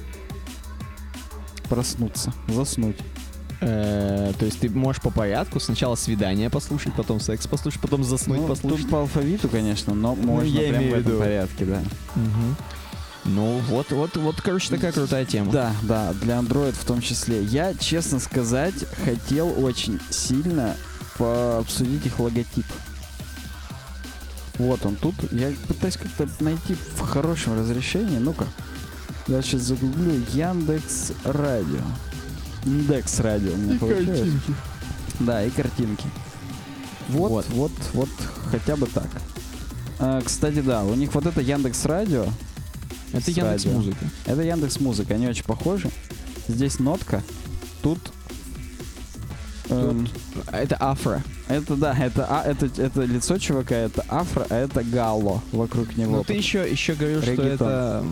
Проснуться, 1.69 2.31
заснуть. 2.47 2.97
Э, 3.67 4.31
то 4.37 4.45
есть 4.45 4.59
ты 4.59 4.69
можешь 4.69 5.01
по 5.01 5.09
порядку 5.09 5.59
сначала 5.59 5.95
свидание 5.95 6.51
послушать, 6.51 6.93
потом 6.93 7.19
секс 7.19 7.47
послушать, 7.47 7.81
потом 7.81 8.03
заснуть 8.03 8.41
Ну, 8.41 8.47
послушать. 8.47 8.81
тут 8.83 8.91
по 8.91 8.99
алфавиту, 8.99 9.49
конечно, 9.49 9.95
но 9.95 10.13
можно 10.13 10.47
я 10.47 10.69
прям 10.69 10.73
в 10.73 10.77
имею 10.85 10.95
в 10.95 10.99
этом 10.99 11.11
виду. 11.13 11.19
порядке, 11.23 11.65
да. 11.65 11.79
Мгм. 12.15 12.55
Ну, 13.25 13.57
вот, 13.69 13.91
вот, 13.91 14.15
вот, 14.17 14.35
короче, 14.39 14.69
такая 14.69 14.91
крутая 14.91 15.25
тема. 15.25 15.51
Да, 15.51 15.73
да, 15.81 16.13
для 16.21 16.35
Android 16.35 16.73
в 16.73 16.85
том 16.85 17.01
числе. 17.01 17.43
Я, 17.43 17.73
честно 17.73 18.19
сказать, 18.19 18.75
хотел 19.03 19.51
очень 19.63 19.99
сильно 20.11 20.75
обсудить 21.17 22.05
их 22.05 22.19
логотип. 22.19 22.65
Вот 24.59 24.85
он 24.85 24.95
тут. 24.95 25.15
Я 25.31 25.51
пытаюсь 25.67 25.97
как-то 25.97 26.27
найти 26.43 26.75
в 26.97 26.99
хорошем 27.01 27.57
разрешении. 27.57 28.19
Ну-ка. 28.19 28.45
Я 29.27 29.41
сейчас 29.41 29.61
загуглю 29.61 30.21
Яндекс 30.33 31.13
Радио. 31.23 31.81
Индекс 32.65 33.19
Радио 33.19 33.53
у 33.53 33.57
меня 33.57 33.79
получилось. 33.79 34.31
Да, 35.19 35.43
и 35.43 35.49
картинки. 35.49 36.05
Вот, 37.09 37.45
вот, 37.49 37.49
Вот. 37.49 37.71
вот, 37.93 38.09
хотя 38.51 38.75
бы 38.75 38.87
так. 38.87 39.07
А, 39.99 40.21
кстати, 40.21 40.61
да, 40.61 40.83
у 40.83 40.95
них 40.95 41.13
вот 41.13 41.25
это 41.25 41.41
Яндекс 41.41 41.85
Радио. 41.85 42.25
Это 43.13 43.31
Яндекс 43.31 43.65
радио. 43.65 43.71
Музыка. 43.71 44.05
Это 44.25 44.41
Яндекс 44.41 44.79
Музыка, 44.79 45.13
они 45.13 45.27
очень 45.27 45.45
похожи. 45.45 45.89
Здесь 46.47 46.79
нотка, 46.79 47.23
тут. 47.81 47.99
эм, 49.69 50.07
Это 50.51 50.75
Афро. 50.79 51.23
это 51.47 51.75
да, 51.75 51.95
это, 51.97 52.25
а, 52.29 52.43
это, 52.43 52.65
это 52.81 53.03
лицо 53.03 53.37
чувака, 53.37 53.75
это 53.75 54.03
афро, 54.09 54.45
а 54.49 54.55
это 54.55 54.83
галло 54.83 55.41
вокруг 55.51 55.95
него. 55.95 56.17
Ну 56.17 56.23
ты 56.23 56.33
еще, 56.33 56.69
еще 56.69 56.93
говорил, 56.95 57.21
что 57.21 57.31
это... 57.41 58.05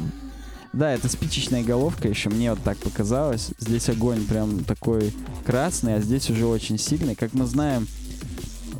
Да, 0.73 0.91
это 0.91 1.07
спичечная 1.07 1.63
головка 1.63 2.07
еще, 2.07 2.29
мне 2.29 2.49
вот 2.49 2.61
так 2.63 2.77
показалось. 2.77 3.51
Здесь 3.59 3.89
огонь 3.89 4.25
прям 4.25 4.63
такой 4.63 5.13
красный, 5.45 5.95
а 5.95 6.01
здесь 6.01 6.29
уже 6.31 6.47
очень 6.47 6.79
сильный. 6.79 7.13
Как 7.15 7.33
мы 7.33 7.45
знаем, 7.45 7.87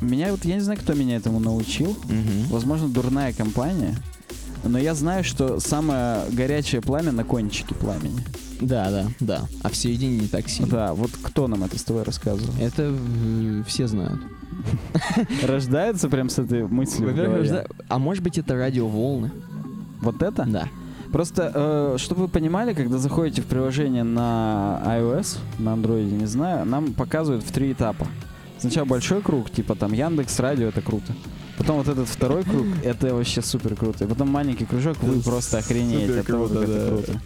меня 0.02 0.32
вот, 0.32 0.44
я 0.44 0.56
не 0.56 0.62
знаю, 0.62 0.80
кто 0.80 0.94
меня 0.94 1.16
этому 1.18 1.40
научил. 1.40 1.96
Мгм. 2.06 2.48
Возможно, 2.50 2.90
дурная 2.90 3.32
компания. 3.32 3.96
Но 4.64 4.80
я 4.80 4.96
знаю, 4.96 5.24
что 5.24 5.60
самое 5.60 6.22
горячее 6.32 6.82
пламя 6.82 7.12
на 7.12 7.24
кончике 7.24 7.76
пламени. 7.76 8.24
Да, 8.62 8.90
да, 8.90 9.08
да. 9.20 9.42
А 9.62 9.70
в 9.70 9.76
середине 9.76 10.18
не 10.20 10.28
так 10.28 10.48
сильно. 10.50 10.72
Да, 10.72 10.94
вот 10.94 11.12
кто 11.22 11.48
нам 11.48 11.64
это 11.66 11.78
с 11.78 11.84
тобой 11.84 12.04
рассказывал? 12.04 12.54
Это 12.60 12.96
э, 12.98 13.64
все 13.68 13.88
знают. 13.88 14.22
Рождается 15.44 16.10
прям 16.10 16.30
с 16.30 16.40
этой 16.40 16.64
мыслью 16.68 17.08
в 17.08 17.12
Во-первых, 17.12 17.46
голове? 17.46 17.50
рожда- 17.68 17.86
А 17.90 18.00
может 18.00 18.24
быть 18.24 18.38
это 18.38 18.56
радиоволны? 18.56 19.32
Вот 20.02 20.22
это? 20.22 20.46
Да. 20.46 20.70
Просто, 21.14 21.52
э, 21.54 21.98
чтобы 22.00 22.22
вы 22.22 22.28
понимали, 22.28 22.74
когда 22.74 22.98
заходите 22.98 23.44
в 23.44 23.46
приложение 23.46 24.04
на 24.04 24.82
iOS, 24.84 25.38
на 25.60 25.70
Android, 25.70 26.10
не 26.10 26.26
знаю, 26.26 26.66
нам 26.66 26.92
показывают 26.94 27.46
в 27.46 27.52
три 27.52 27.72
этапа. 27.72 28.08
Сначала 28.58 28.86
большой 28.86 29.22
круг, 29.22 29.52
типа 29.52 29.76
там 29.76 29.94
Яндекс, 29.94 30.40
радио, 30.40 30.70
это 30.70 30.82
круто. 30.82 31.14
Потом 31.60 31.78
вот 31.78 31.88
этот 31.88 32.08
второй 32.08 32.44
круг, 32.44 32.66
это 32.84 33.14
вообще 33.14 33.44
супер 33.44 33.76
круто. 33.76 34.06
И 34.06 34.08
потом 34.08 34.30
маленький 34.30 34.66
кружок, 34.66 34.98
вы 35.04 35.22
просто 35.22 35.60
охренеете 35.60 36.22
от 36.22 36.26
того, 36.26 36.48
как 36.48 36.64
это 36.64 36.88
круто. 36.88 37.22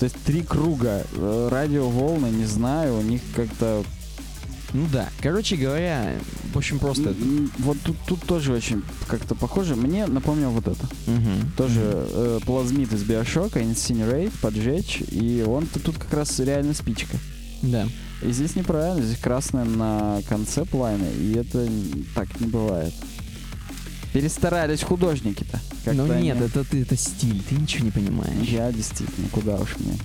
То 0.00 0.04
есть 0.04 0.16
три 0.24 0.42
круга. 0.42 1.04
Э, 1.14 1.48
Радио, 1.52 1.88
волны, 1.88 2.26
не 2.26 2.46
знаю, 2.46 2.98
у 2.98 3.02
них 3.02 3.20
как-то... 3.36 3.84
Ну 4.72 4.86
да. 4.92 5.08
Короче 5.20 5.56
говоря, 5.56 6.14
в 6.52 6.56
общем, 6.56 6.78
просто 6.78 7.14
Вот 7.58 7.76
тут, 7.82 7.96
тут 8.06 8.22
тоже 8.22 8.52
очень 8.52 8.82
как-то 9.08 9.34
похоже. 9.34 9.74
Мне 9.76 10.06
напомнил 10.06 10.50
вот 10.50 10.68
это. 10.68 10.88
Мгм. 11.06 11.52
Тоже 11.56 11.80
э, 11.84 12.38
плазмит 12.44 12.92
из 12.92 13.02
Биошока, 13.02 13.60
Incinerate, 13.60 14.32
поджечь. 14.40 15.02
И 15.10 15.44
он 15.46 15.66
тут 15.66 15.98
как 15.98 16.12
раз 16.14 16.38
реально 16.40 16.74
спичка. 16.74 17.16
Да. 17.62 17.86
И 18.22 18.30
здесь 18.32 18.54
неправильно, 18.54 19.02
здесь 19.04 19.18
красное 19.18 19.64
на 19.64 20.20
конце 20.28 20.64
пламя, 20.64 21.10
и 21.10 21.32
это 21.34 21.68
так 22.14 22.28
не 22.40 22.46
бывает. 22.46 22.92
Перестарались 24.12 24.82
художники-то. 24.82 25.60
Ну 25.92 26.06
нет, 26.06 26.36
они- 26.36 26.46
это, 26.46 26.64
ты- 26.64 26.82
это 26.82 26.96
стиль, 26.96 27.40
ты 27.48 27.54
ничего 27.54 27.84
не 27.84 27.90
понимаешь. 27.92 28.46
Я 28.48 28.72
действительно, 28.72 29.28
куда 29.30 29.56
уж 29.56 29.76
мне. 29.78 29.96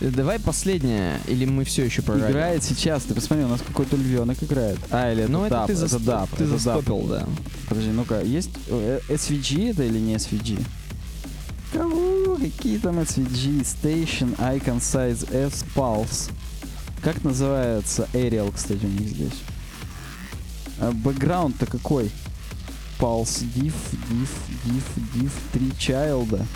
Давай 0.00 0.38
последнее, 0.38 1.20
или 1.26 1.44
мы 1.44 1.64
все 1.64 1.84
еще 1.84 2.02
про 2.02 2.14
радио? 2.14 2.30
Играет 2.30 2.62
сейчас, 2.62 3.02
ты 3.02 3.14
посмотри, 3.14 3.44
у 3.44 3.48
нас 3.48 3.60
какой-то 3.60 3.96
львенок 3.96 4.40
играет. 4.42 4.78
А, 4.90 5.12
или 5.12 5.24
это 5.24 5.32
Ну 5.32 5.44
это 5.44 5.64
ты, 5.66 5.72
это 5.72 5.86
заст- 5.86 6.04
даб, 6.04 6.30
ты 6.30 6.44
это 6.44 6.56
застопил, 6.56 7.00
да. 7.08 7.26
Подожди, 7.68 7.90
ну-ка, 7.90 8.20
есть 8.22 8.50
э, 8.68 9.00
SVG 9.08 9.70
это 9.72 9.82
или 9.82 9.98
не 9.98 10.14
SVG? 10.14 10.64
Кого? 11.72 12.36
Какие 12.36 12.78
там 12.78 13.00
SVG? 13.00 13.62
Station, 13.62 14.36
Icon 14.38 14.78
Size 14.78 15.34
S, 15.34 15.64
Pulse. 15.74 16.30
Как 17.02 17.24
называется 17.24 18.08
Aerial, 18.12 18.52
кстати, 18.54 18.84
у 18.84 18.88
них 18.88 19.08
здесь? 19.08 19.40
А 20.78 20.92
Бэкграунд-то 20.92 21.66
какой? 21.66 22.10
Pulse, 23.00 23.44
Diff, 23.54 23.74
Diff, 24.10 24.28
Diff, 24.64 24.84
Diff, 25.14 25.32
Три 25.52 25.72
Чайлда. 25.76 26.46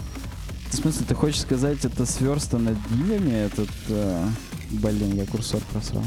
В 0.73 0.77
смысле, 0.77 1.05
ты 1.07 1.15
хочешь 1.15 1.41
сказать, 1.43 1.85
это 1.85 2.07
сверстано 2.07 2.75
дивами, 2.91 3.33
этот... 3.33 3.69
э, 3.89 4.27
Блин, 4.71 5.15
я 5.15 5.27
курсор 5.27 5.61
просрал. 5.71 6.03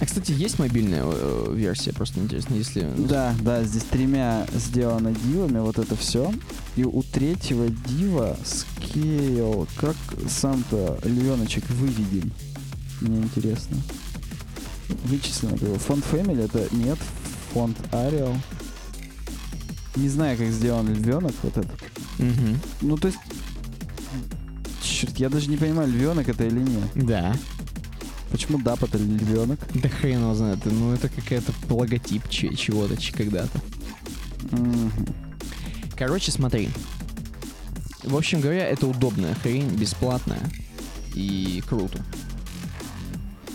А, 0.00 0.04
кстати, 0.04 0.32
есть 0.32 0.58
мобильная 0.58 1.04
э, 1.04 1.52
версия, 1.54 1.92
просто 1.92 2.18
интересно, 2.18 2.54
если... 2.56 2.90
Да, 2.98 3.36
да, 3.40 3.62
здесь 3.62 3.84
тремя 3.84 4.48
сделано 4.52 5.14
дивами, 5.14 5.60
вот 5.60 5.78
это 5.78 5.94
все. 5.94 6.32
И 6.74 6.82
у 6.82 7.04
третьего 7.04 7.68
дива 7.68 8.36
скейл, 8.44 9.68
как 9.76 9.94
сам-то 10.28 10.98
львеночек 11.04 11.64
выведен. 11.70 12.32
Мне 13.00 13.18
интересно. 13.18 13.76
Вычислено 15.04 15.56
бы. 15.56 15.78
Фонд 15.78 16.04
Family 16.10 16.44
это 16.44 16.66
нет, 16.74 16.98
фонд 17.52 17.76
Arial. 17.92 18.36
Не 19.94 20.08
знаю, 20.08 20.36
как 20.36 20.48
сделан 20.48 20.92
львенок 20.92 21.34
вот 21.44 21.56
этот. 21.58 21.80
мгм. 22.18 22.58
Ну, 22.80 22.96
то 22.96 23.06
есть, 23.06 23.18
пишут. 25.02 25.18
Я 25.18 25.28
даже 25.28 25.48
не 25.48 25.56
понимаю, 25.56 25.88
львенок 25.88 26.28
это 26.28 26.44
или 26.44 26.60
нет. 26.60 26.88
Да. 26.94 27.34
Почему 28.30 28.58
дап 28.58 28.82
это 28.82 28.98
львенок? 28.98 29.60
Да 29.74 29.88
хрен 29.88 30.20
его 30.20 30.34
знает. 30.34 30.58
Ну, 30.64 30.92
это 30.92 31.08
какая-то 31.08 31.52
логотип 31.68 32.28
че- 32.28 32.54
чего-то 32.54 32.96
когда-то. 33.14 33.60
Мгм. 34.50 34.92
Короче, 35.96 36.32
смотри. 36.32 36.70
В 38.02 38.16
общем 38.16 38.40
говоря, 38.40 38.66
это 38.66 38.86
удобная 38.86 39.34
хрень, 39.34 39.68
бесплатная 39.68 40.40
и 41.14 41.62
круто. 41.68 42.04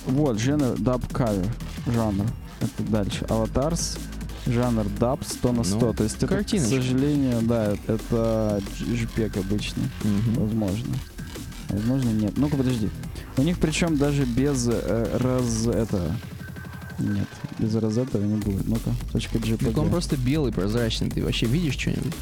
Вот, 0.05 0.39
жанр 0.39 0.77
даб 0.77 1.11
кавер. 1.11 1.51
Жанр. 1.91 2.25
Это 2.61 2.83
дальше. 2.89 3.25
Аватарс. 3.25 3.97
Жанр 4.47 4.85
даб 4.99 5.23
100 5.23 5.51
на 5.51 5.63
100. 5.63 5.79
Ну, 5.79 5.93
То 5.93 6.03
есть 6.03 6.23
это, 6.23 6.43
к 6.43 6.49
сожалению, 6.49 7.41
да, 7.41 7.75
это 7.87 8.61
JPEG 8.79 9.39
обычный. 9.39 9.89
Мгм. 10.03 10.45
Возможно. 10.45 10.95
Возможно, 11.69 12.09
нет. 12.09 12.33
Ну-ка, 12.37 12.55
подожди. 12.55 12.89
У 13.37 13.41
них 13.43 13.59
причем 13.59 13.97
даже 13.97 14.25
без 14.25 14.67
э, 14.69 15.17
раз 15.17 15.67
это... 15.67 16.15
Нет, 16.99 17.27
без 17.59 17.75
раз 17.75 17.97
этого 17.97 18.23
не 18.23 18.37
будет. 18.37 18.67
Ну-ка, 18.67 18.91
точка 19.11 19.39
Так 19.39 19.77
он 19.77 19.89
просто 19.89 20.17
белый, 20.17 20.51
прозрачный. 20.51 21.09
Ты 21.11 21.23
вообще 21.23 21.45
видишь 21.45 21.77
что-нибудь? 21.77 22.13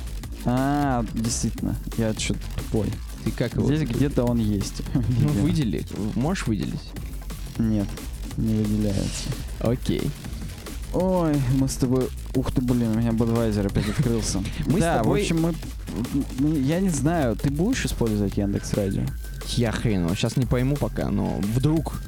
А, 0.45 1.05
действительно, 1.13 1.75
я 1.97 2.13
что-то 2.13 2.39
тупой. 2.57 2.87
Ты 3.23 3.31
как 3.31 3.55
его? 3.55 3.65
Здесь 3.73 3.87
где-то 3.87 4.23
он 4.23 4.37
есть. 4.37 4.81
Ну, 4.93 5.29
выдели. 5.29 5.85
Можешь 6.15 6.45
выделить? 6.47 6.91
Нет, 7.57 7.87
не 8.37 8.55
выделяется. 8.55 9.29
Окей. 9.59 10.01
Ой, 10.95 11.33
мы 11.59 11.67
с 11.67 11.75
тобой... 11.75 12.07
Ух 12.35 12.51
ты, 12.53 12.61
блин, 12.61 12.91
у 12.93 12.99
меня 12.99 13.11
Budweiser 13.11 13.67
опять 13.67 13.89
открылся. 13.89 14.41
Мы 14.65 14.79
с 14.79 14.81
да, 14.81 14.99
тобой- 14.99 15.19
в 15.19 15.23
общем, 15.23 15.41
мы... 15.41 15.53
Я 16.57 16.79
не 16.79 16.89
знаю, 16.89 17.35
ты 17.35 17.49
будешь 17.51 17.85
использовать 17.85 18.37
Яндекс 18.37 18.73
Радио? 18.73 19.03
Я 19.49 19.73
хрен. 19.73 20.07
Сейчас 20.15 20.37
не 20.37 20.45
пойму 20.45 20.77
пока, 20.77 21.09
но 21.09 21.37
вдруг. 21.41 22.01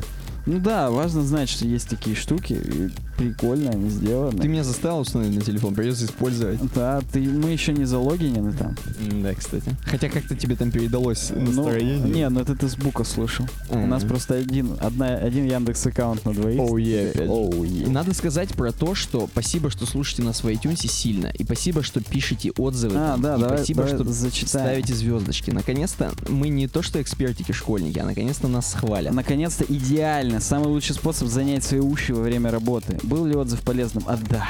Ну 0.45 0.59
да, 0.59 0.89
важно 0.89 1.21
знать, 1.21 1.49
что 1.49 1.65
есть 1.65 1.89
такие 1.89 2.15
штуки. 2.15 2.91
Прикольно 3.17 3.71
они 3.71 3.89
сделаны. 3.89 4.39
Ты 4.39 4.47
меня 4.47 4.63
заставил 4.63 4.99
установить 4.99 5.35
на 5.35 5.41
телефон, 5.41 5.73
придется 5.73 6.05
использовать. 6.05 6.59
Да, 6.73 7.01
ты, 7.11 7.19
мы 7.21 7.49
еще 7.49 7.73
не 7.73 7.85
залогинены 7.85 8.53
там. 8.53 8.75
Да, 9.23 9.33
кстати. 9.33 9.75
Хотя 9.85 10.09
как-то 10.09 10.35
тебе 10.35 10.55
там 10.55 10.71
передалось 10.71 11.31
настроение. 11.31 11.99
Ну, 11.99 12.07
не, 12.07 12.29
ну 12.29 12.39
это 12.41 12.55
ты 12.55 12.67
с 12.67 12.75
Бука 12.75 13.03
слышал. 13.03 13.45
У 13.69 13.85
нас 13.85 14.03
просто 14.03 14.35
один, 14.35 14.77
одна, 14.79 15.15
один 15.15 15.45
Яндекс 15.45 15.85
аккаунт 15.87 16.25
на 16.25 16.33
двоих. 16.33 16.59
Оу, 16.59 16.77
е, 16.77 17.09
опять 17.09 17.25
же. 17.25 17.29
Оу, 17.29 17.63
е. 17.63 17.83
И 17.83 17.89
надо 17.89 18.13
сказать 18.13 18.49
про 18.53 18.71
то, 18.71 18.95
что 18.95 19.27
спасибо, 19.31 19.69
что 19.69 19.85
слушаете 19.85 20.23
нас 20.23 20.43
в 20.43 20.47
iTunes 20.47 20.87
сильно, 20.87 21.27
и 21.27 21.43
спасибо, 21.43 21.83
что 21.83 22.01
пишете 22.01 22.51
отзывы, 22.57 22.95
А, 22.97 23.11
там, 23.13 23.21
да, 23.21 23.35
и 23.35 23.39
давай, 23.39 23.57
спасибо, 23.57 23.83
давай 23.83 23.95
что 23.95 24.11
зачитаем. 24.11 24.65
ставите 24.67 24.93
звездочки. 24.93 25.51
Наконец-то 25.51 26.11
мы 26.29 26.49
не 26.49 26.67
то 26.67 26.81
что 26.81 27.01
экспертики 27.01 27.51
школьники, 27.51 27.99
а 27.99 28.05
наконец-то 28.05 28.47
нас 28.47 28.71
схвалят. 28.71 29.13
Наконец-то 29.13 29.65
идеально. 29.67 30.39
Самый 30.39 30.67
лучший 30.67 30.95
способ 30.95 31.27
занять 31.27 31.63
свои 31.63 31.79
уши 31.79 32.13
во 32.13 32.21
время 32.21 32.51
работы. 32.51 32.97
Был 33.07 33.25
ли 33.25 33.35
отзыв 33.35 33.61
полезным? 33.61 34.03
А 34.07 34.17
да. 34.17 34.49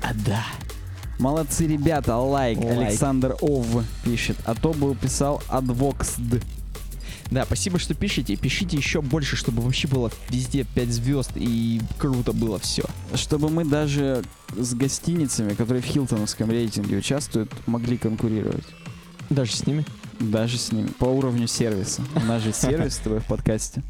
А 0.00 0.14
да. 0.14 0.44
Молодцы 1.18 1.66
ребята, 1.66 2.16
лайк. 2.16 2.58
Лайк. 2.58 2.88
Александр 2.88 3.36
Ов 3.42 3.66
пишет. 4.02 4.38
А 4.44 4.54
то 4.54 4.72
бы 4.72 4.94
писал 4.94 5.42
адвоксд. 5.48 6.20
Да, 7.30 7.44
спасибо, 7.44 7.78
что 7.78 7.92
пишете. 7.92 8.36
Пишите 8.36 8.78
еще 8.78 9.02
больше, 9.02 9.36
чтобы 9.36 9.60
вообще 9.60 9.88
было 9.88 10.10
везде 10.30 10.64
5 10.64 10.88
звезд 10.88 11.32
и 11.34 11.82
круто 11.98 12.32
было 12.32 12.58
все. 12.58 12.84
Чтобы 13.14 13.50
мы 13.50 13.66
даже 13.66 14.24
с 14.56 14.74
гостиницами, 14.74 15.52
которые 15.52 15.82
в 15.82 15.86
Хилтоновском 15.86 16.50
рейтинге 16.50 16.96
участвуют, 16.96 17.52
могли 17.66 17.98
конкурировать. 17.98 18.64
Даже 19.28 19.52
с 19.52 19.66
ними. 19.66 19.84
Даже 20.18 20.56
с 20.56 20.72
ними. 20.72 20.88
По 20.98 21.04
уровню 21.04 21.46
сервиса. 21.46 22.02
У 22.14 22.20
нас 22.20 22.42
же 22.42 22.52
сервис 22.54 22.94
с 22.94 22.98
тобой 22.98 23.20
в 23.20 23.26
подкасте. 23.26 23.82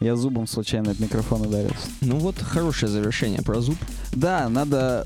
Я 0.00 0.14
зубом 0.14 0.46
случайно 0.46 0.92
от 0.92 1.00
микрофона 1.00 1.48
ударился. 1.48 1.88
Ну 2.00 2.18
вот 2.18 2.38
хорошее 2.38 2.90
завершение 2.90 3.42
про 3.42 3.60
зуб. 3.60 3.76
Да, 4.12 4.48
надо 4.48 5.04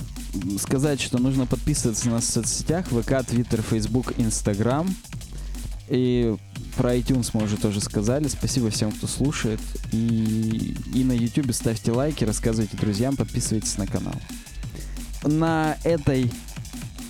сказать, 0.59 1.01
что 1.01 1.19
нужно 1.19 1.47
подписываться 1.47 2.07
на 2.07 2.15
нас 2.17 2.25
в 2.25 2.31
соцсетях. 2.31 2.87
ВК, 2.89 3.27
Твиттер, 3.27 3.63
Фейсбук, 3.63 4.13
Инстаграм. 4.19 4.95
И 5.89 6.37
про 6.77 6.95
iTunes 6.95 7.31
мы 7.33 7.45
уже 7.45 7.57
тоже 7.57 7.81
сказали. 7.81 8.29
Спасибо 8.29 8.71
всем, 8.71 8.93
кто 8.93 9.07
слушает. 9.07 9.61
И, 9.93 10.77
и 10.95 11.05
на 11.05 11.13
YouTube 11.13 11.53
ставьте 11.55 11.93
лайки, 11.93 12.25
рассказывайте 12.25 12.77
друзьям, 12.77 13.17
подписывайтесь 13.17 13.79
на 13.79 13.87
канал. 13.87 14.15
На 15.23 15.79
этой 15.85 16.31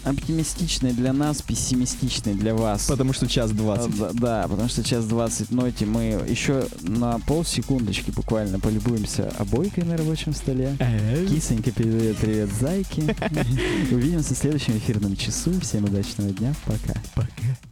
оптимистичной 0.05 0.93
для 0.93 1.13
нас, 1.13 1.43
пессимистичной 1.43 2.35
для 2.35 2.55
вас. 2.55 2.87
Потому 2.87 3.13
что 3.13 3.27
час 3.27 3.51
20. 3.53 3.99
Да, 3.99 4.11
да, 4.13 4.49
потому 4.49 4.69
что 4.69 4.83
час 4.83 5.05
20 5.07 5.51
ноте 5.51 5.87
мы 5.87 6.25
еще 6.29 6.67
на 6.81 7.19
полсекундочки 7.21 8.11
буквально 8.11 8.59
полюбуемся 8.59 9.33
обойкой 9.39 9.85
на 9.85 9.97
рабочем 9.97 10.35
столе. 10.35 10.77
Кисонька 11.29 11.71
передает 11.71 12.17
привет 12.19 12.51
зайке. 12.53 13.03
Увидимся 13.91 14.35
в 14.35 14.39
следующем 14.39 14.77
эфирном 14.77 15.17
часу. 15.17 15.53
Всем 15.61 15.85
удачного 15.85 16.31
дня. 16.31 16.55
Пока. 16.67 17.01
Пока. 17.15 17.72